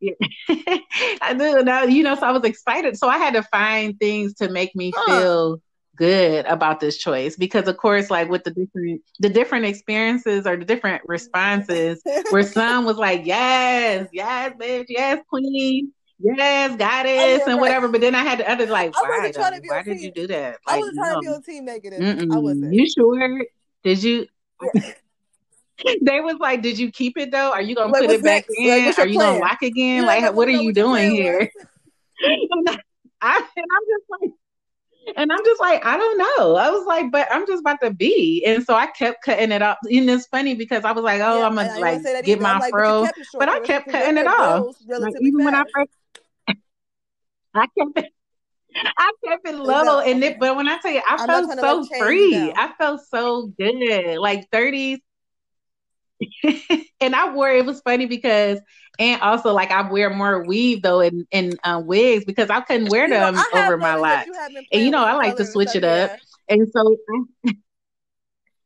yeah, 0.00 0.14
I 1.20 1.34
do 1.38 1.62
now. 1.62 1.84
You 1.84 2.02
know, 2.02 2.14
so 2.14 2.22
I 2.22 2.32
was 2.32 2.44
excited. 2.44 2.96
So 2.96 3.08
I 3.08 3.18
had 3.18 3.34
to 3.34 3.42
find 3.42 3.98
things 3.98 4.34
to 4.34 4.48
make 4.48 4.74
me 4.74 4.92
huh. 4.96 5.20
feel 5.20 5.62
good 5.98 6.46
about 6.46 6.78
this 6.80 6.96
choice 6.96 7.36
because 7.36 7.66
of 7.66 7.76
course 7.76 8.08
like 8.08 8.28
with 8.28 8.44
the 8.44 8.50
different 8.50 9.02
the 9.18 9.28
different 9.28 9.66
experiences 9.66 10.46
or 10.46 10.56
the 10.56 10.64
different 10.64 11.02
responses 11.06 12.00
where 12.30 12.42
some 12.44 12.84
was 12.84 12.96
like 12.96 13.26
yes 13.26 14.08
yes 14.12 14.52
bitch 14.58 14.86
yes 14.88 15.18
queen 15.28 15.92
yes 16.20 16.76
goddess 16.76 17.42
and 17.42 17.54
right. 17.54 17.60
whatever 17.60 17.88
but 17.88 18.00
then 18.00 18.14
i 18.14 18.22
had 18.22 18.38
the 18.38 18.50
other 18.50 18.66
like 18.66 18.94
why, 18.94 19.30
why 19.66 19.82
did 19.82 20.00
you 20.00 20.12
do 20.12 20.26
that 20.28 20.58
like, 20.66 20.76
i 20.76 20.78
was 20.78 20.92
trying 20.94 21.12
no. 21.12 21.20
to 21.20 21.20
be 21.20 21.28
on 21.28 21.42
team 21.42 21.64
negative 21.64 22.00
Mm-mm. 22.00 22.34
i 22.34 22.38
wasn't 22.38 22.72
you 22.72 22.88
sure 22.88 23.44
did 23.82 24.02
you 24.02 24.26
they 26.02 26.20
was 26.20 26.36
like 26.38 26.62
did 26.62 26.78
you 26.78 26.90
keep 26.92 27.18
it 27.18 27.30
though 27.30 27.52
are 27.52 27.62
you 27.62 27.74
gonna 27.74 27.92
like, 27.92 28.02
put 28.02 28.10
it 28.10 28.22
back 28.22 28.46
next? 28.48 28.54
in 28.56 28.86
like, 28.86 28.98
are 28.98 29.06
you 29.06 29.18
plan? 29.18 29.34
gonna 29.34 29.44
lock 29.44 29.62
again 29.62 30.06
like 30.06 30.32
what 30.32 30.48
are 30.48 30.52
you 30.52 30.72
doing 30.72 31.10
here 31.10 31.50
I, 32.22 32.26
and 32.26 32.68
i'm 33.20 33.82
just 33.88 34.04
like 34.20 34.30
and 35.16 35.32
I'm 35.32 35.44
just 35.44 35.60
like, 35.60 35.84
I 35.84 35.96
don't 35.96 36.18
know. 36.18 36.56
I 36.56 36.70
was 36.70 36.86
like, 36.86 37.10
but 37.10 37.28
I'm 37.30 37.46
just 37.46 37.60
about 37.60 37.80
to 37.82 37.90
be. 37.90 38.44
And 38.46 38.64
so 38.64 38.74
I 38.74 38.86
kept 38.86 39.22
cutting 39.24 39.52
it 39.52 39.62
off. 39.62 39.78
And 39.84 40.08
it's 40.10 40.26
funny 40.26 40.54
because 40.54 40.84
I 40.84 40.92
was 40.92 41.04
like, 41.04 41.20
oh, 41.20 41.38
yeah, 41.38 41.46
I'm 41.46 41.54
gonna 41.54 41.78
like 41.80 42.02
get 42.24 42.40
my 42.40 42.58
like, 42.58 42.70
fro. 42.70 43.06
But, 43.38 43.48
I 43.48 43.60
kept 43.60 43.88
cutting 43.88 44.16
it 44.16 44.26
off. 44.26 44.76
Like, 44.88 45.14
even 45.20 45.40
fast. 45.40 45.44
when 45.44 45.54
I 45.54 45.64
first 45.74 45.90
I 47.54 47.66
kept 47.78 47.98
it 47.98 48.12
I 48.84 49.12
kept 49.24 49.48
it 49.48 49.54
low 49.56 50.00
and 50.00 50.22
it 50.22 50.38
but 50.38 50.54
when 50.54 50.68
I 50.68 50.78
tell 50.78 50.92
you 50.92 51.02
I 51.06 51.16
I'm 51.16 51.26
felt 51.26 51.58
so 51.58 51.78
like 51.78 52.00
free. 52.00 52.52
I 52.54 52.72
felt 52.78 53.00
so 53.08 53.52
good. 53.58 54.18
Like 54.18 54.50
30s. 54.50 54.98
and 57.00 57.14
I 57.14 57.32
wore 57.32 57.50
it 57.50 57.64
was 57.64 57.80
funny 57.80 58.06
because 58.06 58.60
and 58.98 59.20
also 59.22 59.52
like 59.52 59.70
I 59.70 59.88
wear 59.88 60.10
more 60.10 60.44
weave 60.44 60.82
though 60.82 61.00
in 61.00 61.26
in 61.30 61.54
uh, 61.64 61.80
wigs 61.84 62.24
because 62.24 62.50
I 62.50 62.60
couldn't 62.60 62.90
wear 62.90 63.08
them 63.08 63.36
you 63.36 63.42
know, 63.54 63.64
over 63.64 63.76
my 63.76 63.94
locks. 63.94 64.30
And 64.72 64.84
you 64.84 64.90
know 64.90 65.04
I 65.04 65.14
like 65.14 65.36
to 65.36 65.44
switch 65.44 65.74
it 65.74 65.84
up, 65.84 66.12
and 66.48 66.68
so 66.68 66.96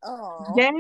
oh. 0.03 0.53
yes, 0.57 0.73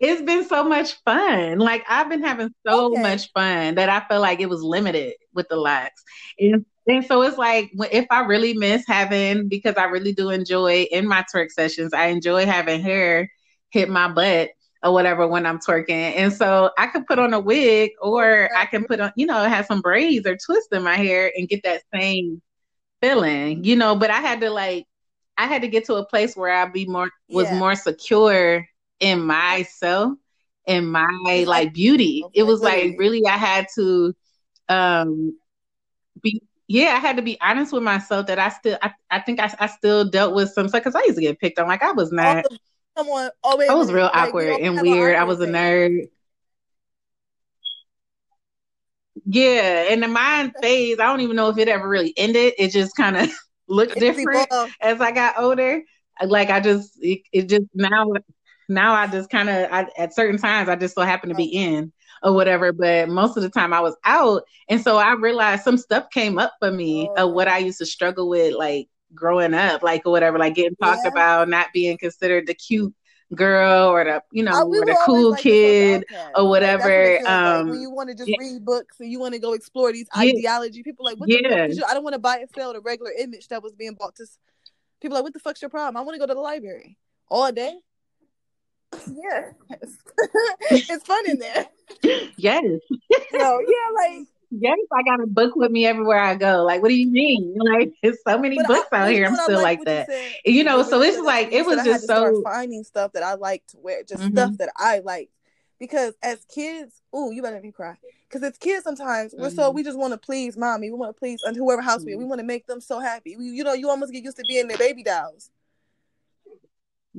it's 0.00 0.22
been 0.22 0.44
so 0.44 0.64
much 0.64 0.94
fun. 1.04 1.58
Like 1.58 1.84
I've 1.88 2.08
been 2.08 2.22
having 2.22 2.50
so 2.66 2.92
okay. 2.92 3.02
much 3.02 3.32
fun 3.32 3.76
that 3.76 3.88
I 3.88 4.06
felt 4.08 4.22
like 4.22 4.40
it 4.40 4.48
was 4.48 4.62
limited 4.62 5.14
with 5.32 5.48
the 5.48 5.56
locks, 5.56 6.02
and 6.38 6.64
and 6.86 7.04
so 7.04 7.22
it's 7.22 7.38
like 7.38 7.70
if 7.90 8.06
I 8.10 8.20
really 8.20 8.54
miss 8.54 8.84
having 8.86 9.48
because 9.48 9.76
I 9.76 9.84
really 9.84 10.12
do 10.12 10.30
enjoy 10.30 10.82
in 10.90 11.06
my 11.06 11.24
twerk 11.34 11.50
sessions, 11.50 11.92
I 11.94 12.06
enjoy 12.06 12.46
having 12.46 12.80
hair 12.82 13.30
hit 13.70 13.88
my 13.90 14.08
butt 14.08 14.50
or 14.82 14.92
whatever 14.92 15.26
when 15.26 15.46
I'm 15.46 15.58
twerking. 15.58 16.14
And 16.16 16.32
so 16.32 16.70
I 16.78 16.86
could 16.86 17.06
put 17.06 17.18
on 17.18 17.34
a 17.34 17.40
wig 17.40 17.92
or 18.00 18.48
I 18.56 18.66
can 18.66 18.84
put 18.84 19.00
on, 19.00 19.12
you 19.16 19.26
know, 19.26 19.42
have 19.44 19.66
some 19.66 19.80
braids 19.80 20.26
or 20.26 20.36
twist 20.36 20.72
in 20.72 20.82
my 20.82 20.94
hair 20.94 21.32
and 21.36 21.48
get 21.48 21.62
that 21.64 21.82
same 21.92 22.40
feeling, 23.00 23.64
you 23.64 23.76
know, 23.76 23.96
but 23.96 24.10
I 24.10 24.20
had 24.20 24.40
to 24.40 24.50
like 24.50 24.86
I 25.36 25.46
had 25.46 25.62
to 25.62 25.68
get 25.68 25.84
to 25.86 25.94
a 25.94 26.06
place 26.06 26.36
where 26.36 26.52
I'd 26.52 26.72
be 26.72 26.86
more 26.86 27.10
was 27.28 27.46
yeah. 27.46 27.58
more 27.58 27.74
secure 27.74 28.66
in 29.00 29.20
myself 29.22 30.14
in 30.66 30.86
my 30.86 31.44
like 31.46 31.72
beauty. 31.72 32.24
It 32.34 32.42
was 32.44 32.60
like 32.60 32.96
really 32.98 33.26
I 33.26 33.36
had 33.36 33.66
to 33.76 34.14
um 34.68 35.36
be 36.22 36.42
yeah, 36.66 36.94
I 36.94 36.98
had 36.98 37.16
to 37.16 37.22
be 37.22 37.40
honest 37.40 37.72
with 37.72 37.82
myself 37.82 38.26
that 38.26 38.38
I 38.38 38.50
still 38.50 38.78
I, 38.82 38.92
I 39.10 39.20
think 39.20 39.40
I, 39.40 39.52
I 39.58 39.66
still 39.66 40.08
dealt 40.08 40.34
with 40.34 40.50
some 40.50 40.68
stuff 40.68 40.82
because 40.82 40.94
I 40.94 41.04
used 41.04 41.16
to 41.16 41.22
get 41.22 41.40
picked 41.40 41.58
on. 41.58 41.66
Like 41.66 41.82
I 41.82 41.92
was 41.92 42.12
not 42.12 42.44
someone 42.98 43.30
oh, 43.44 43.62
I 43.68 43.74
was 43.74 43.92
real 43.92 44.04
like, 44.06 44.16
awkward 44.16 44.60
and 44.60 44.80
weird. 44.80 45.16
I 45.16 45.24
was 45.24 45.40
a 45.40 45.46
nerd. 45.46 46.08
Yeah, 49.24 49.86
and 49.90 50.02
the 50.02 50.08
mind 50.08 50.54
phase, 50.60 50.98
I 50.98 51.06
don't 51.06 51.20
even 51.20 51.36
know 51.36 51.48
if 51.48 51.58
it 51.58 51.68
ever 51.68 51.88
really 51.88 52.14
ended. 52.16 52.54
It 52.58 52.70
just 52.70 52.96
kind 52.96 53.16
of 53.16 53.30
looked 53.68 53.98
different 53.98 54.48
as 54.80 55.00
I 55.00 55.12
got 55.12 55.38
older. 55.38 55.82
Like 56.24 56.50
I 56.50 56.60
just 56.60 56.92
it, 57.00 57.20
it 57.32 57.48
just 57.48 57.66
now 57.74 58.12
now 58.68 58.94
I 58.94 59.06
just 59.06 59.30
kind 59.30 59.48
of 59.48 59.86
at 59.96 60.14
certain 60.14 60.38
times 60.38 60.68
I 60.68 60.76
just 60.76 60.94
so 60.94 61.02
happen 61.02 61.28
to 61.28 61.34
be 61.34 61.44
in 61.44 61.92
or 62.22 62.32
whatever. 62.32 62.72
But 62.72 63.08
most 63.08 63.36
of 63.36 63.42
the 63.42 63.50
time 63.50 63.72
I 63.72 63.80
was 63.80 63.96
out, 64.04 64.42
and 64.68 64.80
so 64.80 64.96
I 64.96 65.12
realized 65.12 65.62
some 65.62 65.78
stuff 65.78 66.06
came 66.12 66.38
up 66.38 66.54
for 66.58 66.70
me 66.70 67.08
oh. 67.16 67.28
of 67.28 67.34
what 67.34 67.48
I 67.48 67.58
used 67.58 67.78
to 67.78 67.86
struggle 67.86 68.28
with, 68.28 68.54
like 68.54 68.88
growing 69.14 69.54
up, 69.54 69.82
like 69.82 70.02
or 70.06 70.12
whatever, 70.12 70.38
like 70.38 70.54
getting 70.54 70.76
talked 70.76 71.02
yeah. 71.04 71.10
about, 71.10 71.48
not 71.48 71.68
being 71.72 71.98
considered 71.98 72.46
the 72.46 72.54
cute 72.54 72.94
girl 73.34 73.88
or 73.90 74.04
the 74.04 74.22
you 74.32 74.42
know 74.42 74.52
oh, 74.54 74.66
we 74.66 74.78
or 74.78 74.86
the 74.86 74.98
cool 75.04 75.32
like 75.32 75.42
kid 75.42 76.04
or 76.34 76.48
whatever. 76.48 77.18
Like. 77.20 77.28
Um, 77.28 77.70
when 77.70 77.80
you 77.80 77.90
want 77.90 78.08
to 78.08 78.14
just 78.14 78.28
yeah. 78.28 78.36
read 78.38 78.64
books 78.64 79.00
and 79.00 79.10
you 79.10 79.20
want 79.20 79.34
to 79.34 79.40
go 79.40 79.52
explore 79.52 79.92
these 79.92 80.08
yeah. 80.14 80.32
ideology, 80.32 80.82
people 80.82 81.04
like 81.04 81.18
what 81.18 81.28
yeah. 81.28 81.66
the 81.66 81.74
fuck 81.74 81.90
I 81.90 81.94
don't 81.94 82.04
want 82.04 82.14
to 82.14 82.20
buy 82.20 82.38
and 82.38 82.48
sell 82.54 82.72
the 82.72 82.80
regular 82.80 83.12
image 83.12 83.48
that 83.48 83.62
was 83.62 83.74
being 83.74 83.94
bought 83.94 84.16
to. 84.16 84.26
People 85.00 85.16
like 85.16 85.24
what 85.24 85.32
the 85.32 85.40
fuck's 85.40 85.62
your 85.62 85.68
problem? 85.68 85.96
I 85.96 86.00
want 86.00 86.14
to 86.14 86.18
go 86.18 86.26
to 86.26 86.34
the 86.34 86.40
library 86.40 86.96
all 87.28 87.52
day. 87.52 87.74
Yeah, 89.06 89.50
it's 90.70 91.06
fun 91.06 91.28
in 91.28 91.38
there. 91.38 91.66
Yes. 92.36 92.64
so 93.32 93.60
yeah, 93.60 93.88
like 93.94 94.26
yes, 94.50 94.78
I 94.92 95.02
got 95.02 95.20
a 95.20 95.26
book 95.26 95.56
with 95.56 95.70
me 95.70 95.86
everywhere 95.86 96.18
I 96.18 96.34
go. 96.34 96.64
Like, 96.64 96.82
what 96.82 96.88
do 96.88 96.94
you 96.94 97.10
mean? 97.10 97.56
Like, 97.68 97.92
there's 98.02 98.18
so 98.26 98.38
many 98.38 98.56
but 98.56 98.66
books 98.66 98.88
I, 98.92 99.02
out 99.02 99.10
here. 99.10 99.26
I'm 99.26 99.36
still 99.36 99.62
like, 99.62 99.80
like 99.80 99.86
that. 99.86 100.08
You, 100.44 100.54
you 100.54 100.64
know, 100.64 100.82
so 100.82 101.02
it's 101.02 101.18
like 101.18 101.52
it 101.52 101.66
was 101.66 101.84
just 101.84 102.06
so 102.06 102.40
finding 102.42 102.82
stuff 102.82 103.12
that 103.12 103.22
I 103.22 103.34
like 103.34 103.66
to 103.68 103.78
wear, 103.78 104.02
just 104.04 104.22
mm-hmm. 104.22 104.32
stuff 104.32 104.56
that 104.58 104.70
I 104.76 105.00
like. 105.00 105.30
Because 105.78 106.14
as 106.22 106.44
kids, 106.46 107.00
oh, 107.12 107.30
you 107.30 107.42
better 107.42 107.56
let 107.56 107.62
me 107.62 107.72
cry. 107.72 107.96
Because 108.28 108.42
as 108.42 108.58
kids, 108.58 108.84
sometimes 108.84 109.34
we're 109.36 109.48
mm-hmm. 109.48 109.56
so 109.56 109.70
we 109.70 109.82
just 109.82 109.98
want 109.98 110.12
to 110.12 110.18
please 110.18 110.56
mommy, 110.56 110.90
we 110.90 110.96
want 110.96 111.14
to 111.14 111.18
please 111.18 111.40
and 111.44 111.56
whoever 111.56 111.82
house 111.82 112.00
mm-hmm. 112.00 112.10
we, 112.10 112.16
we 112.16 112.24
want 112.24 112.40
to 112.40 112.46
make 112.46 112.66
them 112.66 112.80
so 112.80 113.00
happy. 113.00 113.36
We, 113.36 113.46
you 113.46 113.64
know, 113.64 113.74
you 113.74 113.90
almost 113.90 114.12
get 114.12 114.24
used 114.24 114.38
to 114.38 114.44
being 114.48 114.66
their 114.66 114.78
baby 114.78 115.02
dolls. 115.02 115.50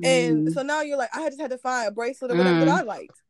And 0.02 0.48
mm. 0.48 0.52
so 0.52 0.62
now 0.62 0.82
you're 0.82 0.96
like, 0.96 1.14
I 1.14 1.28
just 1.28 1.40
had 1.40 1.50
to 1.50 1.58
find 1.58 1.88
a 1.88 1.90
bracelet 1.90 2.30
or 2.30 2.36
whatever 2.36 2.64
that 2.64 2.68
I 2.68 2.82
liked. 2.82 3.20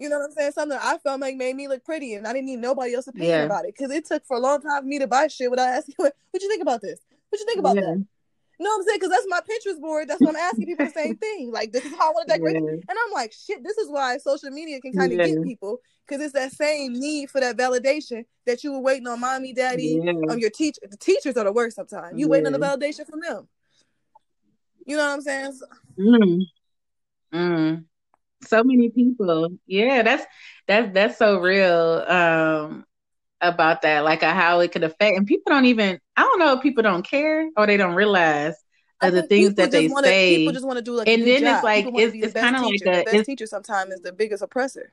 You 0.00 0.08
know 0.08 0.18
what 0.18 0.30
I'm 0.30 0.32
saying? 0.32 0.52
Something 0.52 0.78
I 0.80 0.96
felt 0.96 1.20
like 1.20 1.36
made 1.36 1.54
me 1.54 1.68
look 1.68 1.84
pretty, 1.84 2.14
and 2.14 2.26
I 2.26 2.32
didn't 2.32 2.46
need 2.46 2.58
nobody 2.58 2.94
else's 2.94 3.08
opinion 3.08 3.30
yeah. 3.30 3.44
about 3.44 3.66
it 3.66 3.74
because 3.76 3.90
it 3.90 4.06
took 4.06 4.24
for 4.24 4.38
a 4.38 4.40
long 4.40 4.62
time 4.62 4.82
for 4.82 4.88
me 4.88 4.98
to 4.98 5.06
buy 5.06 5.26
shit 5.26 5.50
without 5.50 5.68
asking, 5.68 5.94
"What 5.98 6.14
you 6.34 6.48
think 6.48 6.62
about 6.62 6.80
this? 6.80 6.98
What 7.28 7.38
you 7.38 7.46
think 7.46 7.58
about 7.58 7.76
yeah. 7.76 7.82
that?" 7.82 8.06
You 8.60 8.64
know 8.64 8.70
what 8.70 8.80
I'm 8.80 8.86
saying? 8.88 8.98
Because 8.98 9.10
that's 9.10 9.26
my 9.28 9.40
Pinterest 9.40 9.80
board. 9.80 10.08
That's 10.08 10.20
what 10.20 10.30
I'm 10.30 10.36
asking 10.36 10.66
people 10.66 10.86
the 10.86 10.92
same 10.92 11.16
thing. 11.18 11.50
Like, 11.50 11.72
this 11.72 11.84
is 11.84 11.92
how 11.92 12.10
I 12.10 12.12
want 12.12 12.28
to 12.28 12.34
decorate. 12.34 12.56
Yeah. 12.56 12.70
And 12.70 12.90
I'm 12.90 13.12
like, 13.12 13.32
shit, 13.32 13.62
this 13.62 13.78
is 13.78 13.90
why 13.90 14.18
social 14.18 14.50
media 14.50 14.80
can 14.80 14.92
kind 14.92 15.12
of 15.12 15.18
yeah. 15.18 15.34
get 15.34 15.42
people. 15.44 15.80
Because 16.06 16.22
it's 16.22 16.34
that 16.34 16.52
same 16.52 16.92
need 16.92 17.30
for 17.30 17.40
that 17.40 17.56
validation 17.56 18.24
that 18.44 18.62
you 18.62 18.72
were 18.72 18.80
waiting 18.80 19.06
on 19.06 19.20
mommy, 19.20 19.54
daddy, 19.54 20.00
yeah. 20.02 20.12
um, 20.28 20.38
your 20.38 20.50
teacher. 20.50 20.80
The 20.82 20.96
teachers 20.96 21.36
are 21.36 21.44
the 21.44 21.52
worst 21.52 21.76
sometimes. 21.76 22.18
You 22.18 22.28
waiting 22.28 22.46
on 22.46 22.52
the 22.52 22.58
validation 22.58 23.06
from 23.08 23.20
them. 23.20 23.48
You 24.84 24.96
know 24.96 25.06
what 25.06 25.12
I'm 25.12 25.20
saying? 25.22 25.52
So, 25.52 25.66
mm. 25.98 26.42
Mm. 27.32 27.84
So 28.42 28.64
many 28.64 28.90
people. 28.90 29.50
Yeah, 29.66 30.02
that's 30.02 30.24
that's 30.66 30.92
that's 30.92 31.18
so 31.18 31.38
real. 31.38 32.04
Um 32.06 32.84
about 33.40 33.82
that, 33.82 34.04
like 34.04 34.22
uh, 34.22 34.34
how 34.34 34.60
it 34.60 34.72
could 34.72 34.84
affect, 34.84 35.16
and 35.16 35.26
people 35.26 35.50
don't 35.50 35.66
even. 35.66 35.98
I 36.16 36.22
don't 36.22 36.38
know 36.38 36.54
if 36.54 36.62
people 36.62 36.82
don't 36.82 37.06
care 37.06 37.48
or 37.56 37.66
they 37.66 37.76
don't 37.76 37.94
realize 37.94 38.54
of 39.00 39.14
the 39.14 39.22
things 39.22 39.54
that 39.54 39.70
they 39.70 39.88
wanna, 39.88 40.06
say. 40.06 40.36
People 40.36 40.52
just 40.52 40.66
want 40.66 40.76
to 40.76 40.82
do 40.82 40.92
like, 40.92 41.08
and 41.08 41.22
then 41.22 41.42
job. 41.42 41.56
it's 41.56 41.64
like 41.64 41.86
it's, 41.94 42.14
it's 42.14 42.34
kind 42.34 42.56
of 42.56 42.62
like 42.62 42.80
the 42.80 43.10
best 43.10 43.26
teacher 43.26 43.46
sometimes 43.46 43.94
is 43.94 44.00
the 44.00 44.12
biggest 44.12 44.42
oppressor. 44.42 44.92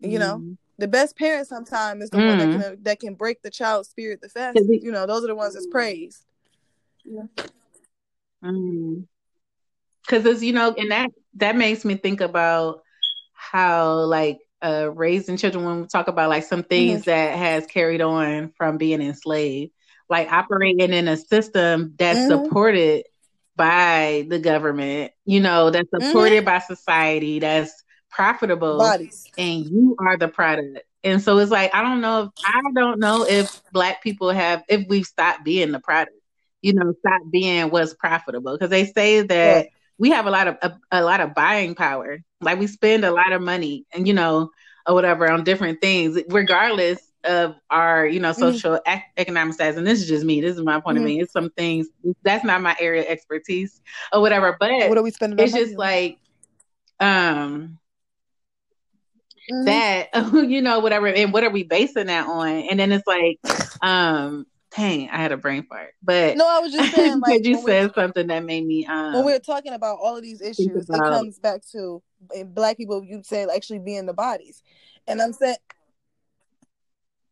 You 0.00 0.18
know, 0.18 0.38
mm. 0.38 0.56
the 0.78 0.88
best 0.88 1.16
parent 1.16 1.46
sometimes 1.48 2.04
is 2.04 2.10
the 2.10 2.18
mm. 2.18 2.28
one 2.28 2.38
that 2.38 2.48
mm. 2.48 2.62
can 2.62 2.82
that 2.82 3.00
can 3.00 3.14
break 3.14 3.42
the 3.42 3.50
child's 3.50 3.88
spirit 3.88 4.20
the 4.20 4.28
fastest. 4.28 4.68
You 4.68 4.92
know, 4.92 5.06
those 5.06 5.24
are 5.24 5.28
the 5.28 5.34
ones 5.34 5.54
that's 5.54 5.66
praised. 5.66 6.24
Yeah. 7.04 7.22
Mm. 8.42 9.06
Cause 10.06 10.24
it's 10.24 10.42
you 10.42 10.52
know, 10.52 10.72
and 10.76 10.90
that 10.90 11.10
that 11.36 11.56
makes 11.56 11.84
me 11.84 11.96
think 11.96 12.20
about 12.20 12.82
how 13.32 14.00
like 14.00 14.38
uh 14.62 14.90
raising 14.94 15.36
children 15.36 15.64
when 15.64 15.82
we 15.82 15.86
talk 15.86 16.08
about 16.08 16.30
like 16.30 16.44
some 16.44 16.62
things 16.62 17.02
mm-hmm. 17.02 17.10
that 17.10 17.36
has 17.36 17.66
carried 17.66 18.00
on 18.00 18.52
from 18.56 18.78
being 18.78 19.02
enslaved, 19.02 19.72
like 20.08 20.30
operating 20.32 20.92
in 20.92 21.08
a 21.08 21.16
system 21.16 21.94
that's 21.98 22.18
mm-hmm. 22.18 22.44
supported 22.44 23.04
by 23.56 24.26
the 24.28 24.38
government, 24.38 25.12
you 25.24 25.40
know, 25.40 25.70
that's 25.70 25.88
supported 25.90 26.36
mm-hmm. 26.36 26.44
by 26.44 26.58
society, 26.58 27.38
that's 27.38 27.84
profitable, 28.10 28.78
Bodies. 28.78 29.26
and 29.38 29.64
you 29.64 29.96
are 29.98 30.16
the 30.16 30.28
product. 30.28 30.80
And 31.04 31.22
so 31.22 31.38
it's 31.38 31.50
like 31.50 31.74
I 31.74 31.82
don't 31.82 32.00
know 32.00 32.24
if 32.24 32.30
I 32.44 32.60
don't 32.74 32.98
know 32.98 33.24
if 33.26 33.62
black 33.72 34.02
people 34.02 34.30
have 34.30 34.64
if 34.68 34.86
we've 34.88 35.06
stopped 35.06 35.44
being 35.44 35.72
the 35.72 35.80
product 35.80 36.16
you 36.66 36.72
know, 36.72 36.92
stop 36.98 37.22
being 37.30 37.70
what's 37.70 37.94
profitable 37.94 38.52
because 38.52 38.70
they 38.70 38.86
say 38.86 39.22
that 39.22 39.64
yeah. 39.64 39.70
We 39.98 40.10
have 40.10 40.26
a 40.26 40.30
lot 40.30 40.48
of 40.48 40.56
a, 40.62 40.72
a, 40.92 41.02
lot 41.02 41.20
of 41.20 41.34
buying 41.34 41.74
power. 41.74 42.18
Like 42.40 42.58
we 42.58 42.66
spend 42.66 43.04
a 43.04 43.10
lot 43.10 43.32
of 43.32 43.42
money 43.42 43.86
and 43.92 44.06
you 44.06 44.14
know 44.14 44.50
or 44.86 44.94
whatever 44.94 45.30
on 45.30 45.44
different 45.44 45.80
things, 45.80 46.18
regardless 46.28 47.00
of 47.24 47.56
our 47.70 48.06
you 48.06 48.20
know 48.20 48.30
mm-hmm. 48.30 48.40
social 48.40 48.78
mm-hmm. 48.78 48.98
economic 49.16 49.54
status. 49.54 49.76
And 49.76 49.86
this 49.86 50.00
is 50.00 50.08
just 50.08 50.24
me. 50.24 50.40
This 50.40 50.56
is 50.56 50.62
my 50.62 50.80
point 50.80 50.98
mm-hmm. 50.98 51.04
of 51.04 51.10
view. 51.10 51.22
It's 51.22 51.32
some 51.32 51.50
things 51.50 51.88
that's 52.22 52.44
not 52.44 52.62
my 52.62 52.76
area 52.78 53.02
of 53.02 53.08
expertise 53.08 53.80
or 54.12 54.20
whatever. 54.20 54.56
But 54.58 54.88
what 54.88 54.98
are 54.98 55.02
we 55.02 55.10
spending? 55.10 55.38
It's 55.38 55.54
just 55.54 55.76
like 55.76 56.18
um. 57.00 57.78
Mm-hmm. 59.48 59.64
that 59.66 60.08
you 60.50 60.60
know 60.60 60.80
whatever 60.80 61.06
and 61.06 61.32
what 61.32 61.44
are 61.44 61.50
we 61.50 61.62
basing 61.62 62.06
that 62.06 62.26
on 62.26 62.48
and 62.48 62.80
then 62.80 62.90
it's 62.90 63.06
like 63.06 63.38
um 63.80 64.44
Dang, 64.76 65.08
I 65.08 65.16
had 65.16 65.32
a 65.32 65.36
brain 65.36 65.64
fart. 65.64 65.94
But 66.02 66.36
no, 66.36 66.46
I 66.46 66.60
was 66.60 66.72
just 66.72 66.94
saying, 66.94 67.20
like, 67.26 67.44
you 67.44 67.60
said 67.62 67.94
something 67.94 68.26
that 68.26 68.44
made 68.44 68.66
me. 68.66 68.84
Um, 68.86 69.14
when 69.14 69.24
we're 69.24 69.38
talking 69.38 69.72
about 69.72 69.98
all 70.00 70.16
of 70.16 70.22
these 70.22 70.40
issues, 70.40 70.88
about... 70.88 71.06
it 71.06 71.10
comes 71.10 71.38
back 71.38 71.62
to 71.72 72.02
black 72.44 72.76
people. 72.76 73.02
You 73.02 73.22
say 73.24 73.46
actually 73.54 73.78
being 73.78 74.06
the 74.06 74.12
bodies, 74.12 74.62
and 75.06 75.22
I'm 75.22 75.32
saying, 75.32 75.56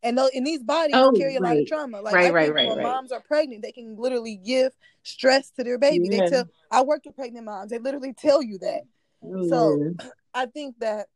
and 0.04 0.20
in 0.32 0.44
these 0.44 0.62
bodies 0.62 0.94
oh, 0.96 1.12
carry 1.12 1.36
a 1.36 1.40
right. 1.40 1.54
lot 1.54 1.62
of 1.62 1.66
trauma. 1.66 2.00
Like 2.02 2.14
right, 2.14 2.32
right, 2.32 2.52
right, 2.52 2.68
when 2.68 2.78
right. 2.78 2.82
moms 2.82 3.10
are 3.10 3.20
pregnant, 3.20 3.62
they 3.62 3.72
can 3.72 3.96
literally 3.96 4.36
give 4.36 4.72
stress 5.02 5.50
to 5.52 5.64
their 5.64 5.78
baby. 5.78 6.08
Yeah. 6.10 6.20
They 6.20 6.30
tell. 6.30 6.44
I 6.70 6.82
worked 6.82 7.06
with 7.06 7.16
pregnant 7.16 7.46
moms. 7.46 7.70
They 7.70 7.78
literally 7.78 8.12
tell 8.12 8.42
you 8.42 8.58
that. 8.58 8.82
Oh, 9.22 9.48
so 9.48 9.94
I 10.34 10.46
think 10.46 10.78
that 10.80 11.08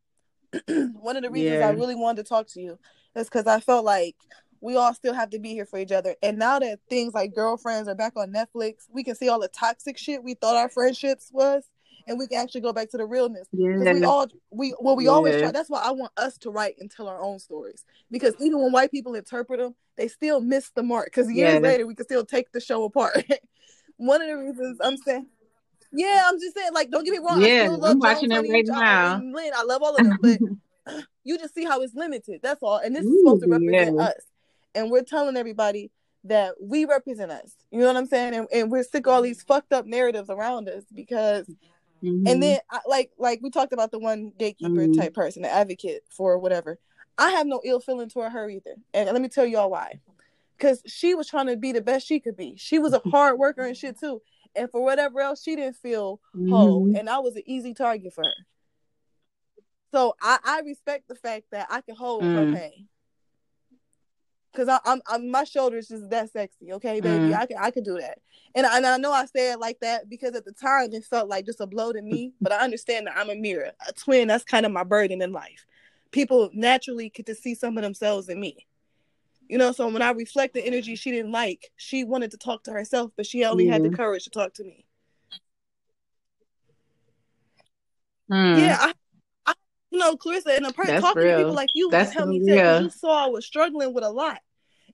one 0.69 1.17
of 1.17 1.23
the 1.23 1.31
reasons 1.31 1.61
yeah. 1.61 1.69
I 1.69 1.73
really 1.73 1.95
wanted 1.95 2.25
to 2.25 2.29
talk 2.29 2.49
to 2.49 2.61
you 2.61 2.79
is 3.15 3.27
because 3.27 3.47
I 3.47 3.61
felt 3.61 3.85
like 3.85 4.17
we 4.61 4.77
all 4.77 4.95
still 4.95 5.15
have 5.15 5.31
to 5.31 5.39
be 5.39 5.51
here 5.51 5.67
for 5.67 5.79
each 5.79 5.93
other. 5.93 6.15
And 6.23 6.39
now 6.39 6.59
that 6.59 6.81
things 6.89 7.15
like 7.15 7.35
girlfriends 7.35 7.89
are 7.89 7.95
back 7.95 8.15
on 8.17 8.33
Netflix, 8.33 8.87
we 8.91 9.05
can 9.05 9.15
see 9.15 9.29
all 9.29 9.41
the 9.41 9.49
toxic 9.49 9.99
shit 9.99 10.23
we 10.23 10.35
thought 10.35 10.57
our 10.57 10.69
friendships 10.69 11.31
was, 11.33 11.65
and 12.07 12.19
we 12.19 12.27
can 12.27 12.39
actually 12.39 12.63
go 12.63 12.73
back 12.73 12.91
to 12.91 12.97
the 12.97 13.05
realness. 13.05 13.47
Yeah. 13.53 13.93
We 13.93 14.05
all 14.05 14.27
we 14.51 14.75
well 14.81 14.97
we 14.97 15.05
yeah. 15.05 15.11
always 15.11 15.41
try. 15.41 15.53
That's 15.53 15.71
why 15.71 15.83
I 15.85 15.93
want 15.93 16.13
us 16.17 16.39
to 16.39 16.51
write 16.51 16.77
and 16.81 16.91
tell 16.91 17.09
our 17.09 17.23
own 17.23 17.39
stories 17.39 17.85
because 18.11 18.35
even 18.41 18.61
when 18.61 18.73
white 18.73 18.91
people 18.91 19.15
interpret 19.15 19.61
them, 19.61 19.75
they 19.97 20.09
still 20.09 20.41
miss 20.41 20.71
the 20.71 20.83
mark. 20.83 21.07
Because 21.07 21.31
years 21.31 21.55
yeah. 21.55 21.61
later, 21.61 21.87
we 21.87 21.95
can 21.95 22.07
still 22.07 22.25
take 22.25 22.51
the 22.53 22.61
show 22.61 22.85
apart. 22.85 23.25
One 23.97 24.23
of 24.23 24.29
the 24.29 24.37
reasons 24.37 24.79
I'm 24.83 24.97
saying. 24.97 25.27
Yeah, 25.91 26.25
I'm 26.27 26.39
just 26.39 26.55
saying, 26.55 26.75
like, 26.75 26.91
don't 26.91 27.03
get 27.03 27.13
me 27.13 27.19
wrong. 27.19 27.41
Yeah, 27.41 27.75
I'm 27.83 27.99
watching 27.99 28.31
it 28.31 28.37
right 28.37 28.65
now. 28.67 29.23
Lynn, 29.23 29.53
I 29.57 29.63
love 29.63 29.83
all 29.83 29.97
of 29.97 30.05
them, 30.05 30.19
but 30.21 30.39
you 31.25 31.39
just 31.39 31.55
see 31.55 31.65
how 31.65 31.81
it's 31.81 31.95
limited. 31.95 32.41
That's 32.43 32.63
all. 32.63 32.77
And 32.77 32.95
this 32.95 33.07
is 33.07 33.21
supposed 33.21 33.45
to 33.45 33.49
represent 33.49 33.97
yeah. 33.97 34.03
us 34.03 34.23
and 34.75 34.91
we're 34.91 35.03
telling 35.03 35.37
everybody 35.37 35.91
that 36.25 36.55
we 36.61 36.85
represent 36.85 37.31
us. 37.31 37.55
You 37.71 37.81
know 37.81 37.87
what 37.87 37.97
I'm 37.97 38.07
saying? 38.07 38.35
And, 38.35 38.49
and 38.53 38.71
we're 38.71 38.83
sick 38.83 39.07
of 39.07 39.13
all 39.13 39.23
these 39.23 39.43
fucked 39.43 39.73
up 39.73 39.87
narratives 39.87 40.31
around 40.31 40.69
us 40.69 40.85
because 40.95 41.47
mm-hmm. 42.03 42.27
and 42.27 42.43
then 42.43 42.59
like 42.87 43.13
like 43.19 43.41
we 43.43 43.51
talked 43.51 43.73
about 43.73 43.91
the 43.91 43.99
one 43.99 44.33
gatekeeper 44.39 44.73
mm-hmm. 44.73 45.01
type 45.01 45.15
person, 45.15 45.43
the 45.43 45.53
advocate 45.53 46.05
for 46.11 46.39
whatever. 46.39 46.79
I 47.17 47.31
have 47.31 47.47
no 47.47 47.61
ill 47.65 47.81
feeling 47.81 48.09
toward 48.09 48.33
her 48.33 48.49
either. 48.49 48.77
And 48.95 49.11
let 49.11 49.21
me 49.21 49.29
tell 49.29 49.47
y'all 49.47 49.71
why. 49.71 50.01
Cause 50.59 50.83
she 50.87 51.15
was 51.15 51.29
trying 51.29 51.47
to 51.47 51.57
be 51.57 51.73
the 51.73 51.81
best 51.81 52.07
she 52.07 52.21
could 52.21 52.37
be. 52.37 52.55
She 52.57 52.79
was 52.79 52.93
a 52.93 53.01
hard 53.11 53.39
worker 53.39 53.63
and 53.63 53.77
shit 53.77 53.99
too. 53.99 54.23
And 54.57 54.71
for 54.71 54.83
whatever 54.83 55.21
else, 55.21 55.43
she 55.43 55.57
didn't 55.57 55.77
feel 55.77 56.21
mm-hmm. 56.35 56.51
whole. 56.51 56.97
And 56.97 57.09
I 57.09 57.19
was 57.19 57.37
an 57.37 57.43
easy 57.47 57.75
target 57.75 58.13
for 58.13 58.25
her. 58.25 58.47
So 59.93 60.15
I, 60.21 60.39
I 60.45 60.61
respect 60.61 61.09
the 61.09 61.15
fact 61.15 61.47
that 61.53 61.69
I 61.71 61.81
can 61.81 61.97
hold 61.97 62.23
her 62.23 62.47
mm. 62.47 62.55
pain. 62.55 62.89
Cause 64.57 64.69
I, 64.69 64.81
I'm, 64.85 65.01
I'm 65.07 65.31
my 65.31 65.45
shoulders 65.45 65.89
just 65.89 66.09
that 66.11 66.31
sexy, 66.33 66.73
okay, 66.73 67.01
baby. 67.01 67.33
Mm. 67.33 67.37
I 67.37 67.47
can 67.47 67.57
I 67.59 67.71
can 67.71 67.85
do 67.85 67.99
that, 68.01 68.19
and 68.55 68.67
and 68.67 68.87
I 68.87 68.97
know 68.97 69.13
I 69.13 69.27
say 69.27 69.53
it 69.53 69.61
like 69.61 69.79
that 69.81 70.09
because 70.09 70.35
at 70.35 70.45
the 70.45 70.53
time 70.53 70.93
it 70.93 71.05
felt 71.05 71.29
like 71.29 71.45
just 71.45 71.61
a 71.61 71.67
blow 71.67 71.93
to 71.93 72.01
me. 72.01 72.33
but 72.41 72.53
I 72.53 72.59
understand 72.65 73.07
that 73.07 73.17
I'm 73.17 73.31
a 73.31 73.35
mirror, 73.35 73.73
a 73.87 73.93
twin. 73.93 74.27
That's 74.27 74.45
kind 74.45 74.65
of 74.65 74.73
my 74.73 74.85
burden 74.85 75.21
in 75.21 75.33
life. 75.33 75.67
People 76.13 76.51
naturally 76.55 77.11
get 77.11 77.27
to 77.27 77.35
see 77.35 77.55
some 77.55 77.77
of 77.77 77.83
themselves 77.83 78.31
in 78.31 78.41
me, 78.41 78.67
you 79.49 79.59
know. 79.59 79.71
So 79.73 79.87
when 79.89 80.03
I 80.03 80.11
reflect 80.11 80.55
the 80.55 80.65
energy 80.65 80.97
she 80.97 81.11
didn't 81.11 81.31
like, 81.31 81.71
she 81.77 82.05
wanted 82.05 82.31
to 82.31 82.39
talk 82.39 82.65
to 82.65 82.73
herself, 82.73 83.13
but 83.17 83.27
she 83.27 83.45
only 83.45 83.67
mm. 83.67 83.73
had 83.73 83.85
the 83.85 83.91
courage 83.91 84.25
to 84.25 84.31
talk 84.31 84.55
to 84.55 84.65
me. 84.65 84.87
Mm. 88.31 88.59
Yeah, 88.59 88.77
I, 88.81 88.93
you 89.91 89.99
know, 89.99 90.17
Clarissa, 90.17 90.51
and 90.51 90.67
a 90.67 90.73
person 90.73 91.01
talking 91.01 91.23
real. 91.23 91.33
to 91.33 91.39
people 91.39 91.55
like 91.55 91.71
you 91.75 91.91
That's 91.91 92.13
tell 92.13 92.27
me 92.27 92.41
yeah. 92.43 92.81
you 92.81 92.91
saw 92.91 93.27
I 93.27 93.29
was 93.29 93.47
struggling 93.47 93.95
with 93.95 94.05
a 94.05 94.11
lot. 94.11 94.41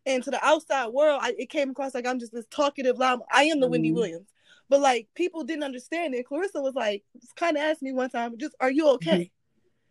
And 0.06 0.22
to 0.24 0.30
the 0.30 0.44
outside 0.44 0.88
world, 0.88 1.20
I, 1.22 1.34
it 1.38 1.48
came 1.48 1.70
across 1.70 1.94
like 1.94 2.06
I'm 2.06 2.18
just 2.18 2.32
this 2.32 2.46
talkative, 2.50 2.98
loud. 2.98 3.20
I 3.32 3.44
am 3.44 3.60
the 3.60 3.66
mm-hmm. 3.66 3.72
Wendy 3.72 3.92
Williams, 3.92 4.28
but 4.68 4.80
like 4.80 5.08
people 5.14 5.44
didn't 5.44 5.62
understand 5.62 6.14
it. 6.14 6.26
Clarissa 6.26 6.60
was 6.60 6.74
like, 6.74 7.02
kind 7.36 7.56
of 7.56 7.62
asked 7.62 7.82
me 7.82 7.92
one 7.92 8.10
time, 8.10 8.36
"Just 8.38 8.54
are 8.60 8.70
you 8.70 8.88
okay?" 8.90 9.10
Mm-hmm. 9.10 9.34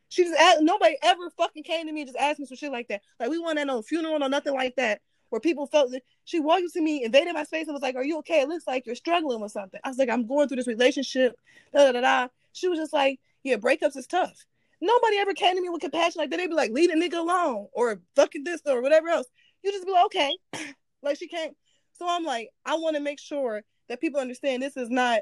She 0.09 0.23
just 0.23 0.39
asked, 0.39 0.61
nobody 0.61 0.95
ever 1.01 1.31
fucking 1.31 1.63
came 1.63 1.87
to 1.87 1.91
me 1.91 2.01
and 2.01 2.07
just 2.07 2.19
asked 2.19 2.39
me 2.39 2.45
some 2.45 2.55
shit 2.55 2.71
like 2.71 2.87
that. 2.89 3.01
Like 3.19 3.31
we 3.31 3.39
weren't 3.39 3.57
at 3.57 3.65
no 3.65 3.81
funeral 3.81 4.21
or 4.21 4.29
nothing 4.29 4.53
like 4.53 4.75
that 4.75 5.01
where 5.33 5.39
people 5.39 5.65
felt 5.65 5.89
that 5.89 6.03
she 6.25 6.39
walked 6.39 6.65
up 6.65 6.71
to 6.73 6.81
me, 6.81 7.03
invaded 7.03 7.33
my 7.33 7.43
space, 7.43 7.65
and 7.65 7.73
was 7.73 7.81
like, 7.81 7.95
"Are 7.95 8.05
you 8.05 8.19
okay? 8.19 8.41
It 8.41 8.47
looks 8.47 8.67
like 8.67 8.85
you're 8.85 8.93
struggling 8.93 9.41
with 9.41 9.51
something." 9.51 9.79
I 9.83 9.89
was 9.89 9.97
like, 9.97 10.09
"I'm 10.09 10.27
going 10.27 10.47
through 10.47 10.57
this 10.57 10.67
relationship." 10.67 11.35
Da 11.73 11.85
da 11.85 11.91
da. 11.93 12.01
da. 12.01 12.27
She 12.51 12.67
was 12.67 12.77
just 12.77 12.93
like, 12.93 13.19
"Yeah, 13.41 13.55
breakups 13.55 13.97
is 13.97 14.05
tough." 14.05 14.45
Nobody 14.83 15.17
ever 15.17 15.33
came 15.33 15.55
to 15.55 15.61
me 15.61 15.69
with 15.69 15.79
compassion 15.79 16.19
like 16.19 16.29
that. 16.29 16.35
They'd 16.35 16.47
be 16.47 16.55
like, 16.55 16.71
leave 16.71 16.89
a 16.89 16.93
nigga 16.93 17.17
alone 17.17 17.67
or 17.71 18.01
fucking 18.17 18.43
this 18.43 18.59
or 18.65 18.81
whatever 18.81 19.07
else. 19.07 19.27
You 19.63 19.71
just 19.71 19.85
be 19.85 19.93
like, 19.93 20.05
okay. 20.07 20.37
like 21.01 21.17
she 21.17 21.29
can't. 21.29 21.55
So 21.93 22.05
I'm 22.05 22.25
like, 22.25 22.49
I 22.65 22.75
want 22.75 22.97
to 22.97 23.01
make 23.01 23.17
sure 23.17 23.63
that 23.87 24.01
people 24.01 24.19
understand 24.19 24.61
this 24.61 24.75
is 24.75 24.89
not, 24.89 25.21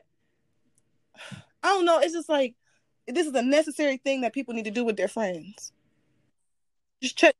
I 1.61 1.67
don't 1.67 1.85
know. 1.85 1.99
It's 1.99 2.13
just 2.13 2.27
like, 2.27 2.55
this 3.07 3.27
is 3.27 3.35
a 3.35 3.43
necessary 3.43 3.97
thing 3.97 4.21
that 4.21 4.33
people 4.33 4.55
need 4.55 4.65
to 4.65 4.71
do 4.71 4.83
with 4.83 4.97
their 4.97 5.07
friends. 5.07 5.71
Just 7.03 7.15
check. 7.15 7.35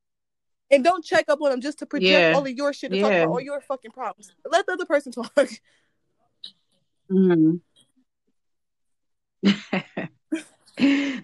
And 0.69 0.83
don't 0.83 1.03
check 1.03 1.25
up 1.27 1.41
on 1.41 1.49
them 1.49 1.59
just 1.59 1.79
to 1.79 1.87
project 1.87 2.11
yeah. 2.11 2.33
all 2.35 2.45
of 2.45 2.51
your 2.51 2.71
shit 2.71 2.91
to 2.91 2.97
yeah. 2.97 3.01
talk 3.01 3.11
about 3.13 3.29
all 3.29 3.41
your 3.41 3.61
fucking 3.61 3.91
problems. 3.91 4.31
Let 4.47 4.67
the 4.67 4.73
other 4.73 4.85
person 4.85 5.11
talk. 5.11 5.49
mm. 7.09 7.61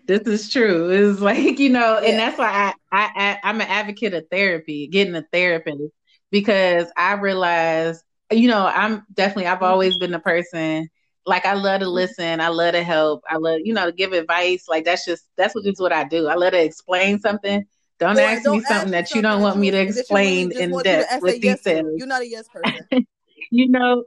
this 0.08 0.22
is 0.22 0.50
true. 0.50 0.90
It's 0.90 1.20
like, 1.20 1.60
you 1.60 1.70
know, 1.70 2.00
yeah. 2.00 2.10
and 2.10 2.20
that's 2.20 2.38
why 2.38 2.74
I, 2.92 2.98
I, 2.98 3.40
I 3.44 3.50
am 3.50 3.62
an 3.62 3.68
advocate 3.68 4.14
of 4.14 4.26
therapy, 4.30 4.88
getting 4.88 5.16
a 5.16 5.26
therapist 5.32 5.94
because 6.32 6.88
I 6.96 7.14
realize, 7.14 8.04
you 8.32 8.48
know, 8.48 8.66
I'm 8.66 9.06
definitely 9.14 9.48
I've 9.48 9.64
always 9.64 9.98
been 9.98 10.12
the 10.12 10.20
person 10.20 10.90
like 11.28 11.46
I 11.46 11.54
love 11.54 11.82
to 11.82 11.90
listen, 11.90 12.40
I 12.40 12.48
love 12.48 12.72
to 12.72 12.84
help, 12.84 13.22
I 13.30 13.36
love, 13.36 13.60
you 13.64 13.74
know, 13.74 13.86
to 13.88 13.92
give 13.92 14.14
advice. 14.14 14.66
Like 14.68 14.86
that's 14.86 15.06
just 15.06 15.26
that's 15.36 15.54
what 15.54 15.66
is 15.66 15.80
what 15.80 15.92
I 15.92 16.06
do. 16.06 16.28
I 16.28 16.36
love 16.36 16.54
to 16.54 16.64
explain 16.64 17.20
something. 17.20 17.66
Don't 18.00 18.18
ask 18.18 18.44
don't 18.44 18.54
me 18.54 18.60
ask 18.60 18.68
something 18.68 18.92
that 18.92 19.14
you 19.14 19.22
don't 19.22 19.42
want 19.42 19.60
me 19.60 19.70
to 19.72 19.78
explain 19.78 20.52
in 20.54 20.72
depth 20.82 21.22
with 21.22 21.44
yes 21.44 21.62
details. 21.64 21.96
You're 21.98 22.08
not 22.08 22.22
a 22.22 22.28
yes 22.28 22.48
person. 22.54 23.06
you 23.52 23.70
know, 23.70 24.06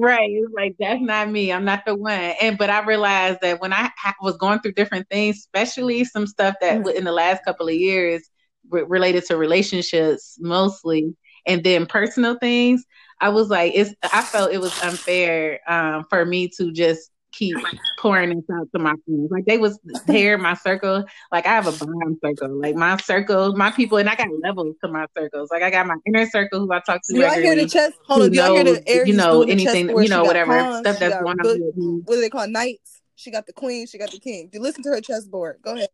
Right. 0.00 0.30
It's 0.30 0.52
like, 0.54 0.76
that's 0.78 1.00
not 1.00 1.28
me. 1.28 1.52
I'm 1.52 1.64
not 1.64 1.84
the 1.84 1.96
one. 1.96 2.12
And, 2.40 2.56
but 2.56 2.70
I 2.70 2.84
realized 2.84 3.40
that 3.42 3.60
when 3.60 3.72
I 3.72 3.90
was 4.22 4.36
going 4.36 4.60
through 4.60 4.72
different 4.72 5.08
things, 5.10 5.38
especially 5.38 6.04
some 6.04 6.24
stuff 6.24 6.54
that 6.60 6.78
mm-hmm. 6.78 6.96
in 6.96 7.02
the 7.02 7.10
last 7.10 7.44
couple 7.44 7.66
of 7.66 7.74
years 7.74 8.30
re- 8.70 8.84
related 8.86 9.24
to 9.26 9.36
relationships 9.36 10.38
mostly, 10.38 11.16
and 11.46 11.64
then 11.64 11.84
personal 11.84 12.38
things, 12.38 12.84
I 13.20 13.30
was 13.30 13.48
like, 13.48 13.72
it's, 13.74 13.92
I 14.12 14.22
felt 14.22 14.52
it 14.52 14.60
was 14.60 14.80
unfair 14.82 15.58
um, 15.66 16.04
for 16.08 16.24
me 16.24 16.48
to 16.58 16.70
just 16.70 17.10
keep 17.38 17.56
pouring 17.98 18.30
this 18.30 18.44
out 18.52 18.68
to 18.72 18.78
my 18.78 18.94
friends. 19.04 19.30
Like 19.30 19.44
they 19.46 19.58
was 19.58 19.78
there 20.06 20.34
in 20.34 20.42
my 20.42 20.54
circle. 20.54 21.04
Like 21.30 21.46
I 21.46 21.50
have 21.50 21.66
a 21.66 21.72
bond 21.72 22.18
circle. 22.22 22.60
Like 22.60 22.74
my 22.74 22.96
circle, 22.98 23.56
my 23.56 23.70
people, 23.70 23.98
and 23.98 24.08
I 24.08 24.16
got 24.16 24.28
levels 24.42 24.76
to 24.84 24.90
my 24.90 25.06
circles. 25.16 25.48
Like 25.52 25.62
I 25.62 25.70
got 25.70 25.86
my 25.86 25.96
inner 26.06 26.26
circle 26.26 26.60
who 26.60 26.72
I 26.72 26.80
talk 26.80 27.00
to. 27.04 27.14
Do 27.14 27.24
I 27.24 27.40
hear 27.40 27.54
the 27.54 27.68
chest? 27.68 27.94
Hold 28.06 28.22
on. 28.22 28.30
Do 28.30 28.42
I 28.42 28.50
hear 28.50 28.64
the 28.64 28.88
Aries 28.88 29.08
You 29.08 29.14
know 29.14 29.42
anything? 29.42 29.88
You 29.88 30.08
know 30.08 30.24
whatever 30.24 30.52
pawns, 30.52 30.80
stuff 30.80 30.98
that's 30.98 31.22
going 31.22 31.38
on. 31.40 32.02
What 32.04 32.16
do 32.16 32.20
they 32.20 32.30
call 32.30 32.48
knights? 32.48 33.02
She 33.14 33.30
got 33.30 33.46
the 33.46 33.52
queen. 33.52 33.86
She 33.86 33.98
got 33.98 34.10
the 34.10 34.18
king. 34.18 34.48
Do 34.52 34.60
listen 34.60 34.82
to 34.84 34.90
her 34.90 35.00
chessboard. 35.00 35.58
Go 35.62 35.74
ahead. 35.74 35.88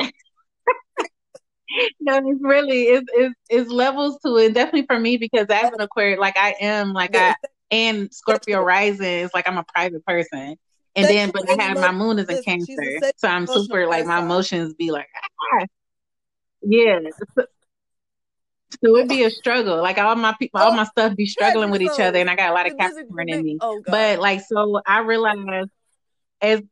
no, 2.00 2.18
it's 2.18 2.40
really 2.42 2.82
it's, 2.82 3.06
it's 3.14 3.34
it's 3.48 3.70
levels 3.70 4.18
to 4.24 4.36
it. 4.36 4.54
Definitely 4.54 4.86
for 4.86 4.98
me 4.98 5.16
because 5.16 5.46
as 5.48 5.70
an 5.72 5.80
Aquarius, 5.80 6.18
like 6.18 6.36
I 6.36 6.54
am, 6.60 6.92
like 6.92 7.16
I 7.16 7.34
and 7.70 8.12
Scorpio 8.12 8.62
rising 8.62 9.06
is 9.24 9.30
like 9.34 9.48
I'm 9.48 9.58
a 9.58 9.64
private 9.64 10.04
person. 10.04 10.56
And 10.96 11.06
then, 11.06 11.30
but 11.32 11.50
I 11.50 11.60
have 11.60 11.80
my 11.80 11.90
moon 11.90 12.20
is 12.20 12.28
in 12.28 12.40
Cancer, 12.44 13.00
so 13.16 13.26
I'm 13.26 13.48
super 13.48 13.86
like 13.88 14.06
my 14.06 14.20
emotions 14.20 14.74
be 14.74 14.92
like, 14.92 15.08
ah. 15.54 15.66
yeah. 16.62 17.00
So 18.82 18.96
it'd 18.96 19.08
be 19.08 19.24
a 19.24 19.30
struggle. 19.30 19.78
Like 19.82 19.98
all 19.98 20.14
my 20.14 20.34
people, 20.38 20.60
all 20.60 20.72
my 20.72 20.84
stuff 20.84 21.16
be 21.16 21.26
struggling 21.26 21.70
with 21.70 21.82
each 21.82 21.98
other, 21.98 22.18
and 22.18 22.30
I 22.30 22.36
got 22.36 22.50
a 22.50 22.54
lot 22.54 22.70
of 22.70 22.76
Capricorn 22.76 23.28
in 23.28 23.42
me. 23.42 23.58
Oh, 23.60 23.82
but 23.86 24.20
like, 24.20 24.42
so 24.42 24.80
I 24.86 25.00
realized 25.00 25.40
as 26.40 26.62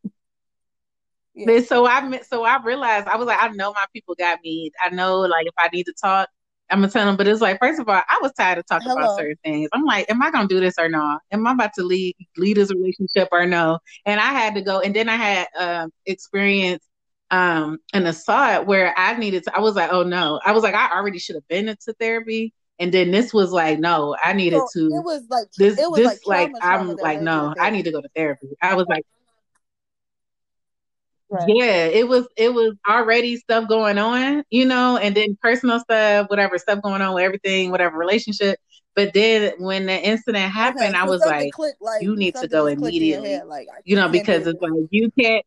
yeah. 1.34 1.60
so 1.60 1.86
I 1.86 2.20
so 2.22 2.44
I 2.44 2.62
realized 2.62 3.08
I 3.08 3.16
was 3.16 3.26
like, 3.26 3.42
I 3.42 3.48
know 3.48 3.72
my 3.72 3.86
people 3.92 4.14
got 4.16 4.38
me. 4.44 4.70
I 4.80 4.90
know 4.90 5.20
like 5.20 5.46
if 5.46 5.54
I 5.58 5.68
need 5.72 5.84
to 5.84 5.94
talk, 6.00 6.28
I'm 6.72 6.80
gonna 6.80 6.90
tell 6.90 7.06
them, 7.06 7.16
but 7.16 7.28
it's 7.28 7.40
like, 7.40 7.58
first 7.60 7.78
of 7.78 7.88
all, 7.88 8.02
I 8.08 8.18
was 8.22 8.32
tired 8.32 8.58
of 8.58 8.66
talking 8.66 8.88
Hello. 8.88 9.02
about 9.02 9.18
certain 9.18 9.36
things. 9.44 9.68
I'm 9.72 9.84
like, 9.84 10.10
am 10.10 10.22
I 10.22 10.30
gonna 10.30 10.48
do 10.48 10.58
this 10.58 10.74
or 10.78 10.88
not? 10.88 11.20
Am 11.30 11.46
I 11.46 11.52
about 11.52 11.72
to 11.74 11.84
lead 11.84 12.16
lead 12.36 12.56
this 12.56 12.72
relationship 12.72 13.28
or 13.30 13.46
no? 13.46 13.78
And 14.06 14.18
I 14.18 14.32
had 14.32 14.54
to 14.54 14.62
go, 14.62 14.80
and 14.80 14.96
then 14.96 15.08
I 15.08 15.16
had 15.16 15.46
um, 15.58 15.92
experience 16.06 16.82
um, 17.30 17.78
an 17.92 18.06
assault 18.06 18.66
where 18.66 18.94
I 18.96 19.16
needed 19.18 19.44
to. 19.44 19.56
I 19.56 19.60
was 19.60 19.74
like, 19.74 19.92
oh 19.92 20.02
no, 20.02 20.40
I 20.44 20.52
was 20.52 20.62
like, 20.62 20.74
I 20.74 20.90
already 20.96 21.18
should 21.18 21.36
have 21.36 21.48
been 21.48 21.68
into 21.68 21.92
therapy. 22.00 22.52
And 22.78 22.92
then 22.92 23.10
this 23.10 23.32
was 23.32 23.52
like, 23.52 23.78
no, 23.78 24.16
I 24.22 24.32
needed 24.32 24.60
so 24.72 24.80
to. 24.80 24.86
It 24.86 25.04
was 25.04 25.22
like 25.28 25.46
this. 25.56 25.78
It 25.78 25.90
was 25.90 26.00
this 26.00 26.26
like, 26.26 26.50
like 26.52 26.64
I'm 26.64 26.96
like, 26.96 27.20
no, 27.20 27.54
I 27.60 27.70
need 27.70 27.84
to 27.84 27.92
go 27.92 28.00
to 28.00 28.08
therapy. 28.16 28.48
I 28.60 28.74
was 28.74 28.86
like, 28.88 29.04
Right. 31.32 31.48
Yeah, 31.48 31.86
it 31.86 32.06
was 32.06 32.28
it 32.36 32.52
was 32.52 32.74
already 32.86 33.38
stuff 33.38 33.66
going 33.66 33.96
on, 33.96 34.44
you 34.50 34.66
know, 34.66 34.98
and 34.98 35.16
then 35.16 35.38
personal 35.40 35.80
stuff, 35.80 36.28
whatever 36.28 36.58
stuff 36.58 36.82
going 36.82 37.00
on 37.00 37.14
with 37.14 37.24
everything, 37.24 37.70
whatever 37.70 37.96
relationship. 37.96 38.58
But 38.94 39.14
then 39.14 39.54
when 39.56 39.86
the 39.86 39.98
incident 39.98 40.52
happened, 40.52 40.90
okay, 40.90 40.98
I 40.98 41.04
was 41.04 41.22
like, 41.24 41.50
click, 41.54 41.76
like, 41.80 42.02
you 42.02 42.16
need 42.16 42.34
to 42.34 42.46
go 42.46 42.66
immediately, 42.66 43.40
like, 43.46 43.66
you 43.84 43.96
know, 43.96 44.10
because 44.10 44.46
it's 44.46 44.60
like 44.60 44.72
you 44.90 45.10
can't. 45.18 45.42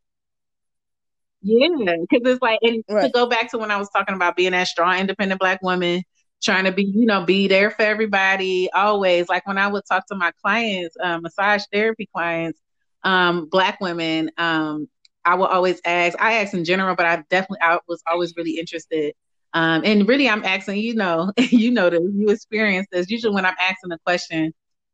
Yeah, 1.44 1.98
because 2.10 2.34
it's 2.34 2.42
like, 2.42 2.58
and 2.64 2.84
right. 2.90 3.04
to 3.04 3.10
go 3.10 3.28
back 3.28 3.52
to 3.52 3.60
when 3.60 3.70
I 3.70 3.78
was 3.78 3.90
talking 3.90 4.16
about 4.16 4.36
being 4.36 4.54
that 4.54 4.68
strong, 4.68 4.98
independent 4.98 5.40
black 5.40 5.62
woman, 5.62 6.02
trying 6.42 6.64
to 6.64 6.72
be, 6.72 6.86
you 6.86 7.06
know, 7.06 7.26
be 7.26 7.48
there 7.48 7.70
for 7.70 7.84
everybody 7.84 8.72
always. 8.72 9.30
Like 9.30 9.46
when 9.46 9.60
I 9.60 9.68
would 9.68 9.84
talk 9.88 10.08
to 10.08 10.16
my 10.16 10.32
clients, 10.42 10.98
um, 11.00 11.22
massage 11.22 11.62
therapy 11.72 12.10
clients, 12.12 12.60
um, 13.04 13.46
black 13.46 13.80
women, 13.80 14.32
um, 14.40 14.88
I 15.26 15.36
will 15.36 15.48
always 15.48 15.82
ask. 15.86 16.20
I 16.22 16.42
ask 16.42 16.54
in 16.54 16.64
general, 16.64 16.96
but 16.96 17.06
I 17.06 17.24
definitely 17.30 17.60
I 17.62 17.80
was 17.88 18.02
always 18.08 18.36
really 18.36 18.58
interested. 18.60 19.14
Um, 19.54 19.84
and 19.86 20.08
really, 20.08 20.30
I'm 20.30 20.44
asking. 20.44 20.78
You 20.78 20.96
know, 20.96 21.32
you 21.38 21.72
know 21.72 21.90
this. 21.90 22.02
You 22.14 22.30
experience 22.30 22.88
this. 22.92 23.10
Usually, 23.10 23.34
when 23.34 23.46
I'm 23.46 23.56
asking 23.60 23.92
a 23.92 23.98
question, 24.00 24.54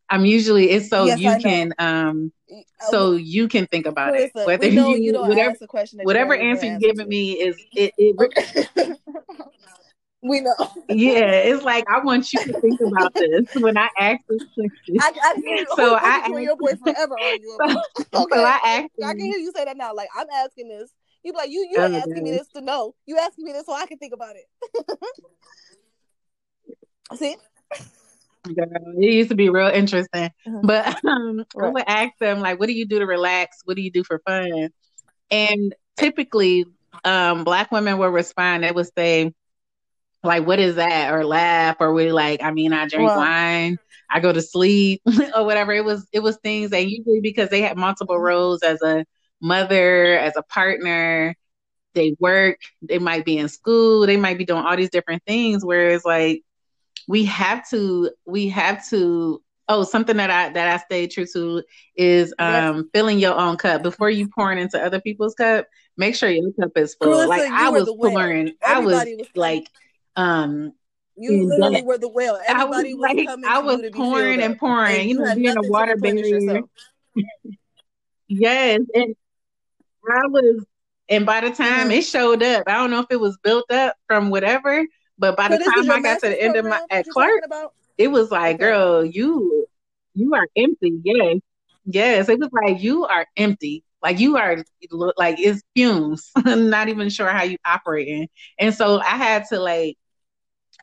I'm 0.09 0.25
usually 0.25 0.69
it's 0.69 0.89
so 0.89 1.05
yes, 1.05 1.19
you 1.19 1.37
can 1.39 1.73
um 1.79 2.31
so 2.89 3.13
you 3.13 3.47
can 3.47 3.67
think 3.67 3.85
about 3.85 4.15
it. 4.15 4.31
Whether 4.33 4.67
you, 4.67 4.95
you 4.97 5.21
whatever, 5.21 5.55
the 5.59 5.67
question, 5.67 5.99
whatever 5.99 6.35
answer 6.35 6.65
you're 6.65 6.79
giving 6.79 7.07
me 7.07 7.33
is 7.33 7.57
it. 7.75 7.93
it. 7.97 8.97
We 10.23 10.41
know. 10.41 10.53
yeah, 10.89 11.31
it's 11.31 11.63
like 11.63 11.83
I 11.89 11.99
want 12.03 12.31
you 12.31 12.43
to 12.43 12.61
think 12.61 12.79
about 12.79 13.13
this 13.15 13.55
when 13.55 13.75
I 13.75 13.89
ask 13.97 14.21
this 14.29 14.43
question. 14.53 14.97
I, 14.99 15.11
I 15.19 15.65
so 15.75 15.95
I 15.95 15.99
ask, 15.99 16.29
your 16.29 16.55
boy 16.55 16.73
forever 16.83 17.15
you. 17.19 17.57
So, 18.13 18.23
okay, 18.23 18.35
so 18.35 18.43
I, 18.43 18.59
ask 18.63 18.89
I 19.03 19.13
can 19.13 19.19
hear 19.19 19.37
you 19.37 19.51
say 19.55 19.65
that 19.65 19.77
now. 19.77 19.95
Like 19.95 20.09
I'm 20.15 20.27
asking 20.29 20.69
this. 20.69 20.91
You 21.23 21.33
like 21.33 21.49
you 21.49 21.67
you 21.71 21.77
oh, 21.77 21.93
asking 21.93 22.23
me 22.23 22.31
this 22.31 22.47
to 22.49 22.61
know. 22.61 22.93
You 23.05 23.17
asking 23.17 23.45
me 23.45 23.51
this 23.51 23.65
so 23.65 23.73
I 23.73 23.87
can 23.87 23.97
think 23.97 24.13
about 24.13 24.35
it. 24.35 24.99
See. 27.17 27.35
Girl, 28.43 28.67
it 28.97 29.13
used 29.13 29.29
to 29.29 29.35
be 29.35 29.49
real 29.49 29.67
interesting, 29.67 30.31
mm-hmm. 30.47 30.65
but 30.65 31.03
um, 31.05 31.45
right. 31.55 31.67
I 31.67 31.69
would 31.69 31.83
ask 31.87 32.17
them 32.19 32.39
like, 32.39 32.59
"What 32.59 32.67
do 32.67 32.73
you 32.73 32.87
do 32.87 32.97
to 32.99 33.05
relax? 33.05 33.59
What 33.65 33.75
do 33.75 33.83
you 33.83 33.91
do 33.91 34.03
for 34.03 34.19
fun?" 34.25 34.69
And 35.29 35.75
typically, 35.95 36.65
um, 37.05 37.43
Black 37.43 37.71
women 37.71 37.99
will 37.99 38.09
respond. 38.09 38.63
They 38.63 38.71
would 38.71 38.89
say, 38.97 39.31
like 40.23 40.45
what 40.45 40.59
is 40.59 40.75
that 40.75 41.13
or 41.13 41.25
laugh 41.25 41.77
or 41.79 41.93
we 41.93 42.11
like 42.11 42.41
i 42.43 42.51
mean 42.51 42.73
i 42.73 42.87
drink 42.87 43.07
well, 43.07 43.17
wine 43.17 43.77
i 44.09 44.19
go 44.19 44.31
to 44.31 44.41
sleep 44.41 45.01
or 45.35 45.45
whatever 45.45 45.71
it 45.71 45.83
was 45.83 46.07
it 46.11 46.19
was 46.19 46.37
things 46.37 46.71
that 46.71 46.87
usually 46.87 47.21
because 47.21 47.49
they 47.49 47.61
had 47.61 47.77
multiple 47.77 48.19
roles 48.19 48.61
as 48.61 48.81
a 48.81 49.05
mother 49.41 50.17
as 50.17 50.33
a 50.37 50.43
partner 50.43 51.35
they 51.93 52.15
work, 52.19 52.59
they 52.81 52.99
might 52.99 53.25
be 53.25 53.37
in 53.37 53.49
school, 53.49 54.05
they 54.05 54.17
might 54.17 54.37
be 54.37 54.45
doing 54.45 54.63
all 54.63 54.77
these 54.77 54.89
different 54.89 55.23
things. 55.25 55.65
Whereas 55.65 56.05
like 56.05 56.43
we 57.07 57.25
have 57.25 57.67
to, 57.69 58.11
we 58.25 58.49
have 58.49 58.87
to. 58.89 59.41
Oh, 59.67 59.83
something 59.83 60.17
that 60.17 60.29
I 60.29 60.49
that 60.51 60.67
I 60.67 60.77
stay 60.83 61.07
true 61.07 61.25
to 61.33 61.63
is 61.95 62.33
um 62.39 62.75
yes. 62.75 62.85
filling 62.93 63.19
your 63.19 63.37
own 63.37 63.55
cup 63.55 63.83
before 63.83 64.09
you 64.09 64.27
pouring 64.27 64.59
into 64.59 64.83
other 64.83 64.99
people's 64.99 65.33
cup. 65.33 65.65
Make 65.95 66.15
sure 66.15 66.29
your 66.29 66.51
cup 66.59 66.71
is 66.75 66.95
full. 66.95 67.29
like 67.29 67.49
I 67.49 67.69
was 67.69 67.87
pouring, 67.87 68.53
I 68.65 68.79
was, 68.79 68.95
was 68.95 69.27
like 69.35 69.67
um 70.15 70.73
you 71.17 71.45
literally 71.45 71.83
were 71.83 71.97
the 71.97 72.09
whale. 72.09 72.39
Everybody 72.47 72.91
I 72.91 72.93
was, 72.93 73.25
was 73.27 73.37
like, 73.37 73.45
I 73.45 73.59
was 73.59 73.81
pouring 73.93 74.41
and 74.41 74.57
pouring. 74.57 75.01
And 75.01 75.09
you, 75.09 75.19
you 75.19 75.25
know, 75.25 75.35
being 75.35 75.57
a 75.57 75.69
water 75.69 75.95
barrier. 75.97 76.61
yes, 78.27 78.79
and 78.95 79.15
I 80.09 80.27
was, 80.27 80.65
and 81.09 81.25
by 81.25 81.41
the 81.41 81.51
time 81.51 81.89
mm-hmm. 81.89 81.91
it 81.91 82.05
showed 82.05 82.41
up, 82.41 82.63
I 82.67 82.73
don't 82.73 82.91
know 82.91 83.01
if 83.01 83.07
it 83.11 83.19
was 83.19 83.37
built 83.43 83.69
up 83.71 83.95
from 84.07 84.29
whatever, 84.29 84.85
but 85.17 85.37
by 85.37 85.49
so 85.49 85.57
the 85.57 85.63
time 85.63 85.91
I 85.91 86.01
got 86.01 86.21
to 86.21 86.29
the 86.29 86.41
end 86.41 86.55
of 86.55 86.65
my 86.65 86.81
at 86.89 87.05
Clark, 87.07 87.41
it 87.97 88.07
was 88.07 88.31
like, 88.31 88.55
okay. 88.55 88.63
girl, 88.63 89.05
you 89.05 89.67
you 90.13 90.33
are 90.33 90.47
empty. 90.55 90.99
Yes, 91.03 91.37
yes, 91.85 92.29
it 92.29 92.39
was 92.39 92.49
like 92.51 92.81
you 92.81 93.05
are 93.05 93.27
empty. 93.37 93.83
Like 94.01 94.19
you 94.19 94.37
are 94.37 94.63
like 95.17 95.39
it's 95.39 95.61
fumes. 95.75 96.31
I'm 96.35 96.69
not 96.69 96.89
even 96.89 97.09
sure 97.09 97.29
how 97.29 97.43
you 97.43 97.57
operating. 97.65 98.29
And 98.57 98.73
so 98.73 98.99
I 98.99 99.17
had 99.17 99.45
to 99.49 99.59
like 99.59 99.97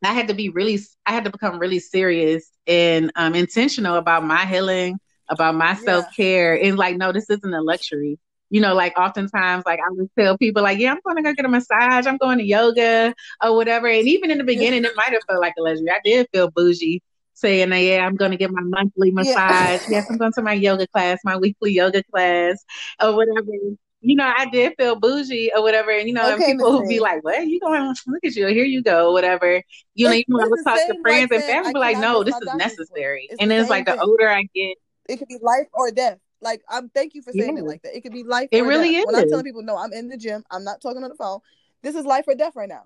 I 0.04 0.12
had 0.12 0.28
to 0.28 0.34
be 0.34 0.48
really, 0.48 0.78
I 1.06 1.12
had 1.12 1.24
to 1.24 1.30
become 1.30 1.58
really 1.58 1.78
serious 1.78 2.50
and 2.66 3.10
um, 3.16 3.34
intentional 3.34 3.96
about 3.96 4.24
my 4.24 4.46
healing, 4.46 4.98
about 5.28 5.54
my 5.54 5.74
self 5.74 6.06
care, 6.14 6.60
and 6.60 6.76
like, 6.76 6.96
no, 6.96 7.12
this 7.12 7.28
isn't 7.30 7.54
a 7.54 7.60
luxury. 7.60 8.18
You 8.50 8.62
know, 8.62 8.74
like 8.74 8.98
oftentimes, 8.98 9.64
like 9.66 9.78
I 9.78 9.90
would 9.90 10.08
tell 10.18 10.38
people, 10.38 10.62
like, 10.62 10.78
yeah, 10.78 10.92
I'm 10.92 11.00
going 11.04 11.16
to 11.16 11.22
go 11.22 11.34
get 11.34 11.44
a 11.44 11.48
massage, 11.48 12.06
I'm 12.06 12.16
going 12.16 12.38
to 12.38 12.44
yoga 12.44 13.14
or 13.42 13.54
whatever. 13.54 13.88
And 13.88 14.08
even 14.08 14.30
in 14.30 14.38
the 14.38 14.44
beginning, 14.44 14.84
it 14.84 14.92
might 14.96 15.12
have 15.12 15.22
felt 15.28 15.40
like 15.40 15.54
a 15.58 15.62
luxury. 15.62 15.90
I 15.90 16.00
did 16.02 16.28
feel 16.32 16.50
bougie 16.50 17.02
saying, 17.34 17.70
yeah, 17.70 18.06
I'm 18.06 18.16
going 18.16 18.30
to 18.30 18.36
get 18.36 18.50
my 18.50 18.62
monthly 18.62 19.10
massage. 19.10 19.36
Yeah. 19.36 19.90
yes, 19.90 20.06
I'm 20.10 20.16
going 20.16 20.32
to 20.32 20.42
my 20.42 20.54
yoga 20.54 20.86
class, 20.86 21.18
my 21.24 21.36
weekly 21.36 21.72
yoga 21.72 22.02
class 22.04 22.64
or 23.02 23.14
whatever 23.14 23.52
you 24.00 24.14
know, 24.14 24.32
I 24.36 24.46
did 24.50 24.74
feel 24.78 24.96
bougie 24.96 25.50
or 25.54 25.62
whatever. 25.62 25.90
And, 25.90 26.06
you 26.06 26.14
know, 26.14 26.32
okay, 26.34 26.50
and 26.50 26.58
people 26.58 26.72
who 26.72 26.86
be 26.86 27.00
like, 27.00 27.24
what? 27.24 27.46
You 27.46 27.58
going, 27.60 27.94
look 28.06 28.24
at 28.24 28.36
you, 28.36 28.46
here 28.46 28.64
you 28.64 28.82
go, 28.82 29.12
whatever. 29.12 29.62
You 29.94 30.06
know, 30.06 30.12
you 30.12 30.24
know, 30.28 30.40
I 30.40 30.46
would 30.46 30.60
talk 30.64 30.78
to 30.86 31.00
friends 31.02 31.30
and 31.32 31.42
family, 31.42 31.72
be 31.72 31.78
like, 31.78 31.98
no, 31.98 32.22
this 32.22 32.36
is 32.36 32.54
necessary. 32.54 33.26
It's 33.30 33.40
and 33.40 33.52
it's 33.52 33.68
like 33.68 33.86
thing. 33.86 33.96
the 33.96 34.02
older 34.02 34.28
I 34.28 34.42
get. 34.54 34.76
It 35.08 35.16
could 35.18 35.28
be 35.28 35.38
life 35.42 35.66
or 35.72 35.90
death. 35.90 36.18
Like, 36.40 36.62
I'm 36.68 36.88
thank 36.90 37.14
you 37.14 37.22
for 37.22 37.32
saying 37.32 37.56
yeah. 37.56 37.62
it 37.62 37.66
like 37.66 37.82
that. 37.82 37.96
It 37.96 38.02
could 38.02 38.12
be 38.12 38.22
life 38.22 38.48
It 38.52 38.62
really 38.62 38.92
death. 38.92 39.00
is. 39.00 39.06
When 39.06 39.16
I'm 39.16 39.28
telling 39.28 39.44
people, 39.44 39.62
no, 39.62 39.76
I'm 39.76 39.92
in 39.92 40.08
the 40.08 40.16
gym, 40.16 40.44
I'm 40.50 40.62
not 40.62 40.80
talking 40.80 41.02
on 41.02 41.08
the 41.08 41.16
phone. 41.16 41.40
This 41.82 41.96
is 41.96 42.04
life 42.04 42.24
or 42.28 42.34
death 42.34 42.54
right 42.54 42.68
now. 42.68 42.84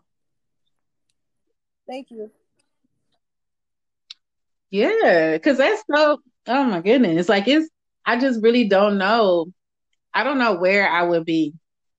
Thank 1.87 2.11
you. 2.11 2.31
Yeah, 4.71 5.33
because 5.33 5.59
that's 5.59 5.83
so, 5.95 6.23
oh 6.47 6.65
my 6.65 6.81
goodness. 6.81 7.21
It's 7.21 7.29
like, 7.29 7.47
it's, 7.47 7.69
I 8.07 8.19
just 8.19 8.43
really 8.43 8.67
don't 8.67 8.97
know 8.97 9.53
I 10.15 10.25
don't 10.25 10.39
know 10.39 10.55
where 10.55 10.89
I 10.89 11.03
would 11.03 11.25
be 11.25 11.55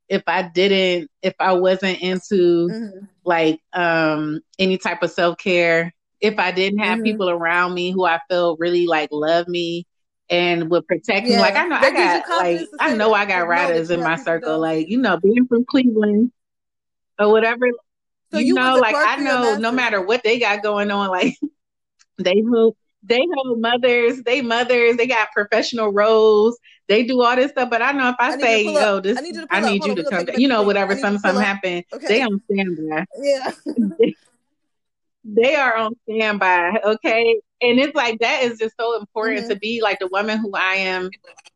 if 0.10 0.24
I 0.28 0.44
didn't, 0.44 1.10
if 1.22 1.34
I 1.40 1.54
wasn't 1.54 2.02
into 2.02 2.68
mm-hmm. 2.70 3.06
like 3.24 3.60
um 3.74 4.42
any 4.60 4.78
type 4.78 5.02
of 5.04 5.12
self 5.12 5.38
care, 5.38 5.94
if 6.22 6.38
I 6.40 6.52
didn't 6.52 6.80
have 6.80 6.98
mm-hmm. 6.98 7.04
people 7.04 7.30
around 7.30 7.74
me 7.74 7.92
who 7.92 8.06
I 8.06 8.20
felt 8.30 8.60
really 8.60 8.86
like 8.86 9.10
love 9.12 9.48
me 9.48 9.88
and 10.30 10.70
would 10.70 10.88
protect 10.88 11.28
yeah. 11.28 11.38
me. 11.38 11.42
Like 11.42 11.56
I 11.56 11.66
know 11.66 11.82
that 11.82 11.96
I 11.96 12.20
got 12.28 12.44
like 12.44 12.68
I 12.80 12.96
know 12.96 13.14
I 13.14 13.26
got 13.26 13.48
riders 13.48 13.90
in 13.90 14.02
my 14.02 14.16
circle, 14.18 14.60
like, 14.60 14.88
you 14.88 15.00
know, 15.00 15.18
being 15.18 15.48
from 15.48 15.66
Cleveland 15.66 16.32
or 17.20 17.32
whatever. 17.32 17.68
So 18.32 18.40
you, 18.40 18.48
you 18.48 18.54
know, 18.54 18.78
like 18.78 18.96
I 18.96 19.18
know 19.18 19.58
no 19.58 19.72
matter 19.72 20.02
what 20.02 20.24
they 20.24 20.40
got 20.40 20.64
going 20.64 20.92
on, 20.92 21.10
like 21.10 21.36
they 22.18 22.44
hold 22.48 22.76
they 23.04 23.22
hold 23.36 23.60
mothers, 23.60 24.22
they 24.24 24.42
mothers, 24.42 24.98
they 24.98 25.08
got 25.08 25.32
professional 25.32 25.92
roles 25.92 26.58
they 26.88 27.04
do 27.04 27.22
all 27.22 27.36
this 27.36 27.52
stuff, 27.52 27.70
but 27.70 27.82
I 27.82 27.92
know 27.94 28.10
if 28.10 28.16
I, 28.20 28.34
I 28.34 28.38
say, 28.38 28.64
"Yo, 28.66 29.00
this," 29.00 29.18
I 29.18 29.22
need 29.22 29.36
you 29.36 29.42
to, 29.42 29.48
I 29.50 29.60
need 29.62 29.86
you 29.86 29.96
to 29.96 30.04
come, 30.04 30.26
you 30.36 30.48
know, 30.48 30.64
whatever, 30.64 30.98
something, 30.98 31.20
something 31.20 31.44
happen, 31.44 31.84
okay. 31.94 32.08
they 32.08 32.22
on 32.22 32.42
standby. 32.52 33.06
Yeah, 33.18 33.52
they 35.24 35.56
are 35.56 35.76
on 35.76 35.96
standby. 36.04 36.82
Okay, 36.84 37.40
and 37.62 37.80
it's 37.80 37.96
like 37.96 38.20
that 38.20 38.44
is 38.44 38.60
just 38.60 38.76
so 38.80 39.00
important 39.00 39.42
mm-hmm. 39.42 39.50
to 39.50 39.56
be 39.56 39.82
like 39.82 40.00
the 40.00 40.08
woman 40.08 40.40
who 40.40 40.52
I 40.54 40.76
am 40.76 41.10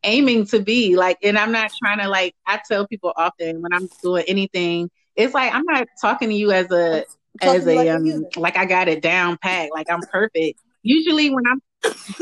aiming 0.03 0.45
to 0.47 0.59
be. 0.59 0.95
Like, 0.95 1.17
and 1.21 1.37
I'm 1.37 1.51
not 1.51 1.71
trying 1.77 1.99
to 1.99 2.07
like. 2.07 2.35
I 2.45 2.61
tell 2.67 2.87
people 2.87 3.11
often 3.15 3.61
when 3.61 3.73
I'm 3.73 3.89
doing 4.01 4.23
anything, 4.27 4.89
it's 5.15 5.33
like 5.33 5.53
I'm 5.53 5.65
not 5.65 5.87
talking 6.01 6.29
to 6.29 6.35
you 6.35 6.51
as 6.51 6.71
a 6.71 7.03
as 7.41 7.67
a 7.67 7.75
like, 7.75 7.89
um 7.89 8.25
like 8.37 8.57
I 8.57 8.65
got 8.65 8.87
it 8.87 9.01
down 9.01 9.37
pat, 9.41 9.69
like 9.73 9.89
I'm 9.89 10.01
perfect. 10.01 10.61
Usually 10.83 11.29
when 11.29 11.45
I'm 11.45 11.61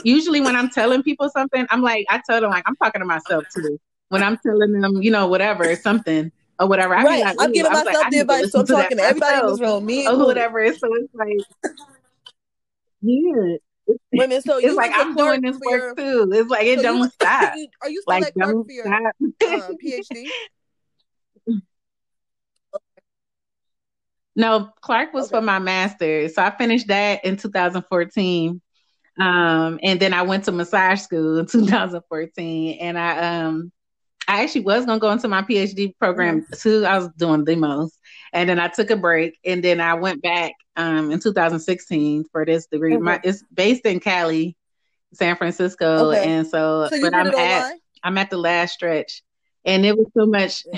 usually 0.04 0.42
when 0.42 0.56
I'm 0.56 0.70
telling 0.70 1.04
people 1.04 1.30
something, 1.30 1.66
I'm 1.70 1.82
like, 1.82 2.06
I 2.10 2.22
tell 2.28 2.42
them 2.42 2.52
like 2.52 2.64
I'm 2.68 2.76
talking 2.76 3.00
to 3.00 3.06
myself 3.06 3.46
too. 3.54 3.80
When 4.10 4.24
I'm 4.24 4.38
telling 4.46 4.72
them, 4.74 5.02
you 5.02 5.12
know, 5.12 5.28
whatever, 5.28 5.76
something 5.76 6.32
or 6.60 6.68
whatever. 6.68 6.96
I 6.96 7.04
right. 7.04 7.24
Like, 7.26 7.38
I'm 7.40 7.52
giving 7.52 7.72
myself 7.72 7.96
like, 7.96 8.12
the 8.12 8.20
advice, 8.20 8.52
so 8.52 8.60
I'm 8.60 8.66
talking 8.66 8.98
to 8.98 9.04
everybody 9.04 9.40
in 9.40 9.46
this 9.48 9.60
room, 9.60 9.86
me 9.86 10.08
or 10.08 10.18
whatever. 10.18 10.74
So 10.74 10.94
it's 10.96 11.14
like, 11.14 11.38
yeah. 13.02 13.56
Women, 14.14 14.42
so 14.42 14.58
it's 14.58 14.74
like 14.74 14.92
I'm 14.96 15.16
doing 15.16 15.42
this 15.42 15.60
work 15.64 15.96
your... 15.98 16.26
too. 16.26 16.32
It's 16.34 16.50
like 16.50 16.66
it 16.66 16.80
so 16.80 16.84
don't 16.84 16.98
you, 17.04 17.10
stop. 17.10 17.54
Are 17.82 17.90
you 17.90 18.02
still 18.02 18.20
like, 18.20 18.28
at 18.28 18.34
Clark 18.34 18.66
for 18.66 18.72
your 18.72 18.94
um, 18.94 19.12
PhD? 19.84 20.28
No, 24.36 24.70
Clark 24.82 25.14
was 25.14 25.26
okay. 25.26 25.38
for 25.38 25.42
my 25.42 25.60
master's. 25.60 26.36
So 26.36 26.44
I 26.44 26.56
finished 26.58 26.88
that 26.88 27.24
in 27.24 27.38
2014. 27.38 28.62
Um, 29.20 29.80
and 29.82 30.00
then 30.00 30.14
I 30.14 30.24
went 30.24 30.44
to 30.46 30.52
massage 30.52 31.02
school 31.02 31.38
in 31.40 31.46
2014, 31.52 32.80
and 32.82 32.98
I 32.98 33.44
um, 33.44 33.72
I 34.28 34.44
actually 34.44 34.62
was 34.62 34.86
gonna 34.86 35.00
go 35.00 35.12
into 35.12 35.28
my 35.28 35.42
PhD 35.42 35.98
program 35.98 36.46
too. 36.58 36.86
I 36.86 36.98
was 36.98 37.10
doing 37.18 37.46
the 37.46 37.56
most, 37.56 37.98
and 38.34 38.50
then 38.50 38.60
I 38.60 38.68
took 38.68 38.90
a 38.90 38.98
break, 38.98 39.38
and 39.46 39.64
then 39.64 39.80
I 39.80 39.94
went 39.94 40.22
back 40.22 40.54
um 40.76 41.12
in 41.12 41.20
2016 41.20 42.26
for 42.32 42.46
this 42.46 42.68
degree. 42.68 42.98
My 42.98 43.20
it's 43.24 43.44
based 43.54 43.86
in 43.86 44.00
Cali, 44.00 44.58
San 45.14 45.36
Francisco, 45.36 46.12
okay. 46.12 46.28
and 46.28 46.48
so, 46.48 46.88
so 46.90 47.02
but 47.02 47.14
I'm 47.14 47.28
at 47.28 47.74
I'm 48.04 48.18
at 48.18 48.30
the 48.30 48.38
last 48.38 48.74
stretch, 48.74 49.24
and 49.64 49.86
it 49.86 49.98
was 49.98 50.08
so 50.18 50.26
much. 50.26 50.66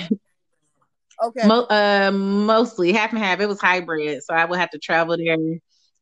Okay. 1.20 1.48
Mo- 1.48 1.66
uh, 1.68 2.12
mostly 2.14 2.92
half 2.92 3.10
and 3.10 3.18
half. 3.18 3.40
It 3.40 3.48
was 3.48 3.60
hybrid, 3.60 4.22
so 4.22 4.34
I 4.34 4.44
would 4.44 4.60
have 4.60 4.70
to 4.70 4.78
travel 4.78 5.16
there. 5.16 5.36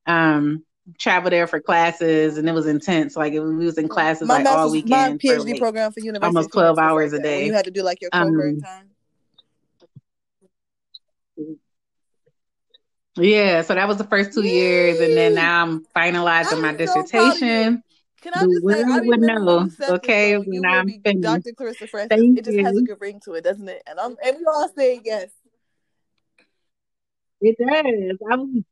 Um, 0.06 0.62
travel 0.98 1.30
there 1.30 1.46
for 1.46 1.60
classes 1.60 2.38
and 2.38 2.48
it 2.48 2.52
was 2.52 2.66
intense. 2.66 3.16
Like 3.16 3.32
it, 3.32 3.40
we 3.40 3.66
was 3.66 3.78
in 3.78 3.88
classes 3.88 4.28
my 4.28 4.42
like 4.42 4.46
all 4.46 4.70
weekend. 4.70 4.90
My 4.90 5.18
PhD 5.18 5.50
like 5.50 5.60
program 5.60 5.92
for 5.92 6.00
university 6.00 6.26
almost 6.26 6.52
twelve 6.52 6.78
hours 6.78 7.12
like 7.12 7.20
a 7.20 7.22
day. 7.22 7.46
You 7.46 7.52
had 7.52 7.64
to 7.64 7.70
do 7.70 7.82
like 7.82 8.00
your 8.00 8.10
um, 8.12 8.60
time. 8.60 8.90
Yeah, 13.18 13.62
so 13.62 13.74
that 13.74 13.88
was 13.88 13.96
the 13.96 14.04
first 14.04 14.34
two 14.34 14.42
Yay. 14.42 14.54
years, 14.54 15.00
and 15.00 15.16
then 15.16 15.34
now 15.34 15.62
I'm 15.62 15.86
finalizing 15.96 16.60
my 16.60 16.74
dissertation. 16.74 17.82
Can 18.20 18.32
I 18.34 18.42
just 18.44 18.66
say, 18.66 18.82
I 18.82 19.00
would 19.00 19.20
know, 19.20 19.68
okay, 19.94 20.36
when 20.36 20.66
I'm 20.66 20.88
finished. 20.88 21.22
Dr. 21.22 21.52
Clarissa 21.56 21.86
Francis. 21.86 22.18
Thank 22.18 22.38
it 22.38 22.44
just 22.44 22.56
you. 22.56 22.64
has 22.64 22.76
a 22.76 22.82
good 22.82 23.00
ring 23.00 23.20
to 23.24 23.32
it, 23.34 23.44
doesn't 23.44 23.68
it? 23.68 23.82
And 23.86 23.98
I'm 23.98 24.16
and 24.22 24.36
we 24.38 24.44
all 24.46 24.68
say 24.76 25.00
yes. 25.02 25.30
It 27.40 27.56
does. 27.58 28.18
I'm 28.30 28.64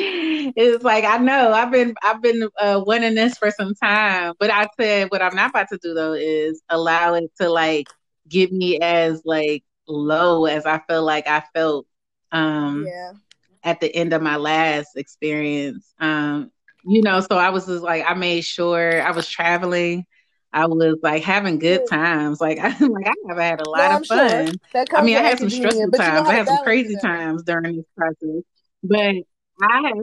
it's 0.00 0.84
like 0.84 1.04
I 1.04 1.18
know 1.18 1.52
I've 1.52 1.70
been 1.70 1.94
I've 2.02 2.22
been 2.22 2.48
uh, 2.60 2.82
winning 2.86 3.14
this 3.14 3.36
for 3.36 3.50
some 3.50 3.74
time, 3.74 4.34
but 4.38 4.50
I 4.50 4.68
said 4.78 5.10
what 5.10 5.22
I'm 5.22 5.34
not 5.34 5.50
about 5.50 5.68
to 5.70 5.78
do 5.82 5.94
though 5.94 6.12
is 6.12 6.62
allow 6.68 7.14
it 7.14 7.30
to 7.40 7.48
like 7.48 7.88
get 8.28 8.52
me 8.52 8.78
as 8.78 9.22
like 9.24 9.64
low 9.86 10.44
as 10.44 10.66
I 10.66 10.80
feel 10.88 11.02
like 11.02 11.26
I 11.26 11.42
felt 11.54 11.86
um 12.30 12.86
yeah. 12.86 13.12
at 13.64 13.80
the 13.80 13.94
end 13.94 14.12
of 14.12 14.22
my 14.22 14.36
last 14.36 14.96
experience. 14.96 15.92
Um, 15.98 16.52
you 16.84 17.02
know, 17.02 17.20
so 17.20 17.36
I 17.36 17.50
was 17.50 17.66
just 17.66 17.82
like 17.82 18.04
I 18.06 18.14
made 18.14 18.44
sure 18.44 19.02
I 19.02 19.10
was 19.10 19.28
traveling. 19.28 20.06
I 20.52 20.66
was 20.66 20.96
like 21.02 21.22
having 21.22 21.58
good 21.58 21.86
times. 21.88 22.40
Like 22.40 22.58
I 22.62 22.68
like 22.68 23.06
I 23.06 23.14
have 23.28 23.38
had 23.38 23.60
a 23.60 23.68
lot 23.68 24.00
of 24.00 24.06
fun. 24.06 24.54
Sure. 24.70 24.84
I 24.94 25.02
mean, 25.02 25.16
I 25.16 25.22
had 25.22 25.38
some 25.38 25.50
stressful 25.50 25.90
times. 25.90 26.28
I 26.28 26.34
had 26.34 26.46
some 26.46 26.62
crazy 26.62 26.96
times 27.02 27.42
during 27.42 27.76
this 27.76 27.86
process. 27.96 28.42
But 28.82 29.16
I 29.62 29.82
have 29.86 29.96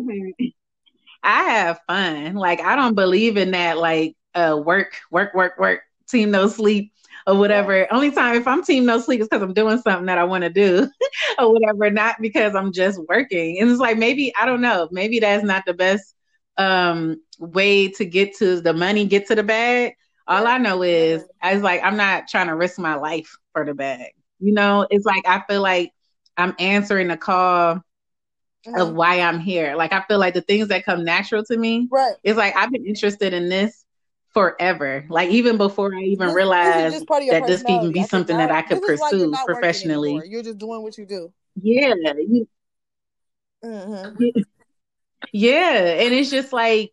I 1.24 1.44
have 1.44 1.80
fun. 1.88 2.36
Like 2.36 2.62
I 2.62 2.76
don't 2.76 2.96
believe 2.96 3.38
in 3.38 3.52
that 3.52 3.78
like 3.78 4.16
uh 4.34 4.60
work, 4.64 4.98
work, 5.12 5.34
work, 5.34 5.58
work, 5.60 5.82
team 6.10 6.32
no 6.32 6.48
sleep 6.48 6.92
or 7.28 7.36
whatever. 7.38 7.92
Only 7.92 8.12
time 8.12 8.36
if 8.36 8.48
I'm 8.48 8.64
team 8.64 8.86
no 8.86 9.00
sleep 9.00 9.22
is 9.22 9.28
because 9.28 9.44
I'm 9.44 9.54
doing 9.54 9.80
something 9.80 10.06
that 10.08 10.18
I 10.18 10.24
want 10.26 10.44
to 10.44 10.50
do 10.50 10.88
or 11.40 11.54
whatever, 11.54 11.90
not 11.90 12.18
because 12.22 12.56
I'm 12.56 12.72
just 12.72 13.00
working. 13.08 13.60
And 13.60 13.70
it's 13.70 13.80
like 13.80 13.98
maybe 13.98 14.34
I 14.40 14.46
don't 14.46 14.62
know, 14.62 14.88
maybe 14.92 15.20
that's 15.20 15.44
not 15.44 15.64
the 15.66 15.74
best 15.74 16.16
um 16.58 17.18
way 17.40 17.90
to 17.90 18.06
get 18.06 18.36
to 18.38 18.62
the 18.62 18.74
money, 18.74 19.06
get 19.06 19.28
to 19.28 19.36
the 19.36 19.44
bag. 19.44 19.94
All. 20.28 20.48
I 20.48 20.58
know 20.58 20.84
is 20.84 21.24
I 21.42 21.54
was 21.54 21.64
like 21.64 21.84
I'm 21.84 21.98
not 21.98 22.28
trying 22.28 22.48
to 22.48 22.56
risk 22.56 22.80
my 22.80 22.96
life 22.96 23.36
for 23.54 23.66
the 23.66 23.74
bag. 23.74 24.12
You 24.40 24.54
know, 24.54 24.88
it's 24.90 25.06
like 25.06 25.28
I 25.28 25.42
feel 25.48 25.62
like 25.62 25.92
I'm 26.38 26.56
answering 26.60 27.08
the 27.08 27.18
call 27.18 27.82
mm-hmm. 28.66 28.80
of 28.80 28.94
why 28.94 29.22
I'm 29.22 29.40
here. 29.40 29.76
Like 29.76 29.94
I 29.94 30.02
feel 30.02 30.20
like 30.20 30.34
the 30.34 30.42
things 30.42 30.68
that 30.70 30.86
come 30.86 31.04
natural 31.04 31.44
to 31.46 31.58
me, 31.58 31.88
right? 31.92 32.16
It's 32.24 32.38
like 32.38 32.56
I've 32.56 32.72
been 32.72 32.86
interested 32.86 33.34
in 33.34 33.50
this 33.50 33.86
forever. 34.34 35.06
Like 35.10 35.30
even 35.30 35.58
before 35.58 35.94
I 35.96 36.02
even 36.02 36.28
this, 36.28 36.36
realized 36.36 36.96
this 36.96 37.06
that 37.32 37.44
this 37.48 37.62
could 37.64 37.72
even 37.72 37.92
be 37.92 38.04
something 38.04 38.38
that 38.38 38.52
I 38.52 38.62
could 38.62 38.82
pursue 38.82 39.34
professionally. 39.46 40.22
You're 40.26 40.44
just 40.44 40.58
doing 40.58 40.82
what 40.82 40.98
you 40.98 41.06
do. 41.06 41.32
Yeah. 41.62 41.94
You, 42.18 42.48
mm-hmm. 43.64 44.40
Yeah, 45.32 45.74
and 46.04 46.14
it's 46.14 46.30
just 46.30 46.54
like 46.54 46.92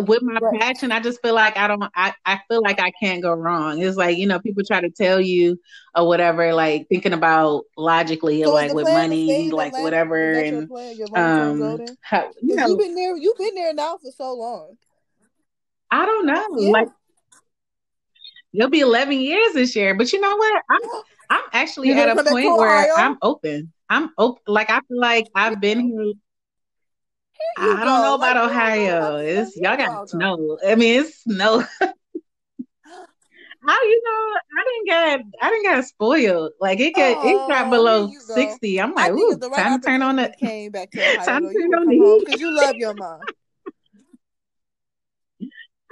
with 0.00 0.22
my 0.22 0.38
right. 0.40 0.60
passion, 0.60 0.92
I 0.92 1.00
just 1.00 1.20
feel 1.22 1.34
like 1.34 1.56
I 1.56 1.66
don't 1.66 1.82
I, 1.94 2.12
I 2.24 2.40
feel 2.48 2.62
like 2.62 2.80
I 2.80 2.90
can't 2.92 3.22
go 3.22 3.32
wrong. 3.32 3.82
It's 3.82 3.96
like, 3.96 4.16
you 4.16 4.26
know, 4.26 4.38
people 4.38 4.62
try 4.64 4.80
to 4.80 4.90
tell 4.90 5.20
you 5.20 5.58
or 5.94 6.06
whatever, 6.06 6.52
like 6.54 6.88
thinking 6.88 7.12
about 7.12 7.64
logically 7.76 8.42
so 8.42 8.52
like 8.52 8.72
with 8.72 8.86
money, 8.86 9.50
like 9.50 9.72
whatever 9.72 10.32
and 10.32 10.70
um 11.14 11.84
how, 12.02 12.30
you 12.42 12.56
you've 12.56 12.78
been 12.78 12.94
there 12.94 13.16
you've 13.16 13.38
been 13.38 13.54
there 13.54 13.74
now 13.74 13.96
for 13.96 14.10
so 14.10 14.34
long. 14.34 14.76
I 15.90 16.06
don't 16.06 16.26
know. 16.26 16.46
Yeah. 16.58 16.70
Like 16.70 16.88
it'll 18.52 18.70
be 18.70 18.80
eleven 18.80 19.20
years 19.20 19.52
this 19.54 19.74
year. 19.74 19.94
But 19.94 20.12
you 20.12 20.20
know 20.20 20.36
what? 20.36 20.62
I'm 20.70 20.80
I'm 21.30 21.44
actually 21.52 21.92
at 21.92 22.08
a 22.08 22.24
point 22.24 22.56
where 22.56 22.98
I'm 22.98 23.18
open. 23.22 23.72
I'm 23.88 24.10
open 24.18 24.42
like 24.46 24.70
I 24.70 24.80
feel 24.88 25.00
like 25.00 25.26
I've 25.34 25.60
been 25.60 25.80
here 25.80 26.12
I 27.58 27.66
don't 27.66 27.78
go. 27.78 28.02
know 28.02 28.14
about 28.14 28.36
like, 28.36 28.50
Ohio. 28.50 29.16
It's 29.16 29.56
y'all 29.56 29.76
got 29.76 30.08
snow. 30.08 30.58
I 30.66 30.74
mean, 30.74 31.00
it's 31.00 31.22
snow. 31.22 31.64
How 33.62 33.82
you 33.82 34.02
know? 34.04 34.38
I 34.58 34.64
didn't 34.64 34.86
get 34.86 35.20
I 35.42 35.50
didn't 35.50 35.64
get 35.64 35.84
spoiled. 35.84 36.52
Like 36.60 36.80
it 36.80 36.94
get 36.94 37.16
oh, 37.18 37.28
it 37.28 37.48
got 37.48 37.66
oh, 37.66 37.70
below 37.70 38.10
sixty. 38.18 38.80
I'm 38.80 38.94
like, 38.94 39.12
ooh, 39.12 39.38
right 39.38 39.56
time 39.56 39.80
to 39.80 39.86
turn 39.86 40.02
on 40.02 40.16
the 40.16 40.34
came 40.38 40.70
back 40.70 40.90
to 40.92 41.00
Ohio. 41.12 41.24
time 41.24 41.42
to 41.42 41.52
turn 41.52 41.74
on 41.74 41.86
the 41.86 42.22
because 42.24 42.40
you 42.40 42.54
love 42.54 42.76
your 42.76 42.94
mom. 42.94 43.20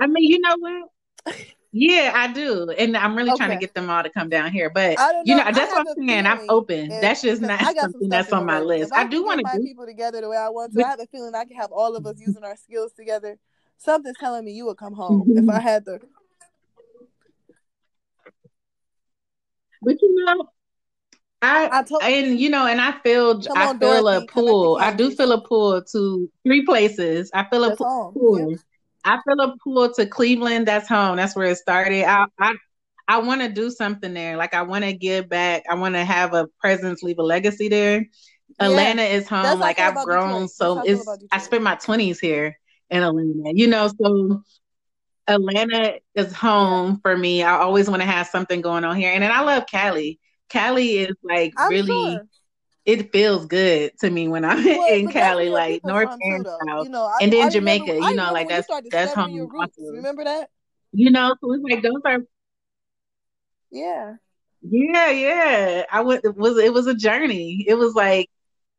I 0.00 0.06
mean, 0.06 0.30
you 0.30 0.40
know 0.40 0.56
what? 0.58 1.36
Yeah, 1.70 2.12
I 2.14 2.32
do, 2.32 2.70
and 2.70 2.96
I'm 2.96 3.14
really 3.14 3.30
okay. 3.30 3.44
trying 3.44 3.50
to 3.50 3.60
get 3.60 3.74
them 3.74 3.90
all 3.90 4.02
to 4.02 4.08
come 4.08 4.30
down 4.30 4.52
here. 4.52 4.70
But 4.70 4.96
know. 4.96 5.22
you 5.26 5.36
know, 5.36 5.44
that's 5.52 5.70
what 5.70 5.86
I'm 5.86 6.06
saying. 6.06 6.26
I'm 6.26 6.48
open. 6.48 6.88
That's 6.88 7.20
just 7.20 7.42
not 7.42 7.60
something 7.76 8.08
that's 8.08 8.32
on 8.32 8.46
my 8.46 8.60
list. 8.60 8.92
I, 8.94 9.02
I 9.02 9.06
do 9.06 9.22
want 9.22 9.40
to 9.40 9.44
get 9.44 9.62
people 9.62 9.84
together 9.84 10.22
the 10.22 10.30
way 10.30 10.38
I 10.38 10.48
want 10.48 10.72
to. 10.72 10.84
I 10.84 10.88
have 10.88 11.00
a 11.00 11.06
feeling 11.06 11.34
I 11.34 11.44
can 11.44 11.56
have 11.56 11.70
all 11.70 11.94
of 11.94 12.06
us 12.06 12.18
using 12.18 12.42
our 12.42 12.56
skills 12.56 12.92
together. 12.92 13.38
Something's 13.76 14.16
telling 14.18 14.46
me 14.46 14.52
you 14.52 14.64
would 14.66 14.78
come 14.78 14.94
home 14.94 15.24
if 15.28 15.36
mm-hmm. 15.44 15.50
I 15.50 15.60
had 15.60 15.84
the. 15.84 16.00
But 19.82 20.00
you 20.00 20.24
know, 20.24 20.48
I, 21.40 21.68
I 21.70 21.82
told, 21.82 22.02
and 22.02 22.40
you 22.40 22.48
know, 22.48 22.66
and 22.66 22.80
I 22.80 22.92
feel 23.00 23.42
I 23.54 23.68
on, 23.68 23.78
feel 23.78 24.02
Dorothy, 24.02 24.24
a 24.24 24.32
pull. 24.32 24.78
I 24.78 24.92
do 24.92 25.10
feel 25.10 25.32
a 25.32 25.40
pull 25.40 25.82
to 25.82 26.30
three 26.44 26.64
places. 26.64 27.30
I 27.32 27.44
feel 27.48 27.64
a 27.64 27.76
pull. 27.76 28.56
I 29.08 29.18
feel 29.22 29.40
a 29.40 29.56
pull 29.64 29.92
to 29.94 30.06
Cleveland. 30.06 30.68
That's 30.68 30.88
home. 30.88 31.16
That's 31.16 31.34
where 31.34 31.46
it 31.46 31.56
started. 31.56 32.04
I 32.04 32.26
I, 32.38 32.54
I 33.08 33.18
want 33.18 33.40
to 33.40 33.48
do 33.48 33.70
something 33.70 34.12
there. 34.12 34.36
Like 34.36 34.52
I 34.54 34.62
want 34.62 34.84
to 34.84 34.92
give 34.92 35.30
back. 35.30 35.62
I 35.68 35.74
want 35.74 35.94
to 35.94 36.04
have 36.04 36.34
a 36.34 36.46
presence, 36.60 37.02
leave 37.02 37.18
a 37.18 37.22
legacy 37.22 37.68
there. 37.68 38.06
Yeah. 38.60 38.66
Atlanta 38.66 39.02
is 39.02 39.26
home. 39.26 39.44
That's 39.44 39.60
like 39.60 39.78
I've 39.78 39.94
grown 40.04 40.42
Detroit. 40.42 40.50
so 40.50 40.82
it's 40.84 41.08
I 41.32 41.38
spent 41.38 41.62
my 41.62 41.76
twenties 41.76 42.20
here 42.20 42.58
in 42.90 43.02
Atlanta. 43.02 43.52
You 43.54 43.68
know, 43.68 43.88
so 44.00 44.42
Atlanta 45.26 46.00
is 46.14 46.34
home 46.34 47.00
for 47.00 47.16
me. 47.16 47.42
I 47.42 47.58
always 47.58 47.88
want 47.88 48.02
to 48.02 48.08
have 48.08 48.26
something 48.26 48.60
going 48.60 48.84
on 48.84 48.96
here. 48.96 49.12
And 49.12 49.22
then 49.22 49.32
I 49.32 49.40
love 49.40 49.64
Cali. 49.66 50.20
Cali 50.50 50.98
is 50.98 51.16
like 51.22 51.54
I'm 51.56 51.70
really 51.70 51.86
sure 51.86 52.22
it 52.88 53.12
feels 53.12 53.44
good 53.44 53.92
to 54.00 54.08
me 54.08 54.28
when 54.28 54.46
I'm 54.46 54.64
well, 54.64 54.88
in 54.94 55.08
Cali, 55.08 55.50
like 55.50 55.84
North 55.84 56.08
and 56.22 56.46
South, 56.46 56.84
you 56.84 56.90
know, 56.90 57.12
and 57.20 57.30
then 57.30 57.46
I 57.46 57.50
Jamaica. 57.50 57.84
Remember, 57.84 58.08
you 58.08 58.16
know, 58.16 58.32
like 58.32 58.48
that's 58.48 58.66
that's 58.90 59.12
home. 59.12 59.48
Remember 59.92 60.24
that? 60.24 60.48
You 60.92 61.10
know, 61.10 61.36
so 61.38 61.52
it's 61.52 61.62
like 61.62 61.82
those 61.82 62.00
are. 62.06 62.20
Yeah. 63.70 64.14
Yeah, 64.62 65.10
yeah. 65.10 65.84
I 65.92 66.00
went. 66.00 66.24
It 66.24 66.34
was 66.34 66.56
it 66.56 66.72
was 66.72 66.86
a 66.86 66.94
journey. 66.94 67.66
It 67.68 67.74
was 67.74 67.94
like 67.94 68.30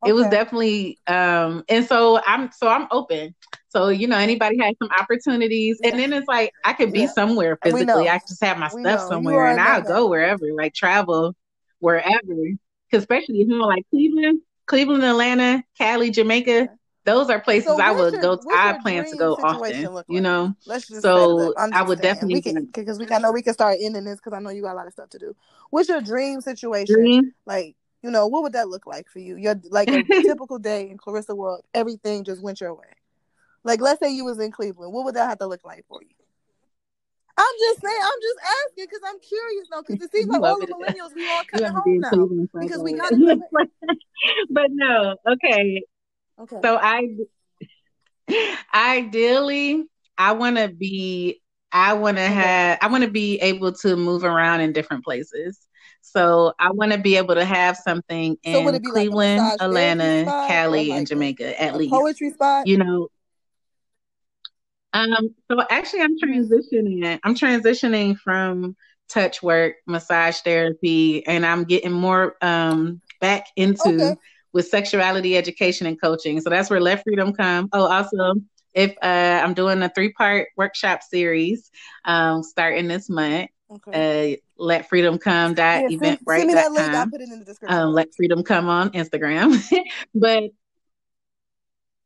okay. 0.03 0.09
it 0.09 0.13
was 0.13 0.27
definitely 0.27 0.97
um 1.07 1.63
and 1.69 1.85
so 1.85 2.21
i'm 2.25 2.49
so 2.51 2.67
i'm 2.67 2.87
open 2.91 3.35
so 3.67 3.89
you 3.89 4.07
know 4.07 4.17
anybody 4.17 4.57
has 4.57 4.73
some 4.81 4.89
opportunities 4.99 5.77
yeah. 5.81 5.89
and 5.89 5.99
then 5.99 6.13
it's 6.13 6.27
like 6.27 6.51
i 6.63 6.73
could 6.73 6.93
be 6.93 7.01
yeah. 7.01 7.07
somewhere 7.07 7.57
physically 7.61 8.07
i 8.07 8.17
just 8.19 8.41
have 8.41 8.57
my 8.57 8.69
we 8.73 8.81
stuff 8.81 9.01
know. 9.01 9.09
somewhere 9.09 9.47
and 9.47 9.59
i'll 9.59 9.81
go 9.81 10.07
wherever 10.07 10.45
like 10.55 10.73
travel 10.73 11.35
wherever 11.79 12.33
especially 12.93 13.37
you 13.37 13.47
know 13.47 13.65
like 13.65 13.85
Cleveland, 13.89 14.41
Cleveland, 14.65 15.03
Atlanta, 15.03 15.63
Cali, 15.77 16.11
Jamaica. 16.11 16.69
Those 17.05 17.29
are 17.29 17.39
places 17.39 17.65
so 17.65 17.81
I 17.81 17.91
would 17.91 18.13
your, 18.13 18.21
go. 18.21 18.39
I 18.53 18.73
plan 18.73 19.05
to 19.09 19.17
go 19.17 19.35
often. 19.41 19.93
Like? 19.93 20.05
You 20.07 20.21
know, 20.21 20.53
let's 20.65 20.87
just 20.87 21.01
so 21.01 21.53
I 21.57 21.81
would 21.81 22.01
definitely 22.01 22.41
because 22.71 22.99
we, 22.99 23.05
we 23.05 23.11
I 23.11 23.19
know 23.19 23.31
we 23.31 23.41
can 23.41 23.53
start 23.53 23.77
ending 23.81 24.03
this 24.03 24.17
because 24.17 24.33
I 24.33 24.39
know 24.39 24.49
you 24.49 24.61
got 24.61 24.73
a 24.73 24.77
lot 24.77 24.87
of 24.87 24.93
stuff 24.93 25.09
to 25.11 25.19
do. 25.19 25.35
What's 25.71 25.89
your 25.89 26.01
dream 26.01 26.41
situation? 26.41 26.95
Dream? 26.95 27.33
Like 27.45 27.75
you 28.03 28.11
know, 28.11 28.27
what 28.27 28.43
would 28.43 28.53
that 28.53 28.69
look 28.69 28.85
like 28.85 29.09
for 29.09 29.19
you? 29.19 29.37
You're 29.37 29.59
like 29.69 29.89
a 29.89 30.03
typical 30.21 30.59
day 30.59 30.89
in 30.89 30.97
Clarissa 30.97 31.35
world. 31.35 31.63
Everything 31.73 32.23
just 32.23 32.41
went 32.43 32.61
your 32.61 32.73
way. 32.73 32.93
Like 33.63 33.81
let's 33.81 33.99
say 33.99 34.13
you 34.13 34.25
was 34.25 34.39
in 34.39 34.51
Cleveland, 34.51 34.93
what 34.93 35.05
would 35.05 35.15
that 35.15 35.29
have 35.29 35.39
to 35.39 35.47
look 35.47 35.65
like 35.65 35.85
for 35.87 36.01
you? 36.01 36.09
I'm 37.37 37.55
just 37.59 37.81
saying, 37.81 38.01
I'm 38.01 38.21
just 38.21 38.39
asking 38.65 38.85
because 38.85 39.01
I'm 39.07 39.19
curious 39.19 39.67
now. 39.71 39.81
Because 39.81 40.05
it 40.05 40.11
seems 40.11 40.27
like 40.27 40.41
all 40.41 40.59
the 40.59 40.67
millennials, 40.67 41.15
we 41.15 41.29
all 41.29 41.43
coming 41.51 41.71
home 41.71 42.47
now 42.51 42.61
because 42.61 42.81
we 42.81 42.93
got 42.93 43.11
it. 43.13 43.39
but 44.49 44.67
no, 44.69 45.15
okay. 45.27 45.81
Okay. 46.39 46.59
So 46.61 46.77
I, 46.77 47.07
ideally, 48.73 49.85
I 50.17 50.33
want 50.33 50.57
to 50.57 50.69
be. 50.69 51.41
I 51.71 51.93
want 51.93 52.17
to 52.17 52.23
okay. 52.23 52.33
have. 52.33 52.79
I 52.81 52.87
want 52.87 53.03
to 53.03 53.11
be 53.11 53.39
able 53.41 53.71
to 53.73 53.95
move 53.95 54.23
around 54.23 54.61
in 54.61 54.73
different 54.73 55.03
places. 55.03 55.59
So 56.01 56.53
I 56.59 56.71
want 56.71 56.91
to 56.91 56.97
be 56.97 57.17
able 57.17 57.35
to 57.35 57.45
have 57.45 57.77
something 57.77 58.37
in 58.43 58.65
so 58.65 58.79
Cleveland, 58.79 59.41
like 59.41 59.61
Atlanta, 59.61 60.25
Cali, 60.47 60.89
like 60.89 60.97
and 60.97 61.07
Jamaica 61.07 61.61
at 61.61 61.75
least. 61.75 61.91
Poetry 61.91 62.31
spot. 62.31 62.67
You 62.67 62.77
know, 62.77 63.09
um, 64.93 65.35
so 65.49 65.61
actually, 65.69 66.01
I'm 66.01 66.17
transitioning. 66.19 67.19
I'm 67.23 67.35
transitioning 67.35 68.17
from 68.17 68.75
touch 69.07 69.41
work, 69.41 69.75
massage 69.87 70.37
therapy, 70.39 71.25
and 71.27 71.45
I'm 71.45 71.63
getting 71.63 71.91
more 71.91 72.35
um 72.41 73.01
back 73.21 73.47
into 73.55 73.81
okay. 73.89 74.15
with 74.53 74.67
sexuality 74.67 75.37
education 75.37 75.85
and 75.87 75.99
coaching. 75.99 76.41
So 76.41 76.49
that's 76.49 76.69
where 76.69 76.79
Let 76.79 77.03
Freedom 77.03 77.33
come. 77.33 77.69
Oh, 77.73 77.85
also, 77.85 78.35
if 78.73 78.95
uh, 79.01 79.41
I'm 79.43 79.53
doing 79.53 79.81
a 79.81 79.89
three 79.89 80.11
part 80.13 80.49
workshop 80.57 81.03
series 81.03 81.69
um, 82.05 82.43
starting 82.43 82.87
this 82.87 83.09
month. 83.09 83.49
Okay. 83.71 84.33
Uh, 84.33 84.37
let 84.57 84.89
freedom 84.89 85.19
come 85.19 85.53
dot 85.53 85.91
yeah, 85.91 85.97
Eventbrite 85.97 86.37
send 86.37 86.47
me 86.47 86.53
that 86.55 86.71
link. 86.71 86.91
I'll 86.91 87.07
put 87.07 87.21
it 87.21 87.29
in 87.29 87.37
the 87.37 87.45
description. 87.45 87.79
Um, 87.79 87.93
let 87.93 88.07
freedom 88.15 88.43
come 88.43 88.67
on 88.67 88.89
Instagram, 88.89 89.63
but 90.15 90.45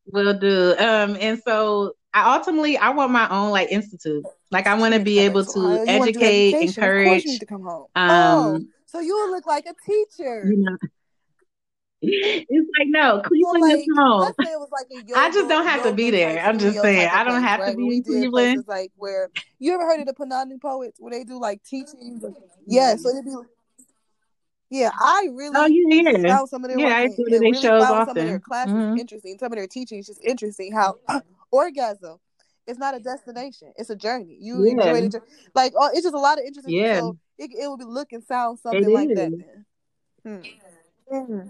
we'll 0.04 0.38
do. 0.38 0.74
Um, 0.78 1.16
and 1.18 1.40
so 1.42 1.94
I 2.14 2.36
ultimately 2.36 2.78
I 2.78 2.90
want 2.90 3.10
my 3.10 3.28
own 3.28 3.50
like 3.50 3.70
institute. 3.72 4.24
Like 4.52 4.68
I 4.68 4.74
want 4.74 4.94
to 4.94 5.00
be 5.00 5.18
able 5.18 5.44
to 5.44 5.84
educate, 5.88 6.54
encourage. 6.54 7.24
to 7.40 7.44
come 7.44 7.62
home. 7.62 7.86
Um, 7.96 8.08
oh, 8.08 8.60
so 8.86 9.00
you 9.00 9.30
look 9.32 9.46
like 9.46 9.66
a 9.66 9.74
teacher. 9.84 10.46
You 10.46 10.56
know, 10.58 10.76
it's 12.02 12.70
like 12.78 12.88
no, 12.88 13.20
Cleveland 13.20 13.62
like, 13.62 13.80
is 13.80 13.86
home. 13.96 14.32
Like 14.38 15.16
I 15.16 15.30
just 15.32 15.48
don't 15.48 15.66
have 15.66 15.82
to 15.82 15.92
be 15.92 16.10
there. 16.12 16.38
I'm 16.38 16.60
just 16.60 16.80
saying 16.80 17.10
I 17.12 17.24
don't 17.24 17.42
have 17.42 17.66
to 17.66 17.76
be 17.76 17.96
in 17.96 18.04
Cleveland. 18.04 18.64
Like 18.68 18.92
where 18.94 19.28
you 19.58 19.74
ever 19.74 19.84
heard 19.84 19.98
of 19.98 20.06
the 20.06 20.14
Punani 20.14 20.60
poets 20.62 21.00
where 21.00 21.10
they 21.10 21.24
do 21.24 21.40
like 21.40 21.64
teachings? 21.64 22.24
Yeah, 22.64 22.94
so 22.94 23.08
it'd 23.08 23.24
be. 23.24 23.34
Yeah, 24.70 24.90
I 24.98 25.28
really 25.32 25.54
oh, 25.56 25.66
yeah, 25.66 26.10
yeah. 26.10 26.36
found 26.36 26.48
some 26.48 26.64
of 26.64 26.70
their 26.70 26.78
yeah, 26.78 26.96
I 26.96 27.08
do 27.08 27.24
they 27.28 27.52
shows 27.52 27.82
often. 27.82 28.06
some 28.06 28.08
of 28.08 28.14
their 28.14 28.40
classes 28.40 28.74
mm-hmm. 28.74 28.98
interesting. 28.98 29.36
Some 29.38 29.52
of 29.52 29.56
their 29.56 29.66
teachings 29.66 30.06
just 30.06 30.22
interesting. 30.24 30.72
How 30.72 30.96
orgasm. 31.54 32.18
It's 32.66 32.78
not 32.78 32.96
a 32.96 33.00
destination; 33.00 33.72
it's 33.76 33.90
a 33.90 33.96
journey. 33.96 34.38
You 34.40 34.64
yeah. 34.64 34.94
enjoy 34.94 35.18
it, 35.18 35.22
like 35.54 35.72
oh, 35.78 35.90
it's 35.92 36.02
just 36.02 36.14
a 36.14 36.18
lot 36.18 36.38
of 36.38 36.44
interesting. 36.44 36.74
Yeah, 36.74 37.00
so 37.00 37.18
it 37.38 37.50
it 37.52 37.68
will 37.68 37.76
be 37.76 37.84
look 37.84 38.12
and 38.12 38.24
sound 38.24 38.58
something 38.58 38.90
like 38.90 39.08
that. 39.14 39.32
Hmm. 40.22 40.40
Mm-hmm. 41.12 41.48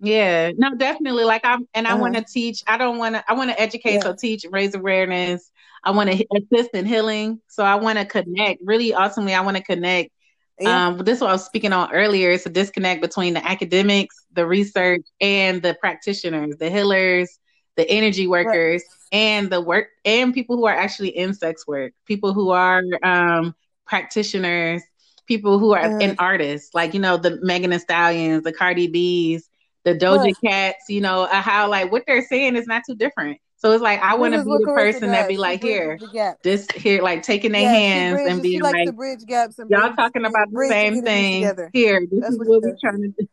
Yeah, 0.00 0.52
no, 0.56 0.74
definitely. 0.74 1.24
Like 1.24 1.44
I'm, 1.44 1.66
and 1.74 1.86
I 1.86 1.92
uh-huh. 1.92 2.00
want 2.00 2.14
to 2.16 2.24
teach. 2.24 2.62
I 2.66 2.76
don't 2.76 2.98
want 2.98 3.14
to. 3.14 3.24
I 3.28 3.34
want 3.34 3.50
to 3.50 3.60
educate, 3.60 3.94
yeah. 3.94 4.00
so 4.00 4.14
teach, 4.14 4.44
raise 4.50 4.74
awareness. 4.74 5.50
I 5.84 5.90
want 5.92 6.10
to 6.10 6.26
assist 6.36 6.70
in 6.74 6.84
healing. 6.84 7.40
So 7.48 7.62
I 7.62 7.76
want 7.76 7.98
to 7.98 8.04
connect. 8.04 8.60
Really, 8.64 8.92
ultimately, 8.92 9.34
I 9.34 9.40
want 9.40 9.56
to 9.56 9.62
connect. 9.62 10.10
Yeah. 10.58 10.86
Um, 10.86 10.98
this 10.98 11.16
is 11.16 11.20
what 11.20 11.30
I 11.30 11.34
was 11.34 11.44
speaking 11.44 11.72
on 11.72 11.92
earlier. 11.92 12.30
It's 12.30 12.46
a 12.46 12.50
disconnect 12.50 13.02
between 13.02 13.34
the 13.34 13.46
academics, 13.46 14.24
the 14.32 14.46
research, 14.46 15.02
and 15.20 15.60
the 15.60 15.74
practitioners, 15.74 16.56
the 16.56 16.70
healers, 16.70 17.38
the 17.76 17.88
energy 17.90 18.26
workers 18.26 18.82
right. 18.82 19.18
and 19.18 19.50
the 19.50 19.60
work 19.60 19.88
and 20.04 20.32
people 20.32 20.56
who 20.56 20.66
are 20.66 20.74
actually 20.74 21.16
in 21.16 21.34
sex 21.34 21.66
work, 21.66 21.92
people 22.06 22.32
who 22.32 22.50
are 22.50 22.82
um, 23.02 23.54
practitioners 23.84 24.82
people 25.26 25.58
who 25.58 25.74
are 25.74 25.84
uh, 25.84 25.98
an 25.98 26.16
artist, 26.18 26.74
like 26.74 26.94
you 26.94 27.00
know 27.00 27.16
the 27.16 27.38
Megan 27.42 27.70
Thee 27.70 27.78
Stallions, 27.78 28.44
the 28.44 28.52
Cardi 28.52 28.86
B's, 28.86 29.48
the 29.84 29.94
Doja 29.94 30.32
Cats. 30.42 30.84
You 30.88 31.00
know 31.00 31.22
uh, 31.24 31.42
how 31.42 31.68
like 31.68 31.92
what 31.92 32.04
they're 32.06 32.24
saying 32.26 32.56
is 32.56 32.66
not 32.66 32.82
too 32.86 32.94
different. 32.94 33.38
So 33.58 33.72
it's 33.72 33.82
like 33.82 34.00
I 34.02 34.16
want 34.16 34.34
to 34.34 34.44
be 34.44 34.50
the 34.50 34.72
person 34.74 35.10
that 35.10 35.28
be 35.28 35.36
like 35.36 35.62
here, 35.62 35.98
this 36.42 36.66
here, 36.74 37.02
like 37.02 37.22
taking 37.22 37.52
their 37.52 37.62
yeah, 37.62 37.72
hands 37.72 38.20
and 38.28 38.42
being 38.42 38.60
like, 38.60 38.94
bridge 38.94 39.24
gaps 39.26 39.58
and 39.58 39.70
y'all 39.70 39.94
talking 39.94 40.24
about 40.26 40.48
the 40.50 40.66
same 40.68 41.02
thing. 41.02 41.42
Here, 41.72 42.06
this 42.10 42.20
that's 42.20 42.32
is 42.34 42.38
what, 42.38 42.48
what 42.48 42.62
we're 42.62 42.76
trying 42.78 43.02
to 43.02 43.08
do. 43.08 43.28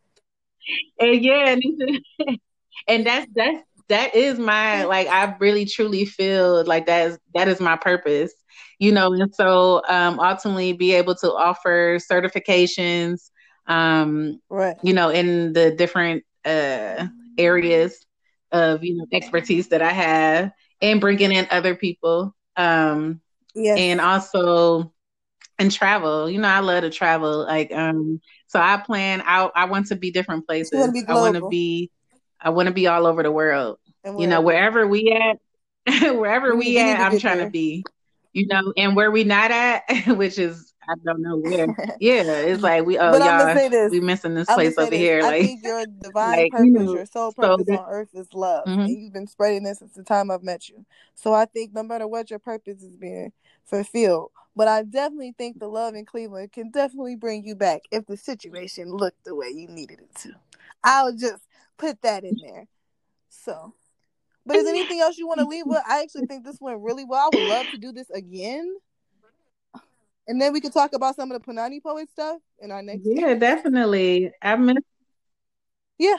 And 0.98 1.22
yeah, 1.22 1.48
and, 1.50 2.38
and 2.88 3.06
that's 3.06 3.26
that's 3.34 3.58
that 3.88 4.14
is 4.14 4.38
my 4.38 4.84
like 4.84 5.08
I 5.08 5.36
really 5.40 5.66
truly 5.66 6.06
feel 6.06 6.64
like 6.64 6.86
that 6.86 7.10
is 7.10 7.18
that 7.34 7.48
is 7.48 7.60
my 7.60 7.76
purpose 7.76 8.32
you 8.78 8.92
know, 8.92 9.12
and 9.12 9.34
so 9.34 9.82
um, 9.88 10.18
ultimately 10.20 10.72
be 10.72 10.92
able 10.92 11.14
to 11.16 11.32
offer 11.32 11.98
certifications, 11.98 13.30
um, 13.66 14.40
right. 14.48 14.76
you 14.82 14.92
know, 14.92 15.08
in 15.10 15.52
the 15.52 15.70
different 15.70 16.24
uh, 16.44 17.06
areas 17.38 18.04
of 18.54 18.82
you 18.84 18.96
know 18.96 19.06
expertise 19.12 19.68
that 19.68 19.82
I 19.82 19.90
have, 19.90 20.52
and 20.80 21.00
bringing 21.00 21.32
in 21.32 21.46
other 21.50 21.74
people, 21.74 22.34
um, 22.56 23.20
yes. 23.54 23.78
and 23.78 24.00
also 24.00 24.92
and 25.58 25.70
travel. 25.70 26.30
You 26.30 26.40
know, 26.40 26.48
I 26.48 26.60
love 26.60 26.82
to 26.82 26.90
travel. 26.90 27.44
Like, 27.44 27.72
um, 27.72 28.20
so 28.46 28.58
I 28.58 28.78
plan. 28.78 29.22
I 29.26 29.50
I 29.54 29.64
want 29.66 29.88
to 29.88 29.96
be 29.96 30.10
different 30.10 30.46
places. 30.46 30.90
Be 30.92 31.02
I 31.06 31.14
want 31.14 31.36
to 31.36 31.48
be. 31.48 31.90
I 32.40 32.50
want 32.50 32.68
to 32.68 32.74
be 32.74 32.86
all 32.86 33.06
over 33.06 33.22
the 33.22 33.32
world. 33.32 33.78
You 34.06 34.26
know, 34.26 34.42
wherever 34.42 34.86
we 34.86 35.10
at, 35.10 35.38
wherever 36.14 36.54
we, 36.54 36.66
we 36.66 36.78
at, 36.78 37.00
I'm 37.00 37.18
trying 37.18 37.38
there. 37.38 37.46
to 37.46 37.50
be 37.50 37.84
you 38.34 38.48
know, 38.48 38.72
and 38.76 38.94
where 38.94 39.10
we 39.10 39.24
not 39.24 39.50
at, 39.50 39.82
which 40.08 40.38
is 40.38 40.73
I 40.88 40.94
don't 41.04 41.20
know 41.20 41.36
where. 41.36 41.66
Yeah, 42.00 42.22
it's 42.22 42.62
like 42.62 42.84
we 42.84 42.98
oh 42.98 43.16
y'all 43.16 43.90
we 43.90 44.00
missing 44.00 44.34
this 44.34 44.46
place 44.46 44.76
over 44.76 44.90
this. 44.90 44.98
here. 44.98 45.20
I 45.20 45.22
like 45.22 45.42
think 45.42 45.64
your 45.64 45.86
divine 46.02 46.38
like, 46.38 46.52
purpose, 46.52 46.66
you 46.66 46.72
know, 46.72 46.94
your 46.94 47.06
soul 47.06 47.32
purpose 47.32 47.66
so 47.66 47.78
on 47.78 47.86
earth 47.88 48.08
is 48.14 48.32
love, 48.34 48.66
mm-hmm. 48.66 48.80
and 48.80 48.90
you've 48.90 49.12
been 49.12 49.26
spreading 49.26 49.62
this 49.62 49.78
since 49.78 49.94
the 49.94 50.02
time 50.02 50.30
I've 50.30 50.42
met 50.42 50.68
you. 50.68 50.84
So 51.14 51.32
I 51.32 51.46
think 51.46 51.72
no 51.72 51.82
matter 51.82 52.06
what 52.06 52.30
your 52.30 52.38
purpose 52.38 52.82
is 52.82 52.96
being 52.96 53.32
fulfilled, 53.64 54.30
but 54.56 54.68
I 54.68 54.82
definitely 54.82 55.34
think 55.36 55.58
the 55.58 55.68
love 55.68 55.94
in 55.94 56.04
Cleveland 56.04 56.52
can 56.52 56.70
definitely 56.70 57.16
bring 57.16 57.44
you 57.44 57.54
back 57.54 57.82
if 57.90 58.06
the 58.06 58.16
situation 58.16 58.90
looked 58.90 59.24
the 59.24 59.34
way 59.34 59.48
you 59.48 59.68
needed 59.68 60.00
it 60.00 60.14
to. 60.22 60.32
I'll 60.82 61.14
just 61.14 61.42
put 61.78 62.02
that 62.02 62.24
in 62.24 62.36
there. 62.42 62.66
So 63.30 63.74
but 64.46 64.56
is 64.56 64.66
anything 64.66 65.00
else 65.00 65.16
you 65.16 65.26
want 65.26 65.40
to 65.40 65.46
leave 65.46 65.66
with? 65.66 65.82
I 65.88 66.02
actually 66.02 66.26
think 66.26 66.44
this 66.44 66.60
went 66.60 66.80
really 66.80 67.04
well. 67.04 67.28
I 67.32 67.36
would 67.36 67.48
love 67.48 67.66
to 67.72 67.78
do 67.78 67.92
this 67.92 68.10
again. 68.10 68.76
And 70.26 70.40
then 70.40 70.52
we 70.52 70.60
could 70.60 70.72
talk 70.72 70.94
about 70.94 71.16
some 71.16 71.30
of 71.30 71.40
the 71.40 71.52
Punani 71.52 71.82
poet 71.82 72.08
stuff 72.10 72.40
in 72.60 72.70
our 72.70 72.82
next. 72.82 73.02
Yeah, 73.04 73.34
definitely. 73.34 74.32
I 74.40 74.56
miss. 74.56 74.76
Yeah. 75.98 76.16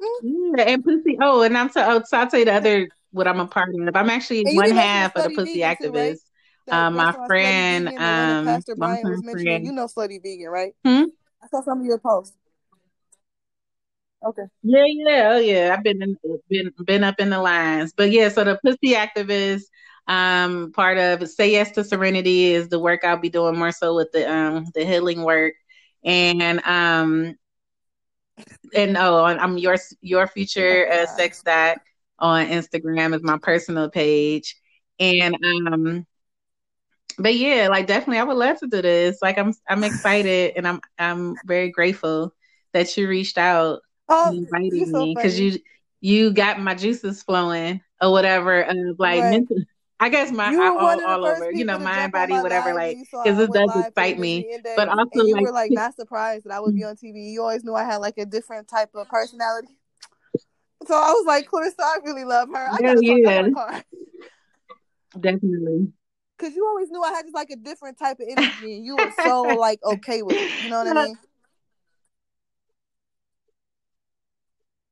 Mm-hmm. 0.00 0.56
Yeah, 0.56 0.64
and 0.64 0.84
pussy. 0.84 1.18
Oh, 1.20 1.42
and 1.42 1.56
I'm 1.56 1.68
so, 1.68 1.84
oh, 1.84 2.02
so 2.04 2.18
I'll 2.18 2.28
tell 2.28 2.40
you 2.40 2.46
the 2.46 2.54
other 2.54 2.88
what 3.12 3.28
I'm 3.28 3.40
a 3.40 3.46
part 3.46 3.68
of. 3.68 3.96
I'm 3.96 4.10
actually 4.10 4.44
one 4.44 4.70
half 4.70 5.14
of 5.16 5.24
the 5.24 5.30
pussy 5.30 5.58
activist. 5.60 5.78
Too, 5.78 5.92
right? 5.92 6.86
Um, 6.86 6.94
my 6.94 7.12
friend, 7.26 7.88
um, 7.88 8.46
Pastor 8.46 8.74
Brian 8.74 9.08
was 9.08 9.22
mentioning. 9.22 9.66
You 9.66 9.72
know, 9.72 9.86
slutty 9.86 10.22
vegan, 10.22 10.48
right? 10.48 10.74
Hmm? 10.84 11.04
I 11.42 11.48
saw 11.48 11.62
some 11.62 11.80
of 11.80 11.86
your 11.86 11.98
posts. 11.98 12.36
Okay. 14.24 14.44
Yeah, 14.62 14.84
yeah, 14.86 15.28
oh 15.32 15.38
yeah. 15.38 15.74
I've 15.76 15.84
been 15.84 16.02
in, 16.02 16.16
been 16.48 16.72
been 16.84 17.04
up 17.04 17.20
in 17.20 17.28
the 17.28 17.38
lines, 17.38 17.92
but 17.94 18.10
yeah. 18.10 18.30
So 18.30 18.42
the 18.44 18.58
pussy 18.64 18.94
activist, 18.94 19.64
um, 20.06 20.72
part 20.72 20.98
of 20.98 21.28
Say 21.28 21.52
Yes 21.52 21.70
to 21.72 21.84
Serenity 21.84 22.52
is 22.52 22.68
the 22.68 22.78
work 22.78 23.04
I'll 23.04 23.16
be 23.16 23.30
doing 23.30 23.56
more 23.56 23.72
so 23.72 23.94
with 23.94 24.12
the 24.12 24.30
um 24.30 24.66
the 24.74 24.84
healing 24.84 25.22
work, 25.22 25.54
and 26.04 26.60
um, 26.64 27.36
and 28.74 28.96
oh, 28.96 29.24
I'm 29.24 29.58
your 29.58 29.76
your 30.00 30.26
future 30.26 30.88
uh, 30.90 31.06
sex 31.06 31.42
doc 31.42 31.78
on 32.18 32.46
Instagram 32.46 33.14
is 33.14 33.22
my 33.22 33.38
personal 33.38 33.90
page, 33.90 34.56
and 34.98 35.36
um, 35.44 36.06
but 37.18 37.34
yeah, 37.34 37.68
like 37.68 37.86
definitely, 37.86 38.18
I 38.18 38.24
would 38.24 38.36
love 38.36 38.58
to 38.60 38.66
do 38.66 38.82
this. 38.82 39.18
Like 39.22 39.38
I'm 39.38 39.54
I'm 39.68 39.84
excited, 39.84 40.52
and 40.56 40.66
I'm 40.66 40.80
I'm 40.98 41.36
very 41.44 41.70
grateful 41.70 42.34
that 42.72 42.96
you 42.96 43.08
reached 43.08 43.38
out 43.38 43.80
oh, 44.08 44.32
inviting 44.32 44.86
so 44.86 44.98
me 44.98 45.14
because 45.14 45.38
you 45.38 45.58
you 46.00 46.32
got 46.32 46.60
my 46.60 46.74
juices 46.74 47.22
flowing 47.22 47.80
or 48.00 48.12
whatever. 48.12 48.62
Of 48.62 48.98
like 48.98 49.20
right. 49.20 49.30
mental, 49.30 49.56
I 50.00 50.08
guess 50.08 50.32
my 50.32 50.50
you 50.50 50.60
all, 50.62 51.04
all 51.04 51.24
over, 51.24 51.52
you 51.52 51.64
know, 51.64 51.78
mind, 51.78 52.12
body, 52.12 52.32
whatever. 52.32 52.74
Like 52.74 52.98
because 52.98 53.38
it 53.38 53.52
does 53.52 53.86
excite 53.86 54.18
me, 54.18 54.58
but 54.76 54.88
also 54.88 55.24
you 55.24 55.34
like, 55.34 55.42
were 55.42 55.52
like 55.52 55.70
not 55.70 55.94
surprised 55.94 56.44
that 56.44 56.52
I 56.52 56.60
would 56.60 56.74
be 56.74 56.84
on 56.84 56.96
TV. 56.96 57.32
You 57.32 57.42
always 57.42 57.64
knew 57.64 57.74
I 57.74 57.84
had 57.84 57.98
like 57.98 58.18
a 58.18 58.26
different 58.26 58.68
type 58.68 58.90
of 58.94 59.08
personality. 59.08 59.78
So 60.86 60.94
I 60.94 61.10
was 61.12 61.24
like, 61.26 61.46
Clarissa, 61.46 61.80
I 61.80 61.98
really 62.04 62.24
love 62.24 62.48
her. 62.50 62.68
I 62.70 62.78
yeah, 62.80 62.94
yeah. 63.00 63.80
Definitely. 65.20 65.92
Cause 66.36 66.54
you 66.56 66.66
always 66.66 66.90
knew 66.90 67.00
I 67.00 67.10
had 67.10 67.22
just 67.22 67.34
like 67.34 67.50
a 67.50 67.56
different 67.56 67.96
type 67.96 68.18
of 68.18 68.26
energy, 68.28 68.76
and 68.76 68.84
you 68.84 68.96
were 68.96 69.12
so 69.22 69.42
like 69.42 69.78
okay 69.84 70.22
with 70.22 70.36
it. 70.36 70.64
You 70.64 70.70
know 70.70 70.82
what 70.82 70.96
I 70.96 71.06
mean? 71.06 71.18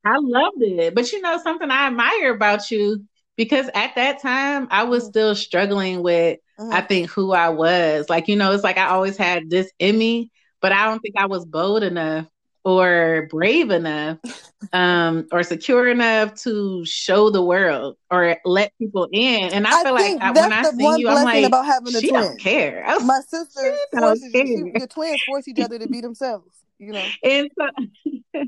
I 0.05 0.15
loved 0.19 0.63
it. 0.63 0.95
But 0.95 1.11
you 1.13 1.21
know, 1.21 1.39
something 1.39 1.69
I 1.69 1.89
admire 1.89 2.33
about 2.33 2.71
you 2.71 3.05
because 3.37 3.69
at 3.75 3.95
that 3.95 4.21
time 4.21 4.69
I 4.71 4.85
was 4.85 5.05
mm-hmm. 5.05 5.11
still 5.11 5.35
struggling 5.35 6.03
with, 6.03 6.39
mm-hmm. 6.59 6.73
I 6.73 6.81
think, 6.81 7.11
who 7.11 7.33
I 7.33 7.49
was. 7.49 8.09
Like, 8.09 8.29
you 8.29 8.37
know, 8.37 8.53
it's 8.53 8.65
like 8.65 8.79
I 8.79 8.89
always 8.89 9.17
had 9.17 9.51
this 9.51 9.71
in 9.79 9.97
me, 9.99 10.31
but 10.61 10.73
I 10.73 10.87
don't 10.87 11.01
think 11.01 11.17
I 11.17 11.27
was 11.27 11.45
bold 11.45 11.83
enough 11.83 12.27
or 12.65 13.27
brave 13.29 13.71
enough 13.71 14.19
um 14.73 15.27
or 15.33 15.43
secure 15.43 15.89
enough 15.89 16.33
to 16.35 16.85
show 16.85 17.29
the 17.29 17.43
world 17.43 17.97
or 18.09 18.37
let 18.45 18.73
people 18.79 19.09
in 19.11 19.53
and 19.53 19.67
i, 19.67 19.81
I 19.81 19.83
feel 19.83 19.95
like 19.95 20.21
I, 20.21 20.31
when 20.31 20.53
i 20.53 20.63
see 20.63 21.01
you 21.01 21.09
i'm 21.09 21.25
like 21.25 21.45
about 21.45 21.67
having 21.67 21.93
she 21.95 22.09
twin. 22.09 22.23
don't 22.23 22.39
care 22.39 22.85
was, 22.87 23.03
my 23.03 23.19
sister 23.27 23.77
forces 23.91 24.33
you, 24.33 24.71
your 24.77 24.87
twins 24.87 25.21
force 25.27 25.49
each 25.49 25.59
other 25.59 25.77
to 25.81 25.89
be 25.89 26.01
themselves 26.01 26.55
you 26.79 26.93
know 26.93 27.05
and 27.25 27.51
so 27.59 28.45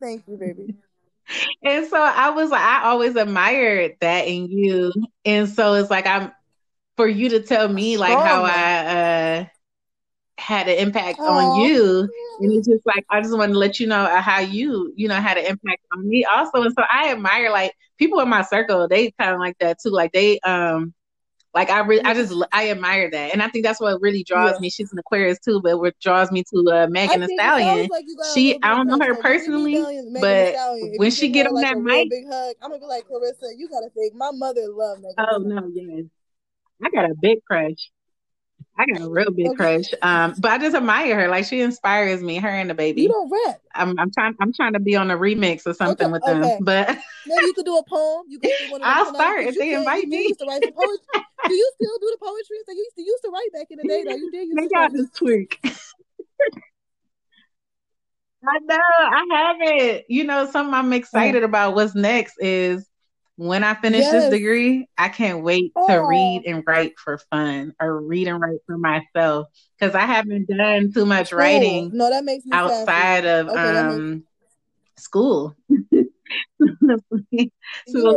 Thank 0.00 0.24
you, 0.28 0.36
baby. 0.36 0.74
And 1.62 1.86
so 1.86 2.00
I 2.00 2.30
was 2.30 2.50
like, 2.50 2.62
I 2.62 2.84
always 2.84 3.16
admired 3.16 3.96
that 4.00 4.26
in 4.26 4.50
you. 4.50 4.92
And 5.24 5.48
so 5.48 5.74
it's 5.74 5.90
like 5.90 6.06
I'm 6.06 6.32
for 6.96 7.06
you 7.06 7.28
to 7.30 7.40
tell 7.40 7.68
me 7.68 7.96
like 7.96 8.18
how 8.18 8.44
I 8.44 8.86
uh 8.86 9.44
had 10.38 10.68
an 10.68 10.78
impact 10.78 11.18
oh. 11.20 11.26
on 11.26 11.60
you. 11.60 12.08
And 12.40 12.52
it's 12.52 12.68
just 12.68 12.86
like 12.86 13.04
I 13.10 13.20
just 13.20 13.36
want 13.36 13.52
to 13.52 13.58
let 13.58 13.80
you 13.80 13.86
know 13.86 14.06
how 14.20 14.40
you, 14.40 14.92
you 14.96 15.08
know, 15.08 15.16
had 15.16 15.36
an 15.36 15.46
impact 15.46 15.82
on 15.92 16.08
me 16.08 16.24
also. 16.24 16.62
And 16.62 16.72
so 16.72 16.84
I 16.90 17.12
admire 17.12 17.50
like 17.50 17.72
people 17.98 18.20
in 18.20 18.28
my 18.28 18.42
circle, 18.42 18.88
they 18.88 19.10
kind 19.12 19.34
of 19.34 19.40
like 19.40 19.58
that 19.58 19.80
too. 19.80 19.90
Like 19.90 20.12
they 20.12 20.38
um 20.40 20.94
like 21.54 21.70
I 21.70 21.80
really, 21.80 22.02
I 22.02 22.14
just, 22.14 22.34
I 22.52 22.70
admire 22.70 23.10
that, 23.10 23.32
and 23.32 23.42
I 23.42 23.48
think 23.48 23.64
that's 23.64 23.80
what 23.80 24.00
really 24.00 24.22
draws 24.22 24.52
yeah. 24.52 24.60
me. 24.60 24.70
She's 24.70 24.92
an 24.92 24.98
Aquarius 24.98 25.38
too, 25.38 25.60
but 25.62 25.78
what 25.78 25.98
draws 26.00 26.30
me 26.30 26.44
to 26.52 26.70
uh, 26.70 26.86
Megan 26.90 27.20
Thee 27.20 27.34
Stallion. 27.36 27.88
Like 27.90 28.04
she, 28.34 28.58
I 28.62 28.74
don't 28.74 28.86
know 28.86 28.98
her 29.04 29.14
personally, 29.16 29.82
but 30.20 30.54
when 30.96 31.10
she 31.10 31.28
get 31.30 31.46
on 31.46 31.54
like 31.54 31.64
that 31.64 31.78
mic, 31.78 32.10
big 32.10 32.26
hug, 32.28 32.54
I'm 32.62 32.70
gonna 32.70 32.80
be 32.80 32.86
like 32.86 33.06
Clarissa. 33.06 33.46
You 33.56 33.68
gotta 33.68 33.88
think, 33.90 34.14
my 34.14 34.30
mother 34.32 34.66
loved 34.68 35.02
Megan. 35.02 35.14
Oh 35.18 35.38
no, 35.38 35.70
yes, 35.72 36.04
I 36.84 36.90
got 36.90 37.10
a 37.10 37.14
big 37.20 37.42
crush. 37.44 37.90
I 38.78 38.86
got 38.86 39.00
a 39.00 39.10
real 39.10 39.32
big 39.32 39.48
okay. 39.48 39.56
crush. 39.56 39.86
Um, 40.02 40.34
but 40.38 40.52
I 40.52 40.58
just 40.58 40.76
admire 40.76 41.18
her. 41.20 41.28
Like 41.28 41.46
she 41.46 41.60
inspires 41.60 42.22
me. 42.22 42.36
Her 42.36 42.48
and 42.48 42.70
the 42.70 42.74
baby. 42.74 43.02
You 43.02 43.08
don't 43.08 43.28
rap. 43.28 43.60
I'm, 43.74 43.98
I'm 43.98 44.12
trying. 44.12 44.36
I'm 44.40 44.52
trying 44.52 44.74
to 44.74 44.78
be 44.78 44.94
on 44.94 45.10
a 45.10 45.16
remix 45.16 45.66
or 45.66 45.74
something 45.74 46.06
okay, 46.06 46.12
with 46.12 46.22
them. 46.24 46.44
Okay. 46.44 46.58
But 46.60 46.98
maybe 47.26 47.46
you 47.46 47.54
could 47.54 47.64
do 47.64 47.76
a 47.76 47.82
poem. 47.84 48.26
You 48.28 48.38
could 48.38 48.52
do 48.66 48.72
one. 48.72 48.80
I'll 48.84 49.12
start 49.12 49.40
if 49.40 49.58
they 49.58 49.74
invite 49.74 50.06
me. 50.06 50.28
Used 50.28 50.38
to 50.38 50.46
write 50.46 50.62
some 50.62 50.72
poetry. 50.72 50.98
do 51.48 51.54
you 51.54 51.72
still 51.74 51.98
do 51.98 52.16
the 52.18 52.24
poetry 52.24 52.56
that 52.66 52.74
you 52.74 52.84
used 52.84 52.96
to 52.96 53.02
used 53.02 53.24
to 53.24 53.30
write 53.30 53.52
back 53.52 53.66
in 53.70 53.78
the 53.78 53.88
day? 53.88 54.04
Though 54.04 54.16
you 54.16 54.30
did. 54.30 54.48
Maybe 54.52 54.74
I'll 54.76 54.90
just 54.90 55.14
tweak. 55.16 55.58
I 58.46 58.58
know 58.60 58.78
I 58.78 59.24
haven't. 59.32 60.04
You 60.08 60.22
know, 60.22 60.48
something 60.48 60.72
I'm 60.72 60.92
excited 60.92 61.42
about. 61.42 61.74
What's 61.74 61.96
next 61.96 62.36
is 62.38 62.88
when 63.38 63.62
I 63.62 63.74
finish 63.74 64.00
yes. 64.00 64.12
this 64.12 64.30
degree, 64.30 64.88
I 64.98 65.08
can't 65.08 65.44
wait 65.44 65.70
oh. 65.76 65.86
to 65.86 66.04
read 66.04 66.42
and 66.44 66.64
write 66.66 66.98
for 66.98 67.18
fun 67.30 67.72
or 67.80 68.00
read 68.00 68.26
and 68.26 68.40
write 68.40 68.58
for 68.66 68.76
myself 68.76 69.46
because 69.78 69.94
I 69.94 70.06
haven't 70.06 70.48
done 70.48 70.92
too 70.92 71.06
much 71.06 71.30
cool. 71.30 71.38
writing. 71.38 71.92
No, 71.94 72.10
that 72.10 72.24
makes 72.24 72.44
outside 72.50 73.26
of 73.26 73.48
okay, 73.48 73.78
um 73.78 74.10
makes... 74.10 75.04
school. 75.04 75.54
so 75.70 75.84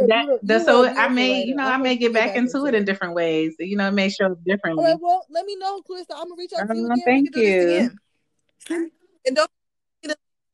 that, 0.07 0.39
that 0.41 0.65
so 0.65 0.87
I 0.87 1.07
may 1.07 1.43
you 1.43 1.53
know 1.53 1.65
I 1.65 1.77
may 1.77 1.97
get 1.97 2.13
back 2.13 2.35
into 2.35 2.65
it 2.65 2.73
in 2.73 2.83
different 2.83 3.13
ways. 3.13 3.53
You 3.59 3.77
know, 3.77 3.89
it 3.89 3.93
may 3.93 4.09
show 4.09 4.33
differently. 4.43 4.83
All 4.83 4.91
right, 4.91 4.99
well, 4.99 5.27
let 5.29 5.45
me 5.45 5.55
know, 5.55 5.83
Clarissa. 5.83 6.15
I'm 6.15 6.29
gonna 6.29 6.35
reach 6.35 6.51
out 6.59 6.67
to 6.67 6.75
you 6.75 6.87
uh, 6.89 6.93
again. 6.93 7.03
Thank 7.05 7.35
you. 7.35 7.91
And 9.27 9.35
don't 9.35 9.51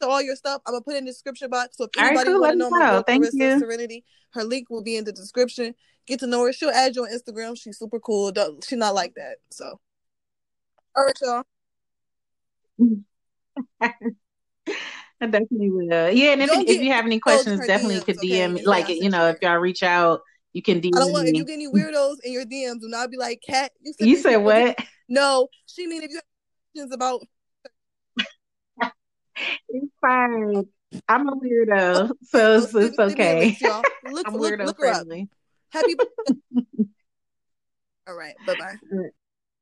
to 0.02 0.08
all 0.08 0.22
your 0.22 0.36
stuff. 0.36 0.62
I'm 0.66 0.74
gonna 0.74 0.84
put 0.84 0.96
in 0.96 1.06
the 1.06 1.12
description 1.12 1.50
box. 1.50 1.78
So 1.78 1.86
if 1.86 1.92
anybody 1.98 2.32
cool, 2.32 2.42
want 2.42 2.54
to 2.54 2.58
know 2.58 2.70
more 2.70 2.82
about 2.82 3.06
Clarissa 3.06 3.60
Serenity, 3.60 4.04
her 4.34 4.44
link 4.44 4.70
will 4.70 4.84
be 4.84 4.98
in 4.98 5.04
the 5.04 5.12
description. 5.12 5.76
Get 6.06 6.20
to 6.22 6.28
know 6.28 6.46
her. 6.46 6.54
She'll 6.54 6.70
add 6.70 6.96
you 6.96 7.04
on 7.04 7.12
Instagram. 7.12 7.60
She's 7.60 7.78
super 7.78 8.00
cool. 8.00 8.32
She's 8.68 8.78
not 8.78 8.96
like 8.96 9.16
that. 9.16 9.38
So, 9.52 9.80
all 10.96 11.06
right, 11.06 11.16
y'all. 11.22 11.44
I 15.20 15.26
definitely 15.26 15.72
will. 15.72 16.12
Yeah, 16.12 16.34
and 16.34 16.42
if, 16.44 16.50
if 16.52 16.82
you 16.82 16.92
have 16.92 17.06
any 17.06 17.20
questions, 17.20 17.66
definitely 17.66 17.98
DMs, 17.98 18.06
could 18.06 18.18
DM 18.18 18.54
me. 18.54 18.66
Like, 18.66 18.88
you 18.88 19.10
know, 19.10 19.28
if 19.30 19.38
y'all 19.42 19.58
reach 19.58 19.82
out, 19.82 20.22
you 20.54 20.62
can 20.62 20.80
DM 20.80 20.96
I 20.96 21.00
don't 21.00 21.12
want 21.12 21.26
me. 21.26 21.32
if 21.32 21.36
you 21.36 21.46
get 21.46 21.54
any 21.54 21.68
weirdos 21.68 22.18
in 22.24 22.34
your 22.34 22.46
DMs, 22.46 22.82
do 22.82 22.88
not 22.88 23.10
be 23.10 23.18
like, 23.18 23.42
Cat, 23.48 23.72
you 23.82 23.94
said, 23.94 24.08
you 24.08 24.16
said 24.18 24.38
what? 24.38 24.78
No, 25.10 25.48
she 25.66 25.88
mean 25.88 26.04
if 26.04 26.12
you 26.12 26.18
have 26.18 26.24
questions 26.74 26.94
about 26.94 27.22
it's 29.70 29.94
fine. 30.02 30.68
I'm 31.08 31.28
a 31.30 31.36
weirdo, 31.36 32.12
so 32.24 32.54
it's, 32.56 32.74
it's 32.74 33.00
okay. 33.00 33.58
Look, 33.62 33.88
I'm 34.28 34.34
look, 34.34 34.60
look 34.60 34.78
her 34.78 34.88
up. 34.88 35.08
Happy. 35.70 35.96
All 38.08 38.16
right. 38.16 38.36
Bye 38.46 38.56
bye. 38.56 39.10